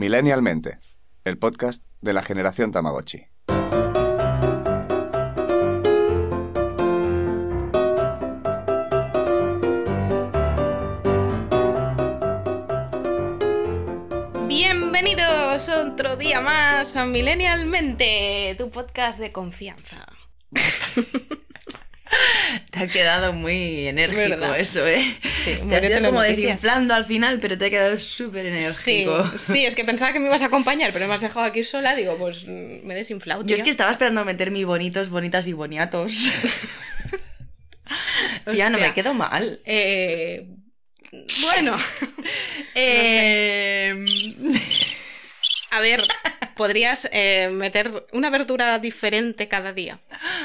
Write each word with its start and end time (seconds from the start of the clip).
Millennialmente, 0.00 0.78
el 1.26 1.36
podcast 1.36 1.84
de 2.00 2.14
la 2.14 2.22
generación 2.22 2.72
Tamagotchi. 2.72 3.26
Bienvenidos 14.48 15.68
otro 15.68 16.16
día 16.16 16.40
más 16.40 16.96
a 16.96 17.04
Millennialmente, 17.04 18.54
tu 18.56 18.70
podcast 18.70 19.18
de 19.20 19.32
confianza. 19.32 20.06
Ha 22.80 22.86
quedado 22.86 23.32
muy 23.32 23.88
enérgico 23.88 24.20
¿Verdad? 24.20 24.58
eso, 24.58 24.86
¿eh? 24.86 25.02
Sí, 25.22 25.54
te 25.68 25.76
has 25.76 25.84
ido 25.84 26.02
como 26.02 26.22
desinflando 26.22 26.94
al 26.94 27.04
final, 27.04 27.38
pero 27.40 27.58
te 27.58 27.66
ha 27.66 27.70
quedado 27.70 27.98
súper 27.98 28.46
enérgico. 28.46 29.30
sí, 29.36 29.66
es 29.66 29.74
que 29.74 29.84
pensaba 29.84 30.12
que 30.12 30.18
me 30.18 30.26
ibas 30.26 30.42
a 30.42 30.46
acompañar, 30.46 30.92
pero 30.92 31.06
me 31.06 31.14
has 31.14 31.20
dejado 31.20 31.44
aquí 31.44 31.62
sola. 31.62 31.94
Digo, 31.94 32.16
pues 32.16 32.46
mm, 32.46 32.86
me 32.86 32.94
he 32.94 32.96
desinflado. 32.96 33.44
Yo 33.44 33.54
es 33.54 33.62
que 33.62 33.70
estaba 33.70 33.90
esperando 33.90 34.24
meter 34.24 34.50
mi 34.50 34.64
bonitos, 34.64 35.10
bonitas 35.10 35.46
y 35.46 35.52
boniatos. 35.52 36.30
Tía, 38.50 38.70
no 38.70 38.78
me 38.78 38.94
quedo 38.94 39.12
mal. 39.12 39.60
Eh, 39.64 40.46
bueno, 41.42 41.76
Eh, 42.74 43.94
a 45.70 45.80
ver, 45.80 46.02
podrías 46.60 47.08
eh, 47.10 47.48
meter 47.50 48.06
una 48.12 48.28
verdura 48.28 48.78
diferente 48.78 49.48
cada 49.48 49.72
día. 49.72 49.98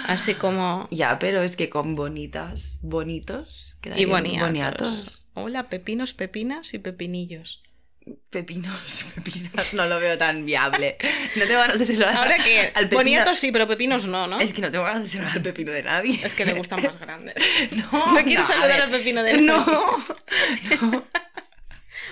Así 0.08 0.34
como. 0.34 0.88
Ya, 0.90 1.20
pero 1.20 1.42
es 1.42 1.58
que 1.58 1.68
con 1.68 1.94
bonitas, 1.96 2.80
bonitos. 2.82 3.76
Y 3.98 4.06
boniatos. 4.06 4.48
boniatos. 4.48 5.26
Hola, 5.34 5.68
pepinos, 5.68 6.14
pepinas 6.14 6.74
y 6.74 6.80
pepinillos. 6.80 7.64
Pepinos, 8.30 9.08
pepinas, 9.16 9.74
no 9.74 9.88
lo 9.88 10.00
veo 10.00 10.18
tan 10.18 10.46
viable. 10.46 10.96
No 11.36 11.44
tengo 11.48 11.60
ganas 11.60 11.80
de 11.80 11.86
saludar 11.86 12.16
Ahora 12.16 12.38
que 12.38 12.62
al 12.62 12.86
pepino. 12.86 13.00
boniatos 13.00 13.38
sí, 13.38 13.52
pero 13.52 13.68
pepinos 13.68 14.08
no, 14.08 14.26
¿no? 14.26 14.40
Es 14.40 14.54
que 14.54 14.62
no 14.62 14.72
tengo 14.72 14.86
ganas 14.86 15.04
de 15.04 15.10
saludar 15.10 15.34
al 15.34 15.42
pepino 15.42 15.74
de 15.74 15.84
nadie. 15.84 16.18
Es 16.24 16.34
que 16.34 16.46
le 16.46 16.54
gustan 16.54 16.82
más 16.82 16.98
grandes. 17.02 17.36
No, 17.72 18.14
¿No 18.14 18.24
quieres 18.24 18.50
a 18.50 18.54
saludar 18.54 18.84
al 18.84 18.90
pepino 18.90 19.22
de 19.22 19.42
No. 19.42 19.66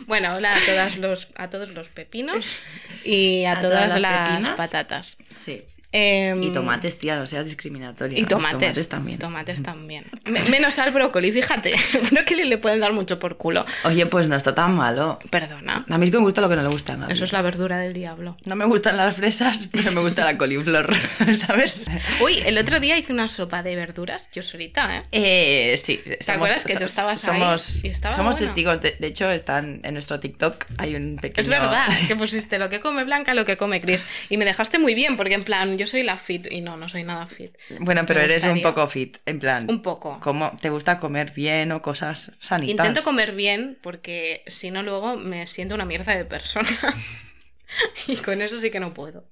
Bueno, 0.05 0.35
hola 0.35 0.55
a, 0.55 0.65
todas 0.65 0.97
los, 0.97 1.27
a 1.35 1.49
todos 1.49 1.69
los 1.69 1.89
pepinos 1.89 2.45
y 3.03 3.45
a, 3.45 3.53
¿A 3.53 3.61
todas, 3.61 3.87
todas 3.87 4.01
las 4.01 4.43
las, 4.43 4.55
patatas. 4.55 5.17
Sí. 5.35 5.63
Em, 5.95 6.41
Y 6.41 6.49
tomates, 6.51 6.97
tía, 6.97 7.15
no 7.15 7.27
seas 7.27 7.45
discriminatoria. 7.45 8.17
Y 8.19 8.23
tomates, 8.25 8.59
tomates 8.59 8.89
también. 8.89 9.19
Tomates 9.19 9.61
también. 9.61 10.05
Me- 10.25 10.41
menos 10.49 10.79
al 10.79 10.91
brócoli, 10.91 11.31
fíjate. 11.31 11.73
No 12.11 12.25
que 12.25 12.35
le, 12.35 12.57
pueden 12.57 12.79
dar 12.79 12.93
mucho 12.93 13.19
por 13.19 13.37
culo. 13.37 13.65
Oye, 13.85 14.05
pues 14.07 14.27
no 14.27 14.35
está 14.35 14.55
tan 14.55 14.75
malo. 14.75 15.19
Perdona. 15.29 15.85
A 15.89 15.97
mí 15.97 16.05
es 16.05 16.11
que 16.11 16.17
me 16.17 16.23
gusta 16.23 16.41
lo 16.41 16.49
que 16.49 16.55
no 16.55 16.63
le 16.63 16.69
gusta 16.69 16.93
a 16.93 16.97
nadie. 16.97 17.13
Eso 17.13 17.23
es 17.25 17.31
la 17.31 17.41
verdura 17.43 17.77
del 17.77 17.93
diablo. 17.93 18.37
No 18.45 18.55
me 18.55 18.65
gustan 18.65 18.97
las 18.97 19.15
fresas, 19.15 19.59
pero 19.71 19.91
me 19.91 20.01
gusta 20.01 20.25
la 20.25 20.37
coliflor, 20.37 20.93
¿sabes? 21.37 21.85
Uy, 22.21 22.39
el 22.45 22.57
otro 22.57 22.79
día 22.79 22.97
hice 22.97 23.13
una 23.13 23.27
sopa 23.27 23.61
de 23.63 23.75
verduras, 23.75 24.29
yo 24.33 24.41
solita, 24.41 24.97
¿eh? 24.97 25.03
Eh, 25.11 25.77
sí. 25.77 26.01
¿Te 26.25 26.31
acuerdas 26.31 26.65
que 26.65 26.75
tú 26.75 26.85
estabas 26.85 27.23
ahí 27.27 27.39
somos, 27.39 27.83
y 27.83 27.87
estaba 27.87 28.13
somos 28.15 28.35
bueno? 28.35 28.47
testigos. 28.47 28.81
De, 28.81 28.95
de 28.99 29.07
hecho, 29.07 29.29
están 29.29 29.81
en 29.83 29.93
nuestro 29.93 30.19
TikTok. 30.19 30.65
Hay 30.79 30.95
un 30.95 31.17
pequeño. 31.21 31.43
Es 31.43 31.49
verdad, 31.49 31.87
que 32.07 32.15
pusiste 32.15 32.57
lo 32.59 32.69
que 32.69 32.79
come 32.79 33.03
Blanca, 33.03 33.33
lo 33.35 33.45
que 33.45 33.57
come 33.57 33.79
Chris. 33.81 34.05
Y 34.29 34.37
me 34.37 34.45
dejaste 34.45 34.79
muy 34.79 34.95
bien, 34.95 35.17
porque 35.17 35.35
en 35.35 35.43
plan, 35.43 35.77
yo 35.77 35.82
soy 35.87 36.03
la 36.03 36.17
fit 36.17 36.47
y 36.51 36.61
no, 36.61 36.77
no 36.77 36.89
soy 36.89 37.03
nada 37.03 37.27
fit. 37.27 37.55
Bueno, 37.79 38.03
pero 38.05 38.19
Me 38.19 38.25
eres 38.25 38.43
un 38.43 38.61
poco 38.61 38.87
fit. 38.87 39.17
En 39.25 39.39
plan, 39.39 39.67
Un 39.69 39.81
poco. 39.81 40.19
¿cómo 40.21 40.55
te 40.61 40.69
gusta 40.69 40.99
comer 40.99 41.31
bien 41.31 41.71
o 41.71 41.81
cosas 41.81 42.31
sanitas? 42.39 42.71
Intento 42.87 43.03
comer 43.03 43.33
bien 43.33 43.77
porque 43.81 44.43
si 44.47 44.71
no 44.71 44.83
luego 44.83 45.15
me 45.15 45.47
siento 45.47 45.75
una 45.75 45.85
mierda 45.85 46.15
de 46.15 46.25
persona. 46.25 46.67
y 48.07 48.15
con 48.17 48.41
eso 48.41 48.59
sí 48.59 48.71
que 48.71 48.79
no 48.79 48.93
puedo. 48.93 49.27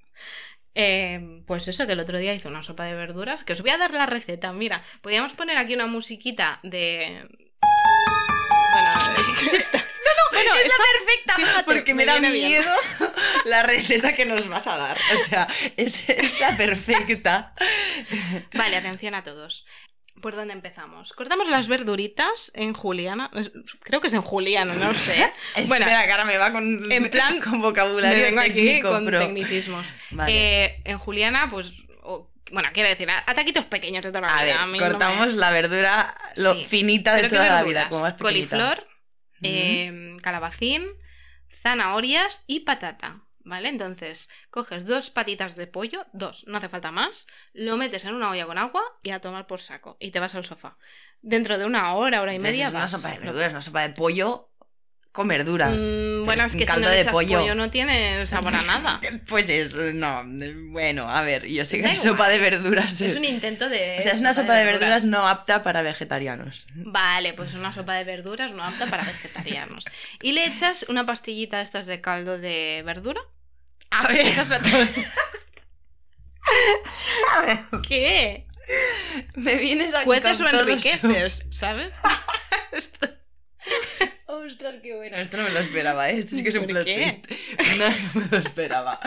Eh, 0.74 1.42
pues 1.46 1.68
eso, 1.68 1.86
que 1.86 1.92
el 1.92 2.00
otro 2.00 2.18
día 2.18 2.34
hice 2.34 2.48
una 2.48 2.62
sopa 2.62 2.84
de 2.84 2.94
verduras, 2.94 3.44
que 3.44 3.52
os 3.52 3.60
voy 3.60 3.70
a 3.70 3.78
dar 3.78 3.92
la 3.92 4.06
receta. 4.06 4.52
Mira, 4.52 4.82
podríamos 5.02 5.34
poner 5.34 5.58
aquí 5.58 5.74
una 5.74 5.86
musiquita 5.86 6.60
de... 6.62 7.28
Está... 9.52 9.84
Bueno, 10.32 10.54
es 10.54 10.62
está- 10.62 10.76
la 10.78 10.84
perfecta, 10.98 11.34
fíjate, 11.36 11.64
porque 11.64 11.94
me, 11.94 12.06
me 12.06 12.06
da 12.06 12.18
bien. 12.18 12.32
miedo 12.32 12.72
la 13.44 13.62
receta 13.62 14.14
que 14.14 14.24
nos 14.24 14.48
vas 14.48 14.66
a 14.66 14.78
dar. 14.78 14.96
O 15.14 15.18
sea, 15.18 15.46
es, 15.76 16.08
es 16.08 16.40
la 16.40 16.56
perfecta. 16.56 17.54
Vale, 18.54 18.76
atención 18.78 19.14
a 19.14 19.22
todos. 19.22 19.66
¿Por 20.22 20.34
dónde 20.34 20.54
empezamos? 20.54 21.12
Cortamos 21.12 21.48
las 21.48 21.68
verduritas 21.68 22.50
en 22.54 22.72
juliana. 22.72 23.30
es- 23.34 23.50
Creo 23.82 24.00
que 24.00 24.08
es 24.08 24.14
en 24.14 24.22
juliano, 24.22 24.72
no 24.74 24.94
sé. 24.94 25.30
Bueno, 25.66 25.84
Espera, 25.84 26.10
ahora 26.10 26.24
me 26.24 26.38
va 26.38 26.50
con, 26.50 26.90
en 26.90 27.10
plan, 27.10 27.38
con 27.40 27.52
me 27.52 27.58
vocabulario 27.58 28.40
aquí 28.40 28.52
técnico, 28.54 28.88
con 28.90 29.04
pro. 29.04 29.18
tecnicismos. 29.18 29.86
Vale. 30.12 30.64
Eh, 30.64 30.82
en 30.86 30.98
juliana, 30.98 31.48
pues... 31.50 31.72
bueno, 32.52 32.68
quiero 32.72 32.88
decir, 32.88 33.10
a- 33.10 33.24
ataquitos 33.26 33.64
pequeños 33.66 34.04
de 34.04 34.10
toda 34.12 34.22
la 34.28 34.28
A 34.38 34.44
ver, 34.44 34.54
vida. 34.54 34.66
mí 34.66 34.78
no 34.78 34.84
me- 34.84 34.90
cortamos 34.90 35.34
la 35.34 35.50
verdura 35.50 36.14
lo 36.36 36.54
Sí. 36.54 36.64
finita 36.66 37.12
de 37.14 37.22
Pero 37.22 37.30
¿qué 37.30 37.36
toda 37.36 37.48
la 37.48 37.62
vida, 37.64 37.88
como 37.88 38.02
más. 38.02 38.14
Coliflor, 38.14 38.86
eh, 39.42 40.16
calabacín, 40.22 40.86
zanahorias 41.62 42.44
y 42.46 42.60
patata. 42.60 43.22
¿Vale? 43.44 43.70
Entonces, 43.70 44.30
coges 44.50 44.86
dos 44.86 45.10
patitas 45.10 45.56
de 45.56 45.66
pollo, 45.66 46.06
dos, 46.12 46.44
no 46.46 46.58
hace 46.58 46.68
falta 46.68 46.92
más, 46.92 47.26
lo 47.54 47.76
metes 47.76 48.04
en 48.04 48.14
una 48.14 48.30
olla 48.30 48.46
con 48.46 48.56
agua 48.56 48.84
y 49.02 49.10
a 49.10 49.20
tomar 49.20 49.48
por 49.48 49.60
saco. 49.60 49.96
Y 49.98 50.12
te 50.12 50.20
vas 50.20 50.36
al 50.36 50.44
sofá. 50.44 50.78
Dentro 51.22 51.58
de 51.58 51.64
una 51.64 51.92
hora, 51.94 52.22
hora 52.22 52.32
y 52.32 52.36
Entonces 52.36 52.54
media. 52.56 52.68
es 52.68 52.72
una 52.72 52.82
vas. 52.82 52.90
sopa 52.92 53.08
de 53.10 53.18
verduras, 53.18 53.50
una 53.50 53.60
sopa 53.60 53.80
de 53.82 53.88
pollo 53.90 54.51
con 55.12 55.28
verduras. 55.28 55.76
Mm, 55.78 56.24
bueno, 56.24 56.44
es 56.44 56.54
que 56.54 56.60
si 56.60 56.66
caldo 56.66 56.86
no 56.86 56.88
le 56.88 56.94
de 56.96 57.00
echas 57.02 57.12
pollo. 57.12 57.40
pollo. 57.40 57.54
no 57.54 57.70
tiene 57.70 58.26
sabor 58.26 58.54
a 58.54 58.62
nada. 58.62 59.00
Pues 59.26 59.48
eso, 59.48 59.78
no. 59.92 60.22
Bueno, 60.70 61.08
a 61.08 61.22
ver, 61.22 61.46
yo 61.46 61.64
sé 61.64 61.76
que 61.76 61.82
igual. 61.82 61.96
sopa 61.96 62.28
de 62.28 62.38
verduras 62.38 63.00
Es 63.00 63.14
un 63.16 63.24
intento 63.24 63.68
de. 63.68 63.96
O 63.98 64.02
sea, 64.02 64.12
es 64.12 64.20
una 64.20 64.34
sopa 64.34 64.54
de 64.54 64.64
verduras 64.64 65.04
no 65.04 65.28
apta 65.28 65.62
para 65.62 65.82
vegetarianos. 65.82 66.66
Vale, 66.74 67.34
pues 67.34 67.54
una 67.54 67.72
sopa 67.72 67.94
de 67.94 68.04
verduras 68.04 68.52
no 68.52 68.64
apta 68.64 68.86
para 68.86 69.04
vegetarianos. 69.04 69.84
Y 70.20 70.32
le 70.32 70.46
echas 70.46 70.86
una 70.88 71.06
pastillita 71.06 71.58
de 71.58 71.62
estas 71.62 71.86
de 71.86 72.00
caldo 72.00 72.38
de 72.38 72.82
verdura. 72.84 73.20
A 73.90 74.08
ver, 74.08 74.26
es 74.26 74.38
a 77.30 77.42
ver, 77.42 77.58
¿Qué? 77.86 78.46
me 79.34 79.56
vienes 79.56 79.94
aquí 79.94 80.06
Cueces 80.06 80.40
o 80.40 80.48
enriqueces, 80.48 81.46
¿sabes? 81.50 82.00
Ostras, 84.44 84.76
qué 84.82 84.94
bueno. 84.94 85.16
Esto 85.16 85.36
no 85.36 85.44
me 85.44 85.50
lo 85.50 85.60
esperaba, 85.60 86.10
¿eh? 86.10 86.18
Esto 86.18 86.36
sí 86.36 86.42
que 86.42 86.48
es 86.48 86.54
un 86.56 86.62
¿Por 86.62 86.70
plot 86.72 86.84
qué? 86.84 86.94
twist. 87.26 87.78
No, 87.78 87.88
no 88.14 88.20
me 88.20 88.26
lo 88.30 88.38
esperaba. 88.38 89.00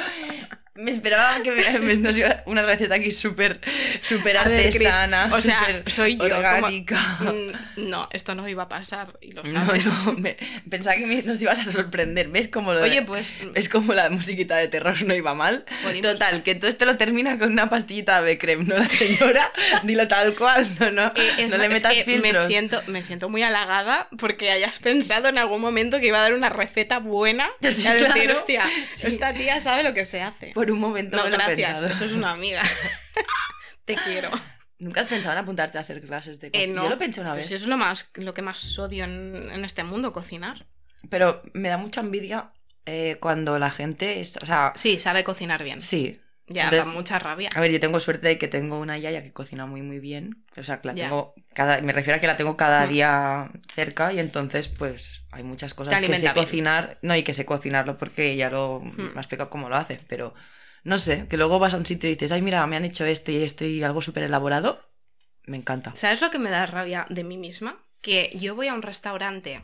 Me 0.78 0.91
esperaba 0.91 1.41
que 1.41 1.52
me, 1.52 1.96
nos 1.96 2.18
iba 2.18 2.44
una 2.47 2.62
receta 2.63 2.96
aquí 2.96 3.09
súper 3.09 3.62
súper 4.02 4.38
A 4.38 4.44
ver, 4.44 4.72
Chris, 4.74 4.86
artesana, 4.86 5.30
o 5.34 5.40
sea, 5.40 5.62
súper 5.66 5.90
soy 5.90 6.13
yo, 6.18 6.24
como- 6.25 6.36
orgánica. 6.36 7.00
Mm, 7.22 7.90
No, 7.90 8.09
esto 8.12 8.36
no 8.36 8.46
iba 8.50 8.63
a 8.63 8.68
pasar 8.68 9.18
y 9.22 9.31
lo 9.31 9.41
No, 9.44 9.66
sabes. 9.66 9.86
no, 10.06 10.13
me- 10.13 10.36
pensaba 10.69 10.97
que 10.97 11.06
me- 11.06 11.22
nos 11.24 11.41
ibas 11.41 11.66
a 11.66 11.72
sorprender. 11.72 12.28
¿Ves 12.28 12.50
cómo 12.50 12.74
lo 12.74 12.81
de- 12.81 12.90
Oye, 12.90 13.02
pues. 13.03 13.36
¿Ves 13.53 13.69
cómo 13.69 13.94
la 13.94 14.09
musiquita 14.09 14.58
de 14.58 14.68
terror 14.68 15.02
no 15.03 15.13
iba 15.16 15.34
mal? 15.34 15.63
Ponimos- 15.81 16.12
Total, 16.12 16.44
que 16.44 16.56
todo 16.56 16.69
esto 16.69 16.84
lo 16.84 16.97
termina 16.97 17.40
con 17.40 17.53
una 17.53 17.69
pastillita 17.69 18.22
de 18.22 18.38
creme, 18.38 18.66
¿no? 18.66 18.78
La 18.78 18.90
señora, 18.90 19.53
dilo 19.84 20.09
tal 20.09 20.36
cual, 20.36 20.68
no, 20.81 20.92
no, 20.92 21.06
eh, 21.16 21.31
es, 21.38 21.52
no 21.52 21.57
le 21.57 21.68
es 21.68 21.72
metas 21.74 21.94
que 21.94 22.03
filtros. 22.03 22.34
me 22.44 22.47
siento, 22.50 22.84
me 22.88 23.02
siento 23.06 23.30
muy 23.30 23.44
halagada 23.44 24.09
porque 24.18 24.52
hayas 24.52 24.80
pensado 24.80 25.30
en 25.30 25.38
algún 25.38 25.62
momento 25.62 26.02
que 26.02 26.07
iba 26.07 26.18
a 26.18 26.22
dar 26.24 26.34
una 26.34 26.50
receta 26.50 27.00
buena. 27.00 27.47
Sí, 27.62 27.88
a 27.88 27.94
decir, 27.94 28.12
claro. 28.12 28.34
hostia, 28.34 28.63
Sí. 28.94 29.07
esta 29.07 29.34
tía 29.34 29.62
sabe 29.62 29.81
lo 29.84 29.94
que 29.94 30.03
se 30.03 30.22
hace. 30.22 30.47
Por 30.53 30.65
un 30.72 30.80
momento 30.80 31.18
No, 31.18 31.24
me 31.26 31.30
lo 31.31 31.38
gracias, 31.38 31.84
eso 31.84 32.06
es 32.06 32.12
una 32.14 32.31
amiga. 32.31 32.62
Te 33.86 33.96
quiero. 33.96 34.30
¿Nunca 34.80 35.02
has 35.02 35.08
pensado 35.08 35.34
en 35.34 35.40
apuntarte 35.40 35.78
a 35.78 35.81
hacer 35.81 36.02
clases 36.02 36.40
de 36.40 36.48
Eh, 36.48 36.52
cocina? 36.52 36.74
no, 36.76 36.84
Yo 36.84 36.90
lo 36.90 36.98
pensé 36.98 37.22
una 37.22 37.34
pues 37.34 37.50
vez. 37.50 37.62
es 37.62 37.68
lo, 37.68 37.78
más, 37.78 38.09
lo 38.16 38.34
que 38.34 38.42
más 38.42 38.78
odio 38.80 39.06
en, 39.06 39.50
en 39.52 39.64
este 39.64 39.84
mundo, 39.84 40.12
cocinar. 40.12 40.66
Pero 41.09 41.42
me 41.54 41.70
da 41.70 41.78
mucha 41.78 42.02
envidia 42.02 42.52
eh, 42.86 43.18
cuando 43.22 43.58
la 43.58 43.72
gente 43.72 44.20
es... 44.22 44.38
O 44.42 44.45
sea, 44.45 44.74
Sí, 44.75 45.00
sabe 45.00 45.24
cocinar 45.24 45.63
bien. 45.63 45.81
sí. 45.81 46.19
Ya, 46.48 46.66
Entonces- 46.66 46.86
da 46.86 46.92
mucha 46.94 47.18
rabia. 47.18 47.50
A 47.56 47.60
ver, 47.60 47.72
yo 47.72 47.80
tengo 47.80 48.00
suerte 48.00 48.28
de 48.28 48.38
que 48.38 48.48
tengo 48.48 48.78
una 48.80 49.00
yaya 49.00 49.24
que 49.24 49.34
cocina 49.34 49.66
muy, 49.66 49.81
muy 49.81 49.98
bien. 49.98 50.45
O 50.56 50.62
sea, 50.62 50.80
que 50.80 50.89
la 50.89 50.94
Ya. 50.94 51.06
tengo 51.06 51.34
cada... 51.56 51.81
Me 51.81 51.92
refiero 51.92 52.18
a 52.18 52.19
que 52.19 52.28
la 52.28 52.38
tengo 52.38 52.56
cada 52.56 52.86
Mm. 52.86 52.89
día 52.89 53.51
cerca 53.74 54.13
y 54.13 54.19
entonces, 54.19 54.68
pues, 54.68 55.24
hay 55.31 55.42
muchas 55.42 55.74
cosas 55.74 56.00
que 56.00 56.16
sé 56.16 56.22
bien. 56.22 56.34
cocinar. 56.36 57.00
No, 57.01 57.16
y 57.16 57.24
que 57.24 57.34
sé 57.34 57.45
cocinarlo 57.48 57.98
porque 57.98 58.30
ella 58.31 58.51
lo... 58.51 58.80
Mm. 58.80 58.95
Me 59.13 59.18
ha 59.18 59.22
explicado 59.22 59.50
cómo 59.50 59.69
lo 59.69 59.75
hace, 59.75 60.00
pero... 60.07 60.36
No 60.86 61.00
sé, 61.00 61.28
que 61.28 61.36
luego 61.36 61.58
vas 61.58 61.74
a 61.74 61.78
un 61.78 61.86
sitio 61.86 62.08
y 62.08 62.14
dices, 62.14 62.32
ay, 62.32 62.44
mira, 62.44 62.66
me 62.68 62.76
han 62.76 62.86
hecho 62.86 63.06
este 63.06 63.32
y 63.32 63.44
esto 63.44 63.66
y 63.66 63.82
algo 63.82 64.04
súper 64.04 64.24
elaborado. 64.24 64.88
Me 65.46 65.58
encanta. 65.58 65.96
¿Sabes 65.96 66.22
lo 66.22 66.30
que 66.30 66.38
me 66.38 66.52
da 66.52 66.68
rabia 66.68 67.08
de 67.10 67.24
mí 67.24 67.38
misma? 67.38 67.84
Que 68.02 68.32
yo 68.36 68.54
voy 68.56 68.68
a 68.68 68.76
un 68.76 68.84
restaurante, 68.84 69.64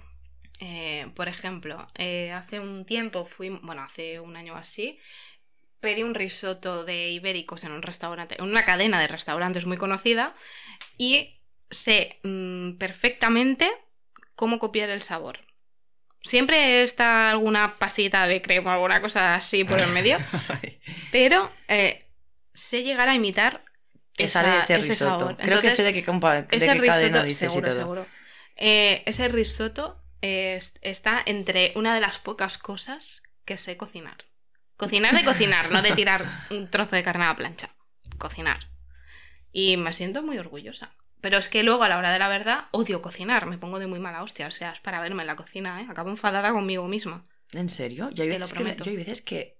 eh, 0.60 1.12
por 1.16 1.28
ejemplo, 1.28 1.88
eh, 1.96 2.32
hace 2.32 2.60
un 2.60 2.86
tiempo 2.86 3.26
fui, 3.26 3.50
bueno, 3.50 3.84
hace 3.84 4.20
un 4.20 4.36
año 4.36 4.56
así, 4.56 4.98
pedí 5.80 6.02
un 6.02 6.16
risotto 6.16 6.86
de 6.86 7.12
ibéricos 7.12 7.64
en 7.66 7.72
un 7.74 7.84
restaurante, 7.84 8.36
en 8.40 8.46
una 8.46 8.64
cadena 8.64 9.00
de 9.00 9.08
restaurantes 9.08 9.68
muy 9.68 9.78
conocida, 9.78 10.34
y 10.98 11.40
sé 11.70 12.20
mm, 12.24 12.78
perfectamente 12.80 13.72
cómo 14.36 14.58
copiar 14.58 14.90
el 14.90 15.04
sabor. 15.04 15.40
Siempre 16.24 16.84
está 16.84 17.32
alguna 17.32 17.78
pastillita 17.80 18.28
de 18.28 18.42
crema 18.42 18.72
o 18.72 18.74
alguna 18.74 19.02
cosa 19.02 19.36
así 19.36 19.64
por 19.64 19.80
el 19.80 19.90
medio. 19.90 20.18
pero 21.12 21.52
eh, 21.68 22.06
sé 22.54 22.84
llegar 22.84 23.10
a 23.10 23.16
imitar 23.16 23.64
Que 24.14 24.26
esa- 24.26 24.42
sale 24.42 24.58
ese 24.60 24.76
ese 24.76 24.90
risotto. 24.90 25.20
sabor. 25.20 25.38
Creo 25.38 25.62
que 25.62 25.72
sé 25.72 25.84
de 25.84 25.94
qué, 25.94 26.06
compa- 26.06 26.46
de 26.46 26.60
cadena 26.60 26.74
risotto, 27.14 27.24
dices 27.24 27.52
seguro, 27.52 27.68
y 27.68 27.70
todo. 27.72 27.80
seguro. 27.80 28.08
Eh, 28.56 29.02
ese 29.08 29.28
risotto 29.30 30.04
es- 30.22 30.74
está 30.82 31.22
entre 31.26 31.72
una 31.76 31.96
de 31.96 32.02
las 32.02 32.20
pocas 32.20 32.58
cosas 32.60 33.24
que 33.46 33.58
sé 33.58 33.76
cocinar. 33.78 34.18
Cocinar 34.78 35.16
de 35.16 35.24
cocinar, 35.24 35.72
no 35.72 35.82
de 35.82 35.92
tirar 35.94 36.26
un 36.52 36.70
trozo 36.70 36.96
de 36.96 37.04
carne 37.04 37.24
a 37.26 37.30
la 37.30 37.36
plancha. 37.36 37.70
Cocinar. 38.18 38.70
Y 39.52 39.78
me 39.78 39.92
siento 39.94 40.22
muy 40.24 40.38
orgullosa. 40.38 40.94
Pero 41.22 41.38
es 41.38 41.50
que 41.50 41.64
luego, 41.64 41.84
a 41.84 41.90
la 41.90 41.98
hora 41.98 42.12
de 42.12 42.20
la 42.20 42.28
verdad, 42.30 42.66
odio 42.72 43.02
cocinar. 43.02 43.46
Me 43.46 43.58
pongo 43.58 43.80
de 43.80 43.88
muy 43.88 44.00
mala 44.00 44.24
hostia. 44.24 44.48
O 44.48 44.52
sea, 44.52 44.72
es 44.72 44.82
para 44.82 45.00
verme 45.02 45.24
en 45.24 45.28
la 45.28 45.36
cocina, 45.36 45.82
¿eh? 45.82 45.88
Acabo 45.90 46.10
enfadada 46.10 46.52
conmigo 46.52 46.88
misma. 46.88 47.26
¿En 47.54 47.70
serio? 47.70 48.10
Yo 48.12 48.24
hay 48.24 48.30
Te 48.30 48.40
lo 48.40 48.46
veces 48.46 48.54
que, 48.54 48.76
yo 48.80 48.92
hay 48.92 48.98
veces 48.98 49.22
que... 49.22 49.60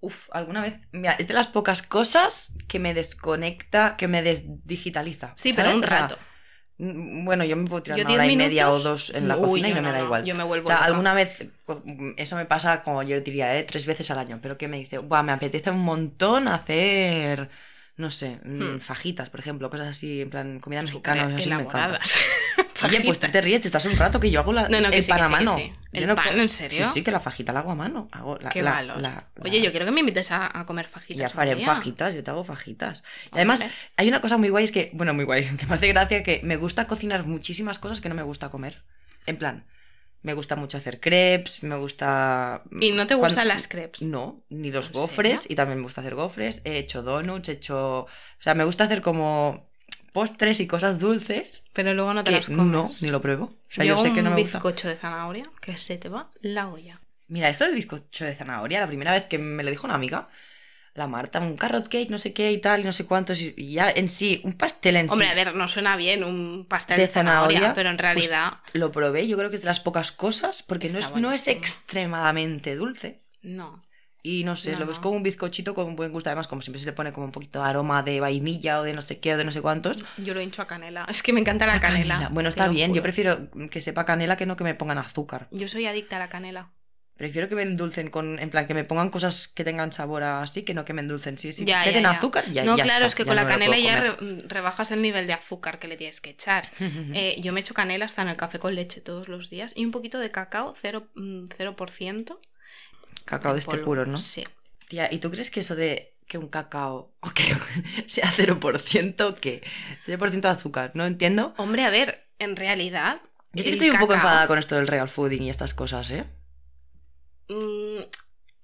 Uf, 0.00 0.28
alguna 0.32 0.62
vez... 0.62 0.80
Mira, 0.92 1.12
es 1.14 1.28
de 1.28 1.34
las 1.34 1.48
pocas 1.48 1.82
cosas 1.82 2.54
que 2.68 2.78
me 2.78 2.94
desconecta, 2.94 3.96
que 3.96 4.08
me 4.08 4.22
desdigitaliza. 4.22 5.38
Sí, 5.42 5.52
pero 5.52 5.72
un 5.72 5.82
O 5.82 5.86
sea, 5.86 6.08
rato. 6.08 6.18
mm, 6.78 7.24
bueno, 7.24 7.44
yo 7.44 7.56
me 7.56 7.66
puedo 7.68 7.82
tirar 7.82 7.98
Yo 7.98 8.02
una 8.02 8.10
10 8.10 8.16
hora 8.16 8.26
y 8.26 8.36
media 8.36 8.70
o 8.72 8.80
dos 8.80 9.10
en 9.14 9.28
la 9.28 9.36
Uy, 9.36 9.40
cocina 9.40 9.68
y 9.70 9.74
no 9.74 9.82
me 9.82 9.92
da 9.92 10.00
igual. 10.02 10.24
Yo 10.24 10.34
me 10.34 10.44
vuelvo 10.44 10.64
O 10.64 10.66
sea, 10.66 10.78
loca. 10.78 10.84
alguna 10.84 11.14
vez, 11.14 11.50
pues, 11.64 11.78
eso 12.18 12.36
me 12.36 12.46
pasa 12.46 12.82
como 12.82 13.02
yo 13.02 13.20
diría, 13.20 13.56
¿eh? 13.58 13.64
tres 13.64 13.86
veces 13.86 14.10
al 14.10 14.18
año, 14.18 14.40
pero 14.42 14.58
que 14.58 14.68
me 14.68 14.78
dice, 14.78 14.98
Buah, 14.98 15.22
me 15.22 15.32
apetece 15.32 15.70
un 15.70 15.80
montón 15.80 16.48
hacer, 16.48 17.50
no 17.98 18.10
sé, 18.10 18.40
mm, 18.44 18.62
Hmm. 18.76 18.80
fajitas, 18.80 19.28
por 19.28 19.40
ejemplo, 19.40 19.68
cosas 19.68 19.88
así, 19.88 20.22
en 20.22 20.30
plan 20.30 20.58
comida 20.60 20.80
mexicana, 20.82 21.36
así 21.36 21.50
me 21.50 21.62
encanta. 21.62 22.00
Oye, 22.84 23.00
pues 23.00 23.18
tú 23.18 23.26
te 23.28 23.40
ríes, 23.40 23.60
te 23.60 23.68
estás 23.68 23.84
un 23.86 23.96
rato 23.96 24.20
que 24.20 24.30
yo 24.30 24.38
hago 24.38 24.52
la, 24.52 24.68
No, 24.68 24.80
no, 24.80 24.88
el 24.88 25.02
sí, 25.02 25.10
pan 25.10 25.22
a 25.22 25.28
mano. 25.28 25.56
sí. 25.56 25.72
Yo 25.92 26.02
¿El 26.02 26.06
no 26.06 26.14
pan, 26.14 26.38
en 26.38 26.48
serio? 26.48 26.84
Sí, 26.84 26.90
sí, 26.94 27.02
que 27.02 27.10
la 27.10 27.18
fajita 27.18 27.52
la 27.52 27.58
hago 27.60 27.72
a 27.72 27.74
mano. 27.74 28.08
Hago 28.12 28.38
la, 28.38 28.50
Qué 28.50 28.62
la- 28.62 29.26
Oye, 29.42 29.60
yo 29.60 29.70
quiero 29.72 29.84
que 29.84 29.90
me 29.90 29.98
invites 30.00 30.30
a, 30.30 30.60
a 30.60 30.64
comer 30.64 30.86
fajitas. 30.86 31.20
Ya 31.20 31.28
faré 31.28 31.56
fajitas, 31.56 32.14
yo 32.14 32.22
te 32.22 32.30
hago 32.30 32.44
fajitas. 32.44 33.02
Y 33.32 33.36
además, 33.36 33.64
hay 33.96 34.08
una 34.08 34.20
cosa 34.20 34.36
muy 34.36 34.48
guay, 34.50 34.62
es 34.64 34.70
que, 34.70 34.90
bueno, 34.94 35.12
muy 35.12 35.24
guay, 35.24 35.44
que 35.58 35.66
me 35.66 35.74
hace 35.74 35.88
gracia 35.88 36.22
que 36.22 36.40
me 36.44 36.56
gusta 36.56 36.86
cocinar 36.86 37.24
muchísimas 37.26 37.80
cosas 37.80 38.00
que 38.00 38.08
no 38.08 38.14
me 38.14 38.22
gusta 38.22 38.48
comer. 38.48 38.80
En 39.26 39.38
plan, 39.38 39.64
me 40.22 40.34
gusta 40.34 40.56
mucho 40.56 40.76
hacer 40.78 41.00
crepes, 41.00 41.62
me 41.62 41.76
gusta... 41.76 42.62
¿Y 42.80 42.92
no 42.92 43.06
te 43.06 43.14
gustan 43.14 43.48
las 43.48 43.68
crepes? 43.68 44.02
No, 44.02 44.44
ni 44.50 44.70
los 44.72 44.88
¿En 44.88 44.92
gofres, 44.94 45.40
serio? 45.42 45.52
y 45.52 45.56
también 45.56 45.78
me 45.78 45.84
gusta 45.84 46.00
hacer 46.00 46.14
gofres. 46.14 46.60
He 46.64 46.78
hecho 46.78 47.02
donuts, 47.02 47.48
he 47.48 47.52
hecho... 47.52 48.00
O 48.02 48.08
sea, 48.38 48.54
me 48.54 48.64
gusta 48.64 48.84
hacer 48.84 49.00
como 49.02 49.68
postres 50.12 50.60
y 50.60 50.66
cosas 50.66 50.98
dulces 50.98 51.62
Pero 51.72 51.94
luego 51.94 52.12
no 52.14 52.24
te 52.24 52.30
las 52.32 52.50
comes. 52.50 52.66
no, 52.72 52.90
ni 53.00 53.08
lo 53.08 53.20
pruebo. 53.20 53.44
O 53.46 53.56
sea, 53.68 53.84
yo 53.84 53.94
yo 53.94 53.96
sé 53.96 54.12
que 54.12 54.22
no 54.22 54.30
un 54.30 54.34
me 54.34 54.40
gusta. 54.40 54.58
bizcocho 54.58 54.88
de 54.88 54.96
zanahoria 54.96 55.50
que 55.60 55.78
se 55.78 55.98
te 55.98 56.08
va 56.08 56.30
la 56.40 56.68
olla. 56.68 57.00
Mira, 57.28 57.48
esto 57.48 57.64
del 57.64 57.74
bizcocho 57.74 58.24
de 58.24 58.34
zanahoria, 58.34 58.80
la 58.80 58.86
primera 58.86 59.12
vez 59.12 59.24
que 59.24 59.38
me 59.38 59.62
lo 59.62 59.70
dijo 59.70 59.86
una 59.86 59.94
amiga, 59.96 60.28
la 60.98 61.06
Marta, 61.06 61.40
un 61.40 61.56
carrot 61.56 61.88
cake, 61.88 62.10
no 62.10 62.18
sé 62.18 62.32
qué 62.32 62.52
y 62.52 62.58
tal, 62.58 62.80
y 62.80 62.84
no 62.84 62.92
sé 62.92 63.06
cuántos, 63.06 63.40
y 63.40 63.72
ya 63.72 63.90
en 63.90 64.08
sí, 64.08 64.40
un 64.44 64.52
pastel 64.54 64.96
en 64.96 65.10
Hombre, 65.10 65.26
sí, 65.26 65.32
a 65.32 65.34
ver, 65.34 65.54
no 65.54 65.68
suena 65.68 65.96
bien 65.96 66.24
un 66.24 66.66
pastel 66.68 66.96
De 66.96 67.02
de, 67.02 67.08
zanahoria, 67.08 67.58
zanahoria, 67.58 67.74
pero 67.74 67.90
en 67.90 67.96
pues, 67.96 68.02
realidad 68.02 68.58
lo 68.74 68.92
probé, 68.92 69.26
yo 69.26 69.36
creo 69.38 69.50
que 69.50 69.56
es 69.56 69.62
de 69.62 69.66
las 69.68 69.80
pocas 69.80 70.12
cosas, 70.12 70.62
porque 70.62 70.88
no 70.90 70.98
es, 70.98 71.14
no 71.16 71.32
es 71.32 71.48
extremadamente 71.48 72.76
dulce. 72.76 73.22
no. 73.42 73.82
Y 74.20 74.42
no 74.42 74.56
sé, 74.56 74.72
No, 74.72 74.80
lo 74.80 74.86
ves 74.86 74.96
no. 74.96 75.02
como 75.02 75.16
un 75.16 75.22
bizcochito 75.22 75.74
con 75.74 75.86
un 75.86 75.96
buen 75.96 76.10
gusto, 76.12 76.28
además, 76.28 76.48
como 76.48 76.60
siempre 76.60 76.80
se 76.80 76.86
le 76.86 76.92
pone 76.92 77.12
como 77.12 77.26
un 77.26 77.32
poquito 77.32 77.62
de 77.62 77.68
aroma 77.68 78.02
de 78.02 78.18
vainilla 78.20 78.80
o 78.80 78.82
de 78.82 78.92
no 78.92 79.00
sé 79.00 79.20
qué 79.20 79.32
o 79.34 79.36
de 79.38 79.44
no 79.44 79.52
sé 79.52 79.62
cuántos. 79.62 79.98
Yo 80.18 80.34
lo 80.34 80.42
hincho 80.42 80.60
a 80.60 80.66
canela. 80.66 81.06
Es 81.08 81.22
que 81.22 81.32
me 81.32 81.40
encanta 81.40 81.66
la, 81.66 81.74
La 81.74 81.80
canela. 81.80 82.28
Bueno, 82.32 82.48
está 82.48 82.68
bien, 82.68 82.92
yo 82.92 83.00
prefiero 83.00 83.48
que 83.70 83.80
sepa 83.80 84.04
canela 84.04 84.36
que 84.36 84.44
no 84.44 84.56
que 84.56 84.64
me 84.64 84.74
pongan 84.74 84.98
azúcar. 84.98 85.46
Yo 85.52 85.68
soy 85.68 85.86
adicta 85.86 86.16
a 86.16 86.18
la 86.18 86.28
canela. 86.28 86.72
Prefiero 87.18 87.48
que 87.48 87.56
me 87.56 87.62
endulcen 87.62 88.10
con, 88.10 88.38
en 88.38 88.48
plan, 88.48 88.66
que 88.68 88.74
me 88.74 88.84
pongan 88.84 89.10
cosas 89.10 89.48
que 89.48 89.64
tengan 89.64 89.90
sabor 89.92 90.22
así, 90.22 90.62
que 90.62 90.72
no 90.72 90.84
que 90.84 90.92
me 90.94 91.00
endulcen. 91.02 91.36
Sí, 91.36 91.52
sí, 91.52 91.64
Ya, 91.64 91.82
que 91.82 91.92
ya, 91.92 92.00
ya. 92.00 92.10
azúcar, 92.12 92.44
ya 92.52 92.64
no, 92.64 92.76
ya 92.76 92.84
claro, 92.84 93.06
está, 93.06 93.06
es 93.08 93.14
que 93.16 93.24
con 93.26 93.34
la 93.34 93.44
canela 93.46 93.76
ya 93.76 93.96
re- 94.00 94.16
rebajas 94.46 94.92
el 94.92 95.02
nivel 95.02 95.26
de 95.26 95.32
azúcar 95.32 95.80
que 95.80 95.88
le 95.88 95.96
tienes 95.96 96.20
que 96.20 96.30
echar. 96.30 96.70
Eh, 97.14 97.36
yo 97.40 97.52
me 97.52 97.60
echo 97.60 97.74
canela 97.74 98.04
hasta 98.06 98.22
en 98.22 98.28
el 98.28 98.36
café 98.36 98.58
con 98.60 98.74
leche 98.74 99.00
todos 99.00 99.28
los 99.28 99.50
días 99.50 99.72
y 99.76 99.84
un 99.84 99.90
poquito 99.90 100.18
de 100.20 100.30
cacao, 100.30 100.74
0%. 100.80 101.02
mm, 101.14 101.46
0% 101.58 102.38
Cacao 103.24 103.52
de 103.52 103.58
este 103.58 103.70
polvo. 103.72 103.84
puro, 103.84 104.06
¿no? 104.06 104.18
Sí. 104.18 104.44
Tía, 104.88 105.08
¿y 105.12 105.18
tú 105.18 105.30
crees 105.30 105.50
que 105.50 105.60
eso 105.60 105.74
de 105.74 106.14
que 106.28 106.38
un 106.38 106.48
cacao 106.48 107.10
o 107.20 107.30
que 107.30 107.42
sea 108.06 108.30
0% 108.36 109.34
que 109.40 109.62
0% 110.06 110.40
de 110.40 110.48
azúcar? 110.48 110.92
No 110.94 111.04
entiendo. 111.04 111.52
Hombre, 111.56 111.84
a 111.84 111.90
ver, 111.90 112.24
en 112.38 112.54
realidad. 112.56 113.20
Yo 113.52 113.62
sí 113.64 113.70
que 113.70 113.72
estoy 113.72 113.90
un 113.90 113.98
poco 113.98 114.14
enfadada 114.14 114.46
con 114.46 114.58
esto 114.58 114.76
del 114.76 114.86
real 114.86 115.08
fooding 115.08 115.42
y 115.42 115.50
estas 115.50 115.74
cosas, 115.74 116.10
¿eh? 116.10 116.24
Mm, 117.48 118.00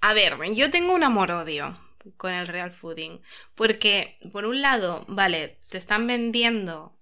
a 0.01 0.15
ver, 0.15 0.37
yo 0.53 0.71
tengo 0.71 0.93
un 0.93 1.05
amor-odio 1.05 1.79
con 2.17 2.33
el 2.33 2.47
real 2.47 2.73
fooding. 2.73 3.21
Porque, 3.55 4.19
por 4.33 4.45
un 4.45 4.61
lado, 4.61 5.05
vale, 5.09 5.59
te 5.69 5.79
están 5.79 6.07
vendiendo 6.07 6.97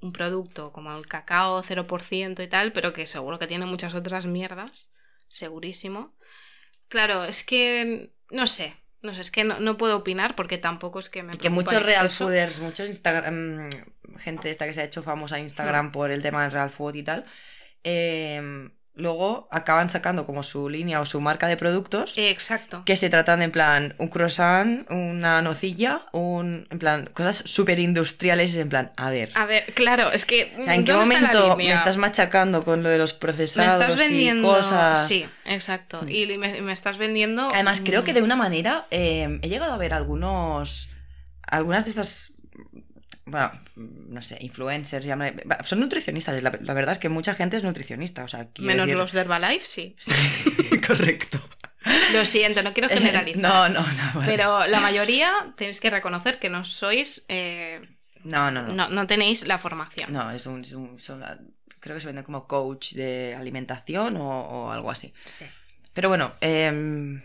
un 0.00 0.12
producto 0.12 0.72
como 0.72 0.96
el 0.96 1.06
cacao 1.06 1.62
0% 1.62 2.42
y 2.42 2.48
tal, 2.48 2.72
pero 2.72 2.92
que 2.92 3.06
seguro 3.06 3.38
que 3.38 3.46
tiene 3.46 3.66
muchas 3.66 3.94
otras 3.94 4.26
mierdas. 4.26 4.90
Segurísimo. 5.28 6.14
Claro, 6.88 7.24
es 7.24 7.42
que. 7.42 8.12
No 8.30 8.46
sé. 8.46 8.74
No 9.00 9.14
sé, 9.14 9.20
es 9.20 9.30
que 9.30 9.44
no, 9.44 9.60
no 9.60 9.76
puedo 9.76 9.96
opinar 9.96 10.34
porque 10.34 10.58
tampoco 10.58 10.98
es 10.98 11.08
que 11.08 11.22
me. 11.22 11.34
Y 11.34 11.38
que 11.38 11.50
muchos 11.50 11.82
real 11.82 12.10
fooders, 12.10 12.58
muchos 12.58 12.88
Instagram, 12.88 13.70
gente 14.16 14.50
esta 14.50 14.66
que 14.66 14.74
se 14.74 14.80
ha 14.80 14.84
hecho 14.84 15.04
famosa 15.04 15.38
en 15.38 15.44
Instagram 15.44 15.92
por 15.92 16.10
el 16.10 16.20
tema 16.20 16.42
del 16.42 16.50
real 16.50 16.70
food 16.70 16.96
y 16.96 17.02
tal, 17.04 17.24
eh, 17.84 18.70
luego 18.98 19.48
acaban 19.50 19.88
sacando 19.88 20.26
como 20.26 20.42
su 20.42 20.68
línea 20.68 21.00
o 21.00 21.06
su 21.06 21.20
marca 21.20 21.46
de 21.46 21.56
productos 21.56 22.14
Exacto. 22.16 22.82
que 22.84 22.96
se 22.96 23.08
tratan 23.08 23.38
de, 23.38 23.46
en 23.46 23.50
plan 23.52 23.94
un 23.98 24.08
croissant, 24.08 24.90
una 24.90 25.40
nocilla, 25.40 26.02
un 26.12 26.66
en 26.70 26.78
plan 26.78 27.08
cosas 27.14 27.42
súper 27.46 27.78
industriales 27.78 28.54
en 28.56 28.68
plan, 28.68 28.92
a 28.96 29.08
ver, 29.10 29.30
A 29.34 29.46
ver, 29.46 29.64
claro, 29.74 30.12
es 30.12 30.24
que. 30.24 30.54
o 30.58 30.64
sea, 30.64 30.74
¿en 30.74 30.84
qué 30.84 30.92
¿dónde 30.92 31.14
está 31.14 31.20
la 31.32 31.38
momento 31.40 31.56
me 31.56 31.72
estás 31.72 31.96
machacando 31.96 32.62
con 32.64 32.82
lo 32.82 32.88
de 32.88 32.98
los 32.98 33.14
Me 33.14 33.18
procesados 33.20 33.80
estás 33.80 33.96
vendiendo. 33.96 34.48
y 34.48 34.54
cosas? 34.54 35.08
Sí, 35.08 35.26
exacto. 35.44 36.02
Mm. 36.02 36.08
Y 36.08 36.38
me, 36.38 36.60
me 36.60 36.72
estás 36.72 36.98
vendiendo. 36.98 37.48
Además, 37.54 37.80
creo 37.84 38.04
que 38.04 38.12
mm, 38.12 38.16
de 38.16 38.22
una 38.22 38.36
manera 38.36 38.86
eh, 38.90 39.38
he 39.42 39.48
llegado 39.48 39.72
a 39.72 39.78
ver 39.78 39.94
algunos. 39.94 40.88
Algunas 41.42 41.84
de 41.84 41.90
estas. 41.90 42.32
Bueno, 43.30 43.50
no 43.76 44.22
sé, 44.22 44.38
influencers, 44.40 45.04
llámale- 45.06 45.42
son 45.64 45.80
nutricionistas. 45.80 46.42
La, 46.42 46.50
la 46.60 46.72
verdad 46.74 46.92
es 46.92 46.98
que 46.98 47.08
mucha 47.08 47.34
gente 47.34 47.56
es 47.56 47.64
nutricionista. 47.64 48.24
O 48.24 48.28
sea, 48.28 48.48
Menos 48.58 48.86
decir- 48.86 48.96
los 48.96 49.12
de 49.12 49.20
Herbalife, 49.20 49.66
sí. 49.66 49.94
Sí, 49.98 50.12
correcto. 50.86 51.38
Lo 52.12 52.24
siento, 52.24 52.62
no 52.62 52.72
quiero 52.72 52.88
generalizar. 52.88 53.40
No, 53.40 53.68
no, 53.68 53.80
no. 53.80 54.12
vale. 54.14 54.26
Pero 54.26 54.66
la 54.66 54.80
mayoría 54.80 55.32
tenéis 55.56 55.80
que 55.80 55.90
reconocer 55.90 56.38
que 56.38 56.50
no 56.50 56.64
sois. 56.64 57.24
eh, 57.28 57.80
No, 58.24 58.50
no, 58.50 58.62
no. 58.62 58.72
no, 58.74 58.88
no 58.88 59.06
tenéis 59.06 59.46
la 59.46 59.58
formación. 59.58 60.12
No, 60.12 60.30
es 60.30 60.46
un. 60.46 60.62
es 60.62 60.72
un- 60.72 60.98
son- 60.98 61.24
creo 61.80 61.94
que 61.96 62.00
se 62.00 62.06
vende 62.08 62.24
como 62.24 62.46
coach 62.48 62.92
de 62.94 63.34
alimentación 63.38 64.16
o, 64.16 64.28
o 64.28 64.70
algo 64.72 64.90
así. 64.90 65.12
Sí. 65.26 65.44
Pero 65.92 66.08
bueno, 66.08 66.32
em, 66.40 67.22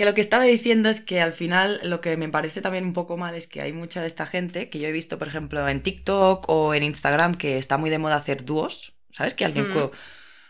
que 0.00 0.06
lo 0.06 0.14
que 0.14 0.22
estaba 0.22 0.44
diciendo 0.44 0.88
es 0.88 1.02
que 1.02 1.20
al 1.20 1.34
final 1.34 1.78
lo 1.84 2.00
que 2.00 2.16
me 2.16 2.30
parece 2.30 2.62
también 2.62 2.86
un 2.86 2.94
poco 2.94 3.18
mal 3.18 3.34
es 3.34 3.46
que 3.46 3.60
hay 3.60 3.74
mucha 3.74 4.00
de 4.00 4.06
esta 4.06 4.24
gente 4.24 4.70
que 4.70 4.78
yo 4.78 4.88
he 4.88 4.92
visto, 4.92 5.18
por 5.18 5.28
ejemplo, 5.28 5.68
en 5.68 5.82
TikTok 5.82 6.48
o 6.48 6.72
en 6.72 6.84
Instagram 6.84 7.34
que 7.34 7.58
está 7.58 7.76
muy 7.76 7.90
de 7.90 7.98
moda 7.98 8.16
hacer 8.16 8.46
dúos. 8.46 8.94
¿Sabes? 9.12 9.34
Que 9.34 9.44
alguien. 9.44 9.68
Mm. 9.68 9.90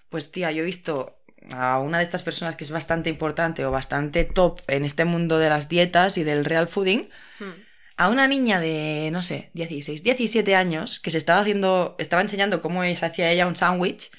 Pues 0.09 0.30
tía, 0.30 0.52
yo 0.52 0.62
he 0.62 0.64
visto 0.64 1.19
a 1.50 1.80
una 1.80 1.99
de 1.99 2.04
estas 2.04 2.23
personas 2.23 2.54
que 2.54 2.62
es 2.62 2.71
bastante 2.71 3.11
importante 3.11 3.64
o 3.64 3.73
bastante 3.73 4.23
top 4.23 4.61
en 4.69 4.85
este 4.85 5.04
mundo 5.04 5.37
de 5.40 5.49
las 5.49 5.69
dietas 5.69 6.16
y 6.16 6.23
del 6.23 6.45
real 6.45 6.69
fooding. 6.69 7.09
Hmm. 7.40 7.50
A 7.97 8.09
una 8.09 8.28
niña 8.28 8.61
de, 8.61 9.11
no 9.11 9.21
sé, 9.21 9.50
16, 9.54 10.04
17 10.04 10.54
años 10.54 11.00
que 11.00 11.11
se 11.11 11.19
estaba 11.19 11.40
haciendo, 11.40 11.97
estaba 11.99 12.23
enseñando 12.23 12.62
cómo 12.62 12.85
se 12.85 13.04
hacía 13.04 13.33
ella 13.33 13.49
un 13.49 13.57
sándwich 13.57 14.12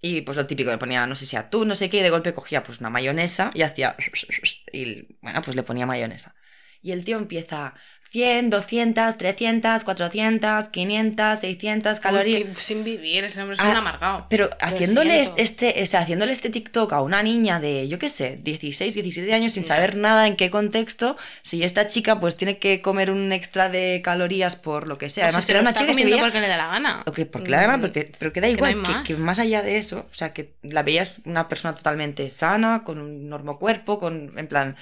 y 0.00 0.22
pues 0.22 0.36
lo 0.36 0.46
típico, 0.46 0.70
le 0.70 0.78
ponía, 0.78 1.06
no 1.06 1.14
sé 1.16 1.26
si 1.26 1.36
atún, 1.36 1.68
no 1.68 1.74
sé 1.74 1.90
qué, 1.90 1.98
y 1.98 2.02
de 2.02 2.10
golpe 2.10 2.32
cogía 2.34 2.62
pues 2.62 2.80
una 2.80 2.90
mayonesa 2.90 3.50
y 3.54 3.62
hacía, 3.62 3.96
y 4.72 5.16
bueno, 5.20 5.42
pues 5.42 5.56
le 5.56 5.62
ponía 5.62 5.86
mayonesa. 5.86 6.34
Y 6.80 6.92
el 6.92 7.04
tío 7.04 7.16
empieza 7.18 7.74
100, 8.10 8.48
200, 8.50 9.18
300, 9.18 9.84
400, 9.84 10.68
500, 10.70 11.40
600 11.40 12.00
calorías. 12.00 12.42
Uy, 12.42 12.54
sin 12.58 12.82
vivir, 12.84 13.24
ese 13.24 13.40
hombre 13.42 13.54
es 13.56 13.60
Ah, 13.60 13.70
un 13.70 13.76
amargado. 13.76 14.26
Pero 14.30 14.48
haciéndole 14.60 15.24
siento. 15.24 15.42
este, 15.42 15.82
o 15.82 15.86
sea, 15.86 16.00
haciéndole 16.00 16.32
este 16.32 16.48
TikTok 16.50 16.92
a 16.94 17.02
una 17.02 17.22
niña 17.22 17.60
de, 17.60 17.86
yo 17.88 17.98
qué 17.98 18.08
sé, 18.08 18.38
16, 18.42 18.94
17 18.94 19.34
años 19.34 19.52
sin 19.52 19.64
saber 19.64 19.96
nada 19.96 20.26
en 20.26 20.36
qué 20.36 20.48
contexto, 20.50 21.16
si 21.42 21.62
esta 21.62 21.88
chica 21.88 22.18
pues 22.18 22.36
tiene 22.36 22.58
que 22.58 22.80
comer 22.80 23.10
un 23.10 23.30
extra 23.32 23.68
de 23.68 24.00
calorías 24.02 24.56
por 24.56 24.88
lo 24.88 24.96
que 24.96 25.10
sea. 25.10 25.24
O 25.24 25.28
Además, 25.28 25.44
si 25.44 25.52
era 25.52 25.60
lo 25.60 25.62
una 25.64 25.70
está 25.70 25.80
chica 25.80 25.88
que 25.92 25.94
se 25.94 26.00
comiendo 26.02 26.16
veía... 26.16 26.24
porque 26.32 26.40
le 26.40 26.48
da 26.48 26.56
la 26.56 26.66
gana. 26.68 27.02
o 27.06 27.12
que 27.12 27.26
porque 27.26 27.50
la 27.50 27.60
gana, 27.60 27.76
Mm, 27.76 27.80
porque, 27.82 28.10
pero 28.18 28.32
que 28.32 28.40
da 28.40 28.46
que 28.46 28.52
no 28.52 28.68
igual, 28.70 28.72
que, 28.72 28.92
más. 28.92 29.06
que 29.06 29.14
más 29.16 29.38
allá 29.38 29.62
de 29.62 29.76
eso, 29.78 30.06
o 30.10 30.14
sea, 30.14 30.32
que 30.32 30.54
la 30.62 30.82
veías 30.82 31.20
una 31.26 31.48
persona 31.48 31.74
totalmente 31.74 32.28
sana, 32.30 32.82
con 32.84 32.98
un 33.00 33.28
normo 33.28 33.58
cuerpo, 33.58 33.98
con, 33.98 34.32
en 34.38 34.46
plan, 34.48 34.76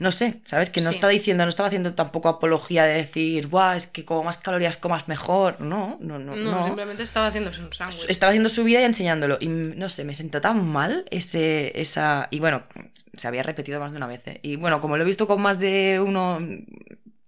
no 0.00 0.12
sé, 0.12 0.40
¿sabes? 0.46 0.70
Que 0.70 0.80
no 0.80 0.88
Sí. 0.88 0.96
estaba 0.96 1.12
diciendo, 1.12 1.44
no 1.44 1.50
estaba 1.50 1.66
haciendo 1.66 1.94
tampoco 1.94 2.30
apología 2.30 2.84
de 2.86 2.94
decir, 2.94 3.48
guau, 3.48 3.76
es 3.76 3.86
que 3.86 4.06
como 4.06 4.24
más 4.24 4.38
calorías 4.38 4.78
comas 4.78 5.08
mejor. 5.08 5.60
No, 5.60 5.98
no, 6.00 6.18
no. 6.18 6.34
No, 6.34 6.50
no. 6.52 6.64
simplemente 6.64 7.02
estaba 7.02 7.26
haciéndose 7.26 7.60
un 7.60 7.70
sándwich. 7.70 8.06
Estaba 8.08 8.30
haciendo 8.30 8.48
su 8.48 8.64
vida 8.64 8.80
y 8.80 8.84
enseñándolo. 8.84 9.36
Y 9.40 9.48
no 9.48 9.90
sé, 9.90 10.04
me 10.04 10.14
sentó 10.14 10.40
tan 10.40 10.66
mal 10.66 11.04
ese, 11.10 11.78
esa. 11.78 12.28
Y 12.30 12.40
bueno, 12.40 12.64
se 13.14 13.28
había 13.28 13.42
repetido 13.42 13.78
más 13.78 13.92
de 13.92 13.98
una 13.98 14.06
vez. 14.06 14.26
¿eh? 14.26 14.40
Y 14.42 14.56
bueno, 14.56 14.80
como 14.80 14.96
lo 14.96 15.02
he 15.02 15.06
visto 15.06 15.26
con 15.26 15.42
más 15.42 15.58
de 15.58 16.00
uno 16.02 16.38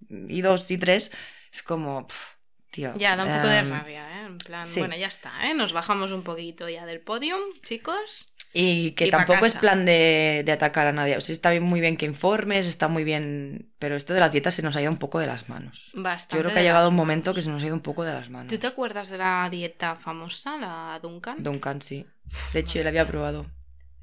y 0.08 0.40
dos 0.40 0.70
y 0.70 0.78
tres, 0.78 1.12
es 1.52 1.62
como. 1.62 2.06
pf, 2.08 2.36
tío. 2.70 2.94
Ya, 2.96 3.16
da 3.16 3.24
un 3.24 3.32
poco 3.34 3.48
de 3.48 3.58
em, 3.58 3.70
rabia, 3.70 4.22
¿eh? 4.22 4.26
En 4.26 4.38
plan, 4.38 4.64
sí. 4.64 4.80
bueno, 4.80 4.96
ya 4.96 5.08
está, 5.08 5.30
¿eh? 5.46 5.52
Nos 5.52 5.74
bajamos 5.74 6.10
un 6.10 6.22
poquito 6.22 6.70
ya 6.70 6.86
del 6.86 7.00
podium, 7.00 7.40
chicos. 7.62 8.31
Y 8.54 8.90
que 8.92 9.06
Y 9.06 9.10
tampoco 9.10 9.46
es 9.46 9.54
plan 9.54 9.86
de, 9.86 10.42
de 10.44 10.52
atacar 10.52 10.86
a 10.86 10.92
nadie. 10.92 11.16
O 11.16 11.20
sea, 11.22 11.32
está 11.32 11.50
bien, 11.50 11.62
muy 11.62 11.80
bien 11.80 11.96
que 11.96 12.04
informes, 12.04 12.66
está 12.66 12.86
muy 12.88 13.02
bien. 13.02 13.72
Pero 13.78 13.96
esto 13.96 14.12
de 14.12 14.20
las 14.20 14.30
dietas 14.32 14.54
se 14.54 14.62
nos 14.62 14.76
ha 14.76 14.82
ido 14.82 14.90
un 14.90 14.98
poco 14.98 15.18
de 15.18 15.26
las 15.26 15.48
manos. 15.48 15.90
Bastante. 15.94 16.36
Yo 16.36 16.42
creo 16.42 16.52
que 16.52 16.60
ha 16.60 16.62
llegado 16.62 16.90
un 16.90 16.94
momento 16.94 17.32
que 17.32 17.40
se 17.40 17.48
nos 17.48 17.62
ha 17.62 17.66
ido 17.66 17.74
un 17.74 17.80
poco 17.80 18.04
de 18.04 18.12
las 18.12 18.28
manos. 18.28 18.52
¿Tú 18.52 18.58
te 18.58 18.66
acuerdas 18.66 19.08
de 19.08 19.16
la 19.18 19.48
dieta 19.50 19.96
famosa, 19.96 20.58
la 20.58 20.98
Duncan? 21.02 21.42
Duncan, 21.42 21.80
sí. 21.80 22.04
De 22.52 22.60
hecho, 22.60 22.78
yo 22.78 22.84
la 22.84 22.90
había 22.90 23.06
probado. 23.06 23.46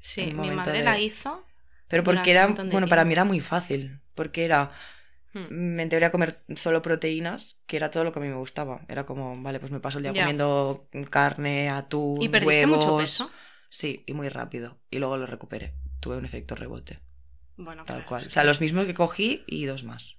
sí, 0.00 0.32
mi 0.34 0.50
madre 0.50 0.78
de- 0.78 0.84
la 0.84 0.98
hizo. 0.98 1.44
Pero 1.86 2.02
porque 2.04 2.30
era. 2.32 2.46
Bueno, 2.48 2.88
para 2.88 3.04
mí 3.04 3.12
era 3.12 3.24
muy 3.24 3.40
fácil. 3.40 4.00
Porque 4.14 4.44
era. 4.44 4.70
Hmm. 5.32 5.74
mm, 5.76 5.80
En 5.80 5.88
teoría, 5.88 6.10
comer 6.10 6.42
solo 6.56 6.82
proteínas, 6.82 7.60
que 7.68 7.76
era 7.76 7.88
todo 7.90 8.02
lo 8.02 8.10
que 8.12 8.18
a 8.18 8.22
mí 8.22 8.28
me 8.28 8.34
gustaba. 8.36 8.80
Era 8.88 9.06
como, 9.06 9.40
vale, 9.40 9.60
pues 9.60 9.70
me 9.70 9.78
paso 9.78 9.98
el 9.98 10.02
día 10.04 10.12
Ya. 10.12 10.22
comiendo 10.22 10.88
carne, 11.08 11.68
atún. 11.70 12.20
¿Y 12.20 12.28
perdiste 12.28 12.66
huevos. 12.66 12.84
mucho 12.84 12.96
peso? 12.98 13.30
Sí, 13.70 14.02
y 14.06 14.12
muy 14.12 14.28
rápido. 14.28 14.78
Y 14.90 14.98
luego 14.98 15.16
lo 15.16 15.26
recuperé. 15.26 15.72
Tuve 16.00 16.16
un 16.16 16.24
efecto 16.24 16.54
rebote. 16.54 17.00
Bueno, 17.56 17.84
Tal 17.84 17.96
claro, 17.98 18.08
cual. 18.08 18.20
es 18.22 18.28
O 18.28 18.30
sea, 18.30 18.44
los 18.44 18.60
mismos 18.60 18.86
que 18.86 18.94
cogí 18.94 19.44
y 19.46 19.64
dos 19.64 19.84
más. 19.84 20.16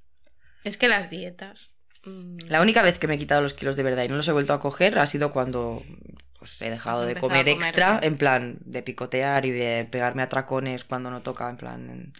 Es 0.63 0.77
que 0.77 0.87
las 0.87 1.09
dietas. 1.09 1.75
mm, 2.05 2.37
La 2.49 2.61
única 2.61 2.81
vez 2.81 2.97
que 2.97 3.07
me 3.07 3.15
he 3.15 3.19
quitado 3.19 3.41
los 3.41 3.53
kilos 3.53 3.75
de 3.75 3.83
verdad 3.83 4.03
y 4.03 4.07
no 4.07 4.15
los 4.15 4.27
he 4.27 4.31
vuelto 4.31 4.53
a 4.53 4.59
coger 4.59 4.97
ha 4.97 5.05
sido 5.05 5.31
cuando 5.31 5.83
pues, 6.39 6.61
he 6.61 6.69
dejado 6.69 7.05
de 7.05 7.15
comer 7.15 7.47
extra, 7.49 7.99
en 8.01 8.17
plan 8.17 8.57
de 8.65 8.81
picotear 8.83 9.45
y 9.45 9.51
de 9.51 9.87
pegarme 9.91 10.23
a 10.23 10.29
tracones 10.29 10.83
cuando 10.85 11.11
no 11.11 11.21
toca, 11.21 11.49
en 11.49 11.57
plan... 11.57 11.89
en- 11.89 12.13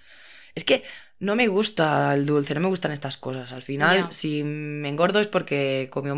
Es 0.56 0.66
que 0.66 0.84
no 1.20 1.36
me 1.36 1.48
gusta 1.48 2.14
el 2.16 2.26
dulce, 2.26 2.54
no 2.56 2.62
me 2.62 2.68
gustan 2.68 2.92
estas 2.92 3.18
cosas. 3.18 3.52
Al 3.54 3.62
final, 3.62 4.12
si 4.12 4.44
me 4.44 4.90
engordo 4.90 5.20
es 5.20 5.28
porque 5.28 5.90
comió 5.92 6.16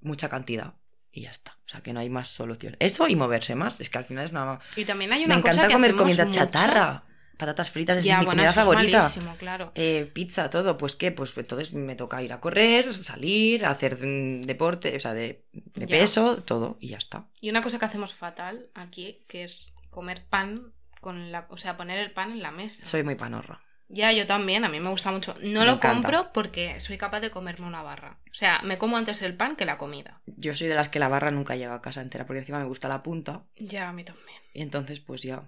mucha 0.00 0.28
cantidad 0.28 0.74
y 1.12 1.22
ya 1.22 1.30
está. 1.30 1.55
O 1.66 1.68
sea, 1.68 1.80
que 1.80 1.92
no 1.92 1.98
hay 2.00 2.08
más 2.08 2.28
solución. 2.28 2.76
Eso 2.78 3.08
y 3.08 3.16
moverse 3.16 3.54
más. 3.56 3.80
Es 3.80 3.90
que 3.90 3.98
al 3.98 4.04
final 4.04 4.24
es 4.24 4.30
una... 4.30 4.60
Y 4.76 4.84
también 4.84 5.12
hay 5.12 5.20
Me 5.26 5.34
una 5.34 5.40
cosa 5.42 5.52
encanta 5.54 5.66
que 5.68 5.72
comer 5.74 5.94
comida 5.96 6.24
mucho. 6.24 6.38
chatarra. 6.38 7.04
Patatas 7.36 7.70
fritas 7.70 7.98
es 7.98 8.04
Ya, 8.04 8.20
mi 8.20 8.24
bueno, 8.26 8.40
comida 8.42 8.52
favorita. 8.52 9.00
malísimo, 9.02 9.36
claro. 9.36 9.72
Eh, 9.74 10.10
pizza, 10.14 10.48
todo, 10.48 10.78
pues 10.78 10.96
qué, 10.96 11.12
pues 11.12 11.36
entonces 11.36 11.74
me 11.74 11.94
toca 11.94 12.22
ir 12.22 12.32
a 12.32 12.40
correr, 12.40 12.94
salir, 12.94 13.66
hacer 13.66 13.98
deporte, 13.98 14.96
o 14.96 15.00
sea, 15.00 15.12
de, 15.12 15.44
de 15.52 15.86
peso, 15.86 16.42
todo, 16.42 16.78
y 16.80 16.88
ya 16.88 16.96
está. 16.96 17.26
Y 17.42 17.50
una 17.50 17.60
cosa 17.62 17.78
que 17.78 17.84
hacemos 17.84 18.14
fatal 18.14 18.70
aquí, 18.74 19.24
que 19.28 19.44
es 19.44 19.74
comer 19.90 20.24
pan 20.30 20.72
con 21.02 21.30
la, 21.30 21.46
o 21.50 21.58
sea, 21.58 21.76
poner 21.76 21.98
el 21.98 22.10
pan 22.12 22.32
en 22.32 22.42
la 22.42 22.52
mesa. 22.52 22.86
Soy 22.86 23.02
muy 23.02 23.16
panorra. 23.16 23.60
Ya, 23.88 24.10
yo 24.12 24.26
también, 24.26 24.64
a 24.64 24.68
mí 24.68 24.80
me 24.80 24.90
gusta 24.90 25.12
mucho. 25.12 25.34
No 25.42 25.60
Me 25.60 25.66
lo 25.66 25.72
encanta. 25.74 26.08
compro 26.08 26.32
porque 26.32 26.80
soy 26.80 26.98
capaz 26.98 27.20
de 27.20 27.30
comerme 27.30 27.66
una 27.66 27.82
barra. 27.82 28.18
O 28.30 28.34
sea, 28.34 28.60
me 28.64 28.78
como 28.78 28.96
antes 28.96 29.22
el 29.22 29.34
pan 29.36 29.54
que 29.54 29.64
la 29.64 29.78
comida. 29.78 30.20
Yo 30.26 30.54
soy 30.54 30.66
de 30.66 30.74
las 30.74 30.88
que 30.88 30.98
la 30.98 31.08
barra 31.08 31.30
nunca 31.30 31.54
llega 31.56 31.74
a 31.74 31.82
casa 31.82 32.00
entera, 32.00 32.26
porque 32.26 32.40
encima 32.40 32.58
me 32.58 32.64
gusta 32.64 32.88
la 32.88 33.02
punta, 33.02 33.44
Ya, 33.58 33.88
a 33.88 33.92
mí 33.92 34.02
también. 34.04 34.38
y 34.54 34.62
entonces 34.62 34.98
pues 35.00 35.22
ya. 35.22 35.44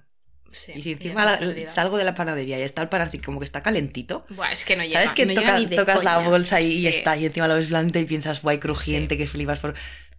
Sí, 0.52 0.72
y 0.74 0.82
si 0.82 0.92
encima 0.92 1.24
la- 1.26 1.66
salgo 1.68 1.98
de 1.98 2.04
la 2.04 2.14
panadería 2.14 2.58
y 2.58 2.62
está 2.62 2.80
el 2.80 2.88
pan 2.88 3.02
así 3.02 3.18
como 3.18 3.38
que 3.38 3.44
está 3.44 3.60
calentito, 3.62 4.24
Buah, 4.30 4.52
es 4.52 4.64
que 4.64 4.76
no 4.76 4.82
llega. 4.82 4.94
¿sabes 4.94 5.12
que 5.12 5.26
no 5.26 5.34
toca- 5.34 5.58
ni 5.58 5.66
tocas 5.66 6.02
la 6.04 6.18
bolsa 6.20 6.60
y, 6.62 6.66
y 6.72 6.86
está, 6.86 7.16
y 7.18 7.26
encima 7.26 7.48
lo 7.48 7.56
ves 7.56 7.68
blando 7.68 7.98
y 7.98 8.04
piensas, 8.06 8.40
guay, 8.40 8.58
crujiente, 8.58 9.18
que 9.18 9.26
flipas 9.26 9.58
por... 9.58 9.74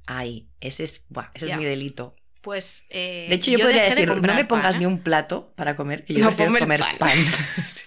Ay, 0.06 0.48
ese 0.60 0.84
es, 0.84 1.06
buah, 1.10 1.30
ese 1.34 1.48
Ya. 1.48 1.54
es 1.54 1.60
mi 1.60 1.66
delito. 1.66 2.16
Pues. 2.42 2.86
eh, 2.90 3.26
De 3.30 3.36
hecho, 3.36 3.50
yo, 3.52 3.60
podría 3.60 3.82
dejé 3.84 3.96
de 3.96 4.06
decir, 4.06 4.22
no 4.22 4.34
me 4.36 4.46
pongas 4.46 4.68
pan, 4.68 4.76
¿eh? 4.76 4.80
ni 4.80 4.86
un 4.86 5.00
plato 5.02 5.48
para 5.56 5.76
comer, 5.76 6.06
que 6.06 6.14
yo 6.14 6.20
No, 6.20 6.28
prefiero 6.28 6.58
comer 6.60 6.80
pan. 6.80 6.98
pan. 7.00 7.18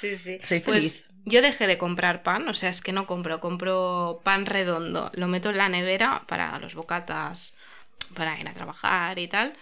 Sí, 0.00 0.16
sí. 0.16 0.38
Soy 0.44 0.60
Pues 0.60 1.04
yo 1.24 1.42
dejé 1.42 1.66
de 1.66 1.78
comprar 1.78 2.22
pan, 2.22 2.48
o 2.48 2.54
sea, 2.54 2.70
es 2.70 2.80
que 2.80 2.92
no 2.92 3.06
compro, 3.06 3.40
compro 3.40 4.20
pan 4.22 4.46
redondo, 4.46 5.10
lo 5.14 5.26
meto 5.28 5.50
en 5.50 5.56
la 5.56 5.68
nevera 5.68 6.22
para 6.26 6.58
los 6.58 6.74
bocatas, 6.74 7.56
para 8.14 8.38
ir 8.38 8.48
a 8.48 8.52
trabajar 8.52 9.18
y 9.18 9.28
tal. 9.28 9.54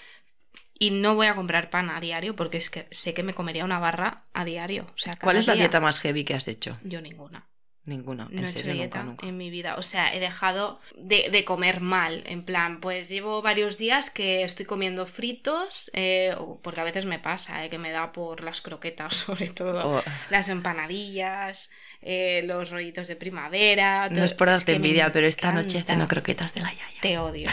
Y 0.78 0.90
no 0.90 1.14
voy 1.14 1.28
a 1.28 1.34
comprar 1.34 1.70
pan 1.70 1.88
a 1.88 2.00
diario 2.00 2.34
porque 2.34 2.58
es 2.58 2.68
que 2.68 2.88
sé 2.90 3.14
que 3.14 3.22
me 3.22 3.34
comería 3.34 3.64
una 3.64 3.78
barra 3.78 4.24
a 4.34 4.44
diario. 4.44 4.86
O 4.94 4.98
sea, 4.98 5.16
¿Cuál 5.16 5.36
es 5.36 5.46
la 5.46 5.54
día. 5.54 5.62
dieta 5.62 5.80
más 5.80 6.00
heavy 6.00 6.24
que 6.24 6.34
has 6.34 6.48
hecho? 6.48 6.78
Yo 6.82 7.00
ninguna. 7.00 7.46
Ninguna, 7.86 8.24
No 8.30 8.38
en 8.38 8.44
he 8.44 8.48
hecho 8.48 8.58
serio, 8.60 8.72
dieta 8.72 8.98
nunca, 9.02 9.10
nunca. 9.10 9.26
en 9.26 9.36
mi 9.36 9.50
vida. 9.50 9.74
O 9.76 9.82
sea, 9.82 10.14
he 10.14 10.18
dejado 10.20 10.80
de, 10.96 11.28
de 11.30 11.44
comer 11.44 11.80
mal. 11.82 12.22
En 12.26 12.42
plan, 12.42 12.80
pues 12.80 13.10
llevo 13.10 13.42
varios 13.42 13.76
días 13.76 14.08
que 14.08 14.42
estoy 14.42 14.64
comiendo 14.64 15.06
fritos, 15.06 15.90
eh, 15.92 16.34
porque 16.62 16.80
a 16.80 16.84
veces 16.84 17.04
me 17.04 17.18
pasa, 17.18 17.62
eh, 17.64 17.68
que 17.68 17.76
me 17.78 17.90
da 17.90 18.10
por 18.12 18.42
las 18.42 18.62
croquetas, 18.62 19.14
sobre 19.26 19.50
todo. 19.50 19.98
O- 19.98 20.02
Las 20.30 20.48
empanadillas, 20.48 21.70
eh, 22.00 22.42
los 22.46 22.70
rollitos 22.70 23.06
de 23.06 23.16
primavera. 23.16 24.08
no 24.08 24.24
es 24.24 24.32
por 24.32 24.48
darte 24.48 24.64
que 24.64 24.76
envidia, 24.76 25.12
pero 25.12 25.26
esta 25.26 25.52
noche 25.52 25.82
ceno 25.82 26.08
croquetas 26.08 26.54
de 26.54 26.62
la 26.62 26.70
yaya. 26.70 27.00
Te 27.02 27.18
odio. 27.18 27.50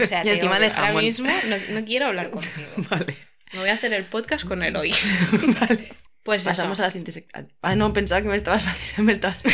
O 0.00 0.06
sea, 0.06 0.20
Y 0.22 0.24
te 0.24 0.32
encima 0.32 0.56
odio. 0.56 0.70
de 0.70 0.74
Ahora 0.76 0.92
mismo 1.02 1.30
no, 1.48 1.78
no 1.80 1.84
quiero 1.84 2.06
hablar 2.06 2.30
contigo. 2.36 2.68
Vale. 2.90 3.16
Me 3.52 3.58
voy 3.58 3.68
a 3.68 3.74
hacer 3.74 3.92
el 3.92 4.04
podcast 4.06 4.46
con 4.46 4.62
él 4.62 4.74
hoy. 4.76 4.94
vale. 5.60 5.92
Pues 6.22 6.44
Pasamos 6.44 6.78
eso. 6.78 6.82
a 6.82 6.86
la 6.86 6.90
siguiente. 6.90 7.26
Ah, 7.62 7.74
no, 7.74 7.92
pensaba 7.92 8.22
que 8.22 8.28
me 8.28 8.36
estabas 8.36 8.64
haciendo. 8.66 9.02
Me 9.02 9.12
estabas... 9.12 9.38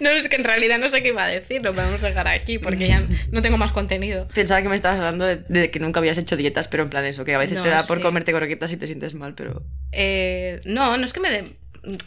No, 0.00 0.10
es 0.10 0.28
que 0.28 0.36
en 0.36 0.44
realidad 0.44 0.78
no 0.78 0.88
sé 0.88 1.02
qué 1.02 1.08
iba 1.08 1.24
a 1.24 1.28
decir, 1.28 1.62
lo 1.62 1.74
podemos 1.74 2.00
dejar 2.00 2.28
aquí 2.28 2.58
porque 2.58 2.88
ya 2.88 3.02
no 3.32 3.42
tengo 3.42 3.56
más 3.58 3.72
contenido. 3.72 4.28
Pensaba 4.34 4.62
que 4.62 4.68
me 4.68 4.76
estabas 4.76 4.98
hablando 4.98 5.24
de, 5.24 5.36
de 5.36 5.70
que 5.70 5.80
nunca 5.80 6.00
habías 6.00 6.18
hecho 6.18 6.36
dietas, 6.36 6.68
pero 6.68 6.84
en 6.84 6.90
plan 6.90 7.04
eso, 7.04 7.24
que 7.24 7.34
a 7.34 7.38
veces 7.38 7.58
No, 7.58 7.64
te 7.64 7.70
da 7.70 7.82
por 7.82 8.00
comerte 8.00 8.32
croquetas 8.32 8.72
y 8.72 8.76
te 8.76 8.86
sientes 8.86 9.14
mal, 9.14 9.34
pero. 9.34 9.62
Eh, 9.92 10.60
no, 10.64 10.96
no 10.96 11.04
es 11.04 11.12
que 11.12 11.20
me 11.20 11.30
dé 11.30 11.56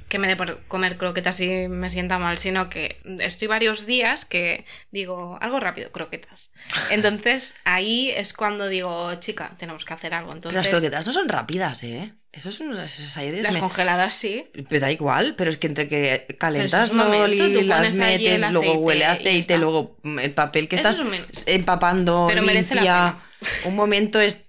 que 0.10 0.20
me 0.20 0.28
dé 0.28 0.36
por 0.36 0.62
comer 0.68 0.98
croquetas 0.98 1.40
y 1.40 1.68
me 1.68 1.90
sienta 1.90 2.20
mal, 2.20 2.38
sino 2.38 2.70
que 2.70 3.00
estoy 3.20 3.48
varios 3.48 3.86
días 3.86 4.26
que 4.26 4.66
digo, 4.92 5.38
algo 5.42 5.60
rápido, 5.60 5.92
croquetas. 5.92 6.52
Entonces 6.90 7.56
ahí 7.64 8.12
es 8.12 8.34
cuando 8.34 8.68
digo, 8.68 9.16
chica, 9.16 9.56
tenemos 9.58 9.86
que 9.86 9.94
hacer 9.94 10.14
algo. 10.14 10.30
Pero 10.32 10.38
Entonces, 10.38 10.56
las 10.58 10.68
croquetas 10.68 11.08
no 11.08 11.14
son 11.14 11.30
rápidas, 11.30 11.84
¿eh? 11.84 12.14
Eso 12.34 12.48
es 12.50 12.60
un. 12.62 12.78
Esas 12.80 13.18
ahí 13.18 13.30
de 13.30 13.44
las 13.44 13.52
me- 13.54 13.60
congeladas 13.60 14.14
sí. 14.14 14.46
Me 14.70 14.80
da 14.80 14.90
igual, 14.92 15.36
pero 15.36 15.50
es 15.50 15.58
que 15.58 15.68
entre 15.68 15.88
que 15.88 16.28
calentas 16.40 16.90
un 16.92 16.98
momento, 16.98 17.46
las 17.64 17.96
metes, 17.96 18.50
luego 18.52 18.76
huele 18.80 19.06
a 19.06 19.14
aceite, 19.14 19.58
luego 19.58 19.98
mm, 20.04 20.20
el 20.20 20.34
papel 20.34 20.68
que 20.70 20.78
Eso 20.78 20.90
estás 20.90 21.06
es 21.32 21.44
empapando, 21.48 22.28
Pero 22.30 22.42
merece 22.42 22.76
la. 22.76 23.22
Un 23.66 23.76
momento 23.76 24.22
es 24.22 24.40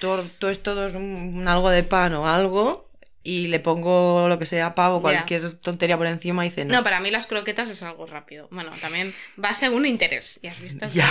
todo, 0.00 0.22
todo 0.38 0.50
es 0.50 0.62
todo 0.62 0.86
es 0.86 0.94
un 0.94 1.46
algo 1.48 1.70
de 1.70 1.82
pan 1.84 2.12
o 2.14 2.26
algo 2.28 2.89
y 3.22 3.48
le 3.48 3.60
pongo 3.60 4.28
lo 4.28 4.38
que 4.38 4.46
sea 4.46 4.74
pavo, 4.74 5.02
cualquier 5.02 5.52
tontería 5.54 5.98
por 5.98 6.06
encima 6.06 6.46
y 6.46 6.50
ceno. 6.50 6.74
No, 6.74 6.82
para 6.82 7.00
mí 7.00 7.10
las 7.10 7.26
croquetas 7.26 7.68
es 7.68 7.82
algo 7.82 8.06
rápido. 8.06 8.48
Bueno, 8.50 8.70
también 8.80 9.14
va 9.42 9.52
según 9.52 9.84
interés. 9.84 10.40
Ya 10.42 10.52
has 10.52 10.60
visto 10.60 10.88
que... 10.88 10.98
ya. 10.98 11.08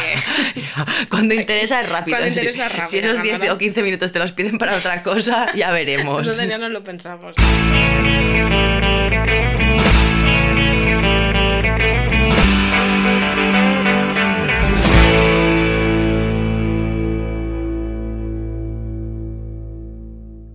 Cuando 1.09 1.35
interesa 1.35 1.81
es 1.81 1.89
rápido. 1.89 2.17
Cuando 2.17 2.35
interesa 2.35 2.65
es 2.65 2.71
rápido, 2.71 2.87
Si 2.87 2.97
esos 2.97 3.21
10 3.21 3.39
¿no? 3.39 3.53
o 3.53 3.57
15 3.57 3.83
minutos 3.83 4.11
te 4.11 4.19
los 4.19 4.33
piden 4.33 4.57
para 4.57 4.75
otra 4.75 5.03
cosa, 5.03 5.53
ya 5.55 5.71
veremos. 5.71 6.21
Entonces 6.21 6.47
ya 6.47 6.57
no 6.57 6.69
lo 6.69 6.83
pensamos. 6.83 7.35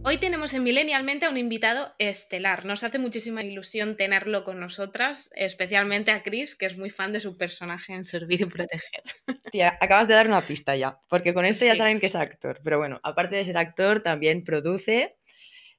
Hoy 0.06 0.18
tenemos 0.18 0.52
en 0.52 0.62
Millennialmente 0.62 1.25
a 1.25 1.30
un 1.30 1.38
invitado 1.38 1.88
estelar. 1.99 2.66
Nos 2.66 2.84
hace 2.84 2.99
muchísima 2.99 3.42
ilusión 3.42 3.96
tenerlo 3.96 4.44
con 4.44 4.61
nosotras, 4.61 5.30
especialmente 5.34 6.11
a 6.11 6.23
Chris, 6.23 6.56
que 6.56 6.66
es 6.66 6.76
muy 6.76 6.90
fan 6.90 7.14
de 7.14 7.20
su 7.20 7.38
personaje 7.38 7.94
en 7.94 8.04
Servir 8.04 8.42
y 8.42 8.44
Proteger. 8.44 9.02
Tía, 9.50 9.78
acabas 9.80 10.06
de 10.06 10.12
dar 10.12 10.28
una 10.28 10.46
pista 10.46 10.76
ya, 10.76 11.00
porque 11.08 11.32
con 11.32 11.46
esto 11.46 11.64
ya 11.64 11.75
saben 11.75 12.00
que 12.00 12.06
es 12.06 12.16
actor. 12.16 12.61
Pero 12.62 12.76
bueno, 12.76 13.00
aparte 13.02 13.37
de 13.37 13.44
ser 13.44 13.56
actor, 13.56 14.00
también 14.00 14.44
produce, 14.44 15.16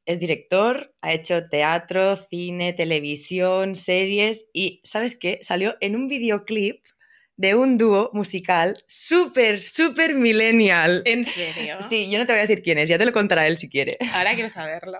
es 0.07 0.19
director, 0.19 0.95
ha 1.01 1.13
hecho 1.13 1.47
teatro, 1.47 2.15
cine, 2.15 2.73
televisión, 2.73 3.75
series 3.75 4.49
y, 4.53 4.81
¿sabes 4.83 5.19
qué? 5.19 5.37
Salió 5.43 5.77
en 5.81 5.95
un 5.95 6.07
videoclip 6.07 6.83
de 7.37 7.55
un 7.55 7.77
dúo 7.77 8.09
musical 8.13 8.83
súper, 8.87 9.61
súper 9.61 10.15
millennial. 10.15 11.01
¿En 11.05 11.25
serio? 11.25 11.81
Sí, 11.81 12.09
yo 12.09 12.17
no 12.17 12.25
te 12.25 12.33
voy 12.33 12.39
a 12.39 12.47
decir 12.47 12.63
quién 12.63 12.77
es, 12.77 12.89
ya 12.89 12.97
te 12.97 13.05
lo 13.05 13.11
contará 13.11 13.47
él 13.47 13.57
si 13.57 13.69
quiere. 13.69 13.97
Ahora 14.13 14.33
quiero 14.33 14.49
saberlo. 14.49 14.99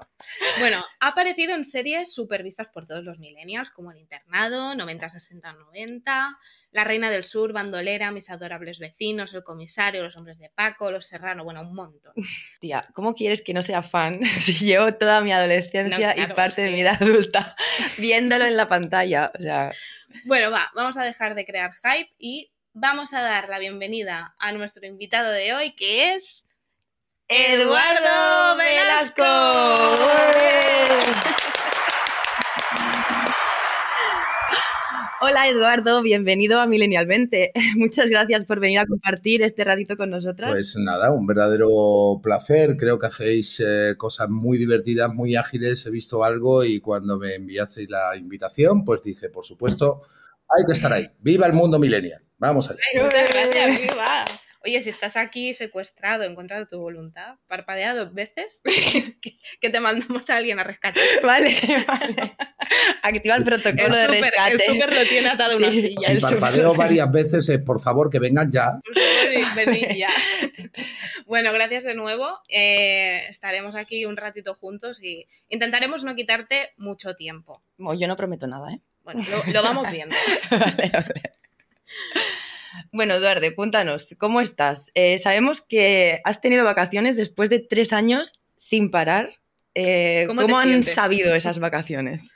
Bueno, 0.60 0.84
ha 1.00 1.08
aparecido 1.08 1.56
en 1.56 1.64
series 1.64 2.14
súper 2.14 2.44
vistas 2.44 2.70
por 2.72 2.86
todos 2.86 3.04
los 3.04 3.20
millennials, 3.20 3.72
como 3.72 3.92
El 3.92 4.00
Internado, 4.00 4.76
90, 4.76 5.10
60, 5.10 5.54
90, 5.54 6.38
La 6.76 6.84
Reina 6.84 7.10
del 7.10 7.24
Sur, 7.24 7.54
Bandolera, 7.54 8.12
Mis 8.12 8.30
Adorables 8.30 8.80
Vecinos, 8.80 9.34
El 9.34 9.46
Comisario, 9.46 10.04
Los 10.04 10.18
Hombres 10.18 10.40
de 10.40 10.50
Paco, 10.50 10.92
Los 10.92 11.06
Serrano, 11.06 11.46
bueno, 11.46 11.62
un 11.62 11.74
montón. 11.74 12.12
Tía, 12.60 12.86
¿cómo 12.92 13.14
quieres 13.14 13.42
que 13.42 13.54
no 13.54 13.64
sea 13.64 13.82
fan 13.82 14.26
si 14.26 14.56
llevo 14.56 14.94
toda 14.94 15.22
mi 15.22 15.32
adolescencia 15.32 16.10
No, 16.10 16.14
claro, 16.14 16.34
y 16.34 16.36
parte 16.36 16.64
de 16.64 16.72
mi 16.72 16.76
vida 16.76 16.98
adulta 17.00 17.56
viéndolo 17.98 18.44
en 18.44 18.58
la 18.58 18.68
pantalla? 18.68 19.32
O 19.40 19.42
sea, 19.42 19.72
Bueno, 20.26 20.52
va, 20.52 20.70
vamos 20.76 20.98
a 20.98 21.04
dejar 21.04 21.34
de 21.34 21.46
crear 21.46 21.72
hype 21.76 22.14
y 22.20 22.52
vamos 22.74 23.14
a 23.14 23.22
dar 23.22 23.48
la 23.48 23.58
bienvenida 23.58 24.36
a 24.38 24.52
nuestro 24.52 24.86
invitado 24.86 25.32
de 25.32 25.54
hoy, 25.54 25.76
que 25.76 26.14
es 26.14 26.46
Eduardo 27.30 28.58
Velasco. 28.58 29.24
Hola 35.28 35.48
Eduardo, 35.48 36.04
bienvenido 36.04 36.60
a 36.60 36.68
Milenialmente. 36.68 37.52
Muchas 37.78 38.12
gracias 38.12 38.46
por 38.46 38.60
venir 38.60 38.78
a 38.78 38.86
compartir 38.86 39.42
este 39.42 39.64
ratito 39.64 39.98
con 39.98 40.12
nosotras. 40.12 40.52
Pues 40.52 40.76
nada, 40.78 41.12
un 41.12 41.26
verdadero 41.26 42.20
placer. 42.22 42.78
Creo 42.78 43.00
que 43.00 43.08
hacéis 43.08 43.60
eh, 43.60 43.96
cosas 43.98 44.30
muy 44.30 44.60
divertidas, 44.60 45.12
muy 45.12 45.36
ágiles. 45.36 45.84
He 45.88 45.90
visto 45.90 46.24
algo 46.24 46.64
y 46.64 46.80
cuando 46.80 47.18
me 47.18 47.34
enviasteis 47.34 47.90
la 47.90 48.16
invitación, 48.16 48.86
pues 48.86 49.02
dije, 49.02 49.30
por 49.30 49.44
supuesto, 49.44 50.04
hay 50.48 50.64
que 50.64 50.74
estar 50.74 50.94
ahí. 50.94 51.08
¡Viva 51.22 51.48
el 51.48 51.54
mundo 51.54 51.80
millennial! 51.80 52.22
Vamos 52.38 52.70
allá. 52.70 52.82
Muchas 52.94 53.28
gracias, 53.34 53.82
viva. 53.82 54.26
Oye, 54.66 54.82
si 54.82 54.90
estás 54.90 55.16
aquí 55.16 55.54
secuestrado 55.54 56.24
en 56.24 56.34
contra 56.36 56.58
de 56.60 56.66
tu 56.66 56.80
voluntad, 56.80 57.36
parpadea 57.48 57.94
dos 57.94 58.14
veces, 58.14 58.62
que, 59.22 59.38
que 59.62 59.70
te 59.70 59.80
mandamos 59.80 60.30
a 60.30 60.38
alguien 60.38 60.60
a 60.60 60.64
rescatar. 60.64 61.04
Vale, 61.24 61.56
vale. 61.88 62.36
Activa 63.04 63.36
el 63.36 63.44
protocolo 63.44 63.96
de 63.96 64.02
El 64.06 64.08
súper, 64.16 64.24
rescate. 64.24 64.52
el 64.54 64.60
súper 64.62 64.94
lo 64.94 65.04
tiene 65.06 65.30
atado 65.30 65.54
a 65.54 65.58
una 65.58 65.72
Sí, 65.72 65.82
silla. 65.82 66.08
Si 66.08 66.12
el 66.14 66.20
parpadeo 66.20 66.74
varias 66.74 67.12
veces, 67.12 67.48
es 67.50 67.60
por 67.60 67.80
favor 67.80 68.10
que 68.10 68.18
vengan 68.20 68.52
ya. 68.52 68.72
Por 68.84 68.96
favor, 68.96 69.56
venid 69.56 69.96
ya. 69.96 70.10
Bueno, 71.28 71.52
gracias 71.54 71.84
de 71.86 71.96
nuevo. 71.96 72.40
Eh, 72.50 73.28
estaremos 73.30 73.76
aquí 73.76 74.06
un 74.06 74.16
ratito 74.18 74.54
juntos 74.56 75.02
y 75.02 75.28
intentaremos 75.50 76.04
no 76.04 76.16
quitarte 76.16 76.74
mucho 76.78 77.16
tiempo. 77.16 77.64
Yo 77.78 78.08
no 78.08 78.16
prometo 78.16 78.46
nada, 78.48 78.72
¿eh? 78.74 78.80
Bueno, 79.04 79.24
lo, 79.30 79.52
lo 79.54 79.62
vamos 79.64 79.90
viendo. 79.92 80.16
Vale, 80.52 80.90
vale. 80.92 81.22
Bueno, 82.92 83.16
Eduardo, 83.16 83.48
cuéntanos, 83.56 84.16
¿cómo 84.18 84.42
estás? 84.42 84.92
Eh, 84.96 85.20
sabemos 85.20 85.62
que 85.62 86.22
has 86.24 86.42
tenido 86.42 86.64
vacaciones 86.64 87.16
después 87.16 87.50
de 87.50 87.60
tres 87.60 87.94
años 87.94 88.42
sin 88.56 88.92
parar. 88.92 89.30
Eh, 89.74 90.26
¿Cómo 90.28 90.42
¿Cómo, 90.42 90.56
te 90.56 90.62
han 90.62 90.70
sientes? 90.70 90.94
sabido 90.94 91.36
esas 91.36 91.60
vacaciones? 91.60 92.36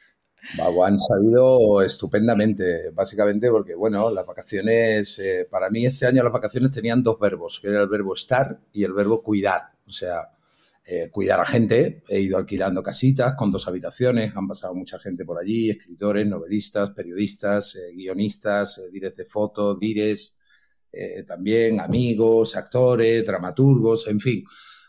Han 0.58 1.00
sabido 1.00 1.81
estupendamente, 1.81 2.89
básicamente 2.91 3.50
porque, 3.50 3.75
bueno, 3.75 4.10
las 4.10 4.25
vacaciones, 4.25 5.19
eh, 5.19 5.48
para 5.50 5.69
mí 5.69 5.86
este 5.86 6.08
año 6.08 6.24
las 6.24 6.31
vacaciones 6.31 6.72
tenían 6.72 7.03
dos 7.03 7.19
verbos, 7.19 7.60
que 7.62 7.67
era 7.67 7.81
el 7.81 7.89
verbo 7.89 8.13
estar 8.13 8.60
y 8.74 8.84
el 8.84 8.93
verbo 8.93 9.22
cuidar. 9.22 9.63
O 9.86 9.91
sea, 9.91 10.29
eh, 10.91 11.12
cuidar 11.12 11.39
a 11.39 11.46
gente, 11.46 12.01
he 12.10 12.19
ido 12.19 12.36
alquilando 12.36 12.81
casitas 12.81 13.36
con 13.36 13.51
dos 13.51 13.67
habitaciones, 13.67 14.36
han 14.36 14.48
pasado 14.48 14.74
mucha 14.74 14.98
gente 14.98 15.24
por 15.24 15.39
allí, 15.39 15.69
escritores, 15.69 16.25
novelistas, 16.25 16.89
periodistas, 16.91 17.75
eh, 17.75 17.93
guionistas, 17.93 18.79
eh, 18.79 18.81
dires 18.91 19.15
de 19.15 19.25
foto, 19.25 19.75
dires, 19.77 20.36
eh, 20.91 21.22
también 21.27 21.79
amigos, 21.79 22.55
actores, 22.55 23.24
dramaturgos, 23.24 24.08
en 24.08 24.19
fin. 24.19 24.43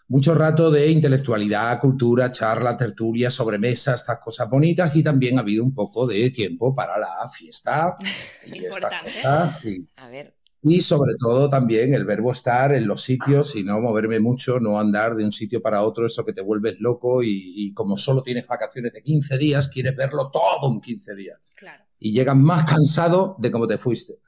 Mucho 0.08 0.34
rato 0.34 0.70
de 0.70 0.90
intelectualidad, 0.90 1.78
cultura, 1.78 2.30
charla, 2.30 2.78
tertulia, 2.78 3.30
sobremesa, 3.30 3.94
estas 3.94 4.18
cosas 4.20 4.48
bonitas. 4.48 4.96
Y 4.96 5.02
también 5.02 5.36
ha 5.36 5.42
habido 5.42 5.62
un 5.62 5.74
poco 5.74 6.06
de 6.06 6.30
tiempo 6.30 6.74
para 6.74 6.98
la 6.98 7.28
fiesta. 7.30 7.94
Y 8.46 8.64
estas 8.64 8.76
Importante. 8.78 9.12
cosas, 9.22 9.60
sí. 9.60 9.88
A 9.96 10.08
ver, 10.08 10.34
Y 10.62 10.82
sobre 10.82 11.12
todo 11.18 11.48
también 11.48 11.94
el 11.94 12.04
verbo 12.04 12.32
estar 12.32 12.72
en 12.74 12.86
los 12.86 13.02
sitios 13.02 13.56
y 13.56 13.64
no 13.64 13.80
moverme 13.80 14.20
mucho, 14.20 14.60
no 14.60 14.78
andar 14.78 15.14
de 15.16 15.24
un 15.24 15.32
sitio 15.32 15.62
para 15.62 15.82
otro, 15.82 16.04
eso 16.04 16.24
que 16.24 16.34
te 16.34 16.42
vuelves 16.42 16.76
loco 16.80 17.22
y, 17.22 17.52
y 17.56 17.72
como 17.72 17.96
solo 17.96 18.22
tienes 18.22 18.46
vacaciones 18.46 18.92
de 18.92 19.02
15 19.02 19.38
días, 19.38 19.68
quieres 19.68 19.96
verlo 19.96 20.30
todo 20.30 20.70
en 20.70 20.80
15 20.82 21.14
días 21.14 21.38
Claro. 21.56 21.82
y 21.98 22.12
llegas 22.12 22.36
más 22.36 22.64
cansado 22.70 23.36
de 23.38 23.50
cómo 23.50 23.66
te 23.66 23.78
fuiste. 23.78 24.18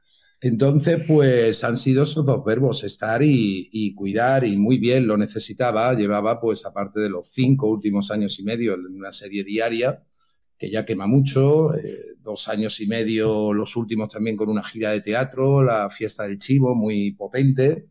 Entonces, 0.40 1.04
pues 1.06 1.62
han 1.62 1.76
sido 1.76 2.02
esos 2.02 2.26
dos 2.26 2.44
verbos, 2.44 2.82
estar 2.82 3.22
y, 3.22 3.68
y 3.70 3.94
cuidar, 3.94 4.44
y 4.44 4.56
muy 4.56 4.78
bien, 4.78 5.06
lo 5.06 5.16
necesitaba. 5.16 5.94
Llevaba, 5.94 6.40
pues, 6.40 6.66
aparte 6.66 6.98
de 6.98 7.08
los 7.10 7.28
cinco 7.28 7.68
últimos 7.68 8.10
años 8.10 8.36
y 8.40 8.42
medio 8.42 8.74
en 8.74 8.86
una 8.86 9.12
serie 9.12 9.44
diaria, 9.44 10.02
que 10.62 10.70
ya 10.70 10.84
quema 10.84 11.08
mucho, 11.08 11.74
eh, 11.74 12.14
dos 12.22 12.46
años 12.46 12.80
y 12.80 12.86
medio, 12.86 13.52
los 13.52 13.74
últimos 13.74 14.08
también 14.08 14.36
con 14.36 14.48
una 14.48 14.62
gira 14.62 14.92
de 14.92 15.00
teatro, 15.00 15.60
la 15.60 15.90
fiesta 15.90 16.22
del 16.22 16.38
chivo, 16.38 16.76
muy 16.76 17.10
potente. 17.10 17.88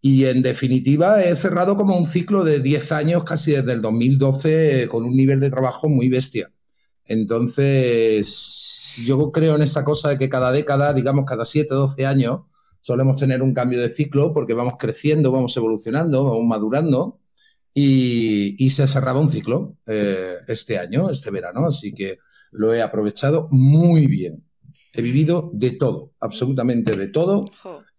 Y 0.00 0.24
en 0.24 0.40
definitiva, 0.40 1.22
he 1.22 1.36
cerrado 1.36 1.76
como 1.76 1.98
un 1.98 2.06
ciclo 2.06 2.44
de 2.44 2.60
10 2.60 2.92
años, 2.92 3.24
casi 3.24 3.50
desde 3.52 3.74
el 3.74 3.82
2012, 3.82 4.84
eh, 4.84 4.88
con 4.88 5.04
un 5.04 5.14
nivel 5.14 5.38
de 5.38 5.50
trabajo 5.50 5.90
muy 5.90 6.08
bestia. 6.08 6.50
Entonces, 7.04 8.96
yo 9.04 9.30
creo 9.30 9.56
en 9.56 9.62
esta 9.62 9.84
cosa 9.84 10.08
de 10.08 10.16
que 10.16 10.30
cada 10.30 10.50
década, 10.50 10.94
digamos 10.94 11.26
cada 11.26 11.44
7, 11.44 11.74
12 11.74 12.06
años, 12.06 12.40
solemos 12.80 13.16
tener 13.16 13.42
un 13.42 13.52
cambio 13.52 13.82
de 13.82 13.90
ciclo 13.90 14.32
porque 14.32 14.54
vamos 14.54 14.76
creciendo, 14.78 15.30
vamos 15.30 15.54
evolucionando, 15.58 16.24
vamos 16.24 16.46
madurando. 16.46 17.18
Y, 17.80 18.56
y 18.58 18.70
se 18.70 18.88
cerraba 18.88 19.20
un 19.20 19.28
ciclo 19.28 19.76
eh, 19.86 20.34
este 20.48 20.78
año, 20.78 21.10
este 21.10 21.30
verano, 21.30 21.66
así 21.66 21.94
que 21.94 22.18
lo 22.50 22.74
he 22.74 22.82
aprovechado 22.82 23.46
muy 23.52 24.06
bien. 24.08 24.42
He 24.92 25.00
vivido 25.02 25.50
de 25.54 25.70
todo, 25.72 26.12
absolutamente 26.18 26.96
de 26.96 27.06
todo, 27.08 27.44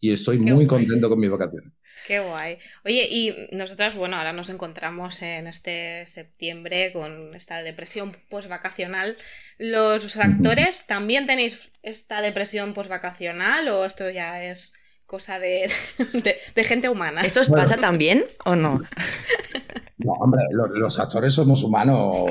y 0.02 0.12
estoy 0.12 0.40
muy 0.40 0.68
contento 0.68 1.08
con 1.08 1.20
mis 1.20 1.30
vacaciones. 1.30 1.72
qué 2.08 2.20
guay. 2.20 2.58
Oye, 2.84 3.08
y 3.10 3.34
nosotras, 3.56 3.96
bueno, 3.96 4.18
ahora 4.18 4.34
nos 4.34 4.50
encontramos 4.50 5.22
en 5.22 5.48
este 5.48 6.06
septiembre 6.08 6.92
con 6.92 7.34
esta 7.36 7.64
depresión 7.64 8.18
postvacacional. 8.30 9.16
¿Los 9.60 10.18
actores 10.18 10.88
también 10.88 11.26
tenéis 11.26 11.72
esta 11.84 12.22
depresión 12.22 12.74
postvacacional 12.74 13.70
o 13.70 13.86
esto 13.86 14.10
ya 14.10 14.44
es 14.44 14.74
cosa 15.06 15.40
de, 15.40 15.72
de- 16.26 16.38
de 16.56 16.64
gente 16.64 16.90
humana? 16.90 17.22
¿eso 17.22 17.40
os 17.42 17.48
Bueno. 17.50 17.64
pasa 17.64 17.78
también 17.78 18.26
o 18.44 18.56
no? 18.56 18.82
No, 20.10 20.16
hombre, 20.24 20.42
lo- 20.52 20.68
los, 20.68 21.00
actores 21.00 21.34
somos 21.34 21.64
humanos 21.64 22.26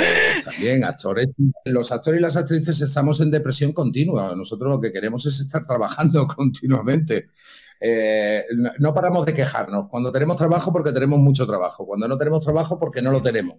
también, 0.45 0.83
actores. 0.85 1.35
Los 1.64 1.93
actores 1.93 2.19
y 2.19 2.23
las 2.23 2.37
actrices 2.37 2.81
estamos 2.81 3.21
en 3.21 3.31
depresión 3.31 3.73
continua. 3.73 4.35
Nosotros 4.35 4.69
lo 4.75 4.81
que 4.81 4.93
queremos 4.93 5.25
es 5.27 5.38
estar 5.38 5.64
trabajando 5.64 6.27
continuamente. 6.37 7.29
Eh, 7.81 8.45
no, 8.81 8.93
paramos 8.93 9.25
de 9.25 9.33
quejarnos. 9.35 9.88
Cuando 9.88 10.11
tenemos 10.11 10.37
trabajo, 10.37 10.73
porque 10.73 10.91
tenemos 10.93 11.21
mucho 11.21 11.47
trabajo. 11.47 11.87
Cuando 11.87 12.09
no 12.09 12.19
tenemos 12.19 12.45
trabajo, 12.45 12.81
porque 12.81 13.01
no 13.01 13.12
lo 13.12 13.23
tenemos. 13.23 13.59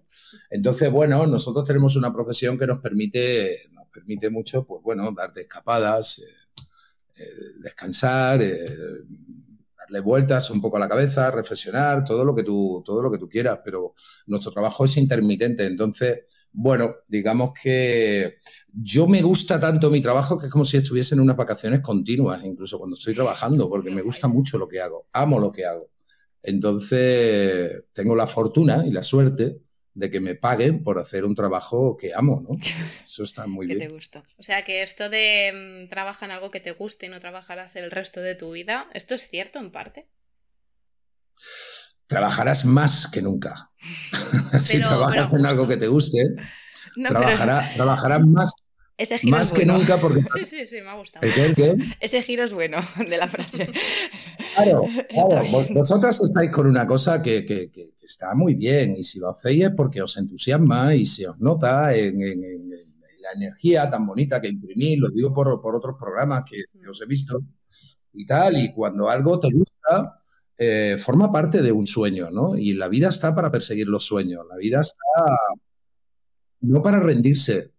Entonces, 0.49 0.91
bueno, 0.91 1.25
nosotros 1.25 1.63
tenemos 1.65 1.95
una 1.95 2.11
profesión 2.13 2.57
que 2.57 2.67
nos 2.67 2.79
permite, 2.79 3.69
nos 3.71 3.87
permite 3.87 4.29
mucho, 4.29 4.65
pues 4.65 4.83
bueno, 4.83 5.09
darte 5.15 5.41
escapadas, 5.41 6.19
eh, 6.19 6.23
eh, 7.19 7.23
descansar, 7.63 8.41
darle 9.89 10.01
vueltas 10.01 10.49
un 10.51 10.61
poco 10.61 10.77
a 10.77 10.79
la 10.79 10.87
cabeza, 10.87 11.31
reflexionar, 11.31 12.05
todo 12.05 12.23
lo 12.23 12.35
que 12.35 12.43
tú, 12.43 12.83
todo 12.85 13.01
lo 13.01 13.11
que 13.11 13.17
tú 13.17 13.27
quieras, 13.27 13.59
pero 13.65 13.93
nuestro 14.27 14.51
trabajo 14.51 14.85
es 14.85 14.95
intermitente. 14.97 15.65
Entonces, 15.65 16.25
bueno, 16.51 16.95
digamos 17.07 17.51
que 17.61 18.37
yo 18.71 19.07
me 19.07 19.21
gusta 19.21 19.59
tanto 19.59 19.89
mi 19.89 20.01
trabajo 20.01 20.37
que 20.37 20.45
es 20.47 20.51
como 20.51 20.65
si 20.65 20.77
estuviese 20.77 21.15
en 21.15 21.21
unas 21.21 21.35
vacaciones 21.35 21.81
continuas, 21.81 22.43
incluso 22.43 22.77
cuando 22.77 22.95
estoy 22.95 23.15
trabajando, 23.15 23.69
porque 23.69 23.89
me 23.91 24.01
gusta 24.01 24.27
mucho 24.27 24.57
lo 24.57 24.67
que 24.67 24.79
hago, 24.79 25.07
amo 25.13 25.39
lo 25.39 25.51
que 25.51 25.65
hago. 25.65 25.89
Entonces, 26.41 27.83
tengo 27.91 28.15
la 28.15 28.27
fortuna 28.27 28.85
y 28.85 28.91
la 28.91 29.03
suerte 29.03 29.61
de 29.99 30.09
que 30.09 30.19
me 30.21 30.35
paguen 30.35 30.83
por 30.83 30.97
hacer 30.97 31.25
un 31.25 31.35
trabajo 31.35 31.97
que 31.97 32.13
amo, 32.13 32.41
¿no? 32.41 32.57
Eso 33.05 33.23
está 33.23 33.45
muy 33.47 33.67
Que 33.67 33.73
te 33.73 33.79
bien. 33.79 33.91
gusta. 33.91 34.23
O 34.37 34.43
sea, 34.43 34.63
que 34.63 34.81
esto 34.81 35.09
de 35.09 35.85
mm, 35.85 35.89
trabaja 35.89 36.25
en 36.25 36.31
algo 36.31 36.49
que 36.51 36.59
te 36.61 36.71
guste 36.71 37.05
y 37.05 37.09
no 37.09 37.19
trabajarás 37.19 37.75
el 37.75 37.91
resto 37.91 38.21
de 38.21 38.35
tu 38.35 38.51
vida, 38.53 38.89
¿esto 38.93 39.15
es 39.15 39.27
cierto 39.29 39.59
en 39.59 39.71
parte? 39.71 40.07
Trabajarás 42.07 42.65
más 42.65 43.07
que 43.11 43.21
nunca. 43.21 43.71
si 44.59 44.77
Pero- 44.77 44.87
trabajas 44.89 45.31
pero 45.31 45.39
en 45.41 45.45
algo 45.45 45.67
que 45.67 45.77
te 45.77 45.87
guste, 45.87 46.23
No, 46.95 47.09
pero 47.09 47.19
trabajará, 47.21 47.71
trabarás 47.75 48.21
más, 48.25 48.51
ese 48.99 49.17
giro 49.17 49.37
más 49.37 49.47
es 49.47 49.53
que 49.53 49.65
bueno. 49.65 49.79
nunca 49.79 49.97
porque... 49.97 50.21
Sí, 50.39 50.45
sí, 50.45 50.65
sí, 50.65 50.81
me 50.81 50.89
ha 50.89 50.95
gustado. 50.97 51.25
¿El 51.25 51.33
qué? 51.33 51.45
¿El 51.45 51.55
qué? 51.55 51.75
Ese 51.99 52.21
giro 52.21 52.43
es 52.43 52.53
bueno 52.53 52.77
de 53.09 53.17
la 53.17 53.27
frase. 53.27 53.67
Claro, 54.55 54.83
claro. 55.09 55.65
Vosotras 55.71 56.21
estáis 56.21 56.51
con 56.51 56.67
una 56.67 56.85
cosa 56.85 57.21
que, 57.21 57.45
que- 57.45 57.71
que- 57.71 57.93
que 57.97 58.05
está 58.05 58.33
muy 58.35 58.55
bien 58.55 58.95
y 58.97 59.03
si 59.03 59.19
lo 59.19 59.29
hacéis 59.29 59.65
es 59.65 59.71
porque 59.75 60.01
os 60.01 60.17
entusiasma 60.17 60.93
y 60.95 61.05
se 61.05 61.27
os 61.27 61.39
nota 61.39 61.95
en, 61.95 62.21
en- 62.21 62.43
en- 62.43 62.73
en 62.73 63.21
la 63.21 63.31
energía 63.35 63.89
tan 63.89 64.05
bonita 64.07 64.41
que 64.41 64.47
imprimís, 64.47 64.97
lo 64.99 65.09
digo 65.09 65.31
por, 65.33 65.61
por 65.61 65.75
otros 65.75 65.95
programas 65.99 66.43
que, 66.49 66.63
que 66.79 66.87
os 66.89 67.01
he 67.01 67.05
visto. 67.05 67.39
y 68.13 68.25
tal, 68.25 68.57
y 68.57 68.73
cuando 68.73 69.09
algo 69.09 69.39
te 69.39 69.49
gusta, 69.51 70.21
eh, 70.57 70.97
forma 70.99 71.31
parte 71.31 71.61
de 71.61 71.71
un 71.71 71.85
sueño, 71.87 72.29
¿no? 72.31 72.57
Y 72.57 72.73
la 72.73 72.87
vida 72.89 73.09
está 73.09 73.33
para 73.35 73.51
perseguir 73.51 73.87
los 73.87 74.03
sueños, 74.03 74.45
la 74.49 74.57
vida 74.57 74.81
está 74.81 75.25
no 76.61 76.81
para 76.81 76.99
rendirse. 76.99 77.71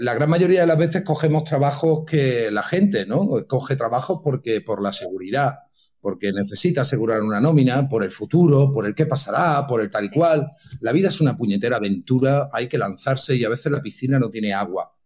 La 0.00 0.14
gran 0.14 0.30
mayoría 0.30 0.62
de 0.62 0.66
las 0.66 0.78
veces 0.78 1.02
cogemos 1.04 1.44
trabajos 1.44 2.04
que 2.06 2.50
la 2.50 2.62
gente, 2.62 3.04
¿no? 3.04 3.28
Coge 3.46 3.76
trabajos 3.76 4.22
porque 4.24 4.62
por 4.62 4.82
la 4.82 4.92
seguridad, 4.92 5.58
porque 6.00 6.32
necesita 6.32 6.80
asegurar 6.80 7.20
una 7.20 7.38
nómina, 7.38 7.86
por 7.86 8.02
el 8.02 8.10
futuro, 8.10 8.72
por 8.72 8.86
el 8.86 8.94
qué 8.94 9.04
pasará, 9.04 9.66
por 9.66 9.82
el 9.82 9.90
tal 9.90 10.06
y 10.06 10.08
cual. 10.08 10.48
La 10.80 10.92
vida 10.92 11.08
es 11.08 11.20
una 11.20 11.36
puñetera 11.36 11.76
aventura, 11.76 12.48
hay 12.50 12.66
que 12.66 12.78
lanzarse 12.78 13.36
y 13.36 13.44
a 13.44 13.50
veces 13.50 13.70
la 13.70 13.82
piscina 13.82 14.18
no 14.18 14.30
tiene 14.30 14.54
agua. 14.54 14.96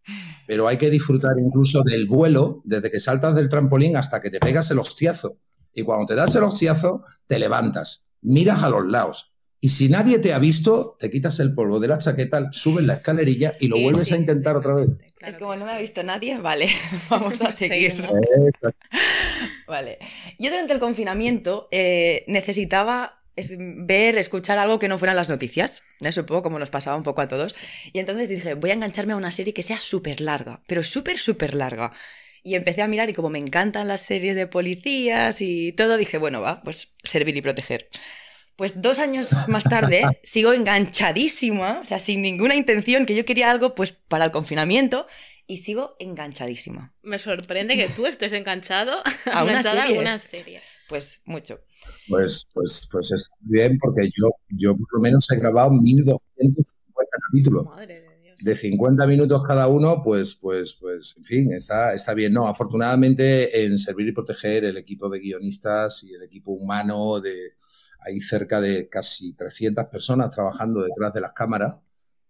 Pero 0.47 0.65
hay 0.65 0.77
que 0.77 0.89
disfrutar 0.89 1.33
incluso 1.37 1.83
del 1.83 2.07
vuelo, 2.07 2.61
desde 2.63 2.89
que 2.89 3.01
saltas 3.01 3.35
del 3.35 3.49
trampolín 3.49 3.97
hasta 3.97 4.21
que 4.21 4.29
te 4.29 4.39
pegas 4.39 4.71
el 4.71 4.79
hostiazo. 4.79 5.39
Y 5.73 5.83
cuando 5.83 6.05
te 6.05 6.15
das 6.15 6.33
el 6.37 6.43
hostiazo, 6.43 7.03
te 7.27 7.37
levantas, 7.37 8.07
miras 8.21 8.63
a 8.63 8.69
los 8.69 8.85
lados. 8.89 9.34
Y 9.65 9.69
si 9.69 9.89
nadie 9.89 10.19
te 10.19 10.31
ha 10.31 10.37
visto, 10.37 10.95
te 10.99 11.09
quitas 11.09 11.39
el 11.39 11.55
polvo 11.55 11.79
de 11.79 11.87
la 11.87 11.97
chaqueta, 11.97 12.51
subes 12.51 12.85
la 12.85 12.93
escalerilla 12.93 13.53
y 13.59 13.67
lo 13.67 13.79
vuelves 13.79 14.11
a 14.11 14.15
intentar 14.15 14.55
otra 14.55 14.75
vez. 14.75 14.89
es 15.21 15.37
como 15.37 15.55
no 15.55 15.65
me 15.65 15.71
ha 15.71 15.79
visto 15.79 16.03
nadie, 16.03 16.37
vale, 16.37 16.69
vamos 17.09 17.41
a 17.41 17.49
seguir. 17.49 17.95
vale. 19.67 19.97
Yo 20.37 20.51
durante 20.51 20.71
el 20.71 20.77
confinamiento 20.77 21.67
eh, 21.71 22.25
necesitaba 22.27 23.17
ver, 23.57 24.19
escuchar 24.19 24.59
algo 24.59 24.77
que 24.77 24.87
no 24.87 24.99
fueran 24.99 25.15
las 25.15 25.29
noticias. 25.29 25.81
Eso 25.99 26.21
un 26.21 26.27
poco 26.27 26.43
como 26.43 26.59
nos 26.59 26.69
pasaba 26.69 26.95
un 26.95 27.01
poco 27.01 27.21
a 27.21 27.27
todos. 27.27 27.55
Y 27.91 27.97
entonces 27.97 28.29
dije, 28.29 28.53
voy 28.53 28.69
a 28.69 28.73
engancharme 28.73 29.13
a 29.13 29.15
una 29.15 29.31
serie 29.31 29.55
que 29.55 29.63
sea 29.63 29.79
súper 29.79 30.21
larga, 30.21 30.61
pero 30.67 30.83
súper, 30.83 31.17
súper 31.17 31.55
larga. 31.55 31.91
Y 32.43 32.53
empecé 32.53 32.83
a 32.83 32.87
mirar 32.87 33.09
y 33.09 33.13
como 33.13 33.31
me 33.31 33.39
encantan 33.39 33.87
las 33.87 34.01
series 34.01 34.35
de 34.35 34.45
policías 34.45 35.41
y 35.41 35.71
todo, 35.71 35.97
dije, 35.97 36.19
bueno, 36.19 36.39
va, 36.39 36.61
pues 36.61 36.93
servir 37.03 37.35
y 37.35 37.41
proteger. 37.41 37.89
Pues 38.55 38.81
dos 38.81 38.99
años 38.99 39.29
más 39.47 39.63
tarde 39.63 40.03
sigo 40.23 40.53
enganchadísima, 40.53 41.79
o 41.81 41.85
sea, 41.85 41.99
sin 41.99 42.21
ninguna 42.21 42.55
intención, 42.55 43.05
que 43.05 43.15
yo 43.15 43.25
quería 43.25 43.51
algo 43.51 43.75
pues 43.75 43.91
para 43.91 44.25
el 44.25 44.31
confinamiento 44.31 45.07
y 45.47 45.57
sigo 45.57 45.95
enganchadísima. 45.99 46.93
Me 47.03 47.19
sorprende 47.19 47.75
que 47.75 47.87
tú 47.89 48.05
estés 48.05 48.33
enganchado 48.33 48.93
a 49.31 49.43
una 49.43 49.61
serie. 49.61 49.81
alguna 49.81 50.19
serie. 50.19 50.61
Pues 50.87 51.21
mucho. 51.25 51.61
Pues, 52.07 52.49
pues, 52.53 52.87
pues 52.91 53.11
es 53.11 53.29
bien 53.39 53.77
porque 53.79 54.07
yo, 54.07 54.29
yo 54.49 54.75
por 54.75 54.87
lo 54.93 54.99
menos 55.01 55.29
he 55.31 55.35
grabado 55.37 55.71
1250 55.71 57.17
capítulos. 57.27 57.65
Madre 57.65 58.15
de 58.41 58.55
50 58.55 59.07
minutos 59.07 59.43
cada 59.43 59.67
uno, 59.67 60.01
pues, 60.03 60.35
pues, 60.35 60.77
pues, 60.79 61.15
en 61.17 61.23
fin, 61.23 61.53
está, 61.53 61.93
está 61.93 62.13
bien. 62.13 62.33
No, 62.33 62.47
afortunadamente 62.47 63.65
en 63.65 63.77
Servir 63.77 64.09
y 64.09 64.11
Proteger 64.11 64.65
el 64.65 64.77
equipo 64.77 65.09
de 65.09 65.19
guionistas 65.19 66.03
y 66.03 66.13
el 66.13 66.23
equipo 66.23 66.51
humano 66.51 67.19
de, 67.19 67.53
hay 68.05 68.21
cerca 68.21 68.61
de 68.61 68.87
casi 68.87 69.33
300 69.33 69.85
personas 69.85 70.29
trabajando 70.29 70.81
detrás 70.83 71.13
de 71.13 71.21
las 71.21 71.33
cámaras 71.33 71.75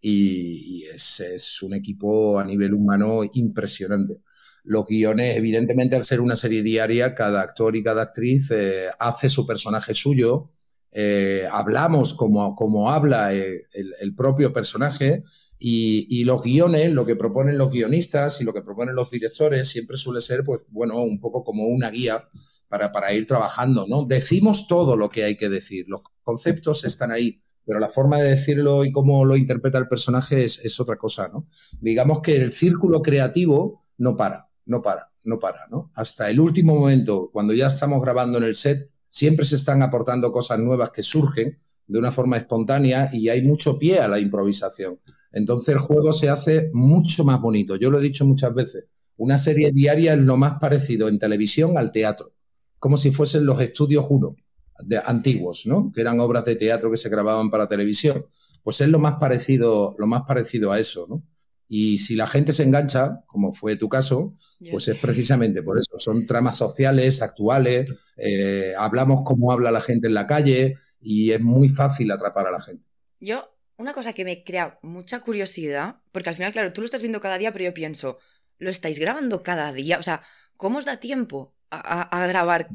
y, 0.01 0.83
es, 0.85 1.19
es, 1.19 1.61
un 1.63 1.73
equipo 1.73 2.39
a 2.39 2.45
nivel 2.45 2.73
humano 2.73 3.21
impresionante. 3.33 4.21
Los 4.63 4.85
guiones, 4.85 5.35
evidentemente, 5.35 5.95
al 5.95 6.05
ser 6.05 6.21
una 6.21 6.35
serie 6.35 6.63
diaria, 6.63 7.15
cada 7.15 7.41
actor 7.41 7.75
y 7.75 7.83
cada 7.83 8.03
actriz 8.03 8.51
eh, 8.51 8.87
hace 8.99 9.29
su 9.29 9.45
personaje 9.45 9.93
suyo. 9.93 10.51
Eh, 10.91 11.45
hablamos 11.51 12.13
como, 12.13 12.55
como 12.55 12.89
habla 12.89 13.33
eh, 13.33 13.67
el 13.73 14.15
propio 14.15 14.53
personaje 14.53 15.23
y, 15.57 16.23
los 16.25 16.43
guiones, 16.43 16.91
lo 16.91 17.05
que 17.05 17.15
proponen 17.15 17.57
los 17.57 17.71
guionistas 17.71 18.41
y 18.41 18.43
lo 18.43 18.53
que 18.53 18.61
proponen 18.61 18.95
los 18.95 19.09
directores 19.09 19.67
siempre 19.69 19.97
suele 19.97 20.21
ser, 20.21 20.43
pues, 20.43 20.65
bueno, 20.69 21.01
un 21.01 21.19
poco 21.19 21.43
como 21.43 21.65
una 21.65 21.89
guía 21.89 22.29
para, 22.67 23.13
ir 23.13 23.25
trabajando, 23.25 23.85
¿no? 23.87 24.05
Decimos 24.05 24.67
todo 24.67 24.97
lo 24.97 25.09
que 25.09 25.23
hay 25.23 25.37
que 25.37 25.49
decir, 25.49 25.85
los 25.87 26.01
conceptos 26.23 26.83
están 26.83 27.11
ahí, 27.11 27.41
pero 27.65 27.79
la 27.79 27.89
forma 27.89 28.19
de 28.19 28.31
decirlo 28.31 28.83
y 28.83 28.91
cómo 28.91 29.23
lo 29.23 29.37
interpreta 29.37 29.77
el 29.77 29.87
personaje 29.87 30.43
es, 30.43 30.59
es 30.59 30.79
otra 30.79 30.97
cosa, 30.97 31.29
¿no? 31.29 31.47
Digamos 31.79 32.21
que 32.21 32.35
el 32.35 32.51
círculo 32.51 33.01
creativo 33.01 33.85
no 33.97 34.15
para, 34.15 34.49
no 34.65 34.81
para, 34.81 35.11
no 35.23 35.39
para, 35.39 35.67
¿no? 35.69 35.91
Hasta 35.95 36.29
el 36.29 36.39
último 36.39 36.75
momento, 36.75 37.29
cuando 37.31 37.53
ya 37.53 37.67
estamos 37.67 38.01
grabando 38.01 38.37
en 38.37 38.43
el 38.43 38.55
set, 38.55 38.89
siempre 39.09 39.45
se 39.45 39.55
están 39.55 39.81
aportando 39.81 40.31
cosas 40.31 40.59
nuevas 40.59 40.91
que 40.91 41.01
surgen 41.01 41.59
de 41.87 41.99
una 41.99 42.11
forma 42.11 42.37
espontánea 42.37 43.09
y 43.13 43.29
hay 43.29 43.41
mucho 43.41 43.77
pie 43.77 43.99
a 43.99 44.07
la 44.07 44.19
improvisación. 44.19 44.99
Entonces 45.35 45.75
el 45.75 45.79
juego 45.79 46.13
se 46.13 46.29
hace 46.29 46.69
mucho 46.73 47.25
más 47.25 47.41
bonito. 47.41 47.75
Yo 47.75 47.91
lo 47.91 47.99
he 47.99 48.01
dicho 48.01 48.25
muchas 48.25 48.53
veces. 48.53 48.85
Una 49.17 49.37
serie 49.37 49.69
diaria 49.73 50.13
es 50.13 50.19
lo 50.19 50.37
más 50.37 50.59
parecido 50.59 51.09
en 51.09 51.19
televisión 51.19 51.77
al 51.77 51.91
teatro, 51.91 52.33
como 52.79 52.95
si 52.95 53.11
fuesen 53.11 53.45
los 53.45 53.59
estudios 53.59 54.05
uno 54.09 54.37
de, 54.79 54.97
antiguos, 55.05 55.65
¿no? 55.65 55.91
Que 55.93 55.99
eran 55.99 56.21
obras 56.21 56.45
de 56.45 56.55
teatro 56.55 56.89
que 56.89 56.95
se 56.95 57.09
grababan 57.09 57.51
para 57.51 57.67
televisión. 57.67 58.25
Pues 58.63 58.79
es 58.79 58.87
lo 58.87 58.97
más 58.97 59.15
parecido, 59.15 59.93
lo 59.99 60.07
más 60.07 60.21
parecido 60.25 60.71
a 60.71 60.79
eso, 60.79 61.05
¿no? 61.09 61.21
Y 61.67 61.97
si 61.97 62.15
la 62.15 62.27
gente 62.27 62.53
se 62.53 62.63
engancha, 62.63 63.23
como 63.25 63.51
fue 63.51 63.75
tu 63.75 63.89
caso, 63.89 64.35
pues 64.71 64.87
es 64.87 64.97
precisamente 64.99 65.63
por 65.63 65.77
eso. 65.77 65.97
Son 65.97 66.25
tramas 66.25 66.57
sociales, 66.57 67.21
actuales, 67.21 67.91
eh, 68.15 68.71
hablamos 68.77 69.23
como 69.25 69.51
habla 69.51 69.69
la 69.71 69.81
gente 69.81 70.07
en 70.07 70.13
la 70.13 70.27
calle 70.27 70.75
y 71.01 71.31
es 71.31 71.41
muy 71.41 71.67
fácil 71.67 72.09
atrapar 72.11 72.47
a 72.47 72.51
la 72.51 72.61
gente. 72.61 72.85
Yo 73.19 73.54
una 73.77 73.93
cosa 73.93 74.13
que 74.13 74.25
me 74.25 74.43
crea 74.43 74.79
mucha 74.81 75.19
curiosidad, 75.19 75.97
porque 76.11 76.29
al 76.29 76.35
final, 76.35 76.51
claro, 76.51 76.73
tú 76.73 76.81
lo 76.81 76.85
estás 76.85 77.01
viendo 77.01 77.19
cada 77.19 77.37
día, 77.37 77.51
pero 77.51 77.65
yo 77.65 77.73
pienso, 77.73 78.19
¿lo 78.59 78.69
estáis 78.69 78.99
grabando 78.99 79.43
cada 79.43 79.73
día? 79.73 79.99
O 79.99 80.03
sea, 80.03 80.21
¿cómo 80.57 80.77
os 80.79 80.85
da 80.85 80.99
tiempo 80.99 81.53
a, 81.69 82.27
grabar? 82.27 82.69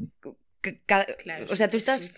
Cada... 0.85 1.07
o 1.49 1.55
sea, 1.55 1.67
tú 1.67 1.77
estás 1.77 2.11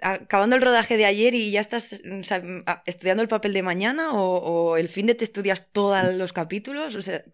acabando 0.00 0.54
el 0.54 0.62
rodaje 0.62 0.96
de 0.96 1.04
ayer 1.04 1.34
y 1.34 1.50
ya 1.50 1.60
estás 1.60 2.00
estudiando 2.86 3.22
el 3.22 3.28
papel 3.28 3.52
de 3.52 3.62
mañana 3.62 4.12
o, 4.12 4.76
el 4.76 4.88
fin 4.88 5.06
de 5.06 5.14
te 5.14 5.24
estudias 5.24 5.66
todos 5.72 6.14
los 6.14 6.32
capítulos. 6.32 6.94
O 6.94 7.02
sea... 7.02 7.24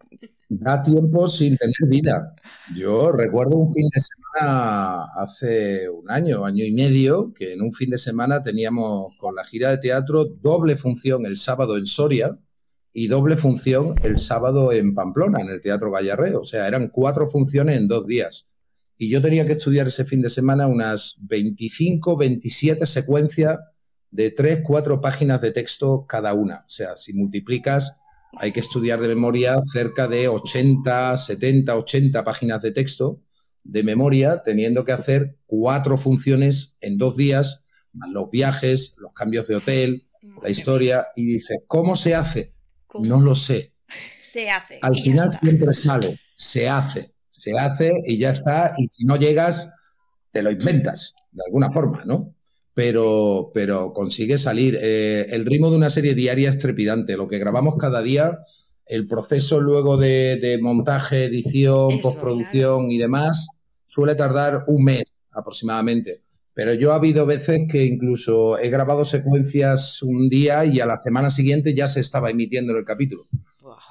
Da 0.49 0.81
tiempo 0.81 1.27
sin 1.27 1.57
tener 1.57 1.75
vida. 1.87 2.35
Yo 2.75 3.11
recuerdo 3.11 3.57
un 3.57 3.67
fin 3.67 3.87
de 3.93 3.99
semana 3.99 4.24
hace 4.37 5.89
un 5.89 6.11
año, 6.11 6.45
año 6.45 6.65
y 6.65 6.71
medio, 6.71 7.33
que 7.33 7.53
en 7.53 7.61
un 7.61 7.71
fin 7.71 7.89
de 7.89 7.97
semana 7.97 8.41
teníamos 8.41 9.13
con 9.17 9.35
la 9.35 9.45
gira 9.45 9.69
de 9.69 9.77
teatro 9.77 10.25
doble 10.25 10.75
función 10.75 11.25
el 11.25 11.37
sábado 11.37 11.77
en 11.77 11.87
Soria 11.87 12.37
y 12.91 13.07
doble 13.07 13.37
función 13.37 13.95
el 14.03 14.19
sábado 14.19 14.71
en 14.71 14.93
Pamplona, 14.93 15.41
en 15.41 15.49
el 15.49 15.61
Teatro 15.61 15.91
Gallarre. 15.91 16.35
O 16.35 16.43
sea, 16.43 16.67
eran 16.67 16.89
cuatro 16.89 17.27
funciones 17.27 17.77
en 17.77 17.87
dos 17.87 18.07
días 18.07 18.49
y 18.97 19.09
yo 19.09 19.21
tenía 19.21 19.45
que 19.45 19.53
estudiar 19.53 19.87
ese 19.87 20.05
fin 20.05 20.21
de 20.21 20.29
semana 20.29 20.67
unas 20.67 21.19
25, 21.23 22.17
27 22.17 22.85
secuencias 22.85 23.59
de 24.11 24.31
3, 24.31 24.61
4 24.65 25.01
páginas 25.01 25.41
de 25.41 25.51
texto 25.51 26.05
cada 26.07 26.33
una. 26.33 26.63
O 26.65 26.69
sea, 26.69 26.95
si 26.95 27.13
multiplicas, 27.13 27.99
hay 28.37 28.51
que 28.51 28.61
estudiar 28.61 29.01
de 29.01 29.09
memoria 29.09 29.59
cerca 29.61 30.07
de 30.07 30.27
80, 30.29 31.17
70, 31.17 31.75
80 31.75 32.23
páginas 32.23 32.61
de 32.61 32.71
texto 32.71 33.21
de 33.65 33.83
memoria, 33.83 34.41
teniendo 34.45 34.85
que 34.85 34.93
hacer 34.93 35.37
cuatro 35.45 35.97
funciones 35.97 36.77
en 36.79 36.97
dos 36.97 37.17
días, 37.17 37.65
más 37.91 38.09
los 38.09 38.29
viajes, 38.31 38.95
los 38.97 39.11
cambios 39.11 39.47
de 39.47 39.57
hotel, 39.57 40.07
la 40.41 40.49
historia, 40.49 41.07
y 41.15 41.25
dice, 41.25 41.63
¿cómo 41.67 41.97
se 41.97 42.15
hace? 42.15 42.53
No 43.01 43.19
lo 43.19 43.35
sé. 43.35 43.73
Se 44.21 44.49
hace. 44.49 44.79
Al 44.81 44.95
final 44.95 45.33
siempre 45.33 45.73
sale, 45.73 46.19
se 46.35 46.69
hace 46.69 47.15
se 47.45 47.57
hace 47.59 47.91
y 48.05 48.17
ya 48.17 48.31
está, 48.31 48.73
y 48.75 48.87
si 48.87 49.05
no 49.05 49.17
llegas, 49.17 49.71
te 50.31 50.41
lo 50.41 50.49
inventas, 50.49 51.13
de 51.31 51.43
alguna 51.45 51.69
forma, 51.69 52.03
¿no? 52.03 52.33
Pero, 52.73 53.51
pero 53.53 53.93
consigue 53.93 54.39
salir. 54.39 54.79
Eh, 54.81 55.27
el 55.29 55.45
ritmo 55.45 55.69
de 55.69 55.77
una 55.77 55.91
serie 55.91 56.15
diaria 56.15 56.49
es 56.49 56.57
trepidante. 56.57 57.15
Lo 57.15 57.27
que 57.27 57.37
grabamos 57.37 57.75
cada 57.77 58.01
día, 58.01 58.39
el 58.87 59.07
proceso 59.07 59.61
luego 59.61 59.95
de, 59.97 60.57
montaje, 60.59 61.25
edición, 61.25 62.01
postproducción 62.01 62.91
y 62.91 62.97
demás, 62.97 63.45
suele 63.95 64.15
tardar 64.15 64.63
un 64.67 64.83
mes 64.83 65.05
aproximadamente. 65.31 66.23
Pero 66.53 66.73
yo 66.73 66.91
ha 66.91 66.95
habido 66.95 67.25
veces 67.25 67.61
que 67.69 67.85
incluso 67.85 68.57
he 68.57 68.69
grabado 68.69 69.05
secuencias 69.05 70.01
un 70.03 70.27
día 70.27 70.65
y 70.65 70.81
a 70.81 70.85
la 70.85 70.99
semana 71.01 71.29
siguiente 71.29 71.73
ya 71.73 71.87
se 71.87 72.01
estaba 72.01 72.29
emitiendo 72.29 72.73
en 72.73 72.79
el 72.79 72.85
capítulo. 72.85 73.27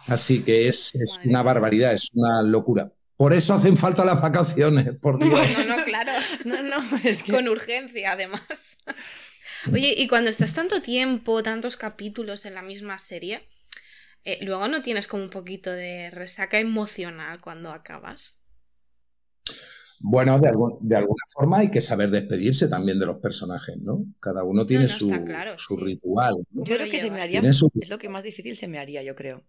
Así 0.07 0.43
que 0.43 0.69
es 0.69 0.93
una 1.25 1.43
barbaridad, 1.43 1.95
es 1.95 2.11
una 2.13 2.43
locura. 2.43 2.93
Por 3.17 3.33
eso 3.33 3.55
hacen 3.55 3.77
falta 3.77 4.05
las 4.05 4.21
vacaciones, 4.21 4.97
por 5.01 5.19
Dios. 5.19 5.33
No, 5.33 5.77
no, 5.77 5.85
claro. 5.85 6.13
No, 6.45 6.63
no, 6.63 6.77
es 7.05 7.23
Con 7.23 7.49
urgencia, 7.49 8.13
además. 8.13 8.77
Oye, 9.73 9.95
y 9.97 10.09
cuando 10.09 10.29
estás 10.29 10.53
tanto 10.53 10.83
tiempo, 10.83 11.43
tantos 11.43 11.79
capítulos 11.79 12.45
en 12.45 12.55
la 12.55 12.63
misma 12.63 12.99
serie, 12.99 13.49
eh, 14.25 14.39
luego 14.43 14.69
no 14.69 14.83
tienes 14.83 15.09
como 15.09 15.23
un 15.23 15.31
poquito 15.31 15.71
de 15.71 16.11
resaca 16.11 16.59
emocional 16.59 17.41
cuando 17.41 17.71
acabas. 17.71 18.43
Bueno, 20.07 20.39
de, 20.39 20.49
alguna 20.97 21.25
forma 21.33 21.59
hay 21.61 21.71
que 21.71 21.81
saber 21.81 22.11
despedirse 22.11 22.69
también 22.69 22.99
de 22.99 23.07
los 23.07 23.17
personajes, 23.17 23.79
¿no? 23.79 24.05
Cada 24.21 24.45
uno 24.45 24.67
tiene 24.67 24.87
su, 24.87 25.11
su 25.57 25.77
ritual. 25.79 26.35
Yo 26.51 26.63
creo 26.65 26.91
que 26.91 26.99
se 26.99 27.11
me 27.11 27.23
haría, 27.23 27.41
es 27.41 27.89
lo 27.89 27.99
que 27.99 28.11
más 28.11 28.23
difícil 28.23 28.55
se 28.55 28.69
me 28.69 28.79
haría, 28.79 29.03
yo 29.03 29.15
creo 29.15 29.43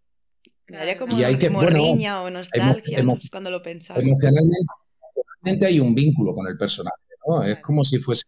Me 0.68 0.78
daría 0.78 0.98
como, 0.98 1.20
Y 1.20 1.24
hay 1.26 1.38
que- 1.38 1.48
como 1.48 1.60
bueno, 1.62 1.78
riña 1.78 2.22
o 2.22 2.30
nostalgia 2.30 3.00
emo- 3.00 3.16
¿no? 3.16 3.20
cuando 3.30 3.52
lo 3.52 3.62
pensaba. 3.62 4.00
Emocionalmente, 4.00 4.56
emocionalmente 5.14 5.66
hay 5.66 5.80
un 5.82 5.94
vínculo 5.94 6.34
con 6.34 6.48
el 6.48 6.58
personaje, 6.58 6.96
¿no? 7.28 7.44
Es 7.44 7.60
como 7.60 7.84
si 7.84 8.00
fuese 8.00 8.24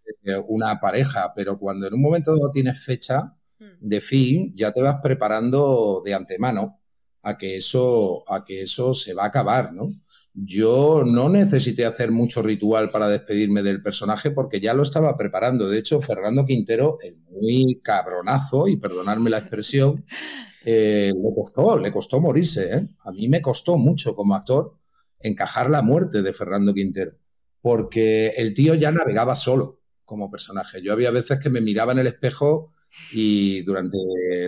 una 0.47 0.79
pareja, 0.81 1.31
pero 1.33 1.57
cuando 1.57 1.87
en 1.87 1.93
un 1.93 2.01
momento 2.01 2.31
dado 2.35 2.51
tienes 2.51 2.77
fecha 2.83 3.33
Mm. 3.59 3.65
de 3.79 4.01
fin, 4.01 4.53
ya 4.53 4.73
te 4.73 4.81
vas 4.81 4.97
preparando 5.01 6.01
de 6.05 6.13
antemano 6.13 6.79
a 7.23 7.37
que 7.37 7.55
eso, 7.55 8.23
a 8.29 8.43
que 8.43 8.61
eso 8.63 8.93
se 8.93 9.13
va 9.13 9.23
a 9.23 9.27
acabar, 9.27 9.73
¿no? 9.73 9.93
Yo 10.39 11.03
no 11.03 11.29
necesité 11.29 11.83
hacer 11.85 12.11
mucho 12.11 12.43
ritual 12.43 12.91
para 12.91 13.09
despedirme 13.09 13.63
del 13.63 13.81
personaje 13.81 14.29
porque 14.29 14.59
ya 14.59 14.75
lo 14.75 14.83
estaba 14.83 15.17
preparando. 15.17 15.67
De 15.67 15.79
hecho, 15.79 15.99
Fernando 15.99 16.45
Quintero, 16.45 16.99
el 17.01 17.17
muy 17.31 17.81
cabronazo, 17.83 18.67
y 18.67 18.77
perdonadme 18.77 19.31
la 19.31 19.39
expresión, 19.39 20.05
eh, 20.63 21.11
le 21.11 21.35
costó, 21.35 21.79
le 21.79 21.91
costó 21.91 22.21
morirse, 22.21 22.71
¿eh? 22.71 22.87
A 22.99 23.11
mí 23.11 23.27
me 23.27 23.41
costó 23.41 23.77
mucho 23.77 24.15
como 24.15 24.35
actor 24.35 24.77
encajar 25.19 25.71
la 25.71 25.81
muerte 25.81 26.21
de 26.21 26.33
Fernando 26.33 26.71
Quintero, 26.71 27.13
porque 27.59 28.27
el 28.37 28.53
tío 28.53 28.75
ya 28.75 28.91
navegaba 28.91 29.33
solo 29.33 29.81
como 30.05 30.29
personaje. 30.29 30.83
Yo 30.83 30.93
había 30.93 31.09
veces 31.09 31.39
que 31.39 31.49
me 31.49 31.61
miraba 31.61 31.93
en 31.93 31.99
el 31.99 32.07
espejo 32.07 32.73
y 33.11 33.61
durante 33.61 33.97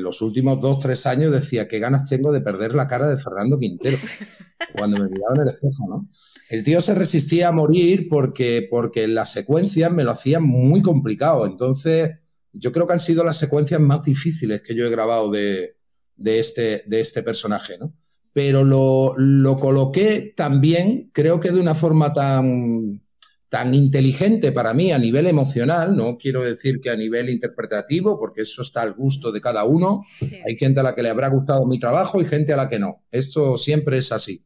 los 0.01 0.21
últimos 0.21 0.59
dos, 0.59 0.79
tres 0.79 1.05
años 1.05 1.31
decía, 1.31 1.67
qué 1.67 1.79
ganas 1.79 2.09
tengo 2.09 2.31
de 2.31 2.41
perder 2.41 2.75
la 2.75 2.87
cara 2.87 3.07
de 3.07 3.17
Fernando 3.17 3.57
Quintero, 3.57 3.97
cuando 4.73 4.97
me 4.97 5.09
miraba 5.09 5.35
en 5.35 5.41
el 5.41 5.47
espejo, 5.47 5.87
¿no? 5.87 6.09
El 6.49 6.63
tío 6.63 6.81
se 6.81 6.95
resistía 6.95 7.49
a 7.49 7.51
morir 7.51 8.07
porque, 8.09 8.67
porque 8.69 9.07
las 9.07 9.31
secuencias 9.31 9.91
me 9.91 10.03
lo 10.03 10.11
hacían 10.11 10.43
muy 10.43 10.81
complicado. 10.81 11.45
Entonces, 11.45 12.11
yo 12.53 12.71
creo 12.71 12.87
que 12.87 12.93
han 12.93 12.99
sido 12.99 13.23
las 13.23 13.37
secuencias 13.37 13.79
más 13.79 14.03
difíciles 14.03 14.61
que 14.61 14.75
yo 14.75 14.85
he 14.85 14.89
grabado 14.89 15.29
de, 15.29 15.77
de, 16.15 16.39
este, 16.39 16.83
de 16.87 17.01
este 17.01 17.23
personaje, 17.23 17.77
¿no? 17.77 17.93
Pero 18.33 18.63
lo, 18.63 19.15
lo 19.17 19.57
coloqué 19.57 20.33
también, 20.35 21.09
creo 21.13 21.39
que 21.39 21.51
de 21.51 21.59
una 21.59 21.75
forma 21.75 22.13
tan, 22.13 23.01
tan 23.49 23.73
inteligente 23.73 24.51
para 24.51 24.75
mí 24.75 24.91
a 24.91 24.99
nivel 24.99 25.25
emocional, 25.25 25.97
no 25.97 26.17
quiero 26.17 26.43
decir 26.43 26.79
que 26.79 26.91
a 26.91 26.95
nivel 26.95 27.29
interpretativo, 27.29 28.17
porque 28.17 28.41
eso 28.41 28.61
está 28.61 28.83
al 28.83 28.93
gusto 28.93 29.31
de 29.31 29.41
cada 29.41 29.63
uno. 29.63 30.05
Sí. 30.19 30.37
Hay 30.45 30.55
gente 30.55 30.79
a 30.79 30.83
la 30.83 30.93
que 30.93 31.01
le 31.01 31.09
habrá 31.09 31.29
gustado 31.29 31.65
mi 31.65 31.79
trabajo 31.79 32.21
y 32.21 32.25
gente 32.25 32.53
a 32.53 32.57
la 32.57 32.69
que 32.69 32.77
no. 32.77 33.03
Esto 33.11 33.57
siempre 33.57 33.97
es 33.97 34.11
así. 34.11 34.45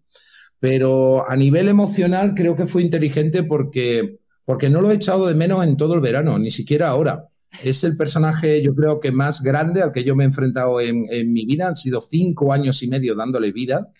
Pero 0.59 1.29
a 1.29 1.35
nivel 1.35 1.67
emocional 1.67 2.33
creo 2.33 2.55
que 2.55 2.65
fue 2.65 2.81
inteligente 2.81 3.43
porque, 3.43 4.19
porque 4.45 4.69
no 4.69 4.79
lo 4.79 4.91
he 4.91 4.95
echado 4.95 5.27
de 5.27 5.35
menos 5.35 5.65
en 5.65 5.75
todo 5.75 5.95
el 5.95 5.99
verano, 5.99 6.39
ni 6.39 6.51
siquiera 6.51 6.87
ahora. 6.87 7.27
Es 7.61 7.83
el 7.83 7.97
personaje, 7.97 8.63
yo 8.63 8.73
creo 8.73 9.01
que 9.01 9.11
más 9.11 9.43
grande 9.43 9.81
al 9.81 9.91
que 9.91 10.05
yo 10.05 10.15
me 10.15 10.23
he 10.23 10.27
enfrentado 10.27 10.79
en, 10.79 11.05
en 11.11 11.33
mi 11.33 11.45
vida. 11.45 11.67
Han 11.67 11.75
sido 11.75 12.01
cinco 12.01 12.53
años 12.53 12.81
y 12.81 12.87
medio 12.87 13.15
dándole 13.15 13.51
vida 13.51 13.91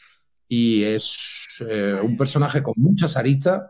y 0.48 0.84
es 0.84 1.18
eh, 1.68 2.00
un 2.04 2.16
personaje 2.16 2.62
con 2.62 2.74
muchas 2.78 3.18
aristas. 3.18 3.62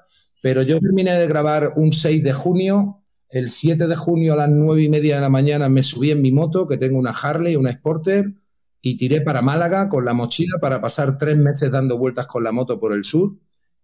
Pero 0.43 0.61
yo 0.61 0.77
terminé 0.81 1.15
de 1.15 1.25
grabar 1.25 1.71
un 1.77 1.93
6 1.93 2.21
de 2.21 2.33
junio. 2.33 3.01
El 3.29 3.49
7 3.49 3.87
de 3.87 3.95
junio 3.95 4.33
a 4.33 4.35
las 4.35 4.49
9 4.49 4.83
y 4.83 4.89
media 4.89 5.15
de 5.15 5.21
la 5.21 5.29
mañana 5.29 5.69
me 5.69 5.81
subí 5.81 6.11
en 6.11 6.21
mi 6.21 6.33
moto, 6.33 6.67
que 6.67 6.77
tengo 6.77 6.99
una 6.99 7.11
Harley, 7.11 7.55
una 7.55 7.71
Sporter, 7.71 8.33
y 8.81 8.97
tiré 8.97 9.21
para 9.21 9.41
Málaga 9.41 9.87
con 9.87 10.03
la 10.03 10.11
mochila 10.11 10.57
para 10.59 10.81
pasar 10.81 11.17
tres 11.17 11.37
meses 11.37 11.71
dando 11.71 11.97
vueltas 11.97 12.27
con 12.27 12.43
la 12.43 12.51
moto 12.51 12.77
por 12.77 12.91
el 12.91 13.05
sur. 13.05 13.37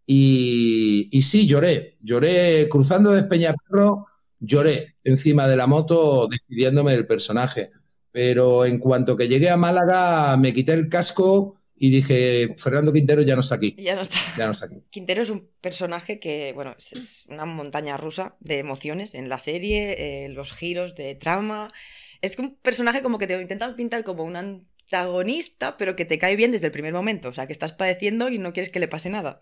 Y, 0.05 1.07
y 1.13 1.21
sí, 1.21 1.47
lloré. 1.47 1.95
Lloré 2.01 2.67
cruzando 2.67 3.11
de 3.13 3.23
Peñaperro, 3.23 4.07
lloré 4.37 4.97
encima 5.05 5.47
de 5.47 5.55
la 5.55 5.65
moto 5.65 6.27
despidiéndome 6.27 6.91
del 6.91 7.07
personaje. 7.07 7.71
Pero 8.11 8.65
en 8.65 8.79
cuanto 8.79 9.15
que 9.15 9.29
llegué 9.29 9.49
a 9.49 9.55
Málaga, 9.55 10.35
me 10.35 10.53
quité 10.53 10.73
el 10.73 10.89
casco 10.89 11.58
y 11.79 11.89
dije, 11.89 12.55
Fernando 12.57 12.91
Quintero 12.91 13.21
ya 13.21 13.35
no 13.35 13.41
está 13.41 13.55
aquí. 13.55 13.75
Ya 13.77 13.95
no 13.95 14.01
está. 14.01 14.17
Ya 14.37 14.45
no 14.45 14.51
está 14.51 14.65
aquí. 14.65 14.83
Quintero 14.89 15.21
es 15.21 15.29
un 15.29 15.49
personaje 15.61 16.19
que, 16.19 16.51
bueno, 16.53 16.75
es, 16.77 16.93
es 16.93 17.25
una 17.27 17.45
montaña 17.45 17.95
rusa 17.97 18.35
de 18.41 18.59
emociones 18.59 19.15
en 19.15 19.29
la 19.29 19.39
serie, 19.39 20.25
eh, 20.25 20.29
los 20.29 20.51
giros 20.51 20.95
de 20.95 21.15
trama. 21.15 21.71
Es 22.21 22.37
un 22.37 22.55
personaje 22.55 23.01
como 23.01 23.17
que 23.17 23.27
te 23.27 23.41
intentan 23.41 23.75
pintar 23.75 24.03
como 24.03 24.25
un 24.25 24.35
antagonista, 24.35 25.77
pero 25.77 25.95
que 25.95 26.05
te 26.05 26.19
cae 26.19 26.35
bien 26.35 26.51
desde 26.51 26.65
el 26.65 26.73
primer 26.73 26.93
momento. 26.93 27.29
O 27.29 27.33
sea, 27.33 27.47
que 27.47 27.53
estás 27.53 27.71
padeciendo 27.71 28.29
y 28.29 28.37
no 28.37 28.51
quieres 28.51 28.69
que 28.69 28.79
le 28.79 28.89
pase 28.89 29.09
nada. 29.09 29.39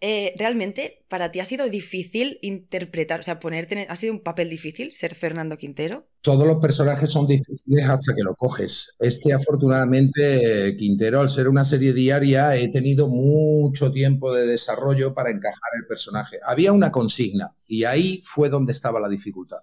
Eh, 0.00 0.34
realmente, 0.36 1.04
para 1.08 1.32
ti 1.32 1.40
ha 1.40 1.46
sido 1.46 1.68
difícil 1.70 2.38
interpretar, 2.42 3.20
o 3.20 3.22
sea, 3.22 3.40
ponerte 3.40 3.86
ha 3.88 3.96
sido 3.96 4.12
un 4.12 4.20
papel 4.20 4.50
difícil 4.50 4.92
ser 4.92 5.14
Fernando 5.14 5.56
Quintero. 5.56 6.06
Todos 6.20 6.46
los 6.46 6.58
personajes 6.58 7.08
son 7.08 7.26
difíciles 7.26 7.88
hasta 7.88 8.14
que 8.14 8.22
lo 8.22 8.34
coges. 8.34 8.94
Este, 8.98 9.32
afortunadamente, 9.32 10.76
Quintero, 10.76 11.20
al 11.20 11.30
ser 11.30 11.48
una 11.48 11.64
serie 11.64 11.94
diaria, 11.94 12.56
he 12.56 12.68
tenido 12.68 13.08
mucho 13.08 13.90
tiempo 13.90 14.34
de 14.34 14.46
desarrollo 14.46 15.14
para 15.14 15.30
encajar 15.30 15.70
el 15.80 15.86
personaje. 15.86 16.38
Había 16.46 16.72
una 16.72 16.92
consigna 16.92 17.54
y 17.66 17.84
ahí 17.84 18.20
fue 18.22 18.50
donde 18.50 18.72
estaba 18.72 19.00
la 19.00 19.08
dificultad. 19.08 19.58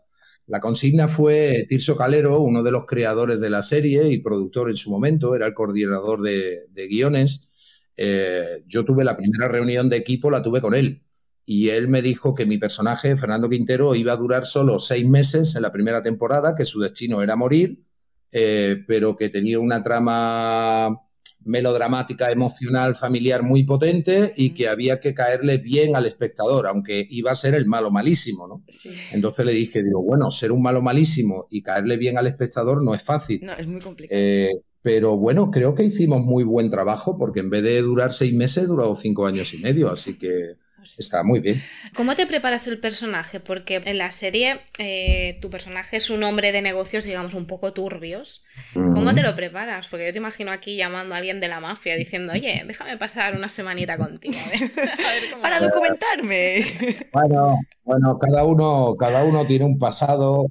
La 0.48 0.60
consigna 0.60 1.08
fue 1.08 1.66
Tirso 1.70 1.96
Calero, 1.96 2.42
uno 2.42 2.64
de 2.64 2.72
los 2.72 2.86
creadores 2.86 3.40
de 3.40 3.50
la 3.50 3.62
serie 3.62 4.10
y 4.10 4.20
productor 4.20 4.70
en 4.70 4.76
su 4.76 4.90
momento, 4.90 5.36
era 5.36 5.46
el 5.46 5.54
coordinador 5.54 6.22
de, 6.22 6.66
de 6.72 6.88
guiones. 6.88 7.50
Eh, 7.96 8.64
yo 8.68 8.84
tuve 8.84 9.04
la 9.04 9.16
primera 9.16 9.48
reunión 9.48 9.90
de 9.90 9.98
equipo, 9.98 10.32
la 10.32 10.42
tuve 10.42 10.62
con 10.62 10.76
él. 10.76 11.04
Y 11.46 11.70
él 11.70 11.90
me 11.90 12.02
dijo 12.02 12.34
que 12.34 12.46
mi 12.46 12.58
personaje, 12.58 13.18
Fernando 13.18 13.50
Quintero, 13.50 13.96
iba 13.96 14.14
a 14.14 14.18
durar 14.18 14.46
solo 14.46 14.80
seis 14.80 15.06
meses 15.06 15.56
en 15.56 15.62
la 15.62 15.72
primera 15.72 16.02
temporada, 16.02 16.56
que 16.56 16.66
su 16.66 16.80
destino 16.80 17.22
era 17.22 17.36
morir, 17.36 17.84
eh, 18.32 18.84
pero 18.88 19.18
que 19.18 19.30
tenía 19.30 19.60
una 19.60 19.84
trama 19.84 20.98
melodramática, 21.46 22.32
emocional, 22.32 22.96
familiar 22.96 23.44
muy 23.44 23.64
potente 23.64 24.34
y 24.36 24.52
que 24.52 24.68
había 24.68 25.00
que 25.00 25.14
caerle 25.14 25.58
bien 25.58 25.96
al 25.96 26.06
espectador, 26.06 26.68
aunque 26.68 27.06
iba 27.10 27.32
a 27.32 27.36
ser 27.36 27.54
el 27.56 27.66
malo 27.66 27.92
malísimo, 27.92 28.48
¿no? 28.48 28.64
Sí. 28.70 28.92
Entonces 29.12 29.46
le 29.46 29.52
dije, 29.52 29.84
digo, 29.84 30.02
bueno, 30.02 30.32
ser 30.32 30.52
un 30.52 30.62
malo 30.62 30.82
malísimo 30.82 31.48
y 31.50 31.62
caerle 31.62 31.98
bien 31.98 32.18
al 32.18 32.28
espectador 32.28 32.84
no 32.84 32.96
es 32.96 33.02
fácil. 33.02 33.42
No, 33.44 33.54
es 33.54 33.68
muy 33.68 33.82
complicado. 33.82 34.20
Eh, 34.20 34.52
pero 34.84 35.18
bueno, 35.18 35.50
creo 35.50 35.74
que 35.74 35.84
hicimos 35.84 36.22
muy 36.22 36.44
buen 36.44 36.70
trabajo 36.70 37.18
porque 37.18 37.40
en 37.40 37.50
vez 37.50 37.64
de 37.64 37.82
durar 37.82 38.14
seis 38.14 38.34
meses, 38.34 38.68
duró 38.68 38.94
cinco 38.96 39.26
años 39.26 39.54
y 39.54 39.58
medio, 39.60 39.90
así 39.90 40.18
que 40.18 40.58
está 40.98 41.24
muy 41.24 41.40
bien. 41.40 41.62
¿Cómo 41.94 42.16
te 42.16 42.26
preparas 42.28 42.68
el 42.68 42.80
personaje? 42.80 43.40
Porque 43.40 43.82
en 43.86 43.98
la 43.98 44.12
serie 44.12 44.62
eh, 44.78 45.38
tu 45.42 45.50
personaje 45.50 45.98
es 45.98 46.10
un 46.10 46.24
hombre 46.24 46.52
de 46.52 46.62
negocios, 46.62 47.04
digamos, 47.04 47.34
un 47.34 47.46
poco 47.48 47.74
turbios. 47.74 48.44
¿Cómo 48.74 49.14
te 49.14 49.22
lo 49.22 49.36
preparas? 49.36 49.88
Porque 49.88 50.06
yo 50.08 50.12
te 50.12 50.18
imagino 50.20 50.52
aquí 50.52 50.76
llamando 50.76 51.16
a 51.16 51.18
alguien 51.20 51.40
de 51.40 51.48
la 51.48 51.60
mafia 51.60 51.96
diciendo, 51.96 52.34
oye, 52.34 52.64
déjame 52.66 52.98
pasar 52.98 53.36
una 53.36 53.50
semanita 53.50 53.98
contigo. 53.98 54.36
A 54.40 54.50
ver, 54.50 54.72
a 55.06 55.12
ver 55.14 55.30
cómo 55.32 55.42
Para 55.42 55.60
va". 55.60 55.66
documentarme. 55.68 56.66
Bueno, 57.12 57.60
bueno, 57.84 58.18
cada 58.18 58.44
uno, 58.44 58.96
cada 58.98 59.24
uno 59.24 59.46
tiene 59.46 59.66
un 59.66 59.78
pasado 59.78 60.48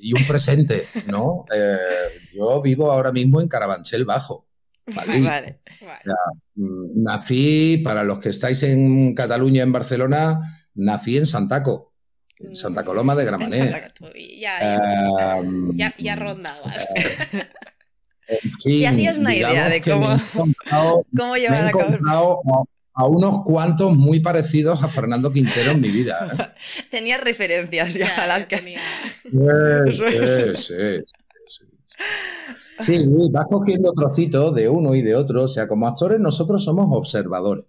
y 0.00 0.12
un 0.14 0.26
presente, 0.26 0.86
¿no? 1.06 1.44
Eh, 1.54 1.76
yo 2.32 2.62
vivo 2.62 2.90
ahora 2.90 3.12
mismo 3.12 3.40
en 3.40 3.48
Carabanchel 3.48 4.04
Bajo. 4.06 4.47
Vale. 4.94 5.20
Vale. 5.20 5.60
Mm, 6.54 7.02
Nací, 7.02 7.80
para 7.84 8.02
los 8.02 8.18
que 8.18 8.30
estáis 8.30 8.62
en 8.62 9.14
Cataluña, 9.14 9.62
en 9.62 9.72
Barcelona, 9.72 10.40
nací 10.74 11.16
en 11.18 11.26
Santaco, 11.26 11.94
en 12.38 12.56
Santa 12.56 12.84
Coloma 12.84 13.14
de 13.14 13.24
Gramenet. 13.24 13.92
Y 14.14 14.40
ya, 14.40 14.58
ya, 14.60 14.76
Eh, 14.76 15.42
ya, 15.74 15.94
ya 15.98 16.16
rondabas. 16.16 16.86
en 18.28 18.50
fin, 18.62 18.72
Y 18.72 18.84
hacías 18.84 19.16
una 19.18 19.34
idea 19.34 19.68
de 19.68 19.80
cómo- 19.82 20.08
me 20.08 20.14
he 20.14 20.16
encontrado- 20.16 21.06
¿Cómo 21.16 21.32
me 21.32 21.38
he 21.38 21.40
llevar 21.42 21.66
a 21.66 21.70
cabo? 21.70 22.66
a, 22.94 23.06
unos 23.06 23.44
cuantos 23.44 23.94
muy 23.96 24.18
parecidos 24.20 24.82
a 24.82 24.88
Fernando 24.88 25.32
Quintero 25.32 25.70
en 25.72 25.80
mi 25.80 25.88
vida. 25.90 26.28
¿eh? 26.36 26.86
Tenías 26.90 27.20
referencias 27.20 27.94
ya, 27.94 28.08
Ya, 28.16 28.24
a 28.24 28.26
las 28.26 28.40
ya 28.42 28.48
que... 28.48 28.56
tenía- 28.56 28.80
Sí, 29.22 29.92
sí, 29.92 30.56
sí, 30.56 31.02
sí, 31.46 31.64
sí. 32.80 33.06
Vas 33.30 33.46
cogiendo 33.46 33.92
trocitos 33.92 34.54
de 34.54 34.68
uno 34.68 34.94
y 34.94 35.02
de 35.02 35.14
otro. 35.14 35.44
O 35.44 35.48
sea, 35.48 35.68
como 35.68 35.86
actores 35.86 36.20
nosotros 36.20 36.64
somos 36.64 36.86
observadores. 36.90 37.64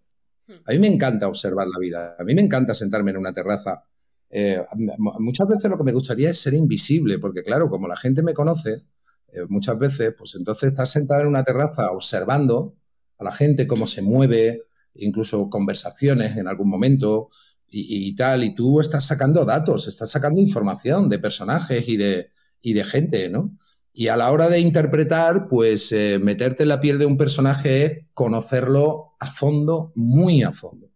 A 0.66 0.72
mí 0.72 0.80
me 0.80 0.88
encanta 0.88 1.28
observar 1.28 1.68
la 1.68 1.80
vida. 1.80 2.16
A 2.18 2.24
mí 2.24 2.34
me 2.34 2.42
encanta 2.42 2.74
sentarme 2.74 3.12
en 3.12 3.18
una 3.18 3.34
terraza. 3.34 3.84
Eh, 4.30 4.64
muchas 4.98 5.48
veces 5.48 5.70
lo 5.70 5.78
que 5.78 5.84
me 5.84 5.92
gustaría 5.92 6.30
es 6.30 6.40
ser 6.40 6.54
invisible, 6.54 7.20
porque 7.20 7.44
claro, 7.44 7.70
como 7.70 7.88
la 7.88 7.98
gente 7.98 8.22
me 8.22 8.34
conoce, 8.34 8.84
eh, 9.32 9.46
muchas 9.48 9.78
veces, 9.78 10.14
pues 10.18 10.36
entonces 10.36 10.70
estás 10.70 10.92
sentado 10.92 11.22
en 11.22 11.28
una 11.28 11.44
terraza 11.44 11.92
observando 11.92 12.76
a 13.18 13.24
la 13.24 13.32
gente 13.32 13.68
cómo 13.68 13.86
se 13.88 14.02
mueve, 14.02 14.64
incluso 14.96 15.50
conversaciones 15.50 16.38
en 16.38 16.48
algún 16.48 16.70
momento 16.70 17.30
y, 17.70 18.08
y 18.08 18.16
tal, 18.16 18.44
y 18.44 18.56
tú 18.56 18.80
estás 18.80 19.06
sacando 19.06 19.46
datos, 19.46 19.88
estás 19.88 20.10
sacando 20.10 20.42
información 20.42 21.10
de 21.10 21.20
personajes 21.20 21.88
y 21.88 21.98
de, 21.98 22.32
y 22.62 22.74
de 22.74 22.84
gente, 22.84 23.30
¿no? 23.30 23.58
Y 24.00 24.08
a 24.08 24.16
la 24.16 24.32
hora 24.32 24.48
de 24.48 24.62
interpretar, 24.62 25.50
pues 25.50 25.92
eh, 25.92 26.20
meterte 26.20 26.64
en 26.64 26.70
la 26.70 26.80
piel 26.80 26.98
de 27.00 27.06
un 27.06 27.18
personaje 27.18 27.84
es 27.84 28.06
conocerlo 28.14 29.18
a 29.20 29.30
fondo, 29.30 29.92
muy 29.94 30.42
a 30.42 30.54
fondo. 30.54 30.90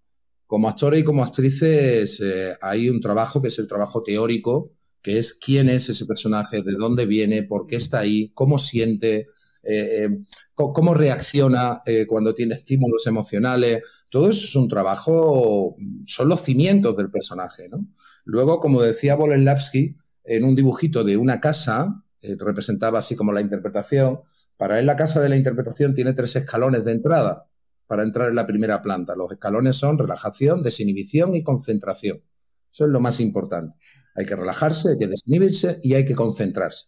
Como 0.47 0.69
actores 0.69 1.01
y 1.01 1.03
como 1.03 1.21
actrices 1.21 2.21
eh, 2.21 2.55
hay 2.61 2.89
un 2.89 3.01
trabajo 3.01 3.41
que 3.41 3.49
es 3.49 3.59
el 3.59 3.67
trabajo 3.67 4.03
teórico, 4.03 4.71
que 5.01 5.17
es 5.17 5.33
quién 5.33 5.67
es 5.67 5.89
ese 5.89 6.05
personaje, 6.05 6.63
de 6.63 6.75
dónde 6.79 7.05
viene, 7.05 7.43
por 7.43 7.67
qué 7.67 7.75
está 7.75 7.99
ahí, 7.99 8.31
cómo 8.33 8.57
siente, 8.57 9.27
eh, 9.63 10.07
cómo 10.55 10.93
reacciona 10.93 11.81
cuando 12.07 12.33
tiene 12.33 12.55
estímulos 12.55 13.05
emocionales. 13.05 13.83
Todo 14.07 14.29
eso 14.29 14.45
es 14.45 14.55
un 14.55 14.69
trabajo, 14.69 15.75
son 16.05 16.29
los 16.29 16.39
cimientos 16.39 16.95
del 16.95 17.11
personaje. 17.11 17.67
¿no? 17.67 17.85
Luego, 18.23 18.61
como 18.61 18.81
decía 18.81 19.15
Boleslavsky, 19.15 19.97
en 20.23 20.45
un 20.45 20.55
dibujito 20.55 21.03
de 21.03 21.17
una 21.17 21.41
casa, 21.41 22.02
representaba 22.39 22.99
así 22.99 23.15
como 23.15 23.31
la 23.31 23.41
interpretación, 23.41 24.21
para 24.57 24.79
él 24.79 24.85
la 24.85 24.95
casa 24.95 25.19
de 25.19 25.29
la 25.29 25.35
interpretación 25.35 25.93
tiene 25.93 26.13
tres 26.13 26.35
escalones 26.35 26.85
de 26.85 26.91
entrada 26.91 27.49
para 27.87 28.03
entrar 28.03 28.29
en 28.29 28.35
la 28.35 28.47
primera 28.47 28.81
planta. 28.81 29.15
Los 29.15 29.31
escalones 29.31 29.75
son 29.75 29.97
relajación, 29.97 30.63
desinhibición 30.63 31.35
y 31.35 31.43
concentración. 31.43 32.23
Eso 32.71 32.85
es 32.85 32.91
lo 32.91 32.99
más 32.99 33.19
importante. 33.19 33.77
Hay 34.15 34.25
que 34.25 34.35
relajarse, 34.35 34.91
hay 34.91 34.97
que 34.97 35.07
desinhibirse 35.07 35.79
y 35.83 35.93
hay 35.95 36.05
que 36.05 36.15
concentrarse. 36.15 36.87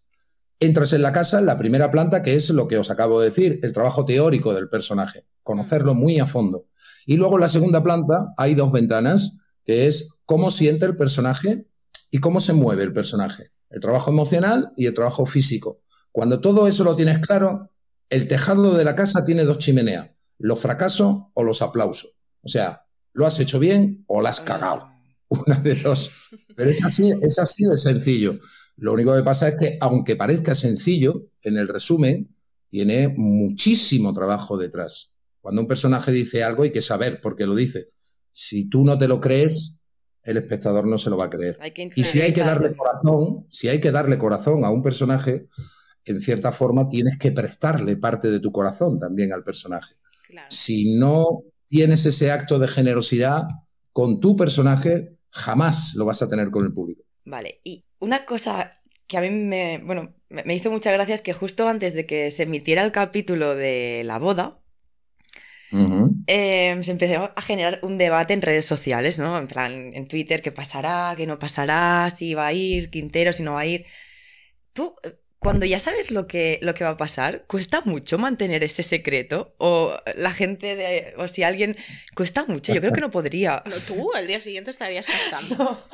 Entras 0.60 0.94
en 0.94 1.02
la 1.02 1.12
casa, 1.12 1.40
en 1.40 1.46
la 1.46 1.58
primera 1.58 1.92
planta, 1.92 2.22
que 2.22 2.36
es 2.36 2.50
lo 2.50 2.68
que 2.68 2.78
os 2.78 2.90
acabo 2.90 3.20
de 3.20 3.28
decir, 3.28 3.60
el 3.62 3.74
trabajo 3.74 4.06
teórico 4.06 4.54
del 4.54 4.70
personaje, 4.70 5.26
conocerlo 5.44 5.94
muy 5.94 6.20
a 6.20 6.26
fondo. 6.26 6.68
Y 7.06 7.18
luego 7.18 7.36
en 7.36 7.42
la 7.42 7.50
segunda 7.50 7.84
planta 7.84 8.34
hay 8.38 8.56
dos 8.56 8.72
ventanas, 8.72 9.38
que 9.66 9.86
es 9.88 10.18
cómo 10.26 10.50
siente 10.50 10.86
el 10.86 10.96
personaje 10.96 11.68
y 12.10 12.20
cómo 12.20 12.40
se 12.40 12.54
mueve 12.54 12.84
el 12.84 12.94
personaje. 12.94 13.52
El 13.76 13.82
trabajo 13.82 14.10
emocional 14.10 14.72
y 14.78 14.86
el 14.86 14.94
trabajo 14.94 15.26
físico. 15.26 15.82
Cuando 16.10 16.40
todo 16.40 16.66
eso 16.66 16.86
lo 16.86 16.96
tienes 16.96 17.20
claro, 17.20 17.72
el 18.10 18.30
tejado 18.30 18.74
de 18.74 18.86
la 18.86 18.96
casa 18.96 19.26
tiene 19.26 19.44
dos 19.44 19.58
chimeneas, 19.58 20.12
los 20.38 20.62
fracasos 20.62 21.24
o 21.34 21.44
los 21.44 21.62
aplausos. 21.62 22.18
O 22.42 22.48
sea, 22.48 22.86
lo 23.12 23.26
has 23.26 23.38
hecho 23.42 23.60
bien 23.60 24.06
o 24.08 24.22
lo 24.22 24.30
has 24.30 24.40
cagado. 24.40 24.88
Una 25.28 25.58
de 25.58 25.76
dos. 25.76 26.10
Pero 26.56 26.72
es 26.72 26.86
así, 26.86 27.12
es 27.22 27.38
así 27.38 27.66
de 27.66 27.78
sencillo. 27.78 28.40
Lo 28.78 28.94
único 28.94 29.14
que 29.14 29.24
pasa 29.24 29.50
es 29.50 29.58
que, 29.58 29.78
aunque 29.82 30.16
parezca 30.16 30.56
sencillo, 30.56 31.32
en 31.44 31.58
el 31.58 31.68
resumen, 31.68 32.34
tiene 32.70 33.10
muchísimo 33.10 34.14
trabajo 34.14 34.58
detrás. 34.58 35.12
Cuando 35.42 35.64
un 35.64 35.68
personaje 35.68 36.14
dice 36.14 36.46
algo 36.46 36.64
hay 36.64 36.72
que 36.72 36.82
saber 36.82 37.20
por 37.20 37.36
qué 37.36 37.46
lo 37.46 37.56
dice. 37.56 37.90
Si 38.32 38.70
tú 38.70 38.86
no 38.86 38.98
te 38.98 39.10
lo 39.10 39.20
crees, 39.20 39.80
el 40.26 40.38
espectador 40.38 40.88
no 40.88 40.98
se 40.98 41.10
lo 41.10 41.18
va 41.18 41.26
a 41.26 41.30
creer. 41.30 41.58
y 41.96 42.04
si 42.04 42.22
hay 42.22 42.34
que 42.34 42.42
darle 42.42 42.76
corazón, 42.76 43.46
si 43.50 43.70
hay 43.70 43.80
que 43.80 43.92
darle 43.92 44.18
corazón 44.18 44.66
a 44.66 44.72
un 44.72 44.82
personaje, 44.82 45.48
en 46.04 46.22
cierta 46.22 46.52
forma 46.52 46.90
tienes 46.90 47.18
que 47.18 47.32
prestarle 47.32 47.96
parte 47.98 48.30
de 48.30 48.40
tu 48.40 48.52
corazón 48.52 49.00
también 49.00 49.32
al 49.32 49.44
personaje. 49.44 49.96
Si 50.50 50.96
no 50.96 51.44
tienes 51.66 52.06
ese 52.06 52.32
acto 52.32 52.60
de 52.60 52.68
generosidad 52.68 53.44
con 53.92 54.20
tu 54.20 54.36
personaje, 54.36 55.16
jamás 55.30 55.96
lo 55.96 56.06
vas 56.06 56.22
a 56.22 56.30
tener 56.30 56.50
con 56.50 56.66
el 56.66 56.74
público. 56.74 57.04
Vale, 57.24 57.62
y 57.64 57.86
una 58.00 58.26
cosa 58.26 58.74
que 59.08 59.18
a 59.18 59.22
mí 59.22 59.30
me, 59.30 59.82
bueno, 59.84 60.16
me 60.30 60.56
hizo 60.56 60.72
muchas 60.72 60.94
gracias 60.94 61.22
que 61.22 61.34
justo 61.34 61.68
antes 61.68 61.94
de 61.94 62.06
que 62.06 62.32
se 62.32 62.44
emitiera 62.44 62.84
el 62.84 62.92
capítulo 62.92 63.56
de 63.56 64.02
la 64.06 64.20
boda, 64.20 64.60
em, 66.28 66.84
se 66.84 66.92
empezó 66.92 67.32
a 67.36 67.42
generar 67.42 67.80
un 67.84 67.98
debate 67.98 68.34
en 68.34 68.42
redes 68.42 68.66
sociales, 68.66 69.20
¿no? 69.20 69.38
En 69.38 69.48
plan, 69.48 69.94
en 69.94 70.08
Twitter, 70.08 70.42
qué 70.42 70.52
pasará, 70.52 71.14
qué 71.18 71.26
no 71.26 71.40
pasará, 71.40 72.10
si 72.16 72.34
va 72.34 72.48
a 72.48 72.54
ir 72.54 72.90
Quintero, 72.90 73.34
si 73.34 73.44
no 73.44 73.54
va 73.54 73.62
a 73.62 73.66
ir. 73.66 73.86
¿Tú 74.74 74.96
cuando 75.46 75.68
ya 75.68 75.78
sabes 75.78 76.10
lo 76.10 76.26
que, 76.26 76.60
lo 76.64 76.74
que 76.74 76.84
va 76.84 76.92
a 76.92 76.98
pasar, 76.98 77.46
¿cuesta 77.48 77.82
mucho 77.86 78.18
mantener 78.18 78.64
ese 78.64 78.82
secreto? 78.82 79.54
O 79.60 79.96
la 80.18 80.32
gente 80.32 80.76
de. 80.76 81.14
O 81.18 81.28
si 81.28 81.44
alguien. 81.44 81.76
Cuesta 82.16 82.46
mucho, 82.48 82.74
yo 82.74 82.82
creo 82.82 82.92
que 82.92 83.02
no 83.02 83.12
podría. 83.12 83.64
No, 83.70 83.76
tú 83.88 84.12
al 84.14 84.26
día 84.26 84.42
siguiente 84.42 84.72
estarías 84.72 85.06
cascando. 85.06 85.86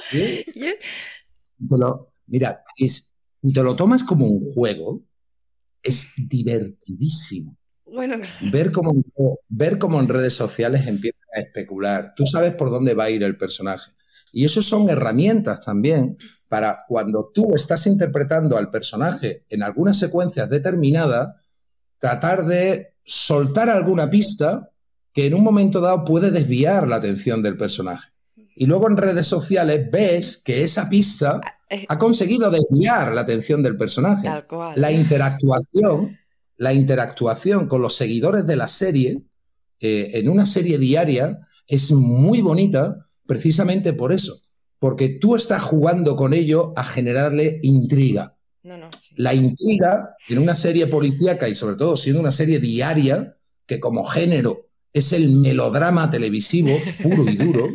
mira, 2.28 2.64
es, 2.78 3.14
te 3.42 3.64
lo 3.64 3.76
tomas 3.76 4.04
como 4.04 4.26
un 4.26 4.40
juego, 4.40 5.04
es 5.84 6.14
divertidísimo. 6.16 7.52
Bueno, 7.94 8.16
ver 8.52 8.72
cómo, 8.72 8.94
ver 9.50 9.78
cómo 9.78 10.00
en 10.00 10.08
redes 10.08 10.34
sociales 10.34 10.88
empiezan 10.88 11.28
a 11.36 11.42
especular. 11.42 12.14
Tú 12.16 12.26
sabes 12.26 12.54
por 12.56 12.70
dónde 12.70 12.94
va 12.94 13.06
a 13.06 13.10
ir 13.10 13.24
el 13.24 13.38
personaje. 13.38 13.92
Y 14.32 14.46
eso 14.46 14.62
son 14.62 14.90
herramientas 14.90 15.66
también 15.66 16.18
para 16.48 16.86
cuando 16.88 17.32
tú 17.34 17.54
estás 17.56 17.86
interpretando 17.88 18.58
al 18.58 18.72
personaje 18.72 19.46
en 19.50 19.64
algunas 19.64 20.00
secuencias 20.00 20.50
determinadas, 20.50 21.36
tratar 21.98 22.46
de 22.46 22.96
soltar 23.04 23.70
alguna 23.70 24.10
pista 24.10 24.70
que 25.14 25.26
en 25.26 25.34
un 25.34 25.44
momento 25.44 25.82
dado 25.82 26.06
puede 26.06 26.32
desviar 26.32 26.88
la 26.88 26.98
atención 26.98 27.44
del 27.44 27.58
personaje. 27.58 28.10
Y 28.56 28.66
luego 28.66 28.90
en 28.90 28.98
redes 28.98 29.28
sociales 29.28 29.90
ves 29.92 30.38
que 30.38 30.64
esa 30.64 30.90
pista 30.90 31.42
ha 31.88 31.98
conseguido 31.98 32.50
desviar 32.50 33.14
la 33.14 33.22
atención 33.22 33.64
del 33.64 33.78
personaje. 33.78 34.30
La 34.76 34.92
interactuación, 34.92 36.18
la 36.62 36.74
interactuación 36.74 37.68
con 37.68 37.82
los 37.82 37.96
seguidores 37.96 38.46
de 38.46 38.56
la 38.56 38.68
serie 38.68 39.24
eh, 39.80 40.12
en 40.14 40.30
una 40.30 40.46
serie 40.46 40.78
diaria 40.78 41.40
es 41.66 41.92
muy 41.92 42.42
bonita 42.42 43.08
precisamente 43.26 43.94
por 43.94 44.14
eso 44.14 44.40
porque 44.78 45.10
tú 45.10 45.36
estás 45.36 45.64
jugando 45.64 46.16
con 46.16 46.36
ello 46.36 46.72
a 46.76 46.84
generarle 46.84 47.60
intriga. 47.64 48.36
La 49.16 49.34
intriga 49.34 50.16
en 50.30 50.38
una 50.38 50.54
serie 50.54 50.86
policíaca 50.86 51.50
y 51.50 51.56
sobre 51.56 51.78
todo 51.78 51.96
siendo 51.96 52.22
una 52.22 52.30
serie 52.30 52.60
diaria, 52.60 53.38
que 53.66 53.80
como 53.80 54.04
género 54.04 54.70
es 54.94 55.14
el 55.14 55.32
melodrama 55.32 56.12
televisivo 56.12 56.78
puro 57.02 57.28
y 57.28 57.38
duro, 57.38 57.70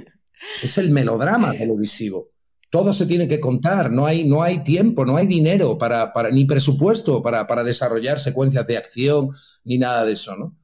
es 0.62 0.78
el 0.78 0.90
melodrama 0.90 1.52
televisivo. 1.52 2.30
Todo 2.76 2.92
se 2.92 3.06
tiene 3.06 3.26
que 3.26 3.40
contar, 3.40 3.90
no 3.90 4.04
hay, 4.04 4.24
no 4.24 4.42
hay 4.42 4.62
tiempo, 4.62 5.06
no 5.06 5.16
hay 5.16 5.26
dinero 5.26 5.78
para, 5.78 6.12
para 6.12 6.30
ni 6.30 6.44
presupuesto 6.44 7.22
para, 7.22 7.46
para, 7.46 7.64
desarrollar 7.64 8.18
secuencias 8.18 8.66
de 8.66 8.76
acción, 8.76 9.30
ni 9.64 9.78
nada 9.78 10.04
de 10.04 10.12
eso, 10.12 10.36
¿no? 10.36 10.54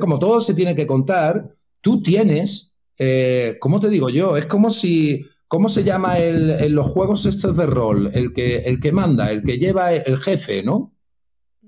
como 0.00 0.18
todo 0.18 0.40
se 0.40 0.54
tiene 0.54 0.74
que 0.74 0.86
contar, 0.86 1.54
tú 1.82 2.02
tienes, 2.02 2.72
eh, 2.96 3.58
¿cómo 3.60 3.80
te 3.80 3.90
digo 3.90 4.08
yo? 4.08 4.38
Es 4.38 4.46
como 4.46 4.70
si 4.70 5.26
¿Cómo 5.46 5.68
se 5.68 5.84
llama 5.84 6.18
el, 6.18 6.50
en 6.50 6.74
los 6.74 6.86
juegos 6.86 7.26
estos 7.26 7.58
de 7.58 7.66
rol? 7.66 8.10
El 8.14 8.32
que, 8.32 8.60
el 8.60 8.80
que 8.80 8.92
manda, 8.92 9.30
el 9.30 9.42
que 9.42 9.58
lleva 9.58 9.94
el 9.94 10.18
jefe, 10.18 10.62
¿no? 10.62 10.94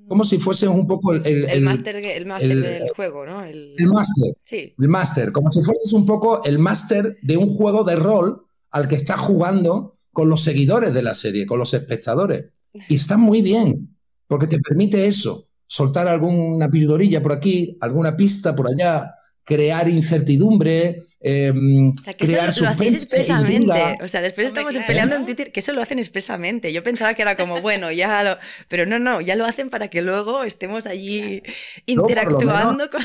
Como 0.09 0.25
si 0.25 0.39
fuese 0.39 0.67
un 0.67 0.87
poco 0.87 1.13
el... 1.13 1.27
El, 1.27 1.45
el 1.45 1.63
máster 1.63 2.03
del 2.03 2.89
juego, 2.97 3.27
¿no? 3.27 3.45
El, 3.45 3.77
máster. 3.87 4.35
Sí. 4.45 4.75
El 4.79 4.89
máster. 4.89 5.31
Como 5.31 5.51
si 5.51 5.63
fueses 5.63 5.93
un 5.93 6.05
poco 6.05 6.43
el 6.45 6.59
máster 6.59 7.19
de 7.21 7.37
un 7.37 7.47
juego 7.47 7.85
de 7.85 7.97
rol 7.97 8.47
al 8.71 8.89
que 8.89 8.97
está 8.97 9.17
jugando 9.17 9.97
con 10.13 10.29
los 10.29 10.43
seguidores 10.43 10.93
de 10.93 11.03
la 11.03 11.15
serie, 11.15 11.47
con 11.47 11.59
los 11.59 11.75
espectadores. 11.75 12.47
Y 12.89 12.95
está 12.95 13.17
muy 13.17 13.43
bien, 13.43 13.97
porque 14.27 14.47
te 14.47 14.59
permite 14.59 15.07
eso, 15.07 15.49
soltar 15.67 16.09
alguna 16.09 16.69
pildorilla 16.69 17.23
por 17.23 17.33
aquí, 17.33 17.77
alguna 17.81 18.17
pista 18.17 18.55
por 18.55 18.69
allá, 18.69 19.15
crear 19.45 19.89
incertidumbre, 19.89 21.09
eh, 21.23 21.53
o 21.53 22.03
sea, 22.03 22.15
que 22.15 22.27
crear 22.27 22.49
eso 22.49 22.65
lo 22.65 22.71
hacéis 22.71 22.95
expresamente. 22.95 23.99
O 24.03 24.09
sea, 24.09 24.23
después 24.23 24.47
estamos 24.47 24.75
peleando 24.87 25.17
en 25.17 25.27
Twitter 25.27 25.53
que 25.53 25.61
eso 25.61 25.73
lo 25.73 25.83
hacen 25.83 25.99
expresamente. 25.99 26.73
Yo 26.73 26.83
pensaba 26.83 27.15
que 27.15 27.23
era 27.23 27.37
como, 27.37 27.61
bueno, 27.63 27.93
ya 27.93 28.23
lo. 28.23 28.39
Pero 28.69 28.87
no, 28.87 28.99
no, 28.99 29.21
ya 29.21 29.37
lo 29.37 29.45
hacen 29.45 29.69
para 29.69 29.89
que 29.89 30.03
luego 30.03 30.45
estemos 30.45 30.87
allí 30.87 31.43
interactuando 31.87 32.89
con. 32.89 33.03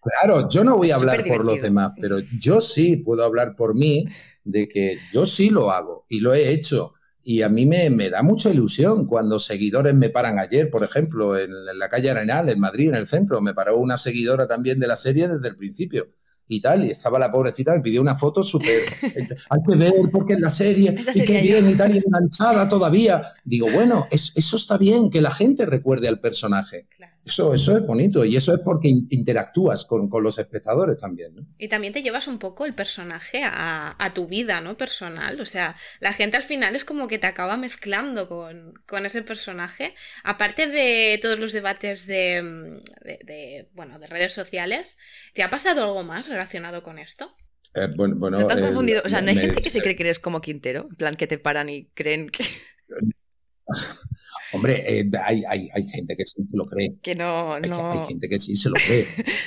claro, 0.00 0.48
yo 0.48 0.64
no 0.64 0.76
voy 0.76 0.90
a 0.90 0.96
hablar 0.96 1.24
por 1.24 1.44
los 1.44 1.60
demás, 1.62 1.92
pero 2.00 2.18
yo 2.40 2.60
sí 2.60 2.96
puedo 2.96 3.24
hablar 3.24 3.54
por 3.54 3.74
mí 3.74 4.06
de 4.44 4.68
que 4.68 4.98
yo 5.12 5.26
sí 5.26 5.50
lo 5.50 5.70
hago 5.70 6.06
y 6.08 6.20
lo 6.20 6.34
he 6.34 6.50
hecho. 6.50 6.94
Y 7.24 7.42
a 7.42 7.48
mí 7.48 7.66
me, 7.66 7.88
me, 7.90 8.10
da 8.10 8.22
mucha 8.22 8.50
ilusión 8.50 9.06
cuando 9.06 9.38
seguidores 9.38 9.94
me 9.94 10.10
paran 10.10 10.40
ayer, 10.40 10.70
por 10.70 10.82
ejemplo, 10.82 11.38
en, 11.38 11.50
en, 11.52 11.78
la 11.78 11.88
calle 11.88 12.10
Arenal, 12.10 12.48
en 12.48 12.58
Madrid, 12.58 12.88
en 12.88 12.96
el 12.96 13.06
centro. 13.06 13.40
Me 13.40 13.54
paró 13.54 13.76
una 13.76 13.96
seguidora 13.96 14.48
también 14.48 14.80
de 14.80 14.88
la 14.88 14.96
serie 14.96 15.28
desde 15.28 15.48
el 15.48 15.56
principio 15.56 16.08
y 16.48 16.60
tal, 16.60 16.84
y 16.84 16.90
estaba 16.90 17.18
la 17.18 17.30
pobrecita, 17.30 17.74
me 17.74 17.80
pidió 17.80 18.00
una 18.00 18.16
foto 18.16 18.42
súper, 18.42 18.80
hay 19.50 19.60
que 19.66 19.76
ver 19.76 19.92
porque 20.10 20.34
es 20.34 20.40
la 20.40 20.50
serie, 20.50 20.94
y 21.14 21.24
qué 21.24 21.40
bien, 21.40 21.68
y 21.68 21.74
tal, 21.74 21.94
y 21.94 21.98
enganchada 21.98 22.68
todavía. 22.68 23.22
Digo, 23.44 23.70
bueno, 23.70 24.06
eso 24.10 24.56
está 24.56 24.76
bien, 24.76 25.08
que 25.08 25.20
la 25.20 25.30
gente 25.30 25.64
recuerde 25.66 26.08
al 26.08 26.20
personaje. 26.20 26.88
Eso, 27.24 27.54
eso 27.54 27.76
es 27.76 27.86
bonito 27.86 28.24
y 28.24 28.34
eso 28.34 28.52
es 28.52 28.60
porque 28.62 28.88
interactúas 28.88 29.84
con, 29.84 30.10
los 30.22 30.38
espectadores 30.38 30.96
también. 30.98 31.36
¿no? 31.36 31.46
Y 31.56 31.68
también 31.68 31.92
te 31.92 32.02
llevas 32.02 32.26
un 32.26 32.38
poco 32.38 32.66
el 32.66 32.74
personaje 32.74 33.42
a, 33.44 34.12
tu 34.14 34.26
vida, 34.26 34.60
¿no? 34.60 34.76
Personal. 34.76 35.40
O 35.40 35.46
sea, 35.46 35.76
la 36.00 36.12
gente 36.12 36.36
al 36.36 36.42
final 36.42 36.74
es 36.74 36.84
como 36.84 37.06
que 37.06 37.18
te 37.18 37.26
acaba 37.26 37.56
mezclando 37.56 38.28
con, 38.28 39.06
ese 39.06 39.22
personaje. 39.22 39.94
Aparte 40.24 40.66
de 40.66 41.18
todos 41.22 41.38
los 41.38 41.52
debates 41.52 42.06
de, 42.06 43.68
bueno, 43.72 43.98
de 43.98 44.06
redes 44.06 44.32
sociales, 44.32 44.98
¿te 45.32 45.42
ha 45.42 45.50
pasado 45.50 45.84
algo 45.84 46.02
más 46.02 46.28
relacionado 46.28 46.82
con 46.82 46.98
esto? 46.98 47.34
Eh, 47.74 47.88
bueno, 47.94 48.16
bueno, 48.16 48.46
te 48.46 48.52
has 48.52 48.60
confundido? 48.60 49.02
O 49.04 49.08
sea, 49.08 49.22
¿no 49.22 49.30
hay 49.30 49.36
gente 49.36 49.62
que 49.62 49.70
se 49.70 49.80
cree 49.80 49.96
que 49.96 50.02
eres 50.02 50.18
como 50.18 50.40
Quintero? 50.40 50.88
En 50.90 50.96
plan, 50.96 51.16
que 51.16 51.26
te 51.26 51.38
paran 51.38 51.68
y 51.68 51.86
creen 51.94 52.28
que... 52.28 52.44
Hombre, 54.52 54.82
eh, 54.86 55.10
hay, 55.24 55.42
hay, 55.48 55.68
hay, 55.72 55.86
gente 55.86 56.16
que 56.16 56.24
sí 56.24 56.42
se 56.48 56.56
lo 56.56 56.66
cree. 56.66 56.98
Que 57.02 57.14
no, 57.14 57.58
no. 57.60 57.90
Hay, 57.90 58.06
gente 58.08 58.28
que 58.28 58.38
sí 58.38 58.54
se 58.54 58.68
lo 58.68 58.74
cree. 58.74 59.06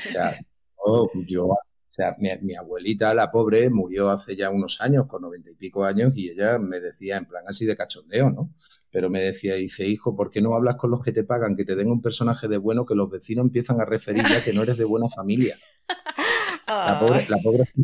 O 0.09 0.11
sea, 0.11 0.39
yo, 1.27 1.45
o 1.45 1.57
sea 1.89 2.15
mi, 2.17 2.29
mi, 2.41 2.55
abuelita, 2.55 3.13
la 3.13 3.31
pobre, 3.31 3.69
murió 3.69 4.09
hace 4.09 4.35
ya 4.35 4.49
unos 4.49 4.81
años, 4.81 5.05
con 5.07 5.21
noventa 5.21 5.51
y 5.51 5.55
pico 5.55 5.83
años, 5.85 6.13
y 6.15 6.29
ella 6.29 6.57
me 6.57 6.79
decía 6.79 7.17
en 7.17 7.25
plan 7.25 7.43
así 7.47 7.65
de 7.65 7.75
cachondeo, 7.75 8.29
¿no? 8.29 8.51
pero 8.95 9.09
me 9.09 9.19
decía, 9.19 9.55
dice, 9.55 9.85
hijo, 9.85 10.15
¿por 10.15 10.29
qué 10.31 10.41
no 10.41 10.55
hablas 10.55 10.77
con 10.77 10.89
los 10.89 11.03
que 11.03 11.11
te 11.11 11.25
pagan, 11.25 11.57
que 11.57 11.65
te 11.65 11.75
den 11.75 11.91
un 11.91 12.01
personaje 12.01 12.47
de 12.47 12.55
bueno, 12.55 12.85
que 12.85 12.95
los 12.95 13.09
vecinos 13.09 13.43
empiezan 13.43 13.81
a 13.81 13.83
referir 13.83 14.23
ya 14.23 14.41
que 14.41 14.53
no 14.53 14.63
eres 14.63 14.77
de 14.77 14.85
buena 14.85 15.09
familia? 15.09 15.59
La 16.65 16.97
pobre, 16.97 17.25
la 17.27 17.37
pobre 17.39 17.65
se, 17.65 17.81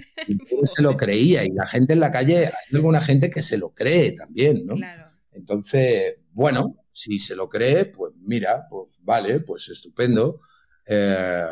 se 0.63 0.81
lo 0.81 0.95
creía 0.95 1.43
y 1.43 1.49
la 1.49 1.65
gente 1.65 1.91
en 1.91 1.99
la 1.99 2.13
calle, 2.13 2.45
hay 2.45 2.75
alguna 2.75 3.01
gente 3.01 3.29
que 3.29 3.41
se 3.41 3.57
lo 3.57 3.71
cree 3.71 4.13
también, 4.13 4.65
¿no? 4.65 4.75
Claro. 4.75 5.11
Entonces, 5.33 6.15
bueno, 6.33 6.77
si 6.91 7.19
se 7.19 7.35
lo 7.35 7.49
cree, 7.49 7.85
pues 7.85 8.13
mira, 8.17 8.67
pues 8.69 8.97
vale, 9.01 9.39
pues 9.41 9.69
estupendo. 9.69 10.41
Eh, 10.85 11.45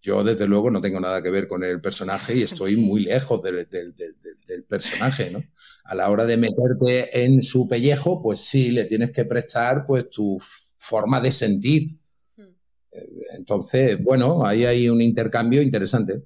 yo, 0.00 0.22
desde 0.22 0.46
luego, 0.46 0.70
no 0.70 0.80
tengo 0.80 1.00
nada 1.00 1.22
que 1.22 1.30
ver 1.30 1.48
con 1.48 1.64
el 1.64 1.80
personaje 1.80 2.34
y 2.36 2.42
estoy 2.42 2.76
muy 2.78 3.02
lejos 3.02 3.42
del, 3.42 3.68
del- 3.68 3.94
del- 3.96 4.20
del- 4.20 4.40
del 4.46 4.64
personaje, 4.64 5.30
¿no? 5.30 5.50
A 5.84 5.94
la 5.94 6.10
hora 6.10 6.24
de 6.24 6.36
meterte 6.36 7.24
en 7.24 7.42
su 7.42 7.68
pellejo, 7.68 8.20
pues 8.22 8.40
sí, 8.40 8.70
le 8.70 8.84
tienes 8.86 9.10
que 9.12 9.24
prestar 9.24 9.84
pues 9.86 10.08
tu 10.10 10.38
forma 10.78 11.20
de 11.20 11.32
sentir. 11.32 11.98
Mm. 12.38 12.54
Eh, 12.92 12.98
Entonces, 13.36 14.02
bueno, 14.02 14.44
ahí 14.46 14.64
hay 14.66 14.88
un 14.88 15.00
intercambio 15.02 15.62
interesante. 15.62 16.22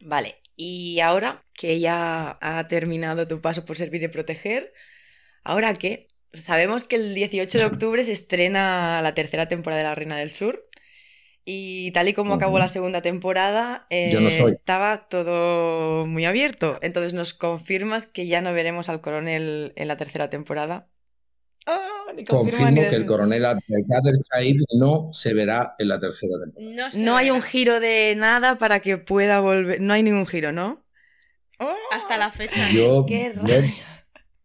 Vale, 0.00 0.36
y 0.56 1.00
ahora 1.00 1.44
que 1.54 1.80
ya 1.80 2.38
ha 2.40 2.66
terminado 2.68 3.26
tu 3.28 3.40
paso 3.40 3.64
por 3.64 3.76
servir 3.76 4.02
y 4.02 4.08
proteger, 4.08 4.72
¿ahora 5.44 5.74
qué? 5.74 6.07
Sabemos 6.34 6.84
que 6.84 6.96
el 6.96 7.14
18 7.14 7.58
de 7.58 7.64
octubre 7.64 8.02
se 8.02 8.12
estrena 8.12 9.00
la 9.02 9.14
tercera 9.14 9.48
temporada 9.48 9.82
de 9.82 9.88
La 9.88 9.94
Reina 9.94 10.16
del 10.16 10.32
Sur 10.32 10.68
y 11.50 11.92
tal 11.92 12.08
y 12.08 12.12
como 12.12 12.34
acabó 12.34 12.58
la 12.58 12.68
segunda 12.68 13.00
temporada, 13.00 13.86
eh, 13.88 14.12
no 14.20 14.28
estaba 14.28 15.08
todo 15.08 16.04
muy 16.04 16.26
abierto. 16.26 16.78
Entonces, 16.82 17.14
¿nos 17.14 17.32
confirmas 17.32 18.06
que 18.06 18.26
ya 18.26 18.42
no 18.42 18.52
veremos 18.52 18.90
al 18.90 19.00
coronel 19.00 19.72
en 19.74 19.88
la 19.88 19.96
tercera 19.96 20.28
temporada? 20.28 20.88
¡Ah! 21.64 22.12
ni 22.14 22.26
Confirmo 22.26 22.70
ni 22.70 22.80
que 22.80 22.96
el 22.96 23.06
coronel 23.06 23.46
Abdelkader 23.46 24.14
Said 24.20 24.56
no 24.78 25.08
se 25.14 25.32
verá 25.32 25.74
en 25.78 25.88
la 25.88 25.98
tercera 25.98 26.34
temporada. 26.44 26.90
No, 26.94 27.16
hay 27.16 27.30
un 27.30 27.40
giro 27.40 27.80
de 27.80 28.14
nada 28.14 28.58
para 28.58 28.80
que 28.80 28.98
pueda 28.98 29.40
volver. 29.40 29.80
No 29.80 29.94
hay 29.94 30.02
ningún 30.02 30.26
giro, 30.26 30.52
¿no? 30.52 30.84
¡Oh! 31.58 31.74
Hasta 31.92 32.18
la 32.18 32.30
fecha. 32.30 32.70
Yo, 32.72 33.06
¡Qué 33.06 33.32
yo-! 33.34 33.54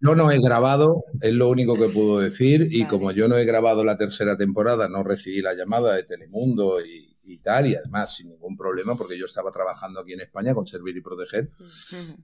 Yo 0.04 0.16
no 0.16 0.32
he 0.32 0.40
grabado, 0.40 1.04
es 1.22 1.34
lo 1.34 1.50
único 1.50 1.76
que 1.76 1.90
puedo 1.90 2.20
decir, 2.20 2.68
y 2.72 2.82
Vale. 2.82 2.90
como 2.90 3.12
yo 3.12 3.28
no 3.28 3.38
he 3.38 3.46
grabado 3.46 3.84
la 3.84 3.98
tercera 3.98 4.38
temporada, 4.38 4.90
no 4.90 5.04
recibí 5.04 5.42
la 5.42 5.54
llamada 5.54 5.96
de 5.96 6.04
Telemundo 6.04 6.84
y, 6.86 7.16
y 7.24 7.38
tal, 7.38 7.68
y 7.68 7.76
además 7.76 8.16
sin 8.16 8.30
ningún 8.30 8.58
problema, 8.58 8.96
porque 8.96 9.18
yo 9.18 9.26
estaba 9.26 9.52
trabajando 9.52 10.02
aquí 10.02 10.14
en 10.14 10.22
España 10.22 10.54
con 10.54 10.68
Servir 10.68 10.98
y 10.98 11.02
Proteger, 11.02 11.50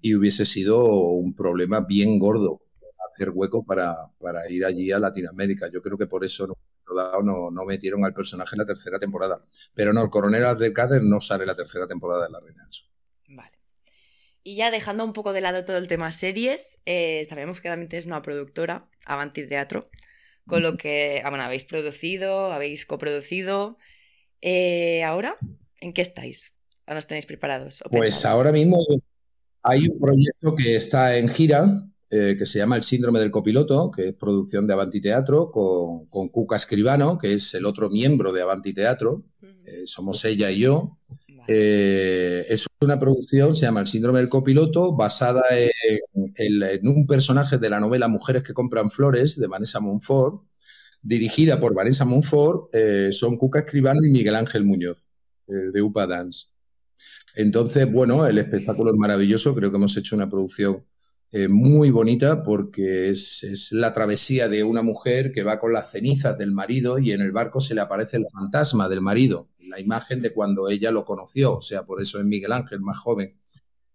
y 0.01 0.15
hubiese 0.15 0.45
sido 0.45 0.84
un 0.86 1.34
problema 1.34 1.82
bien 1.82 2.19
gordo 2.19 2.61
hacer 3.11 3.30
hueco 3.32 3.63
para, 3.63 3.95
para 4.19 4.49
ir 4.49 4.65
allí 4.65 4.91
a 4.91 4.99
Latinoamérica. 4.99 5.69
Yo 5.69 5.82
creo 5.82 5.97
que 5.97 6.07
por 6.07 6.23
eso 6.23 6.47
no, 6.47 6.55
no, 7.23 7.51
no 7.51 7.65
metieron 7.65 8.05
al 8.05 8.13
personaje 8.13 8.55
en 8.55 8.59
la 8.59 8.65
tercera 8.65 8.99
temporada. 8.99 9.41
Pero 9.73 9.93
no, 9.93 10.03
el 10.03 10.09
coronel 10.09 10.45
Abdelkader 10.45 11.03
no 11.03 11.19
sale 11.19 11.45
la 11.45 11.55
tercera 11.55 11.88
temporada 11.88 12.25
de 12.25 12.32
La 12.32 12.39
Reina. 12.39 12.67
Y 14.50 14.56
ya 14.56 14.72
dejando 14.72 15.04
un 15.04 15.14
poco 15.14 15.32
de 15.32 15.41
lado 15.41 15.64
todo 15.64 15.78
el 15.78 15.88
tema 15.88 16.12
series, 16.12 16.80
eh, 16.88 17.24
sabemos 17.30 17.62
que 17.62 17.70
también 17.70 17.88
tienes 17.88 18.08
una 18.08 18.24
productora, 18.24 18.89
Avanti 19.06 19.45
Teatro, 19.45 19.91
con 20.47 20.64
lo 20.64 20.74
que 20.74 21.22
ah, 21.24 21.30
bueno, 21.30 21.43
habéis 21.43 21.66
producido, 21.66 22.52
habéis 22.52 22.88
coproducido. 22.88 23.78
Eh, 24.41 25.04
¿Ahora 25.04 25.38
en 25.80 25.93
qué 25.93 26.02
estáis? 26.02 26.56
¿O 26.88 26.93
no 26.93 26.97
os 26.97 27.06
tenéis 27.06 27.28
preparados? 27.28 27.84
¿O 27.86 27.91
Pues 27.91 28.26
ahora 28.26 28.52
mismo 28.52 28.84
hay 29.62 29.88
un 29.88 30.00
proyecto 30.00 30.56
que 30.56 30.76
está 30.76 31.16
en 31.16 31.30
gira, 31.30 31.88
eh, 32.10 32.36
que 32.36 32.47
se 32.47 32.58
llama 32.58 32.76
El 32.76 32.82
Síndrome 32.82 33.20
del 33.20 33.30
Copiloto, 33.30 33.91
que 33.91 34.08
es 34.08 34.14
producción 34.16 34.66
de 34.66 34.74
Avanti 34.74 35.00
Teatro, 35.00 35.52
con, 35.52 36.08
con 36.08 36.30
Cuca 36.30 36.56
Escribano, 36.56 37.20
que 37.20 37.36
es 37.36 37.54
el 37.54 37.68
otro 37.68 37.91
miembro 37.91 38.34
de 38.34 38.41
Avanti 38.41 38.74
Teatro. 38.74 39.26
Eh, 39.43 39.84
somos 39.86 40.26
ella 40.26 40.50
y 40.50 40.62
yo. 40.62 40.97
Eh, 41.52 42.45
es 42.47 42.68
una 42.80 43.00
producción, 43.00 43.56
se 43.56 43.66
llama 43.66 43.80
El 43.80 43.88
Síndrome 43.88 44.20
del 44.20 44.30
Copiloto, 44.30 44.95
basada 44.95 45.41
en, 45.50 46.88
un 46.88 47.08
personaje 47.08 47.58
de 47.58 47.70
la 47.72 47.80
novela 47.80 48.08
Mujeres 48.08 48.43
que 48.43 48.54
compran 48.54 48.91
flores, 48.91 49.36
de 49.36 49.47
Vanessa 49.47 49.80
Monfort, 49.80 50.43
dirigida 51.02 51.60
por 51.60 51.74
Vanessa 51.74 52.06
Monfort, 52.06 52.70
eh, 52.76 53.10
son 53.12 53.38
Cuca 53.38 53.60
Escribano 53.60 54.06
y 54.06 54.12
Miguel 54.12 54.36
Ángel 54.36 54.64
Muñoz, 54.64 55.10
el 55.47 55.72
de 55.72 55.82
UPA 55.82 56.06
Dance. 56.06 56.50
Entonces, 57.36 57.91
bueno, 57.91 58.28
el 58.28 58.38
espectáculo 58.38 58.91
es 58.91 58.97
maravilloso, 58.97 59.56
creo 59.56 59.72
que 59.72 59.78
hemos 59.78 59.97
hecho 59.97 60.16
una 60.16 60.30
producción 60.30 60.86
eh, 61.32 61.47
muy 61.47 61.91
bonita 61.91 62.43
porque 62.43 63.09
es, 63.09 63.43
es 63.43 63.71
la 63.71 63.93
travesía 63.93 64.49
de 64.49 64.63
una 64.63 64.82
mujer 64.82 65.32
que 65.32 65.43
va 65.43 65.59
con 65.59 65.71
las 65.71 65.91
cenizas 65.91 66.38
del 66.38 66.51
marido 66.51 66.97
y 66.97 67.11
en 67.11 67.21
el 67.21 67.32
barco 67.32 67.59
se 67.59 67.75
le 67.75 67.82
aparece 67.82 68.17
el 68.17 68.25
fantasma 68.32 68.89
del 68.89 69.01
marido, 69.01 69.47
la 69.59 69.80
imagen 69.80 70.21
de 70.21 70.34
cuando 70.34 70.69
ella 70.69 70.91
lo 70.91 71.05
conoció, 71.05 71.57
o 71.57 71.61
sea, 71.61 71.86
por 71.86 72.01
eso 72.01 72.19
es 72.19 72.25
Miguel 72.25 72.51
Ángel, 72.51 72.82
más 72.82 72.97
joven 72.97 73.38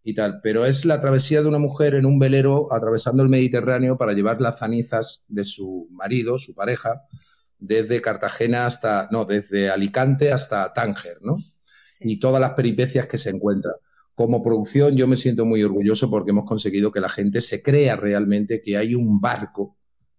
y 0.05 0.15
tal. 0.15 0.41
Pero 0.43 0.65
es 0.65 0.85
la 0.85 1.01
travesía 1.01 1.43
de 1.43 1.49
una 1.49 1.59
mujer 1.59 1.95
en 1.95 2.07
un 2.07 2.21
velero 2.21 2.73
atravesando 2.73 3.25
el 3.25 3.29
Mediterráneo 3.29 3.97
para 3.97 4.13
llevar 4.13 4.41
las 4.41 4.61
cenizas 4.61 5.25
de 5.27 5.43
su 5.43 5.89
marido, 5.91 6.39
su 6.39 6.55
pareja, 6.55 7.03
desde 7.59 8.01
Cartagena 8.01 8.67
hasta, 8.67 9.09
no, 9.11 9.25
desde 9.25 9.71
Alicante 9.71 10.31
hasta 10.31 10.73
Tánger, 10.73 11.19
¿no? 11.23 11.39
Sí. 11.39 11.53
y 12.01 12.21
todas 12.21 12.41
las 12.41 12.51
peripecias 12.51 13.07
que 13.07 13.19
se 13.19 13.31
encuentran. 13.31 13.75
Como 14.15 14.43
producción 14.43 14.97
yo 14.97 15.09
me 15.09 15.17
siento 15.17 15.45
muy 15.45 15.63
orgulloso 15.63 16.09
porque 16.11 16.31
hemos 16.31 16.45
conseguido 16.45 16.93
que 16.93 17.01
la 17.01 17.09
gente 17.09 17.41
se 17.41 17.63
crea 17.63 17.97
realmente 17.97 18.63
que 18.63 18.77
hay 18.77 18.95
un 18.95 19.21
barco 19.21 19.77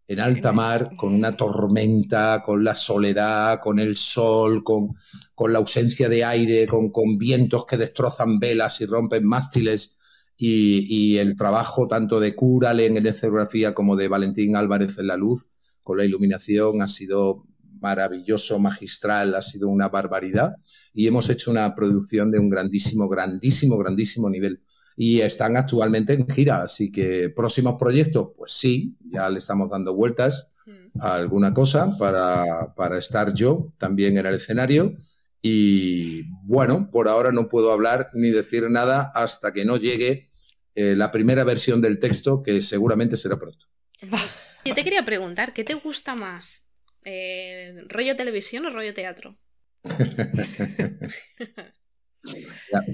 en 0.08 0.20
alta 0.20 0.54
mar 0.54 0.91
con 0.96 1.14
una 1.14 1.36
tormenta, 1.36 2.43
con 2.43 2.64
la 2.64 2.76
soledad, 2.76 3.60
con 3.64 3.80
el 3.80 3.98
sol, 3.98 4.64
con, 4.64 4.89
con 5.34 5.52
la 5.52 5.60
ausencia 5.60 6.10
de 6.10 6.24
aire, 6.24 6.68
con, 6.68 6.91
con 6.91 7.18
vientos 7.18 7.66
que 7.66 7.78
destrozan 7.78 8.38
velas 8.38 8.82
y 8.82 8.86
rompen 8.86 9.26
mástiles. 9.26 9.98
Y, 10.38 10.86
y 10.89 11.18
el 11.18 11.38
trabajo 11.38 11.88
tanto 11.88 12.20
de 12.20 12.36
Curalen 12.36 12.98
en 12.98 13.08
escenografía 13.08 13.74
como 13.74 13.96
de 13.96 14.10
Valentín 14.10 14.58
Álvarez 14.58 14.98
en 14.98 15.08
la 15.08 15.16
luz 15.16 15.48
con 15.86 15.98
la 15.98 16.04
iluminación 16.04 16.82
ha 16.82 16.88
sido 16.88 17.46
maravilloso, 17.88 18.60
magistral, 18.60 19.36
ha 19.36 19.42
sido 19.42 19.70
una 19.70 19.90
barbaridad 19.90 20.56
y 20.94 21.08
hemos 21.08 21.30
hecho 21.30 21.52
una 21.52 21.74
producción 21.76 22.32
de 22.32 22.40
un 22.40 22.50
grandísimo, 22.50 23.08
grandísimo, 23.08 23.78
grandísimo 23.78 24.30
nivel. 24.30 24.62
Y 24.98 25.22
están 25.22 25.58
actualmente 25.58 26.14
en 26.14 26.28
gira, 26.28 26.62
así 26.62 26.92
que 26.92 27.30
próximos 27.30 27.76
proyectos, 27.78 28.30
pues 28.38 28.52
sí, 28.54 28.96
ya 29.06 29.30
le 29.30 29.40
estamos 29.40 29.70
dando 29.70 29.94
vueltas 29.94 30.52
Mm. 30.66 31.00
a 31.00 31.16
alguna 31.16 31.54
cosa 31.54 31.96
para, 31.98 32.74
para 32.76 32.98
estar 32.98 33.34
yo 33.34 33.74
también 33.78 34.18
en 34.18 34.26
el 34.26 34.36
escenario. 34.36 34.96
Y 35.42 36.24
bueno, 36.44 36.90
por 36.92 37.08
ahora 37.08 37.32
no 37.32 37.48
puedo 37.48 37.72
hablar 37.72 38.10
ni 38.14 38.32
decir 38.32 38.68
nada 38.70 39.12
hasta 39.14 39.54
que 39.54 39.64
no 39.64 39.78
llegue 39.78 40.32
eh, 40.74 40.96
la 40.96 41.12
primera 41.12 41.44
versión 41.44 41.82
del 41.82 42.00
texto, 42.00 42.42
que 42.42 42.62
seguramente 42.62 43.16
será 43.16 43.38
pronto. 43.38 43.66
Yo 44.66 44.74
te 44.74 44.84
quería 44.84 45.06
preguntar, 45.06 45.54
¿qué 45.54 45.64
te 45.64 45.76
gusta 45.76 46.16
más? 46.16 46.64
Eh, 47.06 47.76
¿Rollo 47.88 48.16
televisión 48.16 48.66
o 48.66 48.70
rollo 48.72 48.93
teatro? 48.93 49.38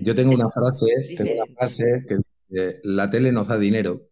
Yo 0.03 0.15
tengo 0.15 0.33
una 0.33 0.49
frase, 0.49 0.85
tengo 1.17 1.31
una 1.43 1.53
frase 1.55 1.83
que 2.07 2.17
dice, 2.17 2.79
la 2.83 3.09
tele 3.09 3.31
nos 3.31 3.47
da 3.47 3.57
dinero, 3.57 4.09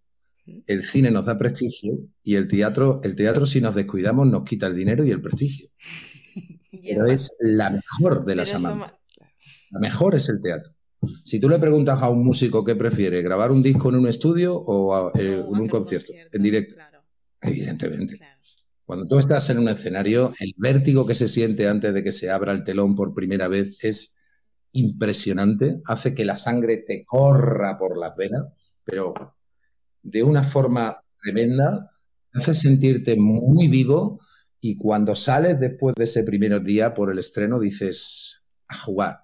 el 0.66 0.84
cine 0.84 1.12
nos 1.12 1.26
da 1.26 1.38
prestigio 1.38 2.00
y 2.24 2.36
el 2.36 2.48
teatro, 2.48 3.02
el 3.04 3.16
teatro 3.16 3.46
si 3.46 3.62
nos 3.62 3.76
descuidamos 3.76 4.28
nos 4.28 4.44
quita 4.44 4.68
el 4.68 4.76
dinero 4.76 5.04
y 5.06 5.12
el 5.12 5.22
prestigio. 5.22 5.68
Pero 6.72 7.06
es 7.08 7.36
la 7.40 7.70
mejor 7.70 8.26
de 8.26 8.36
las 8.36 8.54
amantes. 8.54 8.80
ma- 9.20 9.30
La 9.72 9.80
mejor 9.80 10.16
es 10.16 10.30
el 10.30 10.40
teatro. 10.42 10.74
Si 11.24 11.40
tú 11.40 11.48
le 11.50 11.60
preguntas 11.60 12.02
a 12.02 12.10
un 12.10 12.24
músico 12.26 12.64
qué 12.64 12.76
prefiere, 12.76 13.22
grabar 13.22 13.52
un 13.52 13.62
disco 13.62 13.90
en 13.90 13.96
un 13.96 14.08
estudio 14.08 14.56
o 14.56 14.96
a- 14.96 15.12
eh, 15.20 15.22
en 15.26 15.40
un 15.46 15.56
hacer 15.58 15.70
concierto, 15.70 16.14
en 16.32 16.42
directo, 16.44 16.76
Claro, 16.76 17.04
evidentemente. 17.42 18.18
claro. 18.18 18.39
Cuando 18.90 19.06
tú 19.06 19.20
estás 19.20 19.48
en 19.52 19.60
un 19.60 19.70
escenario, 19.70 20.34
el 20.40 20.56
vértigo 20.58 21.06
que 21.06 21.14
se 21.14 21.28
siente 21.28 21.68
antes 21.68 21.94
de 21.94 22.02
que 22.02 22.12
se 22.12 22.32
abra 22.32 22.54
el 22.54 22.64
telón 22.64 22.96
por 22.96 23.14
primera 23.14 23.48
vez 23.48 23.78
es 23.84 24.18
impresionante, 24.72 25.80
hace 25.86 26.16
que 26.16 26.26
la 26.26 26.36
sangre 26.36 26.78
te 26.78 27.06
corra 27.06 27.78
por 27.78 28.00
las 28.00 28.16
venas, 28.16 28.46
pero 28.84 29.14
de 30.02 30.24
una 30.24 30.42
forma 30.42 31.04
tremenda, 31.22 31.92
hace 32.34 32.56
sentirte 32.56 33.16
muy 33.16 33.68
vivo 33.68 34.22
y 34.60 34.76
cuando 34.76 35.16
sales 35.16 35.60
después 35.60 35.94
de 35.94 36.06
ese 36.06 36.24
primer 36.24 36.60
día 36.64 36.96
por 36.96 37.12
el 37.12 37.20
estreno 37.20 37.60
dices, 37.60 38.48
a 38.68 38.76
jugar. 38.76 39.20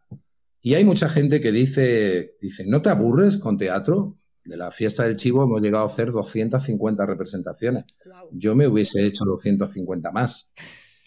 Y 0.61 0.75
hay 0.75 0.83
mucha 0.83 1.09
gente 1.09 1.41
que 1.41 1.51
dice, 1.51 2.35
dice, 2.39 2.65
¿no 2.67 2.83
te 2.83 2.89
aburres 2.89 3.39
con 3.39 3.57
teatro? 3.57 4.19
De 4.45 4.57
la 4.57 4.71
fiesta 4.71 5.03
del 5.03 5.15
chivo 5.15 5.43
hemos 5.43 5.59
llegado 5.59 5.83
a 5.83 5.87
hacer 5.87 6.11
250 6.11 7.05
representaciones 7.05 7.85
yo 8.31 8.55
me 8.55 8.67
hubiese 8.67 9.05
hecho 9.05 9.25
250 9.25 10.11
más. 10.11 10.51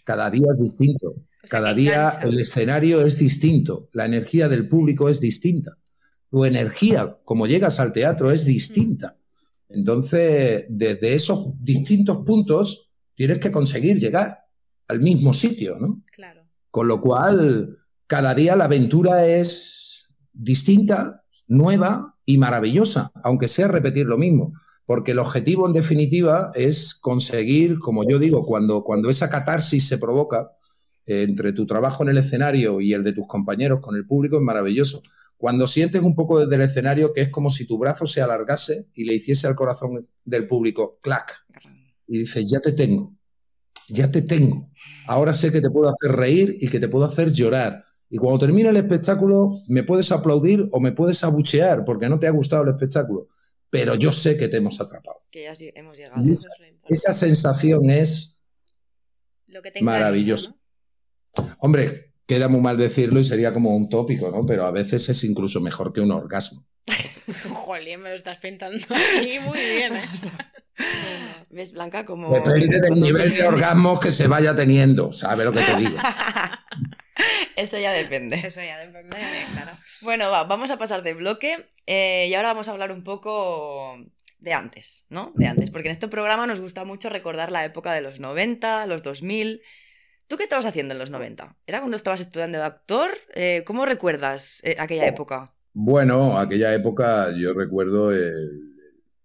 Cada 0.05 0.31
día 0.31 0.49
es 0.55 0.61
distinto. 0.61 1.15
Cada 1.49 1.75
día 1.75 2.09
engancha. 2.09 2.29
el 2.29 2.41
escenario 2.41 3.05
es 3.05 3.19
distinto. 3.19 3.89
La 3.93 4.07
energía 4.07 4.49
del 4.49 4.69
público 4.69 5.09
es 5.09 5.21
distinta. 5.21 5.77
Tu 6.31 6.45
energía, 6.45 7.19
como 7.25 7.47
llegas 7.47 7.81
al 7.81 7.93
teatro, 7.93 8.31
es 8.31 8.45
distinta. 8.45 9.17
Entonces, 9.69 10.67
desde 10.69 11.15
esos 11.15 11.53
distintos 11.61 12.19
puntos, 12.25 12.91
tienes 13.15 13.39
que 13.39 13.53
conseguir 13.53 13.99
llegar 13.99 14.39
al 14.89 15.01
mismo 15.01 15.33
sitio, 15.35 15.79
¿no? 15.79 16.03
Claro. 16.11 16.43
Con 16.71 16.89
lo 16.89 17.01
cual, 17.01 17.79
cada 18.07 18.35
día 18.35 18.57
la 18.57 18.65
aventura 18.65 19.27
es 19.27 20.09
distinta, 20.33 21.25
nueva 21.49 22.15
y 22.25 22.39
maravillosa, 22.39 23.11
aunque 23.25 23.49
sea 23.49 23.69
repetir 23.69 24.07
lo 24.07 24.19
mismo. 24.19 24.53
Porque 24.87 25.13
el 25.13 25.19
objetivo, 25.19 25.67
en 25.67 25.73
definitiva, 25.75 26.51
es 26.55 26.95
conseguir, 26.95 27.79
como 27.79 28.09
yo 28.09 28.19
digo, 28.19 28.47
cuando, 28.47 28.85
cuando 28.85 29.11
esa 29.11 29.29
catarsis 29.29 29.87
se 29.87 29.99
provoca 29.99 30.53
eh, 31.05 31.23
entre 31.23 31.53
tu 31.53 31.67
trabajo 31.67 32.03
en 32.05 32.11
el 32.11 32.19
escenario 32.19 32.81
y 32.81 32.95
el 32.95 33.03
de 33.03 33.13
tus 33.13 33.27
compañeros 33.27 33.81
con 33.81 33.97
el 33.97 34.07
público, 34.07 34.37
es 34.37 34.43
maravilloso. 34.43 35.03
Cuando 35.37 35.67
sientes 35.67 36.03
un 36.03 36.15
poco 36.15 36.41
desde 36.41 36.57
el 36.57 36.63
escenario 36.63 37.13
que 37.13 37.21
es 37.21 37.29
como 37.29 37.49
si 37.49 37.67
tu 37.67 37.79
brazo 37.79 38.07
se 38.07 38.21
alargase 38.21 38.89
y 38.95 39.05
le 39.05 39.15
hiciese 39.15 39.47
al 39.47 39.55
corazón 39.55 40.09
del 40.25 40.47
público, 40.47 40.99
clac, 41.01 41.45
y 42.07 42.19
dices, 42.19 42.51
ya 42.51 42.61
te 42.61 42.73
tengo, 42.73 43.15
ya 43.89 44.11
te 44.11 44.23
tengo. 44.23 44.71
Ahora 45.07 45.35
sé 45.35 45.53
que 45.53 45.61
te 45.61 45.71
puedo 45.71 45.91
hacer 45.91 46.17
reír 46.17 46.57
y 46.61 46.69
que 46.69 46.81
te 46.81 46.89
puedo 46.89 47.05
hacer 47.05 47.33
llorar. 47.33 47.85
Y 48.11 48.17
cuando 48.17 48.39
termine 48.39 48.71
el 48.71 48.77
espectáculo, 48.77 49.61
me 49.69 49.83
puedes 49.83 50.11
aplaudir 50.13 50.67
o 50.73 50.81
me 50.81 50.93
puedes 50.93 51.23
abuchear 51.25 51.85
porque 51.85 52.09
no 52.09 52.19
te 52.19 52.27
ha 52.27 52.31
gustado 52.31 52.63
el 52.63 52.71
espectáculo. 52.71 53.29
Pero 53.71 53.95
yo 53.97 54.13
sé 54.13 54.37
que 54.37 54.49
te 54.49 54.57
hemos 54.57 54.81
atrapado. 54.81 55.23
Que 55.31 55.45
ya 55.45 55.55
sí, 55.55 55.71
hemos 55.75 55.97
llegado. 55.97 56.25
Y 56.25 56.33
esa, 56.33 56.49
esa 56.89 57.13
sensación 57.13 57.91
es 57.91 58.37
Lo 59.47 59.61
que 59.61 59.73
maravillosa. 59.83 60.55
Hombre, 61.59 62.15
queda 62.27 62.49
muy 62.49 62.61
mal 62.61 62.79
decirlo 62.79 63.21
y 63.21 63.25
sería 63.25 63.53
como 63.53 63.77
un 63.77 63.89
tópico, 63.89 64.31
¿no? 64.31 64.47
Pero 64.47 64.67
a 64.67 64.71
veces 64.71 65.09
es 65.09 65.25
incluso 65.25 65.61
mejor 65.61 65.93
que 65.93 66.01
un 66.01 66.13
orgasmo. 66.13 66.67
Jolín, 67.53 68.01
me 68.01 68.11
lo 68.11 68.17
estás 68.17 68.39
pintando 68.39 68.79
aquí 69.19 69.39
muy 69.41 69.59
bien. 69.59 69.97
¿eh? 69.97 70.05
¿Ves, 71.51 71.73
Blanca? 71.73 72.05
Como... 72.05 72.33
Depende 72.33 72.81
del 72.81 72.95
nivel 73.01 73.35
de 73.35 73.47
orgasmos 73.47 74.01
que 74.01 74.11
se 74.11 74.27
vaya 74.27 74.55
teniendo, 74.55 75.13
¿sabes 75.13 75.45
lo 75.45 75.53
que 75.53 75.63
te 75.63 75.77
digo? 75.77 75.99
Eso 77.59 77.77
ya 77.77 77.93
depende. 77.93 78.37
Eso 78.37 78.61
ya 78.61 78.79
depende 78.79 79.17
claro. 79.53 79.73
Bueno, 80.01 80.31
va, 80.31 80.45
vamos 80.45 80.71
a 80.71 80.79
pasar 80.79 81.03
de 81.03 81.15
bloque 81.15 81.67
eh, 81.87 82.29
y 82.31 82.35
ahora 82.35 82.51
vamos 82.51 82.69
a 82.69 82.71
hablar 82.71 82.93
un 82.93 83.03
poco 83.03 83.99
de 84.39 84.53
antes, 84.53 85.05
¿no? 85.11 85.33
De 85.35 85.47
antes, 85.47 85.71
porque 85.71 85.89
en 85.89 85.93
este 85.93 86.07
programa 86.07 86.47
nos 86.47 86.61
gusta 86.61 86.85
mucho 86.85 87.09
recordar 87.09 87.51
la 87.51 87.65
época 87.65 87.93
de 87.93 88.01
los 88.01 88.21
90, 88.21 88.87
los 88.87 89.03
2000. 89.03 89.61
¿Tú 90.29 90.37
qué 90.37 90.45
estabas 90.45 90.67
haciendo 90.67 90.93
en 90.93 91.01
los 91.01 91.11
90? 91.11 91.57
¿Era 91.67 91.81
cuando 91.81 91.97
estabas 91.97 92.21
estudiando 92.21 92.59
de 92.59 92.65
actor? 92.65 93.11
Eh, 93.35 93.65
¿Cómo 93.67 93.87
recuerdas 93.87 94.61
eh, 94.63 94.77
aquella 94.79 95.07
época? 95.07 95.53
Bueno, 95.73 96.39
aquella 96.39 96.73
época 96.75 97.35
yo 97.37 97.55
recuerdo 97.55 98.13
el 98.13 98.69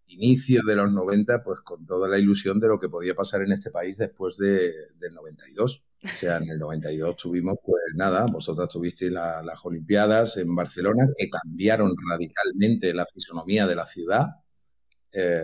inicio 0.07 0.61
de 0.65 0.75
los 0.75 0.91
90, 0.91 1.43
pues 1.43 1.59
con 1.61 1.85
toda 1.85 2.07
la 2.07 2.17
ilusión 2.17 2.59
de 2.59 2.67
lo 2.67 2.79
que 2.79 2.89
podía 2.89 3.13
pasar 3.13 3.43
en 3.43 3.51
este 3.51 3.69
país 3.69 3.97
después 3.97 4.37
de, 4.37 4.71
del 4.97 5.13
92. 5.13 5.83
O 6.03 6.07
sea, 6.15 6.37
en 6.37 6.49
el 6.49 6.59
92 6.59 7.15
tuvimos, 7.15 7.55
pues 7.65 7.81
nada, 7.95 8.25
vosotras 8.25 8.67
tuvisteis 8.69 9.11
la- 9.11 9.41
las 9.41 9.63
Olimpiadas 9.65 10.37
en 10.37 10.53
Barcelona, 10.53 11.07
que 11.17 11.29
cambiaron 11.29 11.93
radicalmente 12.09 12.93
la 12.93 13.05
fisonomía 13.05 13.65
de 13.67 13.75
la 13.75 13.85
ciudad. 13.85 14.27
Eh, 15.11 15.43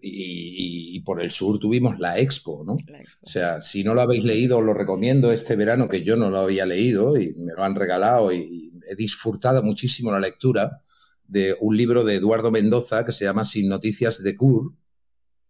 y, 0.00 1.00
por 1.00 1.20
el 1.22 1.30
sur 1.30 1.58
tuvimos 1.58 1.98
la 1.98 2.18
Expo, 2.18 2.62
¿no? 2.64 2.76
La 2.88 3.00
expo. 3.00 3.18
O 3.22 3.28
sea, 3.28 3.60
si 3.60 3.82
no 3.82 3.94
lo 3.94 4.02
habéis 4.02 4.24
leído, 4.24 4.58
os 4.58 4.64
lo 4.64 4.74
recomiendo 4.74 5.32
este 5.32 5.56
verano, 5.56 5.88
que 5.88 6.04
yo 6.04 6.16
no 6.16 6.30
lo 6.30 6.38
había 6.40 6.66
leído 6.66 7.16
y 7.18 7.34
me 7.34 7.52
lo 7.54 7.64
han 7.64 7.74
regalado 7.74 8.32
y, 8.32 8.38
y 8.38 8.72
he 8.90 8.94
disfrutado 8.96 9.62
muchísimo 9.62 10.12
la 10.12 10.20
lectura 10.20 10.82
de 11.26 11.56
un 11.60 11.76
libro 11.76 12.04
de 12.04 12.14
Eduardo 12.16 12.50
Mendoza 12.50 13.04
que 13.04 13.12
se 13.12 13.24
llama 13.24 13.44
Sin 13.44 13.68
Noticias 13.68 14.22
de 14.22 14.36
Cur, 14.36 14.74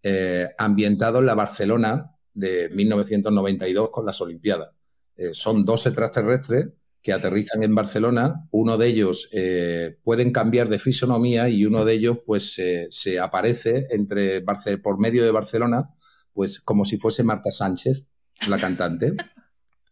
eh, 0.03 0.49
ambientado 0.59 1.19
en 1.19 1.27
la 1.27 1.35
Barcelona 1.35 2.13
de 2.39 2.69
1992 2.71 3.91
con 3.91 4.07
las 4.07 4.21
Olimpiadas. 4.21 4.71
Eh, 5.17 5.31
son 5.33 5.65
dos 5.65 5.87
extraterrestres 5.87 6.69
que 7.03 7.13
aterrizan 7.13 7.63
en 7.63 7.75
Barcelona, 7.75 8.47
uno 8.51 8.77
de 8.77 8.87
ellos 8.89 9.29
eh, 9.33 9.99
pueden 10.03 10.31
cambiar 10.33 10.69
de 10.69 10.79
fisonomía 10.79 11.49
y 11.49 11.65
uno 11.65 11.85
de 11.85 11.95
ellos 11.95 12.19
pues 12.27 12.53
se- 12.55 12.89
se 12.91 13.19
aparece 13.19 13.87
entre 13.91 14.45
Barce- 14.45 14.81
por 14.83 14.99
medio 14.99 15.25
de 15.25 15.31
Barcelona 15.31 15.91
pues 16.33 16.61
como 16.61 16.85
si 16.85 16.99
fuese 16.99 17.25
Marta 17.25 17.51
Sánchez, 17.51 18.07
la 18.49 18.59
cantante, 18.59 19.17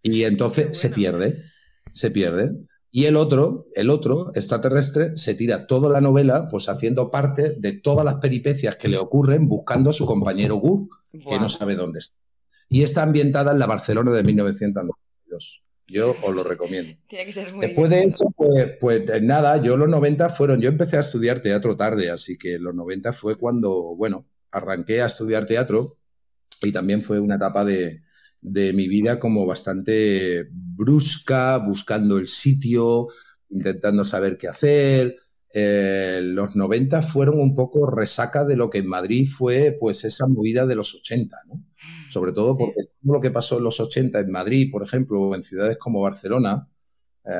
y 0.03 0.23
entonces 0.31 0.77
se 0.79 0.91
pierde, 0.91 1.43
se 1.93 2.11
pierde. 2.13 2.51
Y 2.93 3.05
el 3.07 3.17
otro, 3.17 3.67
el 3.75 3.91
otro 3.91 4.31
extraterrestre, 4.35 5.17
se 5.17 5.35
tira 5.35 5.67
toda 5.67 5.91
la 5.91 6.01
novela 6.01 6.49
pues 6.49 6.69
haciendo 6.69 7.11
parte 7.11 7.55
de 7.59 7.73
todas 7.81 8.05
las 8.05 8.17
peripecias 8.17 8.77
que 8.77 8.89
le 8.89 8.97
ocurren 8.99 9.49
buscando 9.49 9.91
a 9.91 9.93
su 9.93 10.07
compañero 10.07 10.57
Gur, 10.57 10.89
que 11.11 11.39
no 11.41 11.49
sabe 11.49 11.75
dónde 11.75 11.99
está. 12.01 12.17
Y 12.69 12.83
está 12.83 13.03
ambientada 13.03 13.53
en 13.53 13.59
la 13.59 13.67
Barcelona 13.67 14.11
de 14.13 14.23
1992. 14.23 15.63
Yo 15.89 16.17
os 16.23 16.35
lo 16.35 16.43
recomiendo. 16.43 16.99
Tiene 17.09 17.27
que 17.27 17.33
ser 17.33 17.53
muy 17.53 17.67
Después 17.67 17.91
de 17.91 18.03
eso, 18.03 18.33
pues, 18.37 18.77
pues 18.81 19.23
nada, 19.23 19.63
yo 19.63 19.77
los 19.77 19.89
90 19.89 20.29
fueron, 20.31 20.61
yo 20.61 20.69
empecé 20.69 20.97
a 20.97 21.01
estudiar 21.01 21.41
teatro 21.41 21.77
tarde, 21.77 22.11
así 22.11 22.37
que 22.37 22.59
los 22.59 22.75
90 22.75 23.13
fue 23.13 23.37
cuando, 23.37 23.95
bueno, 23.95 24.27
arranqué 24.51 25.03
a 25.03 25.07
estudiar 25.07 25.47
teatro 25.47 25.99
y 26.63 26.73
también 26.73 27.03
fue 27.03 27.21
una 27.21 27.37
etapa 27.37 27.65
de, 27.65 28.03
de 28.41 28.73
mi 28.73 28.89
vida 28.89 29.19
como 29.19 29.47
bastante 29.47 30.49
brusca, 30.51 31.59
buscando 31.59 32.19
el 32.19 32.29
sitio, 32.29 33.09
intentando 33.51 34.05
saber 34.05 34.37
qué 34.37 34.49
hacer. 34.49 35.17
Eh, 35.53 36.21
los 36.23 36.55
90 36.55 37.03
fueron 37.03 37.41
un 37.41 37.55
poco 37.55 37.91
resaca 37.91 38.45
de 38.45 38.57
lo 38.57 38.69
que 38.71 38.79
en 38.79 38.89
Madrid 38.89 39.27
fue 39.27 39.77
pues 39.79 40.05
esa 40.05 40.27
movida 40.27 40.67
de 40.67 40.75
los 40.75 40.95
80, 40.95 41.37
¿no? 41.49 41.65
Sobre 42.09 42.33
todo 42.33 42.57
porque 42.57 42.85
todo 43.03 43.15
lo 43.15 43.21
que 43.21 43.31
pasó 43.31 43.59
en 43.59 43.65
los 43.65 43.79
80 43.81 44.21
en 44.21 44.31
Madrid, 44.31 44.71
por 44.71 44.83
ejemplo, 44.83 45.21
o 45.21 45.35
en 45.35 45.43
ciudades 45.43 45.77
como 45.77 46.01
Barcelona, 46.01 46.69
eh, 47.25 47.31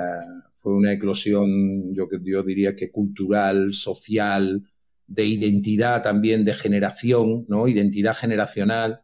fue 0.61 0.75
una 0.75 0.93
eclosión, 0.93 1.95
yo, 1.95 2.09
yo 2.23 2.43
diría 2.43 2.75
que 2.75 2.91
cultural, 2.91 3.73
social, 3.73 4.63
de 5.07 5.25
identidad 5.25 6.03
también, 6.03 6.45
de 6.45 6.55
generación, 6.55 7.47
¿no? 7.49 7.69
Identidad 7.69 8.17
generacional 8.17 9.01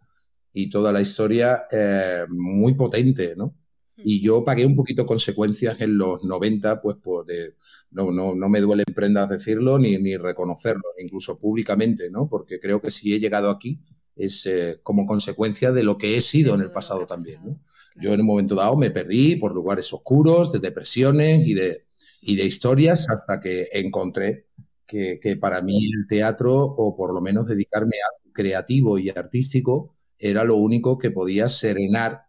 y 0.53 0.69
toda 0.71 0.93
la 0.93 1.01
historia 1.01 1.65
eh, 1.71 2.25
muy 2.29 2.75
potente, 2.75 3.35
¿no? 3.37 3.57
Y 4.05 4.21
yo 4.21 4.43
pagué 4.43 4.67
un 4.67 4.75
poquito 4.75 5.07
consecuencias 5.07 5.81
en 5.81 5.97
los 5.97 6.25
90, 6.25 6.81
pues 6.81 6.97
por 6.97 7.25
de, 7.25 7.55
no, 7.93 8.11
no, 8.11 8.35
no 8.35 8.49
me 8.49 8.61
duele 8.61 8.83
en 8.87 8.95
prendas 8.95 9.29
decirlo 9.29 9.79
ni, 9.79 9.97
ni 9.99 10.17
reconocerlo, 10.17 10.83
incluso 10.99 11.39
públicamente, 11.39 12.11
¿no? 12.11 12.29
Porque 12.29 12.59
creo 12.59 12.81
que 12.81 12.91
si 12.91 13.15
he 13.15 13.21
llegado 13.21 13.51
aquí 13.51 13.79
es 14.17 14.47
eh, 14.47 14.81
como 14.83 15.07
consecuencia 15.07 15.73
de 15.73 15.83
lo 15.83 15.99
que 15.99 16.17
he 16.17 16.21
sido 16.21 16.55
en 16.55 16.61
el 16.61 16.71
pasado 16.71 17.07
también. 17.07 17.61
Yo 17.97 18.13
en 18.13 18.21
un 18.21 18.27
momento 18.27 18.55
dado 18.55 18.77
me 18.77 18.91
perdí 18.91 19.37
por 19.37 19.55
lugares 19.55 19.93
oscuros, 19.93 20.53
de 20.53 20.59
depresiones 20.59 21.47
y 21.47 21.55
de, 21.55 21.87
y 22.23 22.37
de 22.37 22.45
historias 22.45 23.09
hasta 23.11 23.41
que 23.41 23.69
encontré 23.73 24.47
que, 24.87 25.19
que 25.23 25.37
para 25.37 25.63
mí 25.63 25.87
el 25.87 26.07
teatro, 26.09 26.55
o 26.55 26.97
por 26.97 27.15
lo 27.15 27.21
menos 27.21 27.47
dedicarme 27.47 27.97
a 27.97 28.23
creativo 28.33 28.99
y 28.99 29.11
artístico, 29.11 29.95
era 30.19 30.45
lo 30.45 30.57
único 30.57 30.99
que 30.99 31.11
podía 31.11 31.49
serenar 31.49 32.23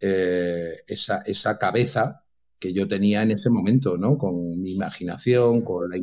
eh, 0.00 0.82
esa, 0.86 1.22
esa 1.26 1.58
cabeza 1.58 2.24
que 2.58 2.72
yo 2.72 2.88
tenía 2.88 3.22
en 3.22 3.30
ese 3.30 3.50
momento, 3.50 3.96
¿no? 3.96 4.18
Con 4.18 4.60
mi 4.60 4.74
imaginación, 4.74 5.62
con 5.62 5.88
la 5.88 5.96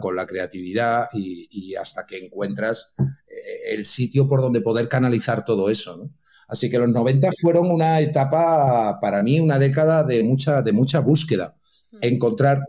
con 0.00 0.16
la 0.16 0.26
creatividad 0.26 1.08
y, 1.12 1.48
y 1.50 1.74
hasta 1.74 2.06
que 2.06 2.18
encuentras 2.24 2.94
eh, 2.98 3.74
el 3.74 3.84
sitio 3.84 4.28
por 4.28 4.40
donde 4.40 4.60
poder 4.60 4.88
canalizar 4.88 5.44
todo 5.44 5.68
eso, 5.70 5.96
¿no? 5.96 6.14
Así 6.48 6.70
que 6.70 6.78
los 6.78 6.88
90 6.88 7.30
fueron 7.40 7.70
una 7.70 8.00
etapa, 8.00 8.98
para 9.00 9.22
mí, 9.22 9.40
una 9.40 9.58
década 9.58 10.04
de 10.04 10.22
mucha, 10.22 10.60
de 10.60 10.72
mucha 10.72 11.00
búsqueda, 11.00 11.56
encontrar 12.02 12.60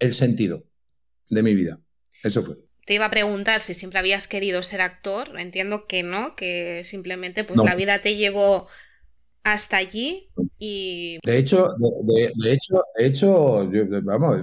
el 0.00 0.14
sentido 0.14 0.64
de 1.30 1.42
mi 1.42 1.54
vida. 1.54 1.78
Eso 2.24 2.42
fue. 2.42 2.56
Te 2.86 2.94
iba 2.94 3.04
a 3.06 3.10
preguntar 3.10 3.60
si 3.60 3.72
siempre 3.74 4.00
habías 4.00 4.26
querido 4.26 4.62
ser 4.62 4.80
actor. 4.80 5.38
Entiendo 5.38 5.86
que 5.86 6.02
no, 6.02 6.34
que 6.34 6.82
simplemente 6.84 7.44
pues 7.44 7.56
No. 7.56 7.64
la 7.64 7.76
vida 7.76 8.00
te 8.00 8.16
llevó 8.16 8.66
hasta 9.44 9.76
allí 9.76 10.30
y 10.58 11.18
De 11.24 11.36
hecho, 11.38 11.74
de, 11.78 12.14
de- 12.14 12.32
de 12.36 12.52
hecho, 12.52 12.82
de 12.96 13.06
hecho, 13.06 13.70
yo- 13.72 13.84
vamos, 14.02 14.38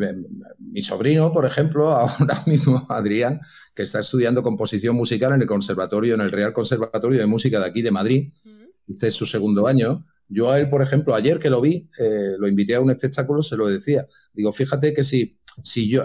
mi 0.60 0.82
sobrino, 0.82 1.32
por 1.32 1.46
ejemplo, 1.46 1.90
ahora 1.92 2.44
mismo, 2.46 2.86
Adrián, 2.90 3.40
que 3.76 3.84
está 3.84 4.00
estudiando 4.00 4.44
composición 4.44 4.96
musical 4.96 5.34
en 5.34 5.42
el 5.42 5.48
conservatorio, 5.48 6.16
en 6.16 6.22
el 6.22 6.32
Real 6.32 6.54
Conservatorio 6.54 7.20
de 7.20 7.26
Música 7.28 7.60
de 7.60 7.66
aquí 7.66 7.82
de 7.82 7.92
Madrid, 7.92 8.34
este 8.88 9.08
es 9.08 9.16
su 9.16 9.26
segundo 9.26 9.68
año. 9.68 10.06
Yo 10.28 10.50
a 10.50 10.60
él, 10.60 10.70
por 10.70 10.82
ejemplo, 10.82 11.14
ayer 11.14 11.40
que 11.40 11.50
lo 11.50 11.60
vi, 11.62 11.90
eh, 12.00 12.36
lo 12.38 12.48
invité 12.48 12.76
a 12.76 12.82
un 12.82 12.90
espectáculo, 12.92 13.42
se 13.42 13.58
lo 13.58 13.68
decía. 13.68 14.06
Digo, 14.34 14.54
fíjate 14.54 14.94
que 14.94 15.04
si, 15.04 15.38
si 15.64 15.90
yo, 15.90 16.04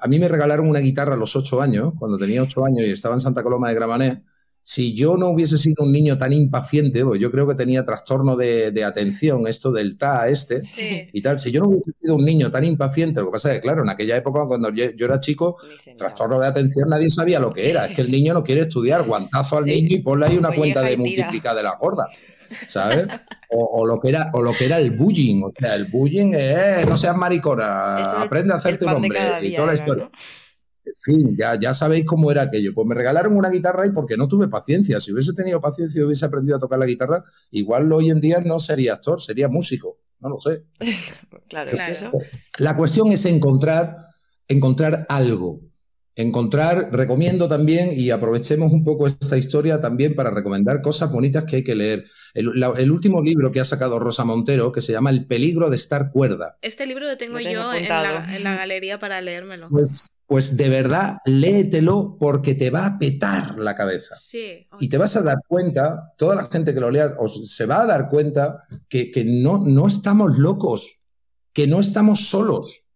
a 0.00 0.08
mí 0.08 0.18
me 0.18 0.28
regalaron 0.28 0.68
una 0.68 0.78
guitarra 0.80 1.14
a 1.14 1.18
los 1.18 1.36
ocho 1.36 1.60
años, 1.60 1.92
cuando 1.98 2.16
tenía 2.18 2.42
ocho 2.42 2.64
años 2.64 2.86
y 2.86 2.90
estaba 2.90 3.14
en 3.14 3.20
Santa 3.20 3.42
Coloma 3.42 3.68
de 3.68 3.74
Gramenet, 3.74 4.22
si 4.68 4.94
yo 4.94 5.16
no 5.16 5.28
hubiese 5.28 5.58
sido 5.58 5.84
un 5.84 5.92
niño 5.92 6.18
tan 6.18 6.32
impaciente, 6.32 7.04
pues 7.04 7.20
yo 7.20 7.30
creo 7.30 7.46
que 7.46 7.54
tenía 7.54 7.84
trastorno 7.84 8.34
de, 8.34 8.84
atención, 8.84 9.46
esto 9.46 9.70
del 9.70 9.96
TA 9.96 10.26
este 10.26 10.60
y 11.12 11.22
tal, 11.22 11.38
si 11.38 11.52
yo 11.52 11.60
no 11.60 11.68
hubiese 11.68 11.92
sido 11.92 12.16
un 12.16 12.24
niño 12.24 12.50
tan 12.50 12.64
impaciente, 12.64 13.20
lo 13.20 13.26
que 13.26 13.32
pasa 13.32 13.52
es 13.52 13.58
que, 13.58 13.62
claro, 13.62 13.84
en 13.84 13.90
aquella 13.90 14.16
época 14.16 14.44
cuando 14.44 14.70
yo, 14.70 14.86
era 14.98 15.20
chico, 15.20 15.56
trastorno 15.96 16.40
de 16.40 16.48
atención 16.48 16.88
nadie 16.88 17.12
sabía 17.12 17.38
lo 17.38 17.52
que 17.52 17.70
era, 17.70 17.86
es 17.86 17.94
que 17.94 18.02
el 18.02 18.10
niño 18.10 18.34
no 18.34 18.42
quiere 18.42 18.62
estudiar, 18.62 19.06
guantazo 19.06 19.56
al 19.56 19.66
niño 19.66 19.88
y 19.90 20.00
ponle 20.00 20.26
ahí 20.26 20.36
una 20.36 20.52
cuenta 20.52 20.82
de 20.82 20.96
multiplicar 20.96 21.54
de 21.54 21.62
la 21.62 21.76
gorda. 21.76 22.08
¿sabes? 22.68 23.06
O, 23.50 23.86
lo 23.86 24.00
que 24.00 24.08
era, 24.08 24.30
o 24.34 24.42
lo 24.42 24.52
que 24.52 24.66
era 24.66 24.78
el 24.78 24.92
bullying. 24.92 25.44
O 25.44 25.52
sea, 25.56 25.74
el 25.74 25.86
bullying 25.86 26.32
es 26.34 26.86
no 26.86 26.96
seas 26.96 27.16
maricona, 27.16 28.20
aprende 28.20 28.52
a 28.52 28.56
hacerte 28.56 28.84
nombre 28.84 29.18
y 29.42 29.54
toda 29.54 29.68
la 29.68 29.74
historia. 29.74 30.10
En 30.86 30.94
fin, 31.00 31.36
ya, 31.36 31.58
ya 31.58 31.74
sabéis 31.74 32.06
cómo 32.06 32.30
era 32.30 32.42
aquello. 32.42 32.72
Pues 32.74 32.86
me 32.86 32.94
regalaron 32.94 33.36
una 33.36 33.50
guitarra 33.50 33.86
y 33.86 33.90
porque 33.90 34.16
no 34.16 34.28
tuve 34.28 34.48
paciencia. 34.48 35.00
Si 35.00 35.12
hubiese 35.12 35.34
tenido 35.34 35.60
paciencia 35.60 36.00
y 36.00 36.04
hubiese 36.04 36.24
aprendido 36.24 36.56
a 36.56 36.60
tocar 36.60 36.78
la 36.78 36.86
guitarra, 36.86 37.24
igual 37.50 37.92
hoy 37.92 38.10
en 38.10 38.20
día 38.20 38.40
no 38.40 38.58
sería 38.58 38.94
actor, 38.94 39.20
sería 39.20 39.48
músico. 39.48 39.98
No 40.20 40.30
lo 40.30 40.38
sé. 40.38 40.64
claro, 41.48 41.72
Eso... 41.88 42.10
La 42.58 42.76
cuestión 42.76 43.10
es 43.12 43.24
encontrar, 43.26 43.96
encontrar 44.48 45.06
algo. 45.08 45.60
Encontrar, 46.18 46.88
recomiendo 46.92 47.46
también, 47.46 47.90
y 47.94 48.08
aprovechemos 48.08 48.72
un 48.72 48.84
poco 48.84 49.06
esta 49.06 49.36
historia 49.36 49.82
también 49.82 50.14
para 50.14 50.30
recomendar 50.30 50.80
cosas 50.80 51.12
bonitas 51.12 51.44
que 51.44 51.56
hay 51.56 51.64
que 51.64 51.74
leer. 51.74 52.06
El, 52.32 52.90
último 52.90 53.22
libro 53.22 53.52
que 53.52 53.60
ha 53.60 53.66
sacado 53.66 53.98
Rosa 53.98 54.24
Montero, 54.24 54.72
que 54.72 54.80
se 54.80 54.92
llama 54.92 55.10
El 55.10 55.26
peligro 55.26 55.68
de 55.68 55.76
estar 55.76 56.10
cuerda. 56.10 56.56
Este 56.62 56.86
libro 56.86 57.06
lo 57.06 57.18
tengo, 57.18 57.38
yo 57.38 57.74
en 57.74 57.86
la, 57.86 58.34
en 58.34 58.44
la, 58.44 58.56
galería 58.56 58.98
para 58.98 59.20
leérmelo. 59.20 59.68
Pues 59.68 60.08
pues 60.26 60.56
de 60.56 60.68
verdad 60.68 61.18
léetelo 61.24 62.16
porque 62.18 62.54
te 62.54 62.70
va 62.70 62.84
a 62.84 62.98
petar 62.98 63.58
la 63.58 63.76
cabeza. 63.76 64.16
Sí. 64.18 64.66
Y 64.80 64.88
te 64.88 64.98
vas 64.98 65.16
a 65.16 65.22
dar 65.22 65.38
cuenta, 65.46 66.12
toda 66.18 66.34
la 66.34 66.44
gente 66.44 66.74
que 66.74 66.80
lo 66.80 66.90
lea 66.90 67.14
se 67.44 67.66
va 67.66 67.82
a 67.82 67.86
dar 67.86 68.08
cuenta 68.08 68.64
que, 68.88 69.12
no, 69.24 69.62
no 69.64 69.86
estamos 69.86 70.38
locos, 70.38 71.00
que 71.52 71.68
no 71.68 71.78
estamos 71.78 72.28
solos, 72.28 72.86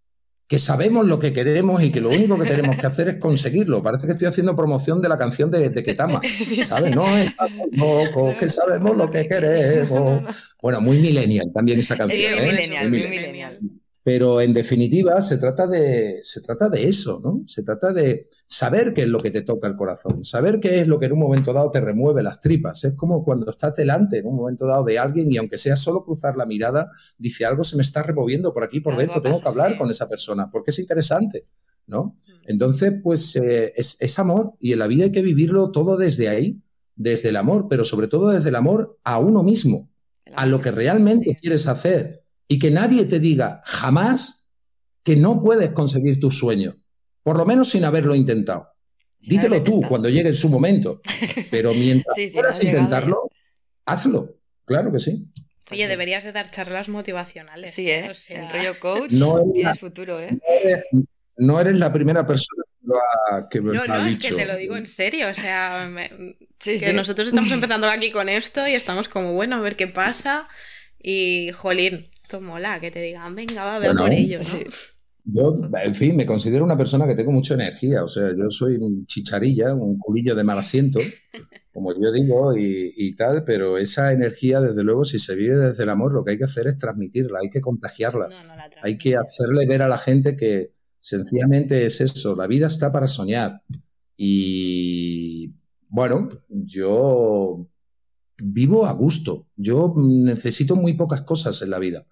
que 0.49 0.59
sabemos 0.59 1.07
lo 1.07 1.21
que 1.21 1.33
queremos 1.33 1.81
y 1.85 1.93
que 1.93 2.01
lo 2.01 2.09
único 2.09 2.37
que 2.37 2.49
tenemos 2.49 2.77
que 2.77 2.87
hacer 2.87 3.09
es 3.09 3.17
conseguirlo. 3.21 3.81
Parece 3.81 4.07
que 4.07 4.13
estoy 4.15 4.27
haciendo 4.27 4.57
promoción 4.57 5.01
de 5.01 5.09
la 5.09 5.17
canción 5.17 5.53
de, 5.53 5.71
de 5.71 5.85
Ketama. 5.85 6.21
¿Sabes? 6.67 6.93
No 6.93 7.17
estamos 7.17 7.69
locos, 7.71 8.35
que 8.35 8.51
sabemos 8.51 8.97
lo 8.97 9.09
que 9.09 9.27
queremos. 9.29 10.25
Bueno, 10.61 10.81
muy 10.81 10.99
millennial 10.99 11.51
también 11.55 11.79
esa 11.79 11.97
canción. 11.97 12.21
Sí, 12.21 12.27
¿eh? 12.27 12.47
millennial, 12.53 12.91
muy 12.91 13.09
millennial. 13.09 13.59
Pero 14.03 14.41
en 14.41 14.55
definitiva 14.55 15.21
se 15.21 15.37
trata, 15.37 15.67
de, 15.67 16.21
se 16.23 16.41
trata 16.41 16.69
de 16.69 16.85
eso, 16.85 17.21
¿no? 17.23 17.43
Se 17.47 17.63
trata 17.63 17.93
de 17.93 18.29
saber 18.47 18.93
qué 18.95 19.03
es 19.03 19.09
lo 19.09 19.21
que 19.21 19.31
te 19.31 19.43
toca 19.43 19.69
el 19.69 19.77
corazón, 19.77 20.25
saber 20.25 20.59
qué 20.59 20.81
es 20.81 20.89
lo 20.89 20.99
que 20.99 21.07
en 21.07 21.13
un 21.13 21.21
momento 21.21 21.53
dado 21.53 21.71
te 21.71 21.81
remueve 21.81 22.23
las 22.23 22.41
tripas. 22.41 22.83
Es 22.83 22.95
como 22.95 23.23
cuando 23.23 23.51
estás 23.51 23.77
delante 23.77 24.19
en 24.19 24.27
un 24.27 24.37
momento 24.37 24.67
dado 24.67 24.85
de 24.85 24.99
alguien 24.99 25.31
y 25.31 25.37
aunque 25.37 25.59
sea 25.59 25.77
solo 25.77 26.05
cruzar 26.05 26.37
la 26.37 26.47
mirada, 26.47 26.91
dice 27.19 27.45
algo 27.45 27.63
se 27.63 27.77
me 27.77 27.83
está 27.83 28.03
removiendo 28.03 28.53
por 28.53 28.65
aquí, 28.65 28.81
por 28.81 28.97
dentro, 28.97 29.21
tengo 29.21 29.41
que 29.41 29.49
hablar 29.49 29.79
con 29.79 29.91
esa 29.91 30.09
persona, 30.09 30.51
porque 30.51 30.71
es 30.71 30.79
interesante, 30.79 31.47
¿no? 31.87 32.17
Mm. 32.27 32.31
Entonces, 32.47 32.95
pues 33.03 33.37
eh, 33.37 33.73
es, 33.77 34.19
amor 34.19 34.55
y 34.59 34.73
en 34.73 34.81
la 34.81 34.87
vida 34.87 35.05
hay 35.05 35.13
que 35.13 35.23
vivirlo 35.23 35.71
todo 35.71 35.97
desde 35.97 36.29
ahí, 36.29 36.61
desde 36.97 37.29
el 37.29 37.37
amor, 37.37 37.67
pero 37.69 37.85
sobre 37.85 38.09
todo 38.09 38.31
desde 38.31 38.49
el 38.49 38.57
amor 38.57 38.99
a 39.05 39.19
uno 39.19 39.43
mismo, 39.43 39.91
a 40.35 40.47
lo 40.47 40.61
que 40.61 40.71
realmente 40.71 41.37
quieres 41.41 41.69
hacer 41.69 42.20
y 42.51 42.59
que 42.59 42.73
nadie 42.73 43.05
te 43.05 43.21
diga 43.21 43.63
jamás 43.65 44.49
que 45.05 45.15
no 45.15 45.41
puedes 45.41 45.71
conseguir 45.71 46.19
tus 46.19 46.37
sueños, 46.37 46.75
por 47.23 47.39
lo 47.39 47.47
menos 47.47 47.71
sin 47.71 47.85
haberlo 47.85 48.13
intentado. 48.17 48.73
Dítelo 49.21 49.63
tú 49.63 49.81
cuando 49.89 50.09
llegue 50.09 50.35
su 50.35 50.49
momento, 50.49 51.01
pero 51.49 51.73
mientras 51.73 52.17
puedas 52.35 52.65
intentarlo, 52.65 53.31
hazlo, 53.87 54.41
claro 54.65 54.91
que 54.91 54.99
sí. 54.99 55.29
Oye, 55.71 55.87
deberías 55.87 56.25
de 56.25 56.33
dar 56.33 56.51
charlas 56.51 56.89
motivacionales. 56.89 57.71
Sí, 57.71 57.89
¿eh? 57.89 58.11
El 58.31 58.51
rollo 58.51 58.81
coach 58.81 59.13
no 59.13 59.37
tienes 59.55 59.79
futuro, 59.79 60.19
¿eh? 60.19 60.37
No 61.37 61.61
eres, 61.61 61.79
la 61.79 61.93
primera 61.93 62.27
persona 62.27 62.65
que, 63.49 63.61
me 63.61 63.75
no, 63.75 63.87
no, 63.87 64.07
es 64.07 64.19
que 64.19 64.33
te 64.33 64.45
lo 64.45 64.57
digo 64.57 64.77
en 64.77 64.89
serio, 64.89 65.29
o 65.29 65.35
sea, 65.35 65.89
que 66.59 66.93
nosotros 66.93 67.29
estamos 67.29 67.53
empezando 67.53 67.87
aquí 67.87 68.11
con 68.11 68.29
esto 68.29 68.67
y 68.67 68.75
estamos 68.75 69.09
como, 69.09 69.35
bueno, 69.35 69.55
a 69.55 69.61
ver 69.61 69.77
qué 69.77 69.87
pasa 69.87 70.49
y, 71.01 71.53
jolín, 71.53 72.10
mola, 72.39 72.79
que 72.81 72.91
te 72.91 73.01
digan, 73.01 73.35
venga, 73.35 73.65
va, 73.65 73.77
a 73.77 73.79
ver 73.79 73.97
por 73.97 74.13
ello, 74.13 74.39
Yo, 75.25 75.61
en 75.83 75.95
fin, 75.95 76.17
me 76.17 76.27
considero 76.27 76.65
una 76.65 76.77
persona 76.77 77.07
que 77.07 77.15
tengo 77.15 77.33
mucha 77.33 77.55
energía, 77.55 78.05
o 78.05 78.09
sea, 78.09 78.35
yo 78.37 78.49
soy 78.49 78.77
un 78.77 79.05
chicharilla, 79.07 79.75
un 79.75 79.99
culillo 79.99 80.35
de 80.35 80.45
mal 80.45 80.59
asiento, 80.59 80.99
como 81.73 81.93
yo 81.95 82.13
digo, 82.13 82.57
y, 82.57 83.15
tal, 83.17 83.45
pero 83.45 83.79
esa 83.79 84.13
energía, 84.13 84.61
desde 84.61 84.83
luego, 84.83 85.05
si 85.05 85.19
se 85.19 85.35
vive 85.35 85.57
desde 85.57 85.83
el 85.83 85.91
amor, 85.91 86.13
lo 86.13 86.25
que 86.25 86.33
hay 86.33 86.39
que 86.39 86.45
hacer 86.45 86.67
es 86.67 86.77
transmitirla, 86.77 87.41
hay 87.43 87.51
que 87.51 87.61
contagiarla, 87.61 88.29
hay 88.83 88.99
que 88.99 89.17
hacerle 89.17 89.67
ver 89.67 89.83
a 89.83 89.89
la 89.89 89.99
gente 89.99 90.37
que 90.37 90.75
sencillamente 90.99 91.87
es 91.87 92.01
eso, 92.01 92.37
la 92.37 92.47
vida 92.47 92.67
está 92.67 92.93
para 92.93 93.09
soñar. 93.09 93.63
Y 94.17 95.55
bueno, 95.89 96.29
yo 96.49 97.67
vivo 98.43 98.87
a 98.87 98.93
gusto, 98.93 99.47
yo 99.57 99.95
necesito 99.97 100.77
muy 100.77 100.95
pocas 100.95 101.23
cosas 101.23 101.61
en 101.63 101.71
la 101.71 101.79
vida 101.79 102.07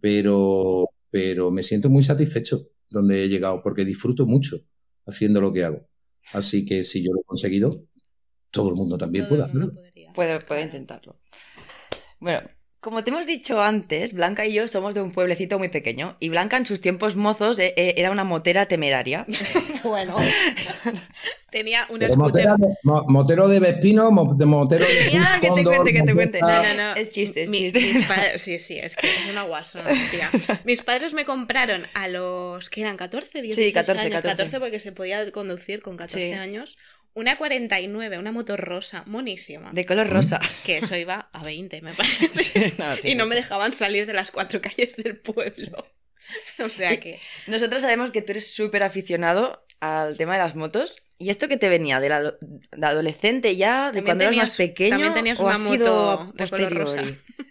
pero, 0.00 0.88
pero 1.10 1.50
me 1.50 1.62
siento 1.62 1.90
muy 1.90 2.02
satisfecho 2.02 2.68
donde 2.90 3.24
he 3.24 3.28
llegado 3.28 3.62
porque 3.62 3.84
disfruto 3.84 4.26
mucho 4.26 4.56
haciendo 5.06 5.40
lo 5.40 5.52
que 5.52 5.64
hago. 5.64 5.88
Así 6.32 6.64
que 6.64 6.84
si 6.84 7.02
yo 7.02 7.12
lo 7.12 7.20
he 7.20 7.24
conseguido, 7.24 7.84
todo 8.50 8.70
el 8.70 8.74
mundo 8.74 8.98
también 8.98 9.28
puede 9.28 9.44
hacerlo. 9.44 9.72
Puede, 10.14 10.40
puede 10.40 10.62
intentarlo. 10.62 11.20
Bueno, 12.18 12.48
como 12.80 13.02
te 13.02 13.10
hemos 13.10 13.26
dicho 13.26 13.60
antes, 13.60 14.12
Blanca 14.12 14.46
y 14.46 14.52
yo 14.52 14.68
somos 14.68 14.94
de 14.94 15.02
un 15.02 15.10
pueblecito 15.10 15.58
muy 15.58 15.68
pequeño 15.68 16.16
y 16.20 16.28
Blanca 16.28 16.56
en 16.56 16.64
sus 16.64 16.80
tiempos 16.80 17.16
mozos 17.16 17.58
eh, 17.58 17.74
eh, 17.76 17.94
era 17.96 18.12
una 18.12 18.22
motera 18.22 18.66
temeraria. 18.66 19.26
bueno, 19.82 20.16
tenía 21.50 21.88
una 21.90 22.06
motero 23.08 23.48
de 23.48 23.58
Vespino, 23.58 24.10
de 24.36 24.46
motero 24.46 24.86
de 24.86 25.10
Ya, 25.10 25.40
que 25.40 25.50
te 25.50 25.64
cuente, 25.64 25.92
que 25.92 26.02
te 26.02 26.14
cuente. 26.14 26.40
No, 26.40 26.62
no, 26.62 26.74
no. 26.74 26.94
Es 26.94 27.10
chiste, 27.10 27.44
es 27.44 27.50
chiste. 27.50 28.38
sí, 28.38 28.58
sí, 28.60 28.78
es 28.78 28.94
que 28.94 29.08
es 29.08 29.26
una 29.28 29.42
guasona, 29.42 29.90
tía. 30.12 30.30
Mis 30.64 30.82
padres 30.82 31.14
me 31.14 31.24
compraron 31.24 31.82
a 31.94 32.06
los 32.06 32.70
que 32.70 32.82
eran 32.82 32.96
14, 32.96 33.42
16 33.42 33.68
sí, 33.68 33.72
14, 33.72 34.00
años, 34.00 34.22
14. 34.22 34.36
14 34.36 34.60
porque 34.60 34.78
se 34.78 34.92
podía 34.92 35.32
conducir 35.32 35.82
con 35.82 35.96
14 35.96 36.34
años 36.34 36.78
una 37.18 37.36
49, 37.36 38.16
una 38.16 38.30
moto 38.30 38.56
rosa, 38.56 39.02
monísima. 39.06 39.72
De 39.72 39.84
color 39.84 40.08
rosa. 40.08 40.38
Que 40.64 40.78
eso 40.78 40.96
iba 40.96 41.28
a 41.32 41.42
20, 41.42 41.82
me 41.82 41.92
parece. 41.94 42.74
y 43.02 43.16
no 43.16 43.26
me 43.26 43.34
dejaban 43.34 43.72
salir 43.72 44.06
de 44.06 44.12
las 44.12 44.30
cuatro 44.30 44.60
calles 44.60 44.94
del 44.96 45.18
pueblo. 45.18 45.84
o 46.64 46.68
sea 46.68 46.98
que. 47.00 47.20
Nosotros 47.48 47.82
sabemos 47.82 48.12
que 48.12 48.22
tú 48.22 48.32
eres 48.32 48.54
súper 48.54 48.84
aficionado 48.84 49.66
al 49.80 50.16
tema 50.16 50.34
de 50.34 50.38
las 50.40 50.56
motos. 50.56 50.96
¿Y 51.20 51.30
esto 51.30 51.48
que 51.48 51.56
te 51.56 51.68
venía? 51.68 51.98
¿De, 51.98 52.08
la, 52.08 52.32
adolescente 52.82 53.56
ya? 53.56 53.90
¿De 53.90 54.04
cuando 54.04 54.22
eras 54.22 54.36
más 54.36 54.56
pequeño? 54.56 54.90
También 54.90 55.14
tenías 55.14 55.40
una 55.40 55.58
moto 55.58 56.32
de 56.34 56.48
color 56.48 56.72
rosa. 56.76 57.04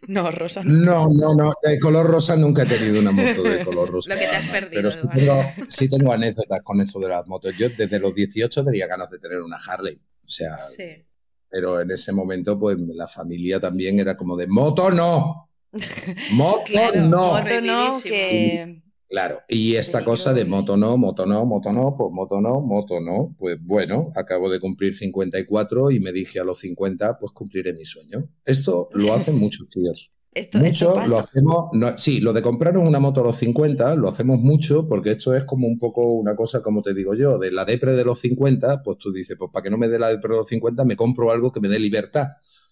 No, 0.08 0.32
rosa. 0.32 0.62
No. 0.64 1.10
no, 1.12 1.36
no, 1.36 1.54
De 1.62 1.78
color 1.78 2.08
rosa 2.08 2.38
nunca 2.38 2.64
he 2.64 2.66
tenido 2.66 3.02
una 3.02 3.12
moto 3.12 3.44
de 3.44 3.66
color 3.66 3.92
rosa. 3.92 4.14
Lo 4.14 4.20
que 4.20 4.28
te 4.28 4.36
has 4.36 4.48
perdido. 4.48 4.90
Pero 5.14 5.44
sí 5.68 5.90
tengo, 5.90 6.14
anécdotas 6.14 6.62
con 6.64 6.80
esto 6.80 7.00
de 7.00 7.10
las 7.10 7.28
motos. 7.28 7.54
Yo 7.58 7.68
desde 7.70 8.00
los 8.00 8.16
18 8.16 8.64
tenía 8.64 8.88
ganas 8.88 9.10
de 9.10 9.20
tener 9.20 9.42
una 9.42 9.58
Harley. 9.58 10.00
O 10.24 10.30
sea, 10.30 10.58
sí. 10.76 11.06
pero 11.50 11.82
en 11.82 11.92
ese 11.92 12.14
momento, 12.14 12.58
pues 12.58 12.78
la 12.80 13.08
familia 13.08 13.60
también 13.60 14.00
era 14.00 14.16
como 14.16 14.38
de 14.38 14.48
moto 14.48 14.92
no. 14.92 15.50
Moto 16.32 16.72
no. 16.96 17.34
Moto 17.34 17.62
no, 17.62 18.02
que 18.02 18.82
Claro, 19.10 19.40
y 19.48 19.76
esta 19.76 20.04
cosa 20.04 20.34
de 20.34 20.44
moto 20.44 20.76
no, 20.76 20.98
moto 20.98 21.26
no, 21.26 21.46
moto 21.46 21.72
no, 21.72 21.96
pues 21.98 22.12
moto 22.12 22.42
no, 22.42 22.60
moto 22.60 23.00
no, 23.00 23.36
pues 23.40 23.58
bueno, 23.62 24.12
acabo 24.16 24.50
de 24.50 24.60
cumplir 24.60 24.96
54 24.96 25.92
y 25.92 26.02
me 26.02 26.12
dije 26.12 26.42
a 26.42 26.44
los 26.44 26.60
50, 26.60 27.18
pues 27.18 27.32
cumpliré 27.32 27.72
mi 27.72 27.86
sueño. 27.86 28.30
Esto 28.44 28.90
lo 28.92 29.14
hacen 29.14 29.38
muchos 29.38 29.70
tíos. 29.70 30.12
Esto, 30.34 30.60
mucho 30.60 30.94
lo 31.08 31.20
hacemos, 31.20 31.70
sí, 31.96 32.20
lo 32.20 32.32
de 32.32 32.44
comprar 32.44 32.78
una 32.78 33.00
moto 33.00 33.22
a 33.22 33.24
los 33.24 33.38
50 33.38 33.96
lo 33.96 34.08
hacemos 34.08 34.38
mucho 34.40 34.88
porque 34.88 35.12
esto 35.12 35.36
es 35.36 35.46
como 35.46 35.68
un 35.68 35.80
poco 35.80 36.06
una 36.10 36.36
cosa, 36.36 36.62
como 36.62 36.84
te 36.84 36.94
digo 36.94 37.16
yo, 37.16 37.40
de 37.40 37.52
la 37.52 37.66
depre 37.66 37.94
de 37.94 38.04
los 38.04 38.20
50, 38.20 38.84
pues 38.84 38.98
tú 39.00 39.12
dices, 39.12 39.36
pues 39.40 39.50
para 39.52 39.64
que 39.64 39.70
no 39.72 39.78
me 39.80 39.88
dé 39.88 39.98
la 39.98 40.10
depre 40.10 40.34
de 40.34 40.38
los 40.38 40.48
50 40.48 40.86
me 40.86 40.96
compro 40.96 41.32
algo 41.32 41.52
que 41.52 41.60
me 41.60 41.70
dé 41.70 41.80
libertad. 41.80 42.28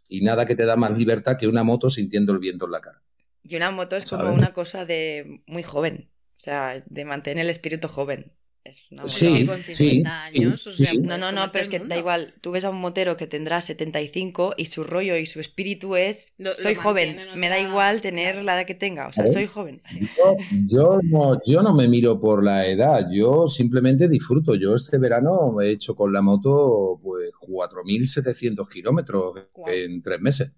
Y 0.08 0.22
nada 0.22 0.46
que 0.46 0.54
te 0.54 0.66
da 0.66 0.76
más 0.76 0.96
libertad 0.96 1.38
que 1.40 1.48
una 1.48 1.64
moto 1.64 1.90
sintiendo 1.90 2.34
el 2.34 2.40
viento 2.40 2.66
en 2.66 2.72
la 2.72 2.82
cara. 2.82 3.02
Y 3.42 3.56
una 3.56 3.72
moto 3.72 3.96
es 3.96 4.08
como 4.08 4.32
una 4.32 4.54
cosa 4.54 4.86
de 4.86 5.42
muy 5.48 5.64
joven. 5.64 6.12
O 6.38 6.40
sea, 6.46 6.84
de 6.86 7.06
mantener 7.06 7.46
el 7.46 7.50
espíritu 7.50 7.88
joven. 7.88 8.32
Es 8.64 8.82
una 8.90 9.08
Sí, 9.08 9.30
moto. 9.46 9.52
con 9.52 9.64
sí, 9.64 9.74
50 9.76 10.24
años, 10.24 10.66
o 10.66 10.74
sea, 10.74 10.90
sí. 10.90 10.98
No, 10.98 11.20
no, 11.20 11.32
no, 11.32 11.52
pero 11.52 11.62
es 11.62 11.70
que 11.70 11.78
da 11.78 11.98
igual. 11.98 12.34
Tú 12.42 12.50
ves 12.50 12.66
a 12.66 12.72
un 12.72 12.82
motero 12.82 13.16
que 13.16 13.28
tendrá 13.28 13.62
75 13.62 14.56
y 14.58 14.66
su 14.66 14.84
rollo 14.84 15.16
y 15.18 15.28
su 15.28 15.40
espíritu 15.40 15.96
es. 15.96 16.34
Lo- 16.40 16.50
lo 16.50 16.56
soy 16.58 16.74
joven. 16.74 17.16
Me 17.36 17.48
da 17.50 17.60
igual 17.60 18.02
tener 18.02 18.44
la 18.44 18.56
edad 18.58 18.66
que 18.66 18.74
tenga. 18.74 19.06
O 19.08 19.14
sea, 19.14 19.28
soy 19.28 19.46
joven. 19.46 19.80
Yo, 20.18 20.36
yo 20.66 21.00
no, 21.04 21.40
yo 21.46 21.62
no 21.62 21.76
me 21.76 21.88
miro 21.88 22.20
por 22.20 22.44
la 22.44 22.66
edad, 22.66 23.08
yo 23.14 23.46
simplemente 23.46 24.08
disfruto. 24.10 24.56
Yo 24.56 24.74
este 24.74 24.98
verano 24.98 25.62
he 25.62 25.70
hecho 25.70 25.96
con 25.96 26.12
la 26.12 26.24
moto 26.24 27.00
pues 27.04 27.30
4.700 27.40 28.68
kilómetros 28.68 29.36
en 29.68 30.02
tres 30.02 30.20
meses. 30.22 30.56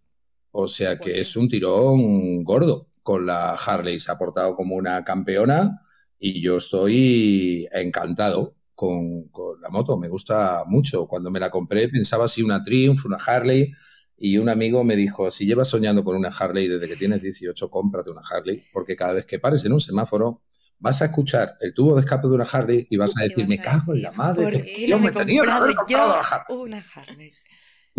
O 0.51 0.69
sea 0.69 0.97
que 0.97 1.19
es 1.19 1.36
un 1.36 1.49
tirón 1.49 2.43
gordo. 2.45 2.88
Con 3.08 3.26
la 3.26 3.53
Harley 3.53 4.01
se 4.01 4.12
ha 4.12 4.18
portado 4.18 4.53
como 4.53 4.76
una 4.76 5.01
campeona 5.05 5.82
y 6.20 6.41
yo 6.41 6.58
estoy 6.58 7.66
encantado 7.72 8.58
con, 8.76 9.30
con 9.30 9.62
la 9.62 9.70
moto. 9.70 9.95
Me 9.97 10.10
gusta 10.10 10.66
mucho. 10.66 11.08
Cuando 11.08 11.32
me 11.32 11.39
la 11.39 11.49
compré 11.49 11.88
pensaba 11.88 12.28
si 12.28 12.43
una 12.43 12.62
Triumph, 12.62 13.05
una 13.05 13.16
Harley. 13.16 13.72
Y 14.18 14.38
un 14.39 14.49
amigo 14.49 14.84
me 14.84 14.97
dijo, 14.97 15.32
si 15.32 15.45
llevas 15.45 15.70
soñando 15.70 16.03
con 16.03 16.18
una 16.18 16.28
Harley 16.38 16.68
desde 16.68 16.86
que 16.86 16.97
tienes 16.97 17.22
18, 17.22 17.70
cómprate 17.70 18.10
una 18.10 18.24
Harley, 18.30 18.62
porque 18.74 18.97
cada 18.97 19.14
vez 19.14 19.26
que 19.26 19.39
pares 19.39 19.64
en 19.64 19.72
un 19.72 19.80
semáforo 19.80 20.41
vas 20.78 21.01
a 21.01 21.05
escuchar 21.05 21.55
el 21.62 21.74
tubo 21.74 21.95
de 21.95 22.01
escape 22.01 22.28
de 22.28 22.34
una 22.34 22.43
Harley 22.43 22.88
y 22.89 22.97
vas 22.97 23.16
a 23.18 23.24
decir, 23.24 23.47
me 23.47 23.62
cago 23.62 23.93
en 23.93 24.01
la 24.01 24.12
madre, 24.12 24.43
¿Por 24.43 24.53
¿Por 24.53 24.64
que 24.64 24.74
qué 24.74 24.88
yo 24.88 24.99
me 24.99 25.14
tenía 25.14 25.43
una 25.43 25.55
Harley? 25.55 25.76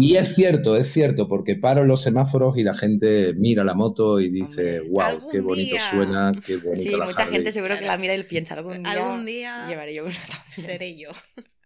Y 0.01 0.15
es 0.15 0.35
cierto, 0.37 0.77
es 0.77 0.87
cierto, 0.93 1.27
porque 1.29 1.57
paro 1.57 1.83
en 1.83 1.89
los 1.89 2.01
semáforos 2.03 2.57
y 2.57 2.63
la 2.63 2.73
gente 2.73 3.35
mira 3.35 3.65
la 3.65 3.75
moto 3.75 4.21
y 4.21 4.31
dice, 4.31 4.79
Hombre, 4.81 4.91
wow, 4.91 5.29
qué 5.29 5.41
bonito 5.41 5.71
día". 5.75 5.91
suena, 5.91 6.33
qué 6.47 6.57
bonita 6.57 6.83
Sí, 6.83 6.91
la 6.97 7.05
mucha 7.05 7.23
Harley". 7.23 7.35
gente 7.35 7.53
seguro 7.53 7.77
que 7.79 7.85
la 7.85 7.99
mira 7.99 8.15
y 8.15 8.23
piensa, 8.23 8.55
algún 8.55 8.85
día, 8.85 8.93
Algún 8.93 9.27
día 9.27 9.67
llevaré 9.69 9.95
yo 9.95 10.05
una 10.05 10.15
también. 10.15 10.43
seré 10.53 10.97
yo. 10.97 11.11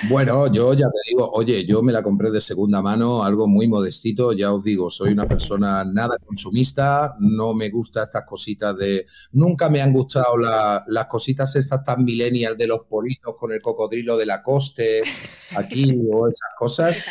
Bueno, 0.00 0.46
yo 0.52 0.72
ya 0.74 0.86
te 0.88 0.98
digo, 1.10 1.30
oye, 1.32 1.64
yo 1.66 1.82
me 1.82 1.90
la 1.92 2.02
compré 2.02 2.30
de 2.30 2.40
segunda 2.40 2.82
mano, 2.82 3.24
algo 3.24 3.48
muy 3.48 3.66
modestito, 3.66 4.32
ya 4.32 4.52
os 4.52 4.62
digo, 4.62 4.90
soy 4.90 5.10
una 5.12 5.26
persona 5.26 5.84
nada 5.84 6.18
consumista, 6.24 7.16
no 7.18 7.54
me 7.54 7.70
gusta 7.70 8.02
estas 8.04 8.24
cositas 8.26 8.76
de... 8.76 9.06
Nunca 9.32 9.68
me 9.70 9.80
han 9.80 9.92
gustado 9.92 10.36
la- 10.36 10.84
las 10.88 11.06
cositas 11.06 11.56
estas 11.56 11.82
tan 11.82 12.04
millennial 12.04 12.56
de 12.56 12.66
los 12.66 12.84
politos 12.84 13.36
con 13.38 13.52
el 13.52 13.62
cocodrilo 13.62 14.16
de 14.18 14.26
la 14.26 14.42
coste 14.42 15.08
aquí 15.50 16.02
o 16.12 16.28
esas 16.28 16.50
cosas. 16.58 17.10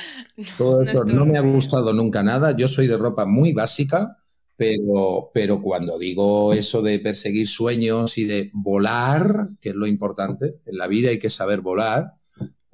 Todo 0.55 0.81
eso 0.81 1.03
no 1.05 1.25
me 1.25 1.37
ha 1.37 1.41
gustado 1.41 1.93
nunca 1.93 2.23
nada. 2.23 2.55
Yo 2.55 2.67
soy 2.67 2.87
de 2.87 2.97
ropa 2.97 3.25
muy 3.25 3.51
básica, 3.53 4.17
pero, 4.55 5.31
pero 5.33 5.61
cuando 5.61 5.97
digo 5.99 6.53
eso 6.53 6.81
de 6.81 6.99
perseguir 6.99 7.47
sueños 7.47 8.17
y 8.17 8.25
de 8.25 8.51
volar, 8.53 9.49
que 9.61 9.69
es 9.69 9.75
lo 9.75 9.87
importante, 9.87 10.61
en 10.65 10.77
la 10.77 10.87
vida 10.87 11.09
hay 11.09 11.19
que 11.19 11.29
saber 11.29 11.61
volar, 11.61 12.13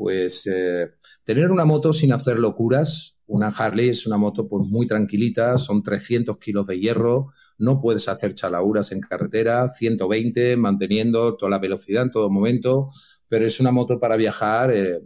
pues 0.02 0.48
eh, 0.48 0.94
tener 1.24 1.52
una 1.52 1.64
moto 1.64 1.94
sin 1.94 2.12
hacer 2.12 2.40
locuras. 2.40 3.20
Una 3.28 3.50
Harley 3.50 3.90
es 3.90 4.08
una 4.08 4.18
moto 4.18 4.48
pues 4.48 4.68
muy 4.68 4.88
tranquilita, 4.88 5.60
son 5.60 5.84
300 5.84 6.40
kilos 6.40 6.66
de 6.66 6.80
hierro, 6.80 7.28
no 7.60 7.80
puedes 7.80 8.10
hacer 8.10 8.34
chalauras 8.34 8.92
en 8.92 9.00
carretera, 9.00 9.70
120 9.70 10.58
manteniendo 10.58 11.38
toda 11.38 11.52
la 11.52 11.60
velocidad 11.60 12.02
en 12.02 12.10
todo 12.10 12.32
momento, 12.32 12.90
pero 13.28 13.46
es 13.46 13.60
una 13.60 13.70
moto 13.70 14.00
para 14.00 14.16
viajar 14.16 14.74
eh, 14.74 15.04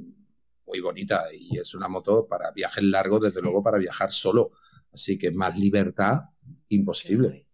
muy 0.66 0.80
bonita 0.80 1.26
y 1.38 1.58
es 1.58 1.76
una 1.76 1.89
moto 1.89 2.26
para 2.26 2.52
viajes 2.52 2.84
largos, 2.86 3.24
desde 3.24 3.41
luego 3.41 3.62
para 3.62 3.78
viajar 3.78 4.14
solo. 4.14 4.52
Así 4.93 5.18
que 5.18 5.30
más 5.30 5.60
libertad, 5.60 6.22
imposible. 6.70 7.45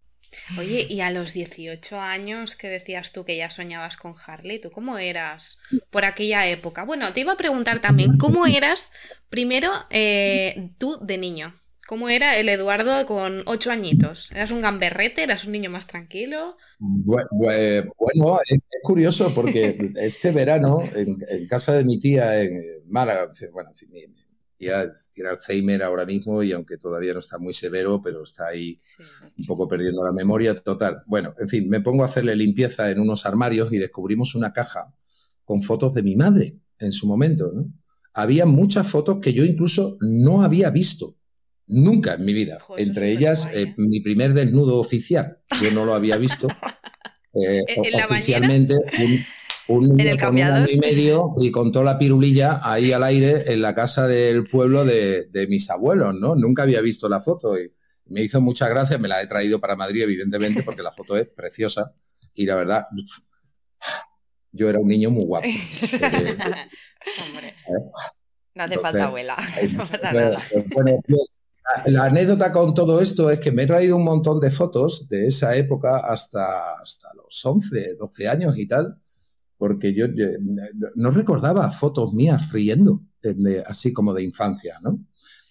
Oye, 0.55 0.85
y 0.89 1.01
a 1.01 1.11
los 1.11 1.33
18 1.33 1.99
años 1.99 2.55
que 2.55 2.69
decías 2.69 3.11
tú 3.11 3.25
que 3.25 3.37
ya 3.37 3.49
soñabas 3.49 3.97
con 3.97 4.13
Harley, 4.25 4.59
¿tú 4.59 4.71
cómo 4.71 4.97
eras 4.97 5.59
por 5.89 6.05
aquella 6.05 6.47
época? 6.47 6.83
Bueno, 6.83 7.13
te 7.13 7.21
iba 7.21 7.33
a 7.33 7.37
preguntar 7.37 7.81
también, 7.81 8.13
¿cómo 8.17 8.45
eras 8.47 8.91
primero 9.29 9.71
eh, 9.89 10.71
tú 10.77 10.97
de 11.01 11.17
niño? 11.17 11.55
¿Cómo 11.87 12.09
era 12.09 12.37
el 12.37 12.47
Eduardo 12.49 13.05
con 13.05 13.43
8 13.47 13.71
añitos? 13.71 14.31
¿Eras 14.31 14.51
un 14.51 14.61
gamberrete? 14.61 15.23
¿Eras 15.23 15.43
un 15.45 15.51
niño 15.51 15.69
más 15.69 15.87
tranquilo? 15.87 16.57
Bue- 16.79 17.27
bue- 17.31 17.91
Bueno, 17.97 18.39
es, 18.47 18.59
curioso 18.83 19.31
porque 19.35 19.77
este 19.97 20.31
verano 20.31 20.89
en, 20.95 21.17
en 21.29 21.47
casa 21.47 21.73
de 21.73 21.83
mi 21.83 21.99
tía 21.99 22.41
en 22.41 22.51
Málaga, 22.87 23.31
bueno, 23.53 23.69
en 23.69 23.75
fin, 23.75 23.89
tía 24.61 24.89
tiene 25.13 25.29
Alzheimer 25.31 25.83
ahora 25.83 26.05
mismo 26.05 26.43
y 26.43 26.51
aunque 26.51 26.77
todavía 26.77 27.13
no 27.13 27.19
está 27.19 27.37
muy 27.37 27.53
severo, 27.53 28.01
pero 28.03 28.23
está 28.23 28.47
ahí 28.47 28.77
un 29.37 29.45
poco 29.45 29.67
perdiendo 29.67 30.03
la 30.05 30.11
memoria 30.13 30.59
total. 30.61 31.01
Bueno, 31.07 31.33
en 31.39 31.49
fin, 31.49 31.67
me 31.69 31.81
pongo 31.81 32.03
a 32.03 32.05
hacerle 32.05 32.35
limpieza 32.35 32.89
en 32.91 32.99
unos 32.99 33.25
armarios 33.25 33.73
y 33.73 33.77
descubrimos 33.77 34.35
una 34.35 34.53
caja 34.53 34.93
con 35.43 35.61
fotos 35.61 35.93
de 35.93 36.03
mi 36.03 36.15
madre 36.15 36.57
en 36.79 36.91
su 36.91 37.07
momento, 37.07 37.51
¿no? 37.53 37.65
Había 38.13 38.45
muchas 38.45 38.87
fotos 38.87 39.19
que 39.21 39.33
yo 39.33 39.43
incluso 39.45 39.97
no 40.01 40.43
había 40.43 40.69
visto. 40.69 41.15
Nunca 41.67 42.15
en 42.15 42.25
mi 42.25 42.33
vida. 42.33 42.59
Entre 42.77 43.11
ellas, 43.11 43.47
eh, 43.53 43.61
¿eh? 43.63 43.73
mi 43.77 44.01
primer 44.01 44.33
desnudo 44.33 44.77
oficial. 44.77 45.37
Yo 45.61 45.71
no 45.71 45.85
lo 45.85 45.93
había 45.93 46.17
visto. 46.17 46.47
Eh, 47.33 47.61
¿En- 47.65 47.85
en 47.85 47.91
la 47.93 48.05
oficialmente, 48.07 48.75
un, 49.71 49.91
un 49.91 49.99
¿En 49.99 50.05
niño 50.07 50.17
con 50.19 50.35
un 50.35 50.41
año 50.41 50.67
y 50.69 50.77
medio 50.77 51.33
y 51.41 51.51
con 51.51 51.71
toda 51.71 51.85
la 51.85 51.97
pirulilla 51.97 52.61
ahí 52.63 52.91
al 52.91 53.03
aire 53.03 53.51
en 53.51 53.61
la 53.61 53.73
casa 53.73 54.07
del 54.07 54.45
pueblo 54.45 54.85
de, 54.85 55.25
de 55.25 55.47
mis 55.47 55.69
abuelos, 55.69 56.15
¿no? 56.15 56.35
Nunca 56.35 56.63
había 56.63 56.81
visto 56.81 57.09
la 57.09 57.21
foto 57.21 57.59
y 57.59 57.71
me 58.05 58.21
hizo 58.21 58.41
muchas 58.41 58.69
gracias. 58.69 58.99
Me 58.99 59.07
la 59.07 59.21
he 59.21 59.27
traído 59.27 59.59
para 59.59 59.75
Madrid, 59.75 60.03
evidentemente, 60.03 60.63
porque 60.63 60.83
la 60.83 60.91
foto 60.91 61.17
es 61.17 61.27
preciosa 61.27 61.93
y 62.33 62.45
la 62.45 62.55
verdad, 62.55 62.87
yo 64.51 64.69
era 64.69 64.79
un 64.79 64.87
niño 64.87 65.09
muy 65.09 65.25
guapo. 65.25 65.47
Hombre, 67.25 67.55
no 68.53 68.63
hace 68.63 68.73
Entonces, 68.75 68.81
falta 68.81 69.05
abuela. 69.05 69.37
No 69.73 69.87
pasa 69.87 70.11
nada. 70.11 70.37
bueno, 70.73 70.99
la, 71.07 71.19
la 71.85 72.03
anécdota 72.05 72.51
con 72.51 72.73
todo 72.73 73.01
esto 73.01 73.29
es 73.31 73.39
que 73.39 73.51
me 73.51 73.63
he 73.63 73.67
traído 73.67 73.95
un 73.95 74.03
montón 74.03 74.39
de 74.39 74.51
fotos 74.51 75.07
de 75.09 75.27
esa 75.27 75.55
época 75.55 75.99
hasta, 75.99 76.81
hasta 76.81 77.09
los 77.15 77.45
11, 77.45 77.95
12 77.95 78.27
años 78.27 78.57
y 78.57 78.67
tal, 78.67 79.00
porque 79.61 79.93
yo, 79.93 80.07
yo 80.07 80.25
no 80.95 81.11
recordaba 81.11 81.69
fotos 81.69 82.13
mías 82.13 82.51
riendo, 82.51 83.03
de- 83.21 83.63
así 83.67 83.93
como 83.93 84.11
de 84.13 84.23
infancia, 84.23 84.79
¿no? 84.81 84.99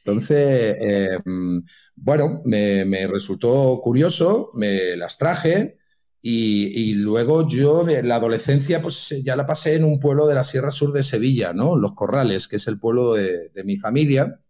Entonces, 0.05 0.75
eh, 0.81 1.19
mm, 1.25 1.59
bueno, 1.95 2.43
me, 2.45 2.85
me 2.85 3.07
resultó 3.07 3.81
curioso, 3.83 4.51
me 4.55 4.97
las 4.97 5.17
traje 5.17 5.79
y, 6.23 6.91
y 6.91 6.95
luego 6.95 7.47
yo 7.47 7.89
en 7.89 8.09
la 8.09 8.17
adolescencia 8.17 8.83
pues 8.83 9.11
ya 9.25 9.37
la 9.37 9.47
pasé 9.47 9.77
en 9.77 9.85
un 9.85 10.01
pueblo 10.01 10.27
de 10.27 10.35
la 10.35 10.43
Sierra 10.45 10.73
Sur 10.73 10.93
de 10.93 11.03
Sevilla, 11.05 11.53
¿no? 11.53 11.77
Los 11.77 11.95
Corrales, 11.95 12.49
que 12.49 12.57
es 12.57 12.67
el 12.67 12.81
pueblo 12.81 13.15
de, 13.15 13.51
de 13.51 13.65
mi 13.65 13.77
familia. 13.77 14.41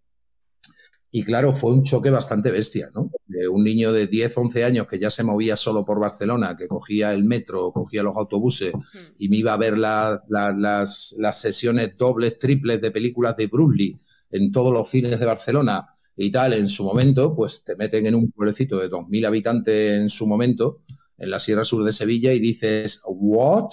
Y 1.13 1.25
claro, 1.25 1.53
fue 1.53 1.73
un 1.73 1.83
choque 1.83 2.09
bastante 2.11 2.53
bestia, 2.53 2.89
¿no? 2.95 3.11
De 3.27 3.49
un 3.49 3.65
niño 3.65 3.93
de 3.93 4.07
10, 4.07 4.37
11 4.39 4.65
años 4.65 4.87
que 4.87 4.99
ya 4.99 5.11
se 5.11 5.25
movía 5.25 5.57
solo 5.57 5.85
por 5.85 5.99
Barcelona, 5.99 6.57
que 6.57 6.69
cogía 6.69 7.13
el 7.13 7.25
metro, 7.25 7.73
cogía 7.73 8.03
los 8.05 8.17
autobuses 8.17 8.73
y 9.19 9.29
me 9.29 9.39
iba 9.39 9.53
a 9.53 9.57
ver 9.57 9.77
la- 9.77 10.23
la- 10.29 10.53
las, 10.53 11.15
las 11.19 11.41
sesiones 11.41 11.97
dobles, 11.99 12.39
triples 12.39 12.81
de 12.81 12.93
películas 12.93 13.37
de 13.37 13.49
Bruce 13.49 13.77
Lee 13.77 14.01
en 14.31 14.53
todos 14.53 14.73
los 14.73 14.89
cines 14.89 15.19
de 15.19 15.27
Barcelona 15.27 15.85
y 16.17 16.31
tal, 16.31 16.53
en 16.53 16.69
su 16.69 16.85
momento, 16.85 17.35
pues 17.35 17.65
te 17.65 17.75
meten 17.75 18.07
en 18.07 18.15
un 18.15 18.31
pueblecito 18.31 18.79
de 18.79 18.89
2.000 18.89 19.27
habitantes 19.27 19.99
en 19.99 20.09
su 20.09 20.27
momento, 20.29 20.83
en 21.19 21.31
la 21.31 21.41
Sierra 21.41 21.65
Sur 21.65 21.83
de 21.83 21.93
Sevilla, 21.93 22.33
y 22.33 22.39
dices, 22.41 23.01
¿what? 23.07 23.71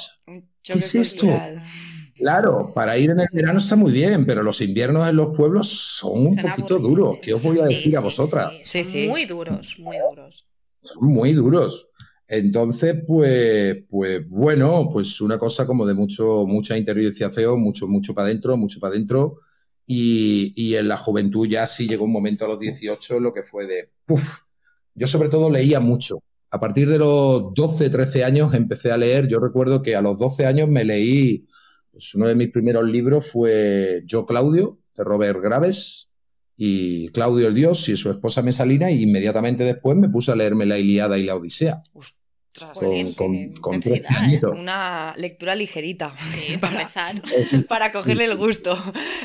¿Qué 0.64 0.74
es 0.74 0.96
esto? 0.96 1.28
cultural. 1.28 1.62
Claro, 2.18 2.74
para 2.74 2.98
ir 2.98 3.12
en 3.12 3.20
el 3.20 3.28
verano 3.32 3.60
está 3.60 3.76
muy 3.76 3.92
bien, 3.92 4.26
pero 4.26 4.42
los 4.44 4.60
inviernos 4.62 5.08
en 5.08 5.16
los 5.16 5.36
pueblos 5.38 5.68
son 5.70 6.26
un 6.28 6.36
Son 6.36 6.42
poquito 6.42 6.76
aburridos. 6.76 6.82
duros. 6.82 7.20
¿Qué 7.22 7.34
os 7.34 7.42
voy 7.44 7.60
a 7.60 7.68
Sí, 7.68 7.76
decir 7.76 7.96
a 7.98 8.02
vosotras? 8.02 8.54
Sí, 8.64 8.84
Sí, 8.84 8.84
son 8.84 8.84
sí. 8.84 9.08
Muy 9.08 9.26
duros, 9.26 9.76
muy 9.80 9.98
duros. 10.00 10.48
Son 10.82 10.98
muy 11.14 11.34
duros. 11.34 11.90
Entonces, 12.28 13.04
pues, 13.08 13.84
pues 13.90 14.28
bueno, 14.30 14.90
pues 14.92 15.22
una 15.22 15.38
cosa 15.38 15.66
como 15.66 15.86
de 15.86 15.94
mucho, 15.94 16.46
mucha 16.48 16.78
interiorización, 16.78 17.62
mucho, 17.62 17.88
mucho 17.88 18.14
para 18.14 18.28
adentro, 18.28 18.58
mucho 18.58 18.80
para 18.80 18.94
adentro. 18.96 19.40
Y, 19.86 20.54
y 20.56 20.76
en 20.76 20.88
la 20.90 20.98
juventud 20.98 21.48
ya 21.48 21.66
sí 21.68 21.88
llegó 21.88 22.06
un 22.06 22.12
momento 22.12 22.46
a 22.46 22.50
los 22.50 22.60
18 22.60 23.20
lo 23.22 23.34
que 23.34 23.44
fue 23.44 23.66
de, 23.66 23.90
puff, 24.06 24.40
yo 24.96 25.08
sobre 25.08 25.30
todo 25.30 25.50
leía 25.50 25.80
mucho. 25.80 26.20
A 26.52 26.60
partir 26.60 26.90
de 26.90 26.98
los 27.00 27.54
12, 27.54 27.90
13 27.90 28.24
años 28.24 28.54
empecé 28.54 28.92
a 28.92 28.98
leer. 28.98 29.28
Yo 29.28 29.40
recuerdo 29.40 29.82
que 29.82 29.96
a 29.96 30.02
los 30.02 30.18
12 30.20 30.46
años 30.46 30.68
me 30.70 30.84
leí, 30.86 31.48
pues 31.98 32.14
uno 32.14 32.28
de 32.28 32.36
mis 32.36 32.52
primeros 32.52 32.88
libros 32.88 33.26
fue 33.32 34.04
Yo 34.06 34.28
Claudio, 34.28 34.78
de 34.96 35.04
Robert 35.04 35.40
Graves, 35.42 36.12
y 36.56 37.10
Claudio 37.10 37.48
el 37.48 37.56
Dios 37.56 37.90
y 37.90 37.98
su 37.98 38.12
esposa 38.12 38.44
Mesalina, 38.44 38.92
y 38.92 39.02
inmediatamente 39.02 39.64
después 39.64 39.98
me 39.98 40.08
puse 40.08 40.32
a 40.32 40.36
leerme 40.36 40.68
la 40.68 40.78
Iliada 40.78 41.18
y 41.18 41.24
la 41.24 41.36
Odisea, 41.36 41.82
Ostras, 41.94 42.74
con, 42.76 43.14
con, 43.14 43.54
con 43.54 43.80
13 43.80 43.96
intensidad, 43.96 44.12
¿eh? 44.12 44.26
añitos. 44.26 44.52
Una 44.52 45.16
lectura 45.18 45.56
ligerita. 45.56 46.14
Sí, 46.36 46.58
para 46.62 46.82
empezar. 46.82 47.24
Para 47.68 47.92
cogerle 47.92 48.26
el 48.26 48.38
gusto. 48.38 48.78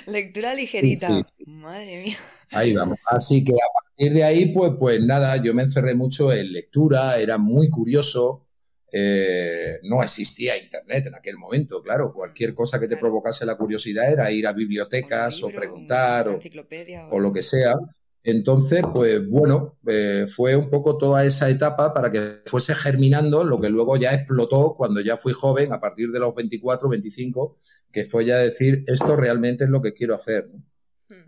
Lectura 0.07 0.55
ligerita. 0.55 1.09
Sí, 1.09 1.21
sí, 1.25 1.45
Madre 1.45 2.05
mía. 2.05 2.17
Ahí 2.53 2.73
vamos. 2.73 2.99
Así 3.07 3.45
que 3.45 3.53
a 3.53 3.83
partir 3.83 4.15
de 4.15 4.25
ahí, 4.25 4.51
pues, 4.51 4.73
pues 4.79 5.05
nada, 5.05 5.37
yo 5.43 5.53
me 5.53 5.63
encerré 5.63 5.95
mucho 5.95 6.33
en 6.33 6.55
lectura, 6.55 7.19
era 7.19 7.37
muy 7.37 7.69
curioso. 7.69 8.47
Eh, 8.95 9.79
no 9.85 10.03
existía 10.03 10.59
Internet 10.63 11.07
en 11.07 11.15
aquel 11.15 11.39
momento, 11.39 11.83
claro. 11.83 12.13
Cualquier 12.13 12.55
cosa 12.55 12.79
que 12.79 12.87
te 12.87 12.95
Claro. 12.95 13.01
provocase 13.09 13.47
la 13.47 13.57
curiosidad 13.57 14.13
era 14.13 14.31
ir 14.31 14.47
a 14.47 14.53
bibliotecas 14.53 15.43
o 15.43 15.47
libro, 15.47 15.61
preguntar 15.61 16.29
o, 16.29 17.19
lo 17.19 17.33
que 17.33 17.43
sea. 17.43 17.75
Entonces, 18.23 18.83
pues 18.93 19.27
bueno, 19.29 19.79
eh, 19.89 20.27
fue 20.33 20.55
un 20.55 20.69
poco 20.69 20.99
toda 20.99 21.25
esa 21.25 21.49
etapa 21.49 21.93
para 21.95 22.11
que 22.11 22.43
fuese 22.47 22.75
germinando 22.75 23.43
lo 23.45 23.61
que 23.61 23.71
luego 23.71 23.97
ya 23.97 24.15
explotó 24.15 24.75
cuando 24.77 25.01
ya 25.01 25.17
fui 25.17 25.33
joven, 25.33 25.73
a 25.73 25.81
partir 25.81 26.11
de 26.11 26.21
los 26.21 26.35
24, 26.35 26.89
25, 26.89 27.57
que 27.91 28.05
fue 28.05 28.27
ya 28.27 28.37
decir, 28.37 28.85
esto 28.87 29.17
realmente 29.17 29.65
es 29.65 29.71
lo 29.71 29.81
que 29.83 29.95
quiero 29.95 30.15
hacer. 30.15 30.51
¿no? 30.53 30.63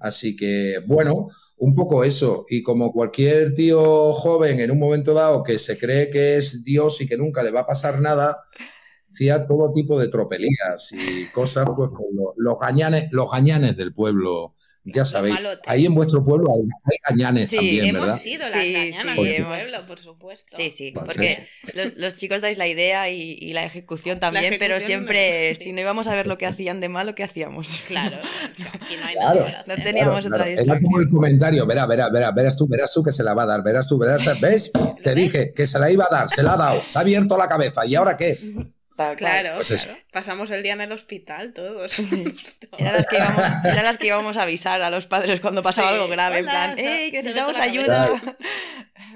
Así 0.01 0.37
que, 0.37 0.81
bueno, 0.87 1.29
un 1.59 1.75
poco 1.75 2.05
eso. 2.05 2.45
Y 2.49 2.63
como 2.63 2.93
cualquier 2.93 3.55
tío 3.55 4.13
joven 4.13 4.61
en 4.61 4.71
un 4.71 4.79
momento 4.79 5.15
dado 5.15 5.43
que 5.43 5.59
se 5.59 5.79
cree 5.79 6.11
que 6.11 6.37
es 6.37 6.65
Dios 6.65 7.01
y 7.01 7.07
que 7.07 7.17
nunca 7.17 7.43
le 7.43 7.51
va 7.51 7.61
a 7.61 7.67
pasar 7.67 8.01
nada, 8.01 8.45
hacía 9.13 9.47
todo 9.47 9.71
tipo 9.73 9.99
de 9.99 10.09
tropelías 10.09 10.93
y 10.93 11.27
cosas, 11.33 11.67
pues 11.77 11.91
con 11.91 12.07
lo- 12.15 12.35
los 12.37 12.59
gañanes, 12.59 13.13
los 13.13 13.31
gañanes 13.31 13.77
del 13.77 13.93
pueblo. 13.95 14.55
Ya 14.87 15.07
sabéis, 15.07 15.35
ahí 15.67 15.87
en 15.87 15.95
vuestro 15.95 16.23
pueblo 16.23 16.47
hay, 16.53 16.69
hay 16.85 16.97
gañanes 17.09 17.49
Sí, 17.49 17.57
también, 17.57 17.87
hemos 17.87 18.03
¿verdad? 18.03 18.17
sido 18.19 18.41
las 18.51 18.53
Sí, 18.63 18.73
gañanas 18.75 19.17
sí, 19.17 19.25
del 19.25 19.35
hemos- 19.37 19.57
pueblo, 19.57 19.87
por 19.87 19.99
supuesto. 19.99 20.57
Sí, 20.57 20.69
sí, 20.71 20.91
Pues 20.93 21.07
porque 21.07 21.49
los, 21.73 21.95
los 21.97 22.17
chicos 22.17 22.43
dais 22.43 22.59
la 22.59 22.67
idea 22.69 23.09
y, 23.09 23.39
y 23.41 23.55
la 23.55 23.65
ejecución 23.65 24.21
también, 24.21 24.57
pero 24.59 24.75
ejecución 24.77 25.01
siempre, 25.07 25.55
no, 25.59 25.61
si 25.65 25.73
no 25.73 25.81
íbamos 25.81 26.07
a 26.09 26.15
ver 26.15 26.27
lo 26.27 26.37
que 26.37 26.45
hacían 26.45 26.81
de 26.81 26.91
malo, 26.91 27.15
¿qué 27.15 27.23
hacíamos? 27.25 27.81
Claro, 27.87 28.19
o 28.19 28.63
sea, 28.63 28.73
aquí 28.83 28.97
no 29.01 29.07
hay 29.07 29.15
Claro. 29.15 29.41
nada 29.47 29.65
No 29.67 29.75
teníamos 29.83 30.21
Claro, 30.27 30.35
otra 30.45 30.45
claro. 30.55 30.61
Era 30.61 30.81
como 30.83 31.01
el 31.01 31.09
comentario, 31.09 31.67
verá, 31.67 31.87
verá, 31.87 32.11
verá, 32.11 32.31
verás 32.33 32.57
tú, 32.57 32.67
verás 32.69 32.93
tú 32.93 33.03
que 33.03 33.13
se 33.13 33.23
la 33.25 33.33
va 33.33 33.45
a 33.45 33.47
dar, 33.47 33.63
verás 33.63 33.89
tú, 33.89 33.97
verás, 33.97 34.39
¿ves? 34.39 34.71
Te 35.03 35.15
ves? 35.15 35.17
dije 35.17 35.53
que 35.55 35.67
se 35.67 35.79
la 35.79 35.91
iba 35.91 36.05
a 36.05 36.15
dar, 36.15 36.29
se 36.29 36.43
la 36.43 36.53
ha 36.53 36.57
dado, 36.59 36.83
se 36.87 36.99
ha 36.99 37.01
abierto 37.01 37.39
la 37.39 37.49
cabeza, 37.49 37.87
¿y 37.87 37.95
ahora 37.95 38.17
qué? 38.19 38.37
Tal 38.97 39.09
cual. 39.09 39.17
Claro, 39.17 39.57
Pues. 39.57 39.91
Pasamos 40.13 40.51
el 40.53 40.63
día 40.63 40.75
en 40.75 40.81
el 40.83 40.93
hospital 40.93 41.53
todos. 41.53 41.99
Eran 42.79 42.93
las, 42.95 43.07
que 43.09 43.17
íbamos, 43.17 43.45
eran 43.65 43.85
las 43.85 43.99
que 43.99 44.07
íbamos 44.07 44.37
a 44.37 44.43
avisar 44.43 44.83
a 44.83 44.91
los 44.91 45.07
padres 45.07 45.41
cuando 45.41 45.63
pasaba 45.63 45.89
Sí. 45.89 45.95
algo 45.95 46.09
grave, 46.09 46.39
en 46.39 46.45
plan, 46.45 46.79
¡Ey, 46.79 47.11
que 47.11 47.19
necesitamos 47.19 47.59
ayuda! 47.59 48.09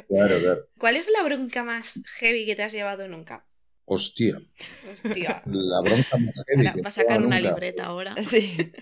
Claro, 0.09 0.39
claro. 0.41 0.69
¿Cuál 0.79 0.97
es 0.97 1.09
la 1.11 1.23
bronca 1.23 1.63
más 1.65 2.01
heavy 2.19 2.47
que 2.47 2.57
te 2.57 2.63
has 2.63 2.73
llevado 2.73 3.07
nunca? 3.09 3.45
Hostia, 3.85 4.37
Hostia. 4.93 5.43
la 5.47 5.81
bronca 5.81 6.17
más 6.19 6.45
heavy 6.49 6.67
Ahora, 6.67 6.73
que 6.75 6.83
va 6.83 6.89
a 6.89 6.93
sacar 6.93 7.19
una 7.23 7.39
nunca. 7.39 7.51
libreta 7.51 7.85
ahora. 7.87 8.15
Sí. 8.23 8.73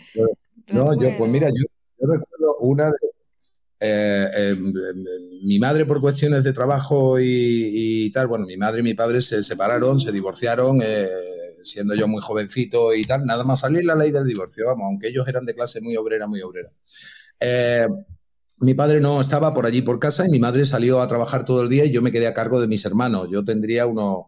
No, 0.68 0.98
yo, 1.00 1.16
pues 1.16 1.30
mira, 1.30 1.48
yo, 1.48 1.64
yo 2.00 2.12
recuerdo 2.12 2.56
una 2.60 2.86
de. 2.86 2.92
Eh, 3.80 4.28
em, 4.34 4.72
mi 5.42 5.58
madre, 5.58 5.84
por 5.84 6.00
cuestiones 6.00 6.44
de 6.44 6.52
trabajo 6.52 7.20
y, 7.20 7.26
y 8.06 8.10
tal, 8.10 8.26
bueno, 8.26 8.46
mi 8.46 8.56
madre 8.56 8.80
y 8.80 8.84
mi 8.84 8.94
padre 8.94 9.20
se 9.20 9.42
separaron, 9.42 10.00
se 10.00 10.12
divorciaron, 10.12 10.80
eh, 10.82 11.08
siendo 11.62 11.94
yo 11.94 12.08
muy 12.08 12.22
jovencito 12.22 12.94
y 12.94 13.04
tal, 13.04 13.24
nada 13.24 13.44
más 13.44 13.60
salir 13.60 13.84
la 13.84 13.94
ley 13.94 14.10
del 14.10 14.26
divorcio, 14.26 14.66
vamos, 14.66 14.86
aunque 14.86 15.08
ellos 15.08 15.26
eran 15.28 15.44
de 15.44 15.54
clase 15.54 15.80
muy 15.80 15.96
obrera, 15.96 16.26
muy 16.26 16.40
obrera. 16.40 16.70
Eh, 17.40 17.86
mi 18.60 18.74
padre 18.74 19.00
no 19.00 19.20
estaba 19.20 19.52
por 19.52 19.66
allí 19.66 19.82
por 19.82 19.98
casa 19.98 20.26
y 20.26 20.30
mi 20.30 20.38
madre 20.38 20.64
salió 20.64 21.00
a 21.00 21.08
trabajar 21.08 21.44
todo 21.44 21.62
el 21.62 21.68
día 21.68 21.84
y 21.84 21.92
yo 21.92 22.00
me 22.00 22.10
quedé 22.10 22.26
a 22.26 22.34
cargo 22.34 22.60
de 22.60 22.68
mis 22.68 22.84
hermanos. 22.86 23.28
Yo 23.30 23.44
tendría 23.44 23.86
unos 23.86 24.26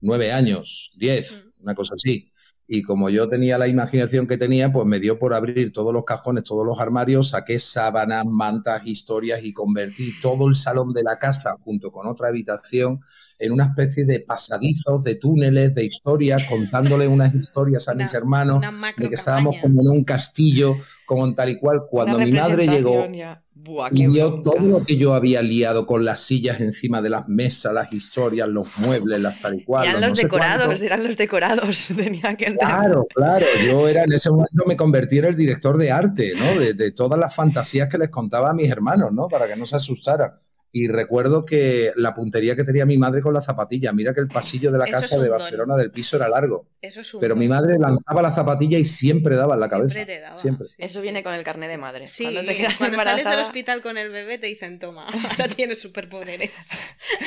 nueve 0.00 0.32
años, 0.32 0.92
diez, 0.96 1.44
una 1.60 1.74
cosa 1.74 1.94
así. 1.94 2.29
Y 2.72 2.82
como 2.82 3.10
yo 3.10 3.28
tenía 3.28 3.58
la 3.58 3.66
imaginación 3.66 4.28
que 4.28 4.38
tenía, 4.38 4.72
pues 4.72 4.86
me 4.86 5.00
dio 5.00 5.18
por 5.18 5.34
abrir 5.34 5.72
todos 5.72 5.92
los 5.92 6.04
cajones, 6.04 6.44
todos 6.44 6.64
los 6.64 6.78
armarios, 6.78 7.30
saqué 7.30 7.58
sábanas, 7.58 8.24
mantas, 8.26 8.86
historias 8.86 9.40
y 9.42 9.52
convertí 9.52 10.12
todo 10.22 10.46
el 10.46 10.54
salón 10.54 10.92
de 10.92 11.02
la 11.02 11.18
casa 11.18 11.56
junto 11.64 11.90
con 11.90 12.06
otra 12.06 12.28
habitación 12.28 13.00
en 13.40 13.50
una 13.52 13.64
especie 13.64 14.04
de 14.04 14.20
pasadizos, 14.20 15.02
de 15.02 15.16
túneles, 15.16 15.74
de 15.74 15.84
historias, 15.84 16.44
contándole 16.44 17.08
unas 17.08 17.34
historias 17.34 17.88
a 17.88 17.92
Una- 17.92 18.04
mis 18.04 18.14
hermanos 18.14 18.60
de 18.96 19.08
que 19.08 19.14
estábamos 19.16 19.56
como 19.62 19.80
en 19.82 19.88
un 19.88 20.04
castillo, 20.04 20.76
como 21.06 21.34
tal 21.34 21.48
y 21.48 21.58
cual. 21.58 21.80
Cuando 21.90 22.18
mi 22.18 22.30
madre 22.30 22.66
llegó 22.68 23.06
ya. 23.12 23.42
Buah, 23.70 23.90
y 23.92 24.06
vio 24.06 24.30
bronca. 24.30 24.50
todo 24.50 24.60
lo 24.60 24.84
que 24.84 24.96
yo 24.96 25.14
había 25.14 25.42
liado 25.42 25.86
con 25.86 26.04
las 26.04 26.20
sillas 26.20 26.60
encima 26.60 27.00
de 27.02 27.10
las 27.10 27.28
mesas, 27.28 27.72
las 27.72 27.92
historias, 27.92 28.48
los 28.48 28.66
muebles, 28.78 29.20
las 29.20 29.38
tal 29.38 29.56
y 29.60 29.64
cual. 29.64 29.88
Eran 29.88 30.00
no 30.00 30.08
los 30.08 30.18
sé 30.18 30.22
decorados, 30.22 30.66
cuánto. 30.66 30.84
eran 30.84 31.04
los 31.04 31.16
decorados. 31.16 31.86
Tenía 31.96 32.36
que 32.36 32.46
entrar. 32.46 32.78
Claro, 32.80 33.06
claro. 33.14 33.46
Yo 33.64 33.88
era 33.88 34.04
en 34.04 34.12
ese 34.12 34.30
momento 34.30 34.64
me 34.66 34.76
convertí 34.76 35.18
en 35.18 35.26
el 35.26 35.36
director 35.36 35.76
de 35.78 35.90
arte, 35.90 36.34
¿no? 36.36 36.58
De, 36.58 36.74
de 36.74 36.90
todas 36.92 37.18
las 37.18 37.34
fantasías 37.34 37.88
que 37.88 37.98
les 37.98 38.10
contaba 38.10 38.50
a 38.50 38.54
mis 38.54 38.68
hermanos, 38.70 39.12
¿no? 39.12 39.28
Para 39.28 39.46
que 39.46 39.56
no 39.56 39.66
se 39.66 39.76
asustaran. 39.76 40.32
Y 40.72 40.86
recuerdo 40.86 41.44
que 41.44 41.92
la 41.96 42.14
puntería 42.14 42.54
que 42.54 42.62
tenía 42.62 42.86
mi 42.86 42.96
madre 42.96 43.22
con 43.22 43.34
la 43.34 43.40
zapatilla, 43.40 43.92
mira 43.92 44.14
que 44.14 44.20
el 44.20 44.28
pasillo 44.28 44.70
de 44.70 44.78
la 44.78 44.84
Eso 44.84 44.92
casa 44.92 45.16
de 45.18 45.28
don. 45.28 45.38
Barcelona 45.38 45.76
del 45.76 45.90
piso 45.90 46.16
era 46.16 46.28
largo, 46.28 46.68
Eso 46.80 47.00
es 47.00 47.12
un 47.12 47.20
pero 47.20 47.34
mi 47.34 47.48
madre 47.48 47.76
lanzaba 47.78 48.22
la 48.22 48.32
zapatilla 48.32 48.78
y 48.78 48.84
siempre 48.84 49.34
daba 49.36 49.54
en 49.54 49.60
la 49.60 49.68
cabeza. 49.68 49.94
Siempre 49.94 50.14
te 50.14 50.20
daba, 50.20 50.36
Siempre. 50.36 50.66
sí, 50.68 50.76
Eso 50.78 51.00
viene 51.02 51.22
con 51.24 51.34
el 51.34 51.42
carnet 51.42 51.70
de 51.70 51.78
madre. 51.78 52.06
Sí, 52.06 52.22
cuando 52.22 52.44
te 52.44 52.56
quedas 52.56 52.78
cuando 52.78 52.98
sales 52.98 53.24
del 53.24 53.34
embarazada, 53.34 53.42
hospital 53.42 53.82
con 53.82 53.98
el 53.98 54.10
bebé 54.10 54.38
te 54.38 54.46
dicen, 54.46 54.78
toma, 54.78 55.06
ahora 55.30 55.48
tienes 55.48 55.80
superpoderes. 55.80 56.52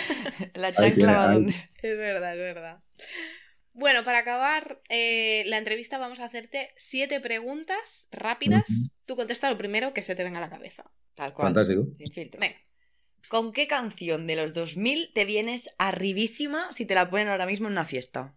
la 0.56 0.74
chancla 0.74 1.34
donde... 1.34 1.52
Es 1.82 1.98
verdad, 1.98 2.32
es 2.34 2.40
verdad. 2.40 2.80
Bueno, 3.74 4.04
para 4.04 4.20
acabar 4.20 4.82
eh, 4.90 5.44
la 5.48 5.58
entrevista 5.58 5.98
vamos 5.98 6.20
a 6.20 6.26
hacerte 6.26 6.74
siete 6.78 7.20
preguntas 7.20 8.08
rápidas. 8.12 8.70
Ujú. 8.70 8.90
Tú 9.06 9.16
contesta 9.16 9.50
lo 9.50 9.58
primero 9.58 9.94
que 9.94 10.04
se 10.04 10.16
te 10.16 10.24
venga 10.24 10.38
a 10.38 10.42
la 10.42 10.50
cabeza. 10.50 10.90
Tal 11.16 11.34
cual. 11.34 11.48
Fantástico. 11.48 11.88
Sin 11.98 12.12
filtro. 12.12 12.40
Venga. 12.40 12.56
¿Con 13.30 13.52
qué 13.54 13.68
canción 13.68 14.28
de 14.28 14.36
los 14.36 14.54
2000 14.54 15.12
te 15.14 15.26
vienes 15.26 15.70
arribísima 15.78 16.72
si 16.72 16.86
te 16.86 16.96
la 16.96 17.10
ponen 17.10 17.30
ahora 17.30 17.46
mismo 17.46 17.68
en 17.68 17.74
una 17.74 17.86
fiesta? 17.86 18.36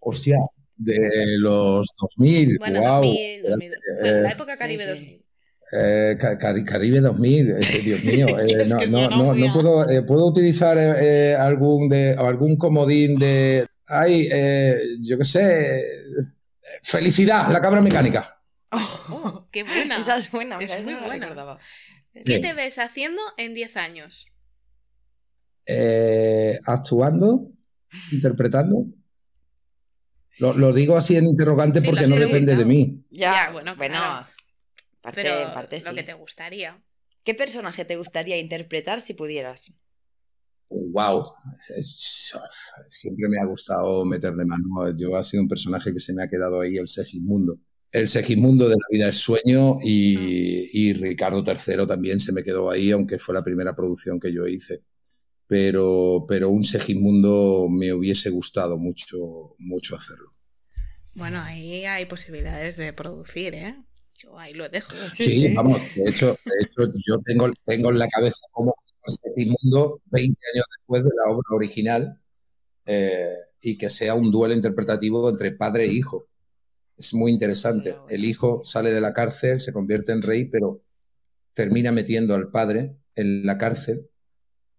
Hostia, 0.00 0.38
de 0.76 1.36
los 1.38 1.88
2000, 2.00 2.58
Bueno, 2.58 2.80
wow. 2.80 3.02
2000, 3.02 3.42
2000. 3.42 3.70
Bueno, 4.00 4.20
la 4.22 4.28
Eh, 4.30 4.32
época 4.32 4.56
Caribe 4.56 4.84
sí. 4.84 4.88
2000. 4.90 5.24
Eh, 5.72 6.16
Ca- 6.20 6.38
Cari- 6.38 6.64
Caribe 6.64 7.00
2000, 7.00 7.50
eh, 7.50 7.54
Dios 7.82 8.04
mío. 8.04 8.28
eh, 8.38 8.66
no, 8.68 8.86
no, 8.86 9.10
no, 9.10 9.34
no 9.34 9.52
puedo, 9.52 9.88
eh, 9.90 10.02
puedo 10.02 10.26
utilizar 10.26 10.76
eh, 10.78 11.34
algún 11.34 11.88
de 11.88 12.12
algún 12.12 12.56
comodín 12.56 13.18
de. 13.18 13.66
Ay, 13.86 14.28
eh, 14.30 14.78
yo 15.02 15.18
qué 15.18 15.24
sé. 15.24 15.84
Felicidad, 16.82 17.50
la 17.50 17.60
cabra 17.60 17.80
mecánica. 17.80 18.30
Oh, 18.72 19.46
qué 19.50 19.62
buena. 19.62 19.96
Esa 19.96 20.16
es 20.16 20.30
buena, 20.30 20.58
mira, 20.58 20.74
Es 20.74 20.80
esa 20.82 20.90
muy 20.90 21.00
buena. 21.08 21.58
¿Qué 22.22 22.38
te 22.38 22.52
ves 22.54 22.78
haciendo 22.78 23.22
en 23.36 23.54
10 23.54 23.76
años? 23.76 24.26
Eh, 25.66 26.58
actuando, 26.66 27.50
interpretando. 28.12 28.86
Lo, 30.38 30.52
lo 30.54 30.72
digo 30.72 30.96
así 30.96 31.16
en 31.16 31.26
interrogante 31.26 31.80
Sí, 31.80 31.86
porque 31.86 32.06
no 32.06 32.16
depende 32.16 32.56
de 32.56 32.64
mí. 32.64 33.04
Ya, 33.10 33.46
Ya, 33.46 33.52
bueno, 33.52 33.76
bueno, 33.76 33.94
claro. 33.96 34.26
parte, 35.00 35.22
Pero 35.22 35.52
parte 35.54 35.80
lo 35.80 35.90
sí. 35.90 35.96
que 35.96 36.02
te 36.02 36.14
gustaría. 36.14 36.82
¿Qué 37.24 37.34
personaje 37.34 37.84
te 37.84 37.96
gustaría 37.96 38.38
interpretar 38.38 39.00
si 39.00 39.14
pudieras? 39.14 39.72
Wow, 40.68 41.34
siempre 42.88 43.28
me 43.28 43.38
ha 43.40 43.44
gustado 43.46 44.04
meterle 44.04 44.44
mano. 44.44 44.64
Yo 44.96 45.16
ha 45.16 45.22
sido 45.22 45.42
un 45.42 45.48
personaje 45.48 45.92
que 45.92 46.00
se 46.00 46.12
me 46.12 46.24
ha 46.24 46.28
quedado 46.28 46.60
ahí, 46.60 46.76
el 46.76 46.88
Segismundo. 46.88 47.58
El 47.94 48.08
Segismundo 48.08 48.68
de 48.68 48.74
la 48.74 48.86
vida 48.90 49.08
es 49.08 49.18
sueño 49.18 49.78
y, 49.80 50.68
y 50.72 50.92
Ricardo 50.94 51.44
III 51.46 51.86
también 51.86 52.18
se 52.18 52.32
me 52.32 52.42
quedó 52.42 52.68
ahí, 52.68 52.90
aunque 52.90 53.20
fue 53.20 53.36
la 53.36 53.44
primera 53.44 53.76
producción 53.76 54.18
que 54.18 54.32
yo 54.32 54.48
hice. 54.48 54.82
Pero, 55.46 56.24
pero 56.26 56.50
un 56.50 56.64
Segismundo 56.64 57.68
me 57.70 57.92
hubiese 57.92 58.30
gustado 58.30 58.78
mucho, 58.78 59.54
mucho 59.58 59.94
hacerlo. 59.94 60.34
Bueno, 61.14 61.40
ahí 61.40 61.84
hay 61.84 62.06
posibilidades 62.06 62.76
de 62.76 62.92
producir, 62.92 63.54
¿eh? 63.54 63.76
Yo 64.18 64.36
ahí 64.36 64.54
lo 64.54 64.68
dejo. 64.68 64.92
Sí, 65.12 65.54
vamos, 65.54 65.80
de 65.94 66.10
hecho, 66.10 66.36
de 66.44 66.64
hecho 66.64 66.92
yo 67.06 67.20
tengo, 67.24 67.48
tengo 67.64 67.92
en 67.92 68.00
la 68.00 68.08
cabeza 68.08 68.40
como 68.50 68.74
Segismundo 69.06 70.00
20 70.06 70.36
años 70.52 70.66
después 70.78 71.04
de 71.04 71.10
la 71.14 71.32
obra 71.32 71.46
original 71.52 72.20
eh, 72.86 73.36
y 73.60 73.78
que 73.78 73.88
sea 73.88 74.14
un 74.14 74.32
duelo 74.32 74.52
interpretativo 74.52 75.30
entre 75.30 75.52
padre 75.52 75.84
e 75.84 75.92
hijo. 75.92 76.26
Es 76.96 77.14
muy 77.14 77.32
interesante. 77.32 77.96
El 78.08 78.24
hijo 78.24 78.62
sale 78.64 78.92
de 78.92 79.00
la 79.00 79.12
cárcel, 79.12 79.60
se 79.60 79.72
convierte 79.72 80.12
en 80.12 80.22
rey, 80.22 80.44
pero 80.44 80.82
termina 81.52 81.92
metiendo 81.92 82.34
al 82.34 82.50
padre 82.50 82.96
en 83.14 83.44
la 83.46 83.58
cárcel. 83.58 84.08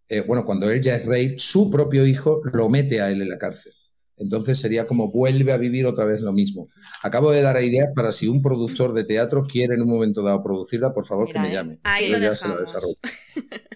Eh, 0.07 0.22
bueno, 0.22 0.45
cuando 0.45 0.70
él 0.70 0.82
ya 0.82 0.95
es 0.95 1.05
rey, 1.05 1.36
su 1.38 1.70
propio 1.70 2.05
hijo 2.05 2.41
lo 2.53 2.70
mete 2.70 3.01
a 3.01 3.09
él 3.09 3.22
en 3.22 3.30
la 3.30 3.38
cárcel. 3.38 3.74
Entonces 4.18 4.59
sería 4.59 4.88
como 4.88 5.11
vuelve 5.11 5.51
a 5.51 5.57
vivir 5.57 5.86
otra 5.86 6.05
vez 6.05 6.22
lo 6.22 6.32
mismo. 6.32 6.70
Acabo 7.03 7.32
de 7.32 7.41
dar 7.41 7.61
ideas 7.61 7.89
para 7.93 8.11
si 8.11 8.28
un 8.28 8.41
productor 8.41 8.93
de 8.93 9.03
teatro 9.03 9.43
quiere 9.43 9.76
en 9.76 9.82
un 9.82 9.89
momento 9.89 10.22
dado 10.22 10.41
producirla, 10.41 10.93
por 10.93 11.05
favor 11.05 11.28
Mira, 11.28 11.41
que 11.41 11.47
me 11.47 11.53
llame. 11.53 11.80
Ahí 11.84 12.09
lo 12.09 12.18
ya 12.20 12.34
se 12.34 12.47
la 12.47 12.57
desarrollo. 12.57 12.95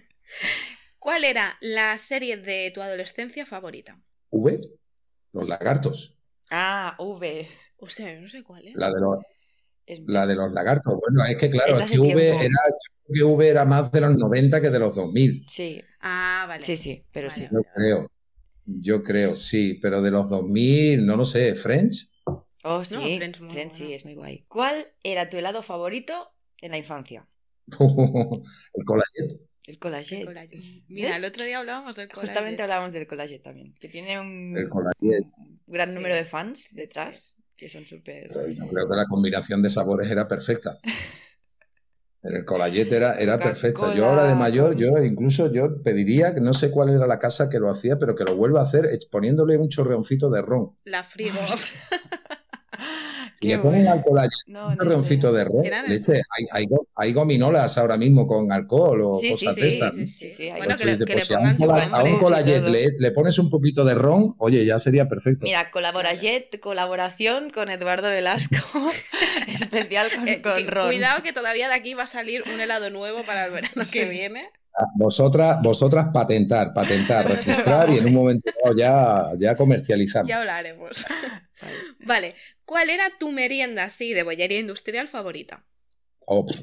¿Cuál 1.00 1.24
era 1.26 1.58
la 1.62 1.98
serie 1.98 2.38
de 2.38 2.72
tu 2.74 2.82
adolescencia 2.82 3.46
favorita? 3.46 4.02
¿V? 4.32 4.62
Los 5.34 5.48
lagartos. 5.48 6.16
Ah, 6.50 6.96
V. 7.00 7.48
Hostia, 7.80 8.13
yo 8.13 8.21
no 8.21 8.27
sé 8.27 8.43
cuál, 8.43 8.67
¿eh? 8.67 8.73
La 8.75 8.88
de 8.91 8.99
los, 8.99 9.17
Es- 9.86 10.01
la 10.05 10.27
de 10.27 10.36
los 10.36 10.51
lagartos. 10.51 10.93
Bueno, 10.99 11.25
es 11.30 11.38
que 11.38 11.49
claro, 11.49 11.77
Es 11.77 11.86
es 11.86 11.91
que 11.91 11.99
V 11.99 12.27
era, 12.27 12.39
yo 12.39 12.45
creo 13.07 13.13
que 13.13 13.23
V 13.34 13.47
era 13.49 13.65
más 13.65 13.91
de 13.91 14.01
los 14.01 14.17
90 14.17 14.61
que 14.61 14.69
de 14.69 14.80
los 14.80 14.95
2000, 14.95 15.45
Sí, 15.49 15.82
Ah, 16.01 16.45
vale. 16.47 16.63
sí, 16.63 16.77
sí, 16.77 17.03
pero 17.11 17.27
Vale. 17.30 17.47
sí. 17.47 17.47
yo 17.51 17.61
creo. 17.75 18.11
Yo 18.65 19.03
creo, 19.03 19.36
sí, 19.36 19.80
pero 19.82 20.01
de 20.01 20.11
los 20.11 20.30
2000, 20.30 21.05
no 21.05 21.17
lo 21.17 21.25
sé, 21.25 21.55
French. 21.55 22.09
Oh, 22.63 22.84
sí. 22.86 22.95
No, 22.95 23.01
Friends 23.17 23.41
muy 23.41 23.49
Friends 23.53 23.73
sí, 23.75 23.84
bueno. 23.84 23.95
es 23.95 24.05
muy 24.05 24.15
guay. 24.15 24.45
¿Cuál 24.47 24.93
era 25.03 25.30
tu 25.30 25.38
helado 25.38 25.63
favorito 25.63 26.32
en 26.61 26.71
la 26.71 26.77
infancia? 26.77 27.27
el 28.73 28.86
Colayet. 28.86 29.39
El 29.63 29.77
collagette. 29.80 30.25
Mira, 30.88 31.09
¿Ves? 31.09 31.17
el 31.19 31.25
otro 31.25 31.45
día 31.45 31.59
hablábamos 31.59 31.95
del 31.95 32.07
collage. 32.09 32.27
Justamente 32.27 32.61
hablábamos 32.63 32.91
del 32.93 33.07
collagette 33.07 33.43
también, 33.43 33.73
que 33.80 33.88
tiene 33.88 34.19
un, 34.19 34.57
El 34.57 34.67
Colayet. 34.69 35.23
un 35.36 35.59
gran 35.67 35.89
Sí. 35.89 35.95
número 35.95 36.15
de 36.15 36.25
fans 36.25 36.65
Sí, 36.69 36.75
detrás, 36.75 37.38
que 37.60 37.68
son 37.68 37.86
súper... 37.86 38.32
Yo 38.53 38.68
creo 38.68 38.89
que 38.89 38.95
la 38.95 39.05
combinación 39.05 39.62
de 39.62 39.70
sabores 39.70 40.10
era 40.10 40.28
perfecta. 40.28 40.80
El 42.22 42.43
Colayet 42.43 42.91
era, 42.91 43.14
era 43.14 43.38
perfecta. 43.38 43.93
Yo 43.93 44.05
ahora 44.05 44.26
de 44.26 44.36
mayor, 44.36 44.76
yo 44.76 44.97
incluso 45.01 45.51
yo 45.53 45.82
pediría, 45.82 46.34
que 46.34 46.41
no 46.41 46.51
sé 46.53 46.70
cuál 46.70 46.89
era 46.89 47.07
la 47.07 47.18
casa 47.18 47.49
que 47.49 47.60
lo 47.60 47.70
hacía, 47.70 47.97
pero 47.97 48.14
que 48.14 48.26
lo 48.26 48.36
vuelva 48.36 48.60
a 48.60 48.64
hacer 48.64 48.89
poniéndole 49.10 49.57
un 49.57 49.70
chorreoncito 49.70 50.30
de 50.30 50.41
ron. 50.41 50.78
La 50.84 51.03
frigo. 51.05 51.39
Y 53.42 53.48
le 53.50 53.58
ponen 53.60 53.82
bueno. 53.86 53.92
al 53.94 54.04
Colayet 54.04 54.30
No, 54.48 54.68
un 54.68 54.78
de 55.34 55.44
ron. 55.46 55.66
Eran 55.66 55.88
Leche, 55.90 56.14
hay, 56.14 56.46
hay, 56.52 56.66
go- 56.68 56.88
hay 56.96 57.14
gominolas 57.14 57.78
ahora 57.78 57.96
mismo 57.98 58.28
con 58.28 58.52
alcohol 58.52 59.02
o 59.02 59.18
Sí, 59.20 59.32
cosas 59.32 59.56
sí, 59.56 59.62
de 59.62 59.68
estas. 59.68 59.96
sí, 59.96 60.08
sí, 60.08 60.30
sí, 60.30 60.44
hay 60.50 60.58
Bueno, 60.58 60.66
Pues 60.76 60.78
que 60.78 60.86
le, 60.86 60.98
que 61.06 61.14
pues 61.14 61.30
le 61.30 61.36
a 61.36 61.38
un 61.40 61.44
pongan 61.44 61.58
su 61.58 61.66
cola- 61.66 61.84
a 61.84 61.88
nombre. 61.88 62.12
un 62.12 62.16
y 62.16 62.20
Colayet 62.20 62.60
todo. 62.62 62.70
le, 62.72 62.88
le 63.00 63.12
pones 63.12 63.40
un 63.40 63.50
poquito 63.50 63.86
de 63.86 63.96
ron, 63.96 64.36
oye, 64.40 64.66
ya 64.66 64.78
sería 64.80 65.08
perfecto. 65.08 65.44
Mira, 65.46 65.72
colaborajet, 65.72 66.60
colaboración 66.60 67.50
con 67.50 67.70
Eduardo 67.70 68.10
Velasco, 68.10 68.56
especial 69.48 70.10
con, 70.14 70.28
Eh, 70.28 70.42
con 70.42 70.56
que- 70.58 70.68
Ron. 70.70 70.88
Cuidado 70.88 71.24
que 71.24 71.34
todavía 71.34 71.68
de 71.70 71.76
aquí 71.76 71.94
va 71.94 72.04
a 72.04 72.08
salir 72.08 72.44
un 72.54 72.60
helado 72.60 72.90
nuevo 72.90 73.24
para 73.24 73.46
el 73.46 73.52
verano 73.52 73.84
que 73.92 74.06
viene. 74.06 74.50
Ah, 74.78 74.86
Vosotras, 74.96 75.62
vosotras 75.62 76.08
patentar, 76.14 76.74
patentar, 76.74 77.28
registrar 77.30 77.90
y 77.90 77.98
en 77.98 78.06
un 78.06 78.14
momento 78.14 78.50
dado 78.64 78.76
ya, 78.78 79.24
ya 79.40 79.56
comercializamos. 79.58 80.28
Ya 80.30 80.40
hablaremos. 80.40 81.06
Vale. 81.62 81.76
Vale, 82.06 82.36
¿cuál 82.70 82.89
era 82.89 83.05
tu 83.20 83.32
merienda 83.32 83.82
así 83.86 84.13
de 84.13 84.24
bollería 84.24 84.59
industrial 84.59 85.07
favorita? 85.07 85.55
O 86.26 86.45
pff, 86.45 86.59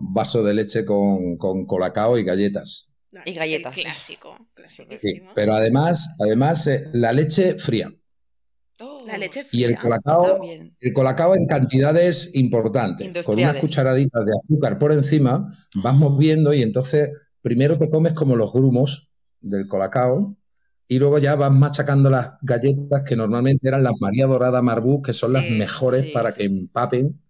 vaso 0.00 0.42
de 0.42 0.54
leche 0.54 0.84
con, 0.84 1.36
con 1.36 1.66
colacao 1.66 2.18
y 2.18 2.24
galletas. 2.24 2.88
No, 3.12 3.20
Y 3.26 3.32
galletas. 3.34 3.76
el 3.76 3.84
clásico, 3.84 4.38
Sí, 5.02 5.20
pero 5.34 5.52
además, 5.52 6.16
además 6.20 6.66
eh, 6.68 6.88
la 6.92 7.12
leche 7.12 7.58
fría. 7.58 7.92
Oh, 8.82 9.04
La 9.06 9.18
leche 9.18 9.40
Y 9.52 9.64
el 9.64 9.72
fría. 9.76 9.80
colacao, 9.82 10.22
también. 10.38 10.76
el 10.80 10.92
colacao 10.92 11.34
en 11.34 11.46
cantidades 11.46 12.34
importantes. 12.34 13.26
Con 13.26 13.38
unas 13.38 13.56
cucharaditas 13.56 14.24
de 14.24 14.32
azúcar 14.38 14.78
por 14.78 14.92
encima, 14.92 15.52
vas 15.74 15.94
moviendo 15.94 16.54
y 16.54 16.62
entonces 16.62 17.10
primero 17.42 17.78
te 17.78 17.90
comes 17.90 18.14
como 18.14 18.36
los 18.36 18.52
grumos 18.52 19.10
del 19.40 19.66
colacao 19.66 20.36
y 20.90 20.98
luego 20.98 21.18
ya 21.18 21.36
vas 21.36 21.52
machacando 21.52 22.10
las 22.10 22.30
galletas 22.42 23.04
que 23.04 23.14
normalmente 23.14 23.68
eran 23.68 23.84
las 23.84 23.94
María 24.00 24.26
Dorada 24.26 24.60
Marbú, 24.60 25.00
que 25.02 25.12
son 25.12 25.32
las 25.32 25.44
mejores 25.48 26.02
sí, 26.06 26.10
para 26.12 26.32
sí, 26.32 26.38
que 26.38 26.44
empapen 26.46 27.22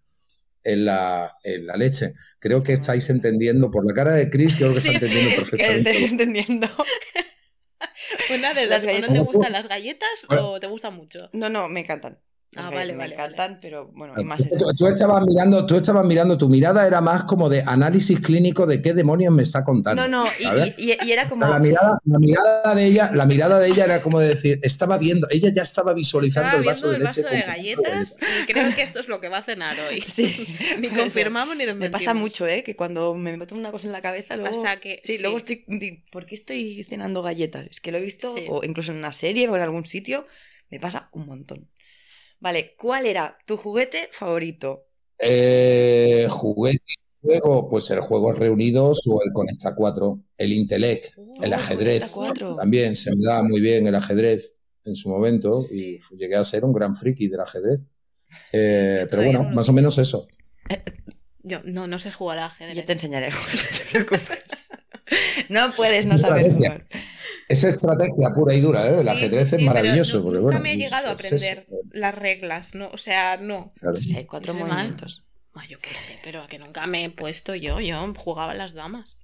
en 0.63 0.85
la, 0.85 1.37
en 1.43 1.67
la 1.67 1.77
leche. 1.77 2.13
Creo 2.39 2.63
que 2.63 2.73
estáis 2.73 3.09
entendiendo, 3.11 3.69
por 3.69 3.85
la 3.87 3.93
cara 3.93 4.13
de 4.15 4.31
Chris, 4.31 4.55
creo 4.55 4.73
que 4.73 4.81
Sí, 4.81 4.89
está 4.89 5.05
entendiendo 5.05 5.29
es 5.29 5.35
que 5.51 5.57
Que 5.57 5.57
perfectamente. 5.57 5.91
estoy 5.91 6.05
entendiendo. 6.05 6.67
Una 8.33 8.53
de 8.55 8.65
Las 8.65 8.83
las 8.83 8.95
¿o 8.95 8.99
¿No 8.99 9.13
te 9.13 9.19
gustan 9.19 9.51
las 9.51 9.67
galletas 9.67 10.25
Bueno. 10.27 10.49
o 10.51 10.59
te 10.59 10.67
gustan 10.67 10.95
mucho? 10.95 11.29
No, 11.33 11.49
no, 11.49 11.69
me 11.69 11.81
encantan. 11.81 12.17
Ah, 12.57 12.69
vale, 12.69 12.93
galletas 12.93 12.97
vale, 12.97 13.07
Me 13.09 13.13
encantan, 13.13 13.59
pero 13.61 13.87
bueno, 13.93 14.13
hay 14.17 14.25
más 14.25 14.45
Tú, 14.77 14.85
estabas 14.87 15.23
mirando, 15.25 15.65
tú 15.65 15.75
estabas 15.77 16.05
mirando, 16.05 16.37
tu 16.37 16.49
mirada 16.49 16.85
era 16.85 16.99
más 16.99 17.23
como 17.23 17.47
de 17.47 17.63
análisis 17.65 18.19
clínico 18.19 18.65
de 18.65 18.81
qué 18.81 18.93
demonios 18.93 19.33
me 19.33 19.41
está 19.43 19.63
contando. 19.63 20.05
No, 20.07 20.25
no, 20.25 20.29
y, 20.77 20.83
y- 20.91 20.97
y 21.01 21.11
era 21.13 21.29
como... 21.29 21.47
La 21.47 21.59
mirada, 21.59 21.97
la 22.03 22.19
mirada 22.19 22.75
de 22.75 22.85
ella, 22.85 23.09
la 23.13 23.25
mirada 23.25 23.57
de 23.57 23.69
ella 23.69 23.85
era 23.85 24.01
como 24.01 24.19
de 24.19 24.27
decir, 24.27 24.59
estaba 24.63 24.97
viendo, 24.97 25.27
ella 25.29 25.49
ya 25.53 25.61
estaba 25.63 25.93
visualizando 25.93 26.47
Estaba 26.49 26.61
el 26.61 26.67
vaso 26.67 26.89
viendo 26.89 26.91
de 26.91 26.97
el 26.97 27.03
vaso 27.05 27.21
leche. 27.21 27.35
de 27.35 27.43
con- 27.43 27.51
galletas 27.53 28.17
y 28.43 28.51
creo 28.51 28.75
que 28.75 28.81
esto 28.81 28.99
es 28.99 29.07
lo 29.07 29.21
que 29.21 29.29
va 29.29 29.37
a 29.37 29.43
cenar 29.43 29.77
hoy. 29.79 30.03
Sí. 30.13 30.45
Ni 30.79 30.89
confirmamos 30.89 31.55
ni 31.55 31.65
Me 31.73 31.89
pasa 31.89 32.13
mucho, 32.13 32.47
¿eh? 32.47 32.63
Que 32.63 32.75
cuando 32.75 33.15
me 33.15 33.37
meto 33.37 33.55
una 33.55 33.71
cosa 33.71 33.87
en 33.87 33.93
la 33.93 34.01
cabeza, 34.01 34.35
luego... 34.35 34.51
Hasta 34.53 34.81
que. 34.81 34.99
Sí, 35.03 35.19
luego 35.21 35.37
estoy... 35.37 35.63
¿Por 36.11 36.25
qué 36.25 36.35
estoy 36.35 36.83
cenando 36.83 37.21
galletas? 37.21 37.65
Es 37.71 37.79
que 37.79 37.93
lo 37.93 37.97
he 37.97 38.01
visto, 38.01 38.33
Sí. 38.33 38.45
o 38.49 38.61
incluso 38.65 38.91
en 38.91 38.97
una 38.97 39.13
serie 39.13 39.47
o 39.47 39.55
en 39.55 39.61
algún 39.61 39.85
sitio, 39.85 40.27
me 40.69 40.81
pasa 40.81 41.07
un 41.13 41.27
montón. 41.27 41.69
Vale, 42.41 42.75
¿cuál 42.77 43.05
era 43.05 43.37
tu 43.45 43.55
juguete 43.55 44.09
favorito? 44.11 44.87
Eh, 45.19 46.27
juguete, 46.29 46.81
juego, 47.21 47.69
pues 47.69 47.89
el 47.91 48.01
Juegos 48.01 48.37
Reunidos 48.37 48.99
o 49.07 49.21
el 49.23 49.31
Conecta 49.31 49.73
4, 49.75 50.19
el 50.37 50.51
Intelec, 50.53 51.13
el 51.41 51.53
Oh, 51.53 51.55
ajedrez. 51.55 52.09
Conecta 52.09 52.13
4. 52.13 52.55
También 52.57 52.95
se 52.95 53.11
me 53.15 53.23
daba 53.23 53.43
muy 53.43 53.61
bien 53.61 53.85
el 53.87 53.95
ajedrez 53.95 54.55
en 54.83 54.95
su 54.95 55.09
momento 55.09 55.61
Sí. 55.61 55.99
y 56.11 56.17
llegué 56.17 56.35
a 56.35 56.43
ser 56.43 56.65
un 56.65 56.73
gran 56.73 56.95
friki 56.95 57.27
del 57.27 57.41
ajedrez. 57.41 57.85
Eh, 58.53 59.05
pero 59.09 59.23
bueno, 59.23 59.43
no 59.43 59.49
más 59.51 59.69
o 59.69 59.73
menos 59.73 59.97
eso. 59.99 60.27
Yo 61.43 61.59
no, 61.65 61.87
no 61.87 61.97
sé 61.99 62.11
jugar 62.11 62.39
al 62.39 62.45
ajedrez. 62.45 62.75
Yo 62.77 62.85
te 62.85 62.93
enseñaré 62.93 63.27
a 63.27 63.31
jugar, 63.31 63.55
no 63.55 63.77
te 63.77 63.85
preocupes. 63.91 64.69
No 65.49 65.71
puedes 65.75 66.05
no 66.07 66.15
Es 66.15 66.21
saber 66.21 66.51
jugar. 66.51 66.87
Es 67.51 67.63
estrategia 67.63 68.29
pura 68.35 68.53
y 68.53 68.61
dura, 68.61 68.87
¿eh? 68.89 68.99
El 68.99 69.03
Sí, 69.03 69.09
ajedrez 69.09 69.49
sí, 69.49 69.55
sí, 69.57 69.61
es 69.61 69.67
maravilloso. 69.67 70.23
pero 70.23 70.23
porque, 70.23 70.39
nunca 70.39 70.59
bueno, 70.59 70.59
me 70.59 70.73
he 70.73 70.75
pues, 70.75 70.83
llegado 70.85 71.07
a 71.09 71.13
es 71.13 71.19
aprender 71.19 71.67
las 71.91 72.15
reglas, 72.15 72.75
¿no? 72.75 72.89
O 72.89 72.97
sea, 72.97 73.37
no. 73.37 73.73
Claro. 73.79 73.95
Pues 73.95 74.13
hay 74.13 74.25
cuatro 74.25 74.53
movimientos. 74.53 75.23
Ah, 75.53 75.65
yo 75.69 75.79
qué 75.79 75.93
sé, 75.93 76.17
pero 76.23 76.41
a 76.43 76.47
que 76.47 76.59
nunca 76.59 76.87
me 76.87 77.03
he 77.05 77.09
puesto 77.09 77.55
yo. 77.55 77.79
Yo 77.79 78.13
jugaba 78.15 78.53
a 78.53 78.55
las 78.55 78.73
damas. 78.73 79.17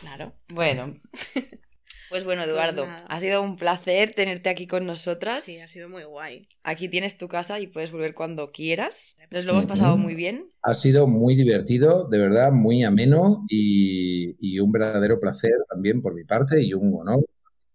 Claro. 0.00 0.34
Bueno. 0.48 1.00
Pues 2.10 2.22
bueno, 2.22 2.44
Eduardo, 2.44 2.86
nada. 2.86 3.04
ha 3.08 3.18
sido 3.18 3.42
un 3.42 3.56
placer 3.56 4.14
tenerte 4.14 4.48
aquí 4.48 4.68
con 4.68 4.86
nosotras. 4.86 5.42
Sí, 5.42 5.58
ha 5.58 5.66
sido 5.66 5.88
muy 5.88 6.04
guay. 6.04 6.48
Aquí 6.62 6.88
tienes 6.88 7.18
tu 7.18 7.26
casa 7.26 7.58
y 7.58 7.66
puedes 7.66 7.90
volver 7.90 8.14
cuando 8.14 8.52
quieras. 8.52 9.16
Nos 9.32 9.44
lo 9.46 9.52
hemos 9.52 9.66
pasado 9.66 9.96
muy 9.96 10.14
bien. 10.14 10.48
Ha 10.62 10.74
sido 10.74 11.08
muy 11.08 11.34
divertido, 11.34 12.06
de 12.08 12.18
verdad, 12.18 12.52
muy 12.52 12.84
ameno 12.84 13.44
y, 13.48 14.36
y 14.38 14.60
un 14.60 14.70
verdadero 14.70 15.18
placer 15.18 15.50
también 15.68 16.02
por 16.02 16.14
mi 16.14 16.22
parte 16.24 16.62
y 16.62 16.72
un 16.72 16.94
honor 16.96 17.24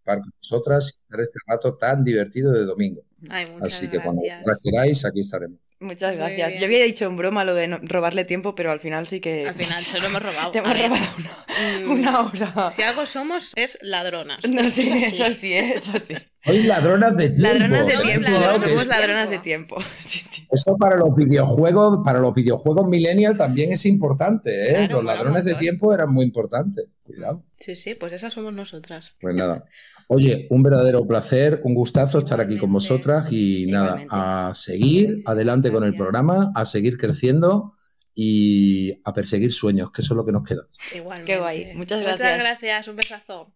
participar 0.09 0.19
con 0.21 0.33
vosotras 0.41 0.93
y 0.93 1.13
hacer 1.13 1.21
este 1.21 1.39
rato 1.47 1.75
tan 1.77 2.03
divertido 2.03 2.51
de 2.51 2.65
domingo. 2.65 3.01
Ay, 3.29 3.45
muchas 3.51 3.73
Así 3.73 3.87
que 3.89 3.99
cuando 3.99 4.21
vosotras 4.21 4.59
queráis, 4.63 5.05
aquí 5.05 5.19
estaremos. 5.19 5.59
Muchas 5.81 6.13
gracias. 6.13 6.55
Yo 6.59 6.65
había 6.65 6.83
dicho 6.83 7.05
en 7.05 7.15
broma 7.15 7.45
lo 7.45 7.55
de 7.55 7.69
no- 7.69 7.79
robarle 7.81 8.25
tiempo, 8.25 8.53
pero 8.53 8.69
al 8.69 8.81
final 8.81 9.07
sí 9.07 9.21
que 9.21 9.47
Al 9.47 9.55
final 9.55 9.85
se 9.85 9.97
lo 9.99 10.07
hemos 10.07 10.21
robado. 10.21 10.51
te 10.51 10.57
hemos 10.57 10.73
ver, 10.73 10.89
robado 10.89 11.05
una, 11.17 11.87
mm, 11.87 11.91
una 11.91 12.19
hora. 12.21 12.71
Si 12.71 12.81
algo 12.81 13.05
somos, 13.05 13.53
es 13.55 13.77
ladronas. 13.81 14.39
No, 14.49 14.61
sí, 14.65 14.89
es 14.89 15.05
así. 15.07 15.21
eso 15.21 15.31
sí, 15.39 15.53
eso 15.53 15.91
sí. 16.05 16.15
Sois 16.43 16.65
ladronas 16.65 17.15
de 17.15 17.29
tiempo. 17.29 17.43
Ladronas 17.43 17.85
de 17.85 17.91
Somos 17.93 18.07
tiempo, 18.07 18.29
somos 18.59 18.81
es- 18.81 18.87
ladronas 18.87 19.29
de 19.29 19.39
tiempo. 19.39 19.75
tiempo. 19.77 19.91
Sí, 20.01 20.19
sí. 20.29 20.45
Eso 20.51 20.75
para 20.77 20.97
los 20.97 21.15
videojuegos, 21.15 21.99
para 22.03 22.19
los 22.19 22.33
videojuegos 22.33 22.85
millennial 22.87 23.37
también 23.37 23.71
es 23.71 23.85
importante, 23.85 24.71
¿eh? 24.71 24.73
Claro, 24.75 24.95
los 24.95 25.05
ladrones 25.05 25.45
de 25.45 25.55
tiempo 25.55 25.93
eran 25.93 26.09
muy 26.13 26.25
importantes. 26.25 26.87
Cuidado. 27.03 27.45
Sí, 27.57 27.75
sí, 27.77 27.93
pues 27.95 28.11
esas 28.11 28.33
somos 28.33 28.51
nosotras. 28.53 29.15
Pues 29.21 29.33
nada. 29.33 29.63
Oye, 30.11 30.47
un 30.49 30.63
verdadero 30.63 31.05
placer, 31.05 31.61
un 31.63 31.75
gustazo 31.75 32.17
estar 32.17 32.41
aquí 32.41 32.57
con 32.57 32.73
vosotras 32.73 33.31
y 33.31 33.67
nada, 33.67 34.07
a 34.09 34.51
seguir 34.55 35.21
adelante 35.23 35.71
con 35.71 35.83
el 35.83 35.91
Gracias. 35.91 36.01
programa, 36.01 36.51
a 36.55 36.65
seguir 36.65 36.97
creciendo 36.97 37.75
y 38.15 38.91
a 39.03 39.13
perseguir 39.13 39.53
sueños, 39.53 39.91
que 39.91 40.01
eso 40.01 40.15
es 40.15 40.17
lo 40.17 40.25
que 40.25 40.31
nos 40.31 40.43
queda. 40.43 40.63
Igualmente. 40.95 41.31
Qué 41.31 41.37
guay. 41.39 41.73
Muchas 41.75 41.99
Muchas 41.99 42.17
gracias. 42.17 42.43
gracias. 42.43 42.87
Un 42.87 42.95
besazo. 42.95 43.53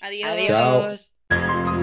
Adiós. 0.00 0.30
Adiós. 0.30 1.14
Chao. 1.28 1.82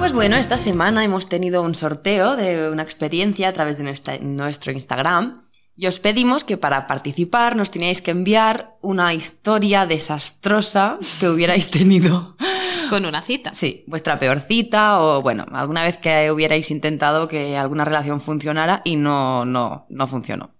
Pues 0.00 0.14
bueno, 0.14 0.36
esta 0.36 0.56
semana 0.56 1.04
hemos 1.04 1.28
tenido 1.28 1.62
un 1.62 1.74
sorteo 1.74 2.34
de 2.34 2.70
una 2.70 2.82
experiencia 2.82 3.50
a 3.50 3.52
través 3.52 3.76
de 3.76 3.84
nuestro 4.22 4.72
Instagram 4.72 5.46
y 5.76 5.88
os 5.88 6.00
pedimos 6.00 6.42
que 6.42 6.56
para 6.56 6.86
participar 6.86 7.54
nos 7.54 7.70
teníais 7.70 8.00
que 8.00 8.10
enviar 8.10 8.78
una 8.80 9.12
historia 9.12 9.84
desastrosa 9.84 10.98
que 11.20 11.28
hubierais 11.28 11.70
tenido. 11.70 12.34
Con 12.88 13.04
una 13.04 13.20
cita. 13.20 13.52
Sí, 13.52 13.84
vuestra 13.86 14.18
peor 14.18 14.40
cita 14.40 15.02
o 15.02 15.20
bueno, 15.20 15.44
alguna 15.52 15.82
vez 15.82 15.98
que 15.98 16.30
hubierais 16.30 16.70
intentado 16.70 17.28
que 17.28 17.58
alguna 17.58 17.84
relación 17.84 18.22
funcionara 18.22 18.80
y 18.86 18.96
no, 18.96 19.44
no, 19.44 19.84
no 19.90 20.06
funcionó. 20.08 20.54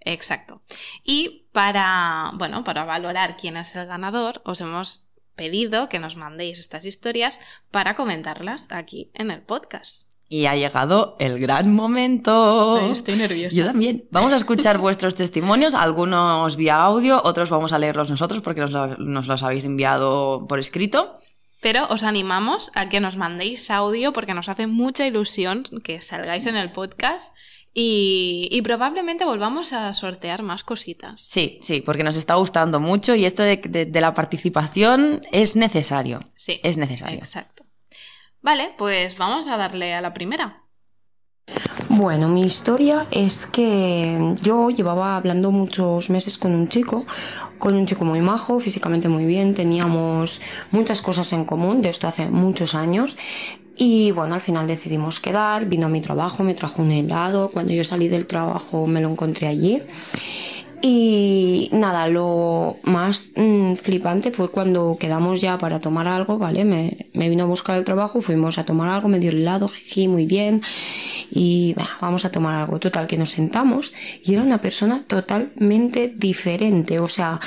Exacto. 0.00 0.62
Y 1.04 1.50
para, 1.52 2.30
bueno, 2.36 2.64
para 2.64 2.86
valorar 2.86 3.36
quién 3.36 3.58
es 3.58 3.76
el 3.76 3.86
ganador, 3.86 4.40
os 4.46 4.62
hemos 4.62 5.05
pedido 5.36 5.88
que 5.88 5.98
nos 6.00 6.16
mandéis 6.16 6.58
estas 6.58 6.84
historias 6.84 7.38
para 7.70 7.94
comentarlas 7.94 8.66
aquí 8.70 9.10
en 9.14 9.30
el 9.30 9.42
podcast. 9.42 10.08
Y 10.28 10.46
ha 10.46 10.56
llegado 10.56 11.16
el 11.20 11.38
gran 11.38 11.72
momento. 11.72 12.80
Estoy 12.90 13.14
nerviosa. 13.16 13.54
Yo 13.54 13.64
también. 13.64 14.08
Vamos 14.10 14.32
a 14.32 14.36
escuchar 14.36 14.78
vuestros 14.86 15.14
testimonios, 15.14 15.74
algunos 15.74 16.56
vía 16.56 16.82
audio, 16.82 17.20
otros 17.24 17.48
vamos 17.50 17.72
a 17.72 17.78
leerlos 17.78 18.10
nosotros 18.10 18.42
porque 18.42 18.60
nos, 18.62 18.72
lo- 18.72 18.96
nos 18.96 19.28
los 19.28 19.42
habéis 19.44 19.64
enviado 19.64 20.46
por 20.48 20.58
escrito. 20.58 21.16
Pero 21.60 21.86
os 21.88 22.02
animamos 22.02 22.70
a 22.74 22.88
que 22.88 23.00
nos 23.00 23.16
mandéis 23.16 23.70
audio 23.70 24.12
porque 24.12 24.34
nos 24.34 24.48
hace 24.48 24.66
mucha 24.66 25.06
ilusión 25.06 25.62
que 25.84 26.02
salgáis 26.02 26.46
en 26.46 26.56
el 26.56 26.70
podcast 26.72 27.34
Y, 27.78 28.48
y 28.50 28.62
probablemente 28.62 29.26
volvamos 29.26 29.74
a 29.74 29.92
sortear 29.92 30.42
más 30.42 30.64
cositas. 30.64 31.26
Sí, 31.28 31.58
sí, 31.60 31.82
porque 31.82 32.04
nos 32.04 32.16
está 32.16 32.34
gustando 32.36 32.80
mucho 32.80 33.14
y 33.14 33.26
esto 33.26 33.42
de, 33.42 33.58
de- 33.58 33.84
de 33.84 34.00
la 34.00 34.14
participación 34.14 35.20
es 35.30 35.56
necesario. 35.56 36.20
Sí. 36.36 36.58
Es 36.62 36.78
necesario. 36.78 37.18
Exacto. 37.18 37.64
Vale, 38.40 38.72
pues 38.78 39.18
vamos 39.18 39.46
a 39.46 39.58
darle 39.58 39.92
a 39.92 40.00
la 40.00 40.14
primera. 40.14 40.62
Bueno, 41.90 42.28
mi 42.28 42.42
historia 42.44 43.06
es 43.10 43.44
que 43.44 44.34
yo 44.42 44.70
llevaba 44.70 45.16
hablando 45.16 45.50
muchos 45.50 46.08
meses 46.08 46.38
con 46.38 46.54
un 46.54 46.68
chico, 46.68 47.04
con 47.58 47.74
un 47.76 47.84
chico 47.86 48.06
muy 48.06 48.20
majo, 48.22 48.58
físicamente 48.58 49.08
muy 49.10 49.26
bien, 49.26 49.54
teníamos 49.54 50.40
muchas 50.70 51.02
cosas 51.02 51.30
en 51.34 51.44
común, 51.44 51.82
de 51.82 51.90
esto 51.90 52.08
hace 52.08 52.26
muchos 52.30 52.74
años. 52.74 53.16
Y 53.76 54.10
bueno, 54.12 54.34
al 54.34 54.40
final 54.40 54.66
decidimos 54.66 55.20
quedar, 55.20 55.66
vino 55.66 55.86
a 55.86 55.90
mi 55.90 56.00
trabajo, 56.00 56.42
me 56.42 56.54
trajo 56.54 56.80
un 56.82 56.92
helado, 56.92 57.50
cuando 57.52 57.74
yo 57.74 57.84
salí 57.84 58.08
del 58.08 58.26
trabajo 58.26 58.86
me 58.86 59.00
lo 59.02 59.10
encontré 59.10 59.46
allí. 59.48 59.82
Y 60.82 61.68
nada, 61.72 62.06
lo 62.06 62.76
más 62.84 63.32
mm, 63.34 63.74
flipante 63.74 64.30
fue 64.30 64.50
cuando 64.50 64.96
quedamos 65.00 65.40
ya 65.40 65.58
para 65.58 65.80
tomar 65.80 66.06
algo, 66.06 66.38
¿vale? 66.38 66.64
Me, 66.64 67.06
me 67.14 67.28
vino 67.28 67.44
a 67.44 67.46
buscar 67.46 67.76
el 67.78 67.84
trabajo, 67.84 68.20
fuimos 68.20 68.58
a 68.58 68.64
tomar 68.64 68.88
algo, 68.88 69.08
me 69.08 69.18
dio 69.18 69.30
el 69.30 69.38
helado, 69.38 69.68
jiji, 69.68 70.06
muy 70.06 70.26
bien. 70.26 70.60
Y 71.30 71.74
"Bah, 71.76 71.88
vamos 72.00 72.24
a 72.24 72.30
tomar 72.30 72.54
algo. 72.60 72.78
Total, 72.78 73.06
que 73.06 73.16
nos 73.16 73.30
sentamos 73.30 73.92
y 74.22 74.34
era 74.34 74.42
una 74.42 74.60
persona 74.60 75.02
totalmente 75.06 76.12
diferente. 76.16 77.00
O 77.00 77.08
sea, 77.08 77.40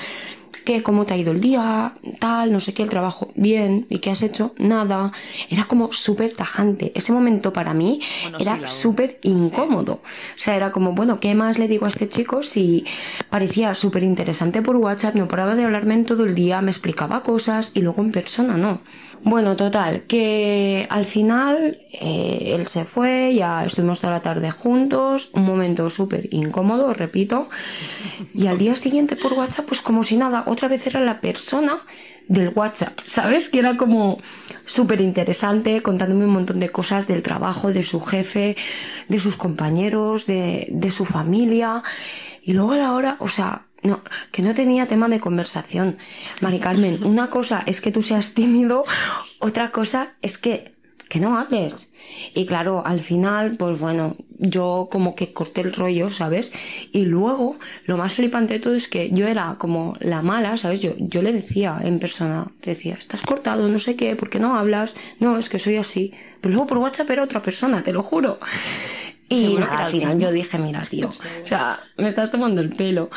que 0.69 0.83
cómo 0.83 1.07
te 1.07 1.15
ha 1.15 1.17
ido 1.17 1.31
el 1.31 1.41
día, 1.41 1.95
tal, 2.19 2.51
no 2.51 2.59
sé 2.59 2.75
qué, 2.75 2.83
el 2.83 2.89
trabajo, 2.89 3.29
bien, 3.33 3.87
y 3.89 3.97
qué 3.97 4.11
has 4.11 4.21
hecho, 4.21 4.53
nada. 4.59 5.11
Era 5.49 5.65
como 5.65 5.91
súper 5.91 6.33
tajante. 6.33 6.91
Ese 6.93 7.11
momento 7.11 7.51
para 7.51 7.73
mí 7.73 8.01
era 8.37 8.67
súper 8.67 9.19
incómodo. 9.23 9.93
O 9.93 10.37
sea, 10.37 10.55
era 10.55 10.71
como, 10.71 10.91
bueno, 10.91 11.19
¿qué 11.19 11.33
más 11.33 11.57
le 11.57 11.67
digo 11.67 11.85
a 11.85 11.87
este 11.87 12.07
chico 12.07 12.43
si 12.43 12.85
parecía 13.31 13.73
súper 13.73 14.03
interesante 14.03 14.61
por 14.61 14.75
WhatsApp, 14.75 15.15
no 15.15 15.27
paraba 15.27 15.55
de 15.55 15.63
hablarme 15.63 15.95
en 15.95 16.05
todo 16.05 16.23
el 16.23 16.35
día, 16.35 16.61
me 16.61 16.69
explicaba 16.69 17.23
cosas 17.23 17.71
y 17.73 17.81
luego 17.81 18.03
en 18.03 18.11
persona 18.11 18.55
no? 18.55 18.81
Bueno, 19.23 19.57
total, 19.57 20.03
que 20.03 20.87
al 20.89 21.05
final 21.05 21.77
eh, 21.91 22.53
él 22.55 22.67
se 22.67 22.85
fue, 22.85 23.33
ya 23.35 23.65
estuvimos 23.65 23.99
toda 23.99 24.13
la 24.13 24.21
tarde 24.21 24.49
juntos, 24.49 25.31
un 25.33 25.43
momento 25.43 25.89
súper 25.89 26.33
incómodo, 26.33 26.93
repito, 26.93 27.49
y 28.33 28.47
al 28.47 28.57
día 28.57 28.75
siguiente 28.75 29.17
por 29.17 29.33
WhatsApp, 29.33 29.65
pues 29.65 29.81
como 29.81 30.03
si 30.03 30.15
nada, 30.15 30.45
otra 30.47 30.69
vez 30.69 30.87
era 30.87 31.01
la 31.01 31.19
persona 31.19 31.79
del 32.29 32.49
WhatsApp, 32.55 32.99
¿sabes? 33.03 33.49
Que 33.49 33.59
era 33.59 33.75
como 33.75 34.19
súper 34.65 35.01
interesante, 35.01 35.81
contándome 35.81 36.25
un 36.25 36.31
montón 36.31 36.59
de 36.59 36.69
cosas 36.69 37.07
del 37.07 37.21
trabajo, 37.21 37.73
de 37.73 37.83
su 37.83 37.99
jefe, 38.01 38.55
de 39.09 39.19
sus 39.19 39.35
compañeros, 39.35 40.27
de, 40.27 40.67
de 40.69 40.91
su 40.91 41.05
familia. 41.05 41.83
Y 42.41 42.53
luego 42.53 42.71
a 42.71 42.77
la 42.77 42.93
hora, 42.93 43.15
o 43.19 43.27
sea, 43.27 43.63
no, 43.81 44.01
que 44.31 44.41
no 44.41 44.53
tenía 44.53 44.85
tema 44.85 45.07
de 45.07 45.19
conversación. 45.19 45.97
Mari 46.41 46.59
Carmen, 46.59 47.03
una 47.03 47.29
cosa 47.29 47.63
es 47.65 47.81
que 47.81 47.91
tú 47.91 48.01
seas 48.01 48.33
tímido, 48.33 48.83
otra 49.39 49.71
cosa 49.71 50.13
es 50.21 50.37
que, 50.37 50.75
que 51.07 51.19
no 51.19 51.37
hables. 51.37 51.91
Y 52.33 52.45
claro, 52.45 52.85
al 52.85 52.99
final, 52.99 53.55
pues 53.57 53.79
bueno, 53.79 54.15
yo 54.37 54.87
como 54.91 55.15
que 55.15 55.31
corté 55.31 55.61
el 55.61 55.73
rollo, 55.73 56.09
¿sabes? 56.09 56.51
Y 56.91 57.05
luego, 57.05 57.57
lo 57.85 57.97
más 57.97 58.15
flipante 58.15 58.55
de 58.55 58.59
todo 58.59 58.75
es 58.75 58.87
que 58.87 59.11
yo 59.11 59.27
era 59.27 59.55
como 59.57 59.95
la 59.99 60.21
mala, 60.21 60.57
¿sabes? 60.57 60.81
Yo, 60.81 60.93
yo 60.97 61.21
le 61.21 61.31
decía 61.31 61.79
en 61.81 61.99
persona, 61.99 62.51
te 62.61 62.71
decía, 62.71 62.95
estás 62.95 63.21
cortado, 63.21 63.67
no 63.67 63.79
sé 63.79 63.95
qué, 63.95 64.15
¿por 64.15 64.29
qué 64.29 64.39
no 64.39 64.55
hablas? 64.55 64.95
No, 65.19 65.37
es 65.37 65.49
que 65.49 65.59
soy 65.59 65.77
así. 65.77 66.13
Pero 66.41 66.53
luego 66.53 66.67
por 66.67 66.77
WhatsApp 66.79 67.09
era 67.09 67.23
otra 67.23 67.41
persona, 67.41 67.81
te 67.81 67.93
lo 67.93 68.03
juro. 68.03 68.39
Y 69.29 69.55
nada, 69.55 69.85
al 69.85 69.91
final 69.91 70.19
yo 70.19 70.31
dije, 70.31 70.57
mira, 70.57 70.83
tío, 70.89 71.09
o 71.43 71.45
sea, 71.47 71.79
me 71.97 72.07
estás 72.07 72.31
tomando 72.31 72.61
el 72.61 72.69
pelo. 72.69 73.09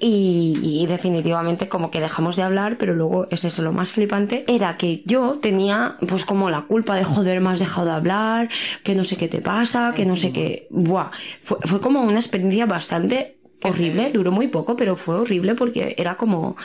Y, 0.00 0.58
y 0.60 0.86
definitivamente 0.86 1.68
como 1.68 1.90
que 1.90 2.00
dejamos 2.00 2.34
de 2.36 2.42
hablar, 2.42 2.78
pero 2.78 2.94
luego 2.94 3.28
es 3.30 3.44
eso, 3.44 3.62
lo 3.62 3.72
más 3.72 3.92
flipante 3.92 4.44
era 4.48 4.76
que 4.76 5.02
yo 5.06 5.38
tenía 5.40 5.96
pues 6.08 6.24
como 6.24 6.50
la 6.50 6.62
culpa 6.62 6.96
de 6.96 7.04
joder, 7.04 7.40
me 7.40 7.50
has 7.50 7.60
dejado 7.60 7.86
de 7.86 7.92
hablar, 7.92 8.48
que 8.82 8.96
no 8.96 9.04
sé 9.04 9.16
qué 9.16 9.28
te 9.28 9.40
pasa, 9.40 9.92
que 9.94 10.04
no 10.04 10.16
sé 10.16 10.32
qué... 10.32 10.66
Buah, 10.70 11.10
fue, 11.42 11.58
fue 11.62 11.80
como 11.80 12.02
una 12.02 12.18
experiencia 12.18 12.66
bastante 12.66 13.36
horrible, 13.62 14.10
duró 14.10 14.32
muy 14.32 14.48
poco, 14.48 14.76
pero 14.76 14.96
fue 14.96 15.14
horrible 15.16 15.54
porque 15.54 15.94
era 15.96 16.16
como... 16.16 16.56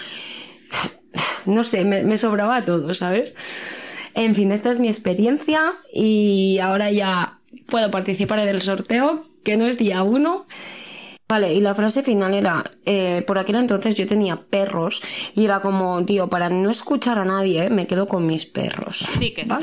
No 1.45 1.63
sé, 1.63 1.85
me, 1.85 2.03
me 2.03 2.17
sobraba 2.17 2.65
todo, 2.65 2.93
¿sabes? 2.93 3.35
En 4.13 4.35
fin, 4.35 4.51
esta 4.51 4.71
es 4.71 4.79
mi 4.79 4.87
experiencia 4.87 5.73
y 5.93 6.59
ahora 6.59 6.91
ya 6.91 7.39
puedo 7.67 7.89
participar 7.91 8.39
en 8.39 8.49
el 8.49 8.61
sorteo, 8.61 9.23
que 9.43 9.57
no 9.57 9.67
es 9.67 9.77
día 9.77 10.03
uno. 10.03 10.45
Vale, 11.29 11.53
y 11.53 11.61
la 11.61 11.75
frase 11.75 12.01
final 12.01 12.33
era, 12.33 12.71
eh, 12.85 13.23
por 13.27 13.37
aquel 13.37 13.57
entonces 13.57 13.93
yo 13.93 14.07
tenía 14.07 14.35
perros 14.35 15.03
y 15.35 15.45
era 15.45 15.61
como, 15.61 16.03
tío, 16.03 16.27
para 16.27 16.49
no 16.49 16.71
escuchar 16.71 17.19
a 17.19 17.23
nadie, 17.23 17.69
me 17.69 17.85
quedo 17.85 18.07
con 18.07 18.25
mis 18.25 18.47
perros. 18.47 19.07
Sí 19.19 19.31
que 19.35 19.45
sí. 19.47 19.53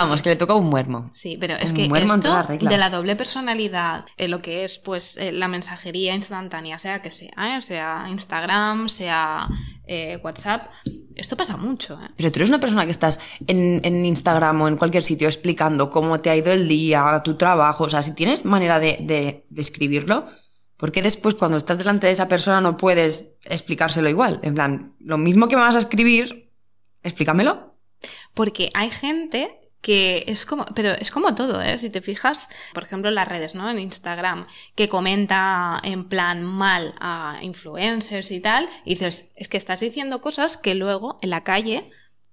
Vamos, 0.00 0.22
que 0.22 0.30
le 0.30 0.36
toca 0.36 0.54
un 0.54 0.66
muermo. 0.66 1.08
Sí, 1.12 1.36
pero 1.40 1.54
es 1.56 1.70
Un 1.70 1.76
que 1.76 1.88
muermo 1.88 2.14
en 2.14 2.20
esto 2.20 2.28
toda 2.30 2.42
regla. 2.44 2.70
de 2.70 2.76
la 2.76 2.90
doble 2.90 3.16
personalidad, 3.16 4.04
eh, 4.16 4.28
lo 4.28 4.40
que 4.42 4.64
es 4.64 4.78
pues 4.78 5.16
eh, 5.16 5.32
la 5.32 5.48
mensajería 5.48 6.14
instantánea, 6.14 6.78
sea 6.78 7.02
que 7.02 7.10
sea, 7.10 7.56
¿eh? 7.56 7.60
sea 7.60 8.06
Instagram, 8.10 8.88
sea 8.88 9.48
WhatsApp, 10.22 10.68
esto 11.14 11.36
pasa 11.36 11.56
mucho. 11.56 11.94
¿eh? 12.02 12.08
Pero 12.16 12.30
tú 12.30 12.38
eres 12.38 12.48
una 12.48 12.60
persona 12.60 12.84
que 12.84 12.90
estás 12.90 13.20
en, 13.46 13.80
en 13.84 14.04
Instagram 14.04 14.62
o 14.62 14.68
en 14.68 14.76
cualquier 14.76 15.02
sitio 15.02 15.28
explicando 15.28 15.90
cómo 15.90 16.20
te 16.20 16.30
ha 16.30 16.36
ido 16.36 16.52
el 16.52 16.68
día, 16.68 17.20
tu 17.24 17.36
trabajo. 17.36 17.84
O 17.84 17.88
sea, 17.88 18.02
si 18.02 18.14
tienes 18.14 18.44
manera 18.44 18.78
de, 18.78 18.98
de, 19.00 19.46
de 19.48 19.60
escribirlo, 19.60 20.26
¿por 20.76 20.92
qué 20.92 21.02
después 21.02 21.34
cuando 21.34 21.56
estás 21.56 21.78
delante 21.78 22.06
de 22.06 22.12
esa 22.12 22.28
persona 22.28 22.60
no 22.60 22.76
puedes 22.76 23.36
explicárselo 23.44 24.08
igual? 24.08 24.40
En 24.42 24.54
plan, 24.54 24.94
lo 25.00 25.18
mismo 25.18 25.48
que 25.48 25.56
me 25.56 25.62
vas 25.62 25.76
a 25.76 25.80
escribir, 25.80 26.52
explícamelo. 27.02 27.76
Porque 28.34 28.70
hay 28.74 28.90
gente 28.90 29.50
que 29.80 30.24
es 30.26 30.46
como, 30.46 30.64
pero 30.74 30.90
es 30.92 31.10
como 31.10 31.34
todo, 31.34 31.62
¿eh? 31.62 31.78
Si 31.78 31.90
te 31.90 32.00
fijas, 32.00 32.48
por 32.74 32.82
ejemplo, 32.84 33.08
en 33.08 33.14
las 33.14 33.28
redes, 33.28 33.54
¿no? 33.54 33.70
En 33.70 33.78
Instagram, 33.78 34.46
que 34.74 34.88
comenta 34.88 35.80
en 35.84 36.08
plan 36.08 36.42
mal 36.42 36.94
a 36.98 37.38
influencers 37.42 38.30
y 38.32 38.40
tal, 38.40 38.68
y 38.84 38.90
dices, 38.94 39.26
es 39.36 39.48
que 39.48 39.56
estás 39.56 39.80
diciendo 39.80 40.20
cosas 40.20 40.56
que 40.56 40.74
luego 40.74 41.18
en 41.22 41.30
la 41.30 41.44
calle 41.44 41.84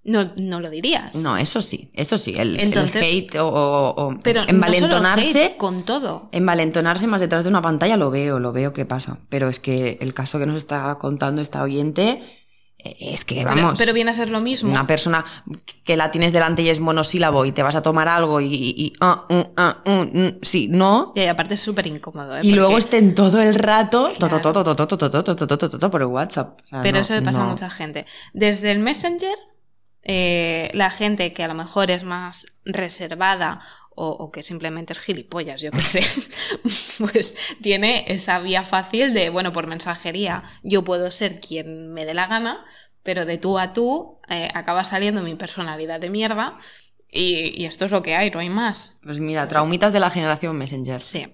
no, 0.06 0.32
no 0.44 0.60
lo 0.60 0.70
dirías. 0.70 1.16
No, 1.16 1.38
eso 1.38 1.62
sí, 1.62 1.90
eso 1.94 2.18
sí. 2.18 2.34
El, 2.38 2.56
el 2.56 2.60
Entonces- 2.60 3.02
hate 3.04 3.36
o, 3.38 3.48
o- 3.48 3.90
o 4.08 4.20
pero 4.22 4.40
no 4.42 4.46
solo 4.48 4.54
envalentonarse. 4.56 5.46
hate, 5.46 5.58
con 5.58 5.82
todo. 5.86 6.28
Envalentonarse 6.32 7.08
más 7.08 7.22
detrás 7.22 7.44
de 7.44 7.50
una 7.50 7.62
pantalla 7.62 7.96
lo 7.98 8.10
veo, 8.12 8.40
lo 8.40 8.52
veo 8.52 8.74
que 8.74 8.86
pasa. 8.86 9.20
Pero 9.30 9.48
es 9.48 9.60
que 9.60 9.98
el 10.02 10.14
caso 10.14 10.40
que 10.40 10.46
nos 10.46 10.58
está 10.58 10.98
contando 11.00 11.42
esta 11.42 11.62
oyente 11.64 12.22
es 12.84 13.26
que 13.26 13.46
vamos. 13.46 13.76
Pero, 13.78 13.94
viene 13.94 14.12
a 14.12 14.14
ser 14.14 14.30
lo 14.30 14.42
mismo. 14.42 14.70
Una 14.70 14.86
persona 14.86 15.26
que 15.84 15.96
la 15.96 16.12
tienes 16.12 16.34
delante 16.34 16.62
y 16.62 16.70
es 16.70 16.80
monosílabo 16.80 17.46
y 17.46 17.52
te 17.52 17.64
vas 17.64 17.76
a 17.76 17.82
tomar 17.82 18.08
algo 18.08 18.42
y. 18.42 18.94
sí, 20.42 20.68
no. 20.70 21.14
Y 21.16 21.26
aparte 21.26 21.54
es 21.54 21.62
súper 21.62 21.88
incómodo. 21.88 22.38
Y 22.38 22.42
Porque... 22.42 22.52
luego 22.52 22.78
estén 22.78 23.16
todo 23.16 23.42
el 23.42 23.56
rato 23.56 24.12
por 25.92 26.02
el 26.02 26.08
WhatsApp. 26.08 26.60
Pero 26.82 27.00
eso 27.00 27.14
le 27.14 27.22
pasa 27.22 27.44
a 27.44 27.46
mucha 27.46 27.70
gente. 27.70 28.06
Desde 28.34 28.72
el 28.72 28.80
Messenger, 28.80 29.38
la 30.74 30.90
gente 30.92 31.32
que 31.34 31.44
a 31.44 31.48
lo 31.48 31.54
mejor 31.54 31.92
es 31.92 32.04
más 32.04 32.46
reservada 32.66 33.62
o, 33.96 34.10
o 34.10 34.32
que 34.32 34.44
simplemente 34.44 34.94
es 34.94 35.00
gilipollas, 35.00 35.62
yo 35.62 35.72
qué 35.72 35.80
sé, 35.80 36.02
pues 37.12 37.36
tiene 37.62 38.06
esa 38.08 38.40
vía 38.40 38.64
fácil 38.64 39.14
de, 39.14 39.30
bueno, 39.30 39.54
por 39.54 39.68
mensajería 39.68 40.44
yo 40.64 40.84
puedo 40.84 41.12
ser 41.12 41.40
quien 41.40 41.94
me 41.94 42.06
dé 42.06 42.14
la 42.14 42.28
gana, 42.28 42.66
pero 43.04 43.26
de 43.26 43.38
tú 43.38 43.60
a 43.60 43.74
tú 43.74 44.20
eh, 44.30 44.50
acaba 44.54 44.84
saliendo 44.84 45.22
mi 45.22 45.36
personalidad 45.36 46.00
de 46.00 46.10
mierda 46.10 46.58
y, 47.12 47.62
y 47.62 47.66
esto 47.66 47.86
es 47.86 47.92
lo 47.92 48.02
que 48.02 48.16
hay, 48.16 48.32
no 48.32 48.40
hay 48.40 48.50
más. 48.50 49.00
Pues 49.04 49.20
mira, 49.20 49.48
traumitas 49.48 49.94
de 49.94 50.00
la 50.00 50.10
generación 50.10 50.58
Messenger. 50.58 51.00
Sí. 51.00 51.28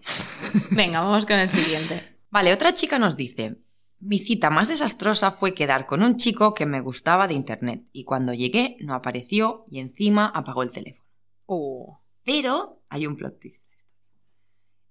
Venga, 0.72 1.02
vamos 1.02 1.26
con 1.26 1.38
el 1.38 1.50
siguiente. 1.50 2.02
Vale, 2.30 2.54
otra 2.54 2.74
chica 2.74 3.00
nos 3.00 3.16
dice, 3.16 3.58
mi 4.00 4.20
cita 4.20 4.50
más 4.50 4.68
desastrosa 4.68 5.32
fue 5.32 5.54
quedar 5.54 5.86
con 5.86 6.04
un 6.04 6.18
chico 6.18 6.54
que 6.54 6.66
me 6.66 6.80
gustaba 6.80 7.28
de 7.28 7.34
internet 7.34 7.84
y 7.92 8.04
cuando 8.06 8.34
llegué 8.34 8.78
no 8.82 8.94
apareció 8.94 9.66
y 9.70 9.80
encima 9.80 10.26
apagó 10.28 10.64
el 10.64 10.72
teléfono. 10.72 11.10
Uh, 11.46 11.96
Pero 12.32 12.84
hay 12.90 13.08
un 13.08 13.16
plot 13.16 13.40
twist. 13.40 13.64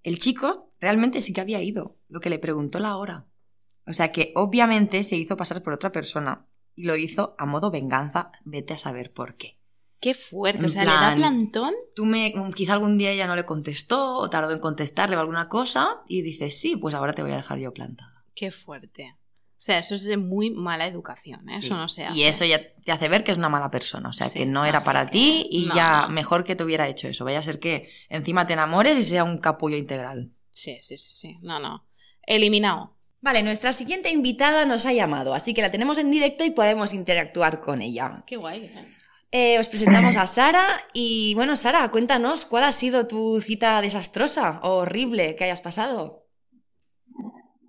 El 0.02 0.18
chico 0.18 0.72
realmente 0.80 1.20
sí 1.20 1.32
que 1.32 1.40
había 1.40 1.62
ido, 1.62 1.96
lo 2.08 2.18
que 2.20 2.30
le 2.30 2.38
preguntó 2.40 2.80
la 2.80 2.96
hora. 2.96 3.26
O 3.86 3.92
sea 3.92 4.10
que 4.12 4.32
obviamente 4.34 5.04
se 5.04 5.16
hizo 5.16 5.36
pasar 5.36 5.62
por 5.62 5.72
otra 5.72 5.92
persona 5.92 6.46
y 6.74 6.84
lo 6.84 6.96
hizo 6.96 7.34
a 7.38 7.46
modo 7.46 7.70
venganza, 7.70 8.32
vete 8.44 8.74
a 8.74 8.78
saber 8.78 9.12
por 9.12 9.36
qué. 9.36 9.58
qué 10.00 10.14
fuerte. 10.14 10.66
O 10.66 10.68
sea, 10.68 10.82
le 10.84 10.90
da 10.90 10.98
plan- 10.98 11.18
plantón. 11.18 11.74
Tú 11.94 12.04
me, 12.06 12.32
quizá 12.54 12.72
algún 12.74 12.98
día 12.98 13.10
ella 13.12 13.26
no 13.26 13.36
le 13.36 13.44
contestó 13.46 14.16
o 14.18 14.28
tardó 14.30 14.52
en 14.52 14.60
contestarle 14.60 15.16
o 15.16 15.20
alguna 15.20 15.48
cosa 15.48 16.02
y 16.08 16.22
dices, 16.22 16.60
sí, 16.60 16.76
pues 16.76 16.94
ahora 16.94 17.14
te 17.14 17.22
voy 17.22 17.32
a 17.32 17.36
dejar 17.36 17.58
yo 17.58 17.72
plantada. 17.72 18.24
Qué 18.34 18.50
fuerte. 18.52 19.16
O 19.58 19.60
sea, 19.60 19.80
eso 19.80 19.96
es 19.96 20.04
de 20.04 20.16
muy 20.16 20.50
mala 20.50 20.86
educación, 20.86 21.48
¿eh? 21.48 21.58
Sí. 21.58 21.66
eso 21.66 21.76
no 21.76 21.88
se 21.88 22.04
hace. 22.04 22.16
Y 22.16 22.22
eso 22.22 22.44
ya 22.44 22.60
te 22.84 22.92
hace 22.92 23.08
ver 23.08 23.24
que 23.24 23.32
es 23.32 23.38
una 23.38 23.48
mala 23.48 23.70
persona. 23.72 24.08
O 24.08 24.12
sea, 24.12 24.28
Sí, 24.28 24.38
que 24.38 24.46
no 24.46 24.64
era 24.64 24.80
para 24.80 25.06
que 25.06 25.10
ti 25.12 25.48
y 25.50 25.66
no, 25.66 25.74
ya 25.74 26.02
no. 26.02 26.10
mejor 26.10 26.44
que 26.44 26.54
te 26.54 26.62
hubiera 26.62 26.86
hecho 26.86 27.08
eso. 27.08 27.24
Vaya 27.24 27.40
a 27.40 27.42
ser 27.42 27.58
que 27.58 27.90
encima 28.08 28.46
te 28.46 28.52
enamores 28.52 28.96
y 28.96 29.02
sea 29.02 29.24
un 29.24 29.38
capullo 29.38 29.76
integral. 29.76 30.30
Sí, 30.52 30.78
sí, 30.80 30.96
sí, 30.96 31.10
sí. 31.10 31.38
No, 31.42 31.58
no. 31.58 31.84
Eliminado. 32.22 32.94
Vale, 33.20 33.42
nuestra 33.42 33.72
siguiente 33.72 34.10
invitada 34.10 34.64
nos 34.64 34.86
ha 34.86 34.92
llamado, 34.92 35.34
así 35.34 35.52
que 35.52 35.60
la 35.60 35.72
tenemos 35.72 35.98
en 35.98 36.08
directo 36.12 36.44
y 36.44 36.50
podemos 36.50 36.94
interactuar 36.94 37.60
con 37.60 37.82
ella. 37.82 38.22
Qué 38.28 38.36
guay. 38.36 38.64
¿eh? 38.66 38.94
Eh, 39.32 39.58
os 39.58 39.68
presentamos 39.68 40.16
a 40.16 40.26
Sara 40.28 40.64
y 40.92 41.34
bueno, 41.34 41.56
Sara, 41.56 41.90
cuéntanos 41.90 42.46
cuál 42.46 42.62
ha 42.62 42.70
sido 42.72 43.08
tu 43.08 43.40
cita 43.40 43.80
desastrosa 43.82 44.60
o 44.62 44.76
horrible 44.78 45.34
que 45.34 45.44
hayas 45.44 45.60
pasado. 45.60 46.27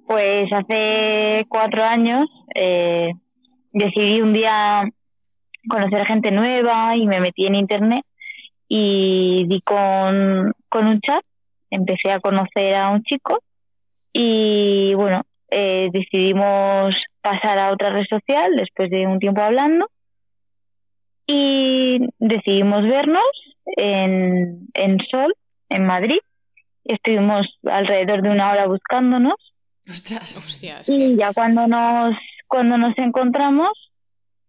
Pues 0.10 0.52
hace 0.52 1.46
cuatro 1.50 1.84
años 1.84 2.28
eh, 2.56 3.12
decidí 3.72 4.22
un 4.22 4.34
día 4.34 4.82
conocer 5.70 6.04
gente 6.08 6.32
nueva 6.32 6.96
y 6.96 7.06
me 7.06 7.20
metí 7.20 7.46
en 7.46 7.54
internet 7.54 8.04
y 8.68 9.46
di 9.48 9.62
con, 9.62 10.52
con 10.68 10.88
un 10.88 11.00
chat. 11.02 11.24
Empecé 11.70 12.12
a 12.12 12.20
conocer 12.22 12.74
a 12.74 12.90
un 12.90 13.04
chico 13.04 13.38
y 14.12 14.96
bueno, 14.96 15.22
eh, 15.52 15.90
decidimos 15.94 16.96
pasar 17.22 17.60
a 17.60 17.72
otra 17.72 17.92
red 17.92 18.06
social 18.10 18.56
después 18.56 18.90
de 18.90 19.06
un 19.06 19.20
tiempo 19.20 19.42
hablando 19.42 19.92
y 21.28 22.00
decidimos 22.18 22.82
vernos 22.82 23.30
en, 23.78 24.70
en 24.74 24.98
Sol, 25.12 25.36
en 25.70 25.86
Madrid. 25.86 26.18
Estuvimos 26.84 27.46
alrededor 27.64 28.24
de 28.24 28.32
una 28.32 28.52
hora 28.52 28.66
buscándonos 28.66 29.36
Ostras. 29.90 30.38
Hostia, 30.38 30.80
es 30.82 30.88
que... 30.88 30.94
y 30.94 31.16
ya 31.18 31.34
cuando 31.34 31.68
nos 31.68 32.16
cuando 32.48 32.78
nos 32.78 32.98
encontramos 32.98 33.72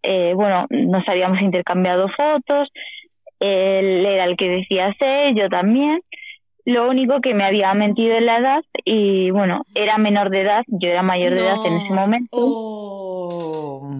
eh, 0.02 0.32
bueno 0.34 0.66
nos 0.70 1.06
habíamos 1.08 1.40
intercambiado 1.40 2.08
fotos 2.08 2.68
él 3.40 4.04
era 4.06 4.24
el 4.24 4.36
que 4.36 4.48
decía 4.48 4.94
ser 4.98 5.34
yo 5.34 5.48
también 5.48 6.00
lo 6.64 6.88
único 6.88 7.20
que 7.20 7.34
me 7.34 7.44
había 7.44 7.72
mentido 7.74 8.16
en 8.16 8.26
la 8.26 8.38
edad 8.38 8.62
y 8.84 9.30
bueno 9.30 9.62
era 9.74 9.98
menor 9.98 10.30
de 10.30 10.42
edad 10.42 10.62
yo 10.68 10.88
era 10.88 11.02
mayor 11.02 11.32
de 11.32 11.40
edad 11.40 11.56
en 11.66 11.76
ese 11.76 11.92
momento 11.92 12.28
Oh. 12.32 13.90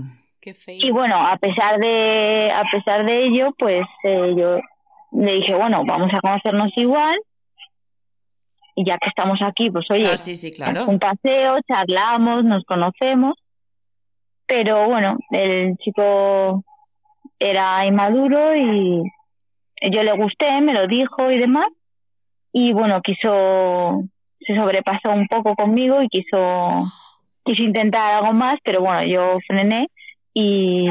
Qué 0.40 0.54
feo. 0.54 0.76
y 0.78 0.90
bueno 0.90 1.26
a 1.26 1.36
pesar 1.36 1.78
de 1.78 2.50
a 2.50 2.64
pesar 2.70 3.04
de 3.06 3.26
ello 3.26 3.54
pues 3.58 3.86
eh, 4.04 4.34
yo 4.36 4.58
le 5.12 5.32
dije 5.34 5.54
bueno 5.54 5.84
vamos 5.86 6.10
a 6.14 6.20
conocernos 6.20 6.70
igual 6.76 7.18
y 8.80 8.84
ya 8.84 8.96
que 8.98 9.08
estamos 9.08 9.38
aquí 9.42 9.70
pues 9.70 9.84
oye 9.90 10.06
Ah, 10.12 10.16
sí, 10.16 10.36
sí, 10.36 10.50
claro. 10.50 10.84
un 10.86 10.98
paseo, 10.98 11.58
charlamos, 11.68 12.44
nos 12.44 12.64
conocemos, 12.64 13.34
pero 14.46 14.86
bueno, 14.88 15.16
el 15.30 15.76
chico 15.78 16.64
era 17.38 17.86
inmaduro 17.86 18.56
y 18.56 19.02
yo 19.92 20.02
le 20.02 20.12
gusté, 20.16 20.60
me 20.60 20.74
lo 20.74 20.86
dijo 20.86 21.30
y 21.30 21.38
demás, 21.38 21.68
y 22.52 22.72
bueno, 22.72 23.00
quiso, 23.02 24.02
se 24.40 24.54
sobrepasó 24.56 25.10
un 25.10 25.26
poco 25.28 25.54
conmigo 25.54 26.02
y 26.02 26.08
quiso, 26.08 26.68
quiso 27.44 27.62
intentar 27.62 28.14
algo 28.14 28.32
más, 28.32 28.58
pero 28.64 28.80
bueno, 28.80 29.02
yo 29.06 29.38
frené 29.46 29.88
y, 30.34 30.86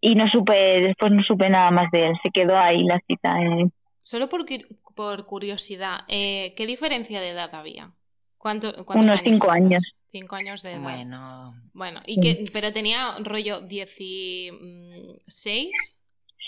y 0.00 0.14
no 0.14 0.26
supe, 0.28 0.54
después 0.80 1.12
no 1.12 1.22
supe 1.22 1.50
nada 1.50 1.70
más 1.70 1.90
de 1.92 2.08
él, 2.08 2.14
se 2.22 2.30
quedó 2.30 2.58
ahí 2.58 2.82
la 2.84 2.98
cita. 3.06 3.40
eh. 3.42 3.66
Solo 4.00 4.28
por, 4.28 4.40
cu- 4.46 4.54
por 5.00 5.24
curiosidad, 5.24 6.00
eh, 6.08 6.52
¿qué 6.58 6.66
diferencia 6.66 7.22
de 7.22 7.30
edad 7.30 7.48
había? 7.54 7.90
¿Cuánto, 8.36 8.84
cuántos 8.84 9.08
Unos 9.08 9.20
cinco 9.24 9.46
tenías? 9.46 9.56
años. 9.72 9.82
Cinco 10.12 10.36
años 10.36 10.62
de 10.62 10.72
edad. 10.72 10.80
Bueno, 10.82 11.54
Bueno, 11.72 12.02
y 12.04 12.20
que, 12.20 12.44
pero 12.52 12.70
tenía 12.70 13.16
rollo 13.20 13.62
16. 13.62 15.70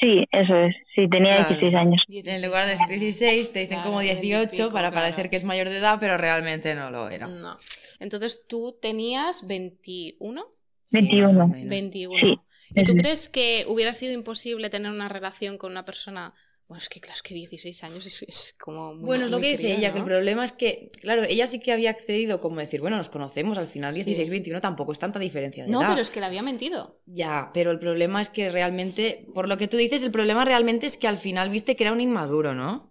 Sí, 0.00 0.24
eso 0.30 0.54
es, 0.56 0.74
sí, 0.94 1.08
tenía 1.08 1.36
Claro. 1.36 1.48
16 1.60 1.74
años. 1.74 2.02
en 2.08 2.42
lugar 2.46 2.66
de 2.66 2.72
decir 2.72 3.00
16, 3.00 3.52
te 3.54 3.60
dicen 3.60 3.76
Claro, 3.78 3.88
como 3.88 4.00
18 4.00 4.36
veintipico, 4.38 4.70
para 4.70 4.90
claro. 4.90 5.04
parecer 5.06 5.30
que 5.30 5.36
es 5.36 5.44
mayor 5.44 5.70
de 5.70 5.78
edad, 5.78 5.96
pero 5.98 6.18
realmente 6.18 6.74
no 6.74 6.90
lo 6.90 7.08
era. 7.08 7.28
No. 7.28 7.56
Entonces 8.00 8.42
tú 8.46 8.76
tenías 8.82 9.46
21. 9.46 10.44
Sí, 10.84 10.98
21. 10.98 11.32
más 11.32 11.46
o 11.46 11.50
menos. 11.50 11.68
21. 11.70 12.18
Sí. 12.20 12.38
¿Y 12.74 12.84
tú 12.84 12.94
crees 12.96 13.30
que 13.30 13.64
hubiera 13.68 13.94
sido 13.94 14.12
imposible 14.12 14.68
tener 14.68 14.90
una 14.90 15.08
relación 15.08 15.56
con 15.56 15.70
una 15.72 15.86
persona? 15.86 16.34
Bueno, 16.68 16.78
es 16.80 16.88
que 16.88 17.00
claro, 17.00 17.14
es 17.16 17.22
que 17.22 17.34
16 17.34 17.84
años 17.84 18.06
es, 18.06 18.22
es 18.22 18.54
como. 18.58 18.94
muy- 18.94 19.04
Bueno, 19.04 19.24
es 19.26 19.30
lo 19.30 19.36
muy 19.38 19.42
que 19.46 19.50
dice 19.52 19.74
ella, 19.76 19.88
¿no? 19.88 19.92
que 19.94 19.98
el 20.00 20.04
problema 20.06 20.44
es 20.44 20.52
que, 20.52 20.88
claro, 21.02 21.22
ella 21.24 21.46
sí 21.46 21.60
que 21.60 21.70
había 21.72 21.90
accedido 21.90 22.40
como 22.40 22.56
decir, 22.60 22.80
bueno, 22.80 22.96
nos 22.96 23.10
conocemos, 23.10 23.58
al 23.58 23.66
final 23.66 23.92
Sí. 23.92 24.04
16-21 24.04 24.60
tampoco 24.60 24.92
es 24.92 24.98
tanta 24.98 25.18
diferencia 25.18 25.64
de 25.64 25.70
No, 25.70 25.80
edad. 25.80 25.90
pero 25.90 26.00
es 26.00 26.10
que 26.10 26.20
le 26.20 26.26
había 26.26 26.42
mentido. 26.42 26.98
Ya, 27.04 27.50
pero 27.52 27.72
el 27.72 27.78
problema 27.78 28.22
es 28.22 28.30
que 28.30 28.48
realmente, 28.50 29.20
por 29.34 29.48
lo 29.48 29.58
que 29.58 29.68
tú 29.68 29.76
dices, 29.76 30.02
el 30.02 30.10
problema 30.12 30.44
realmente 30.46 30.86
es 30.86 30.96
que 30.96 31.08
al 31.08 31.18
final 31.18 31.50
viste 31.50 31.76
que 31.76 31.84
era 31.84 31.92
un 31.92 32.00
inmaduro, 32.00 32.54
¿no? 32.54 32.90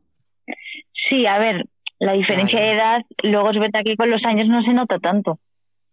Sí, 1.10 1.26
a 1.26 1.40
ver, 1.40 1.66
la 2.00 2.14
diferencia 2.14 2.60
de 2.60 2.72
edad, 2.74 3.02
luego 3.24 3.50
es 3.52 3.60
verdad 3.60 3.82
que 3.84 3.96
con 3.96 4.10
los 4.12 4.22
años 4.26 4.48
no 4.48 4.62
se 4.64 4.74
nota 4.74 5.00
tanto, 5.00 5.40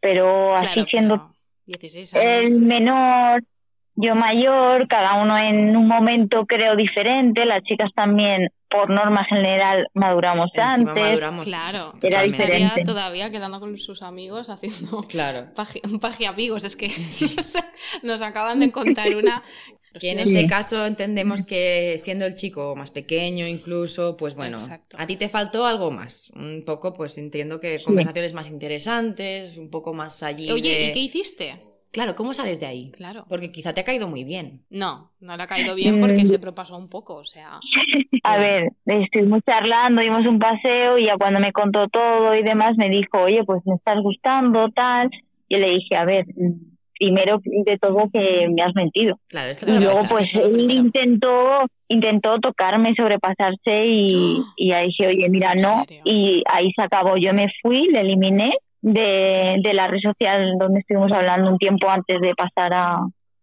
pero 0.01 0.55
así 0.55 0.67
Claro, 0.75 0.89
siendo 0.91 1.15
pero 1.17 1.35
16 1.65 2.15
años. 2.15 2.53
el 2.53 2.61
menor, 2.63 3.45
yo 4.01 4.15
mayor, 4.15 4.87
cada 4.89 5.21
uno 5.23 5.37
en 5.39 5.77
un 5.77 5.87
momento 5.89 6.47
creo 6.47 6.77
diferente, 6.77 7.45
las 7.45 7.63
chicas 7.65 7.91
también 7.95 8.49
por 8.71 8.91
norma 8.91 9.25
general 9.25 9.89
maduramos 9.95 10.51
Encima 10.53 10.73
antes. 10.75 10.95
maduramos. 10.95 11.45
Claro, 11.47 11.93
Era 12.03 12.23
diferente. 12.23 12.85
todavía 12.85 13.31
quedando 13.31 13.61
con 13.61 13.77
sus 13.79 14.03
amigos 14.03 14.51
haciendo 14.51 15.03
Claro. 15.09 15.47
paji, 15.57 15.81
paji 16.01 16.27
amigos. 16.27 16.65
Es 16.65 16.77
que 16.77 16.89
nos 18.03 18.23
acaban 18.23 18.61
de 18.61 18.71
contar 18.71 19.15
una. 19.15 19.43
Que 19.99 20.11
en 20.11 20.23
Sí. 20.25 20.37
este 20.37 20.47
caso 20.47 20.85
entendemos 20.87 21.43
que 21.43 21.97
siendo 21.99 22.27
el 22.27 22.35
chico 22.37 22.77
más 22.77 22.91
pequeño 22.93 23.49
incluso, 23.49 24.17
pues 24.19 24.35
bueno, 24.37 24.59
Exacto. 24.59 24.97
a 25.01 25.07
ti 25.07 25.17
te 25.17 25.29
faltó 25.31 25.67
algo 25.67 25.91
más. 25.91 26.31
Un 26.37 26.63
poco, 26.65 26.93
pues 26.93 27.17
entiendo 27.19 27.59
que 27.59 27.83
conversaciones 27.83 28.33
más 28.35 28.51
interesantes, 28.51 29.57
un 29.57 29.71
poco 29.71 29.95
más 29.95 30.23
allí 30.23 30.51
Oye, 30.53 30.69
de- 30.79 30.85
¿y 30.85 30.93
qué 30.93 30.99
hiciste? 31.01 31.63
Claro, 31.91 32.15
¿cómo 32.15 32.35
sales 32.35 32.61
de 32.61 32.67
ahí? 32.67 32.91
Claro. 32.93 33.25
Porque 33.29 33.51
quizá 33.51 33.73
te 33.73 33.81
ha 33.81 33.85
caído 33.85 34.09
muy 34.09 34.23
bien. 34.25 34.61
No, 34.71 35.11
no 35.21 35.37
le 35.37 35.43
ha 35.43 35.47
caído 35.47 35.75
bien 35.75 36.01
porque 36.01 36.23
Mm. 36.23 36.27
se 36.27 36.39
propasó 36.39 36.77
un 36.77 36.89
poco, 36.89 37.17
o 37.17 37.25
sea. 37.25 37.61
A 38.25 38.37
ver, 38.37 38.73
estuvimos 38.85 39.41
charlando, 39.47 40.03
dimos 40.03 40.27
un 40.27 40.39
paseo 40.39 40.99
y 40.99 41.07
ya 41.07 41.17
cuando 41.17 41.41
me 41.41 41.53
contó 41.53 41.89
todo 41.89 42.35
y 42.35 42.43
demás 42.43 42.77
me 42.77 42.91
dijo, 42.91 43.19
oye, 43.23 43.43
pues 43.45 43.63
me 43.65 43.75
estás 43.77 44.03
gustando, 44.03 44.69
tal. 44.71 45.09
Y 45.49 45.55
yo 45.55 45.61
le 45.61 45.71
dije, 45.71 45.97
a 45.97 46.05
ver, 46.05 46.27
mm, 46.37 46.77
primero 46.99 47.41
de 47.45 47.79
todo 47.79 48.11
que 48.13 48.49
me 48.49 48.61
has 48.63 48.75
mentido. 48.75 49.19
Claro, 49.29 49.51
esto 49.51 49.67
Y 49.71 49.79
luego 49.79 50.03
pues 50.11 50.35
él 50.35 50.71
intentó, 50.71 51.61
intentó 51.89 52.39
tocarme, 52.41 52.95
sobrepasarse 52.97 53.87
y, 53.87 54.43
y 54.57 54.69
ya 54.71 54.81
dije, 54.83 55.07
oye, 55.07 55.29
mira, 55.31 55.53
¿En 55.53 55.63
no. 55.63 55.85
serio? 55.87 56.03
Y 56.05 56.43
ahí 56.53 56.71
se 56.77 56.83
acabó. 56.83 57.17
Yo 57.17 57.33
me 57.33 57.47
fui, 57.63 57.87
le 57.89 58.01
eliminé 58.01 58.51
de, 58.83 59.57
de 59.63 59.75
la 59.75 59.89
red 59.89 60.01
social 60.01 60.57
donde 60.59 60.81
estuvimos 60.81 61.13
hablando 61.13 61.51
un 61.51 61.59
tiempo 61.59 61.89
antes 61.89 62.21
de 62.21 62.35
pasar 62.35 62.73
a, 62.73 62.99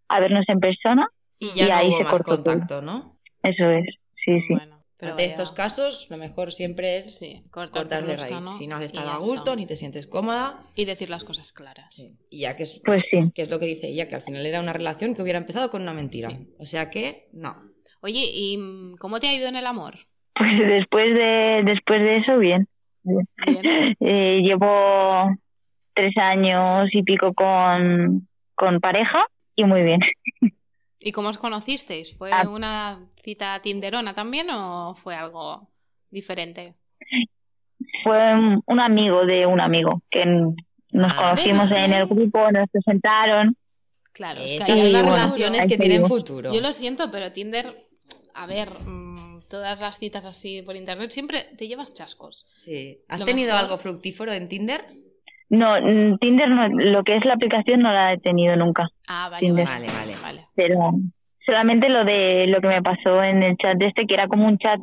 a 0.10 0.20
vernos 0.20 0.46
en 0.48 0.60
persona. 0.60 1.08
Y 1.40 1.50
ya 1.56 1.66
y 1.66 1.70
no 1.70 1.76
ahí 1.76 1.88
hubo 1.90 1.98
se 1.98 2.04
más 2.04 2.12
cortó 2.14 2.44
todo. 2.44 2.54
contacto, 2.54 2.82
¿no? 2.82 3.18
Eso 3.44 3.70
es, 3.70 3.86
sí, 4.24 4.40
sí. 4.48 4.54
Bueno, 4.54 4.82
pero 4.98 5.12
Ante 5.12 5.24
vaya- 5.24 5.34
estos 5.36 5.52
casos, 5.52 6.08
lo 6.10 6.18
mejor 6.18 6.52
siempre 6.54 6.98
es 6.98 7.18
Sí, 7.18 7.44
cortar, 7.52 7.88
de 7.88 8.16
raíz. 8.16 8.30
sano 8.30 8.54
Si 8.54 8.66
no 8.68 8.78
has 8.78 8.84
estado 8.84 9.10
a 9.12 9.18
gusto, 9.18 9.52
está. 9.52 9.56
ni 9.58 9.66
te 9.66 9.76
sientes 9.76 10.08
cómoda, 10.08 10.58
Y 10.76 10.86
decir 10.86 11.10
las 11.10 11.24
cosas 11.26 11.52
claras. 11.52 12.00
y 12.30 12.40
ya 12.40 12.56
que 12.56 12.64
es, 12.64 12.82
Pues 12.86 13.04
sí. 13.12 13.32
que 13.36 13.42
es 13.42 13.50
lo 13.50 13.60
que 13.60 13.66
dice 13.66 13.88
ella, 13.90 14.08
que 14.08 14.16
al 14.16 14.22
final 14.22 14.46
era 14.46 14.62
una 14.62 14.74
relación 14.74 15.14
que 15.14 15.22
hubiera 15.22 15.38
empezado 15.38 15.70
con 15.70 15.82
una 15.82 15.94
mentira. 15.94 16.30
Sí. 16.30 16.48
O 16.60 16.66
sea 16.66 16.90
que, 16.90 17.28
no. 17.34 17.56
Oye, 18.02 18.22
¿y 18.32 18.58
cómo 19.00 19.20
te 19.20 19.28
ha 19.28 19.34
ido 19.36 19.48
en 19.50 19.56
el 19.58 19.66
amor? 19.66 19.96
Pues 20.34 20.58
después 20.60 21.14
de, 21.14 21.62
después 21.66 22.02
de 22.02 22.18
eso, 22.18 22.38
bien. 22.38 22.68
Eh, 24.00 24.42
llevo 24.44 25.30
tres 25.94 26.14
años 26.18 26.90
y 26.92 27.04
pico 27.04 27.34
con, 27.34 28.28
con 28.56 28.80
pareja 28.80 29.26
y 29.56 29.64
muy 29.64 29.84
bien. 29.84 30.00
¿Y 31.00 31.12
cómo 31.12 31.30
os 31.30 31.38
conocisteis? 31.38 32.16
¿Fue 32.18 32.32
Ah. 32.34 32.48
una 32.50 33.00
cita 33.24 33.60
tinderona 33.62 34.14
también 34.14 34.50
o 34.50 34.96
fue 34.96 35.16
algo 35.16 35.70
diferente? 36.10 36.74
Fue 38.04 38.34
un, 38.66 38.80
amigo 38.80 39.26
de 39.26 39.46
un 39.46 39.60
amigo 39.62 40.02
que 40.10 40.26
nos 40.26 41.12
Ah. 41.12 41.16
conocimos 41.36 41.72
en 41.72 41.94
el 41.94 42.06
grupo, 42.08 42.52
nos 42.52 42.70
presentaron. 42.70 43.56
Claro, 44.12 44.42
es 44.42 44.64
que 44.64 44.72
hay 44.72 44.92
bueno, 44.92 45.12
relaciones 45.14 45.68
que 45.68 45.78
tienen 45.78 46.06
futuro. 46.06 46.54
Yo 46.54 46.62
lo 46.62 46.74
siento, 46.74 47.12
pero 47.12 47.32
Tinder, 47.32 47.76
a 48.34 48.46
ver, 48.48 48.70
mm, 48.86 49.35
todas 49.56 49.80
las 49.80 49.98
citas 50.00 50.26
así 50.26 50.62
por 50.62 50.76
internet 50.76 51.12
siempre 51.12 51.46
te 51.58 51.68
llevas 51.68 51.94
chascos. 51.94 52.48
Sí. 52.56 53.00
¿Has 53.08 53.22
Lo 53.22 53.26
tenido 53.26 53.54
mejor- 53.54 53.64
algo 53.66 53.78
fructífero 53.78 54.32
en 54.34 54.48
Tinder? 54.48 54.82
No, 55.50 55.76
Tinder, 56.20 56.50
no, 56.50 56.68
lo 56.68 57.04
que 57.04 57.16
es 57.18 57.24
la 57.26 57.34
aplicación 57.36 57.80
no 57.80 57.92
la 57.94 58.14
he 58.14 58.18
tenido 58.20 58.56
nunca, 58.56 58.88
Ah, 59.08 59.30
vale, 59.30 59.46
Tinder. 59.46 59.66
vale, 59.66 59.88
Vale, 59.88 60.14
vale. 60.16 60.22
vale. 60.22 60.48
pero 60.56 60.92
solamente 61.46 61.88
lo 61.90 62.04
de 62.04 62.48
lo 62.48 62.60
que 62.62 62.68
me 62.68 62.82
pasó 62.82 63.22
en 63.24 63.44
el 63.44 63.56
chat 63.58 63.78
de 63.78 63.88
este, 63.88 64.06
que 64.08 64.16
era 64.16 64.28
como 64.28 64.48
un 64.48 64.58
chat 64.58 64.80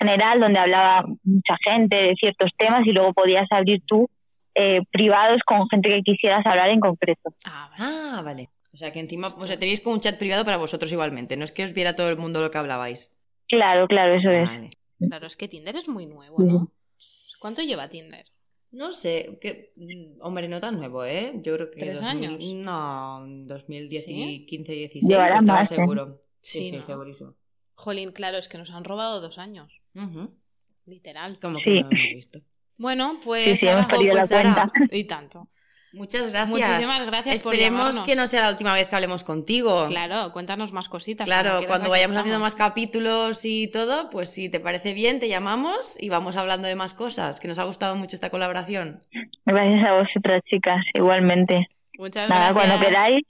general 0.00 0.40
donde 0.40 0.58
hablaba 0.58 1.04
mucha 1.22 1.56
gente 1.64 1.96
de 1.96 2.14
ciertos 2.18 2.50
temas 2.58 2.86
y 2.86 2.92
luego 2.92 3.12
podías 3.12 3.46
abrir 3.50 3.82
tú 3.86 4.08
eh, 4.54 4.80
privados 4.90 5.40
con 5.46 5.68
gente 5.68 5.90
que 5.90 6.00
quisieras 6.02 6.44
hablar 6.46 6.70
en 6.70 6.80
concreto. 6.80 7.34
Ah, 7.44 7.68
vale. 7.70 7.82
Ah, 7.84 8.22
vale. 8.24 8.48
O 8.72 8.76
sea, 8.78 8.90
que 8.92 9.00
encima 9.00 9.28
o 9.28 9.46
sea, 9.46 9.58
tenéis 9.58 9.80
como 9.82 9.94
un 9.94 10.00
chat 10.00 10.18
privado 10.18 10.44
para 10.46 10.56
vosotros 10.56 10.90
igualmente. 10.92 11.36
No 11.36 11.44
es 11.44 11.52
que 11.52 11.64
os 11.64 11.72
viera 11.74 11.94
todo 11.94 12.08
el 12.10 12.16
mundo 12.18 12.40
lo 12.40 12.50
que 12.50 12.58
hablabais. 12.58 13.12
Claro, 13.48 13.86
claro, 13.88 14.14
eso 14.16 14.30
es. 14.30 14.48
Claro, 14.98 15.26
es 15.26 15.36
que 15.36 15.48
Tinder 15.48 15.76
es 15.76 15.88
muy 15.88 16.06
nuevo, 16.06 16.38
¿no? 16.42 16.72
¿Cuánto 17.40 17.62
lleva 17.62 17.88
Tinder? 17.88 18.26
No 18.72 18.92
sé, 18.92 19.38
que, 19.40 19.72
mm, 19.76 20.20
hombre, 20.22 20.48
no 20.48 20.60
tan 20.60 20.76
nuevo, 20.78 21.04
¿eh? 21.04 21.32
Yo 21.42 21.54
creo 21.54 21.70
que... 21.70 21.78
¿Tres 21.80 22.00
2000 22.00 22.28
años? 22.30 22.40
No, 22.64 23.24
2010 23.46 24.04
¿Sí? 24.04 24.22
y 24.24 24.46
15, 24.46 24.72
16, 24.72 25.08
Llevará 25.08 25.36
estaba 25.38 25.60
más, 25.60 25.72
¿eh? 25.72 25.76
seguro. 25.76 26.20
Sí, 26.40 26.58
Sí, 26.64 26.70
sí, 26.70 26.76
¿no? 26.78 26.82
segurísimo. 26.82 27.34
Jolín, 27.74 28.12
claro, 28.12 28.38
es 28.38 28.48
que 28.48 28.58
nos 28.58 28.70
han 28.70 28.84
robado 28.84 29.20
dos 29.20 29.38
años. 29.38 29.80
Ujú. 29.94 30.30
Literal. 30.86 31.30
Es 31.30 31.38
como 31.38 31.58
que 31.58 31.64
Sí. 31.64 31.70
no 31.80 31.88
lo 31.90 31.96
hemos 31.96 32.14
visto. 32.14 32.40
Bueno, 32.78 33.20
pues. 33.24 33.44
Sí, 33.52 33.56
sí, 33.58 33.68
ahora- 33.68 33.78
hemos 33.80 33.90
perdido 33.92 34.12
pues 34.12 34.30
la 34.30 34.36
ahora- 34.38 34.72
cuenta. 34.74 34.96
Y 34.96 35.04
tanto. 35.04 35.48
Muchas 35.96 36.30
gracias. 36.30 36.48
Muchísimas 36.50 37.06
gracias 37.06 37.36
Esperemos 37.36 37.98
que 38.00 38.14
no 38.16 38.26
sea 38.26 38.42
la 38.42 38.50
última 38.50 38.74
vez 38.74 38.88
que 38.88 38.94
hablemos 38.96 39.24
contigo. 39.24 39.86
Claro, 39.88 40.30
cuéntanos 40.32 40.72
más 40.72 40.88
cositas. 40.88 41.26
Claro, 41.26 41.66
cuando 41.66 41.88
vayamos 41.88 42.16
haciendo 42.16 42.38
más 42.38 42.54
capítulos 42.54 43.44
y 43.44 43.68
todo, 43.68 44.10
pues 44.10 44.28
si 44.28 44.50
te 44.50 44.60
parece 44.60 44.92
bien, 44.92 45.20
te 45.20 45.28
llamamos 45.28 45.96
y 45.98 46.10
vamos 46.10 46.36
hablando 46.36 46.68
de 46.68 46.74
más 46.74 46.92
cosas, 46.92 47.40
que 47.40 47.48
nos 47.48 47.58
ha 47.58 47.64
gustado 47.64 47.96
mucho 47.96 48.14
esta 48.14 48.28
colaboración. 48.28 49.02
Gracias 49.46 49.86
a 49.86 49.92
vosotras, 49.92 50.42
chicas, 50.44 50.84
igualmente. 50.94 51.66
Muchas 51.98 52.28
Nada, 52.28 52.52
gracias. 52.52 52.66
cuando 52.66 52.86
queráis, 52.86 53.22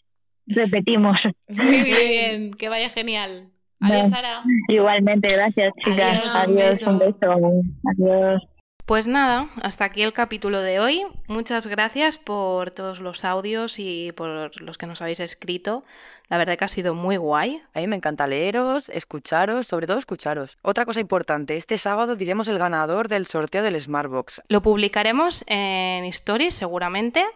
repetimos. 0.47 1.17
Muy 1.49 1.83
bien. 1.83 2.51
que 2.53 2.69
vaya 2.69 2.91
genial. 2.91 3.51
Adiós, 3.81 4.09
Sara. 4.09 4.43
Igualmente, 4.69 5.29
gracias, 5.33 5.73
chicas. 5.85 6.35
Adiós, 6.35 6.47
un 6.47 6.57
beso. 6.57 6.91
un 6.91 6.99
beso. 6.99 7.63
Adiós. 7.93 8.43
Pues 8.87 9.09
nada, 9.09 9.49
hasta 9.65 9.85
aquí 9.85 10.03
el 10.03 10.13
capítulo 10.13 10.61
de 10.61 10.79
hoy. 10.79 11.05
Muchas 11.27 11.67
gracias 11.67 12.19
por 12.19 12.71
todos 12.71 13.01
los 13.01 13.25
audios 13.25 13.81
y 13.81 14.13
por 14.13 14.61
los 14.63 14.79
que 14.79 14.87
nos 14.87 15.03
habéis 15.03 15.19
escrito. 15.19 15.83
La 16.29 16.39
verdad 16.39 16.57
que 16.57 16.67
ha 16.67 16.69
sido 16.69 16.95
muy 16.95 17.17
guay. 17.17 17.61
A 17.75 17.81
mí 17.81 17.89
me 17.89 17.97
encanta 17.97 18.29
leeros, 18.29 18.89
escucharos, 18.91 19.67
sobre 19.67 19.89
todo 19.89 19.99
escucharos. 19.99 20.57
Otra 20.63 20.85
cosa 20.85 21.01
importante, 21.01 21.57
este 21.57 21.79
sábado 21.79 22.15
diremos 22.15 22.47
el 22.47 22.59
ganador 22.59 23.09
del 23.09 23.27
sorteo 23.27 23.65
del 23.65 23.81
Smartbox. 23.81 24.43
Lo 24.47 24.63
publicaremos 24.63 25.43
en 25.49 26.05
Stories 26.05 26.55
seguramente, 26.55 27.27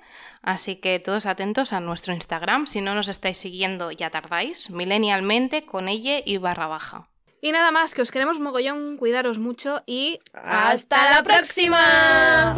así 0.43 0.77
que 0.77 1.01
todos 1.01 1.27
atentos 1.27 1.72
a 1.72 1.81
nuestro 1.81 2.14
Instagram. 2.14 2.68
Si 2.68 2.81
no 2.81 2.94
nos 2.94 3.09
estáis 3.09 3.39
siguiendo 3.39 3.90
ya 3.90 4.10
tardáis, 4.10 4.70
milenialmente 4.70 5.66
con 5.66 5.89
ella 5.89 6.20
y 6.24 6.36
barra 6.36 6.68
baja. 6.68 7.10
Y 7.41 7.53
nada 7.53 7.71
más, 7.71 7.95
que 7.95 8.03
os 8.03 8.11
queremos 8.11 8.39
mogollón, 8.39 8.97
cuidaros 8.97 9.39
mucho 9.39 9.83
y 9.87 10.21
¡Hasta 10.33 11.11
la 11.11 11.23
próxima! 11.23 12.57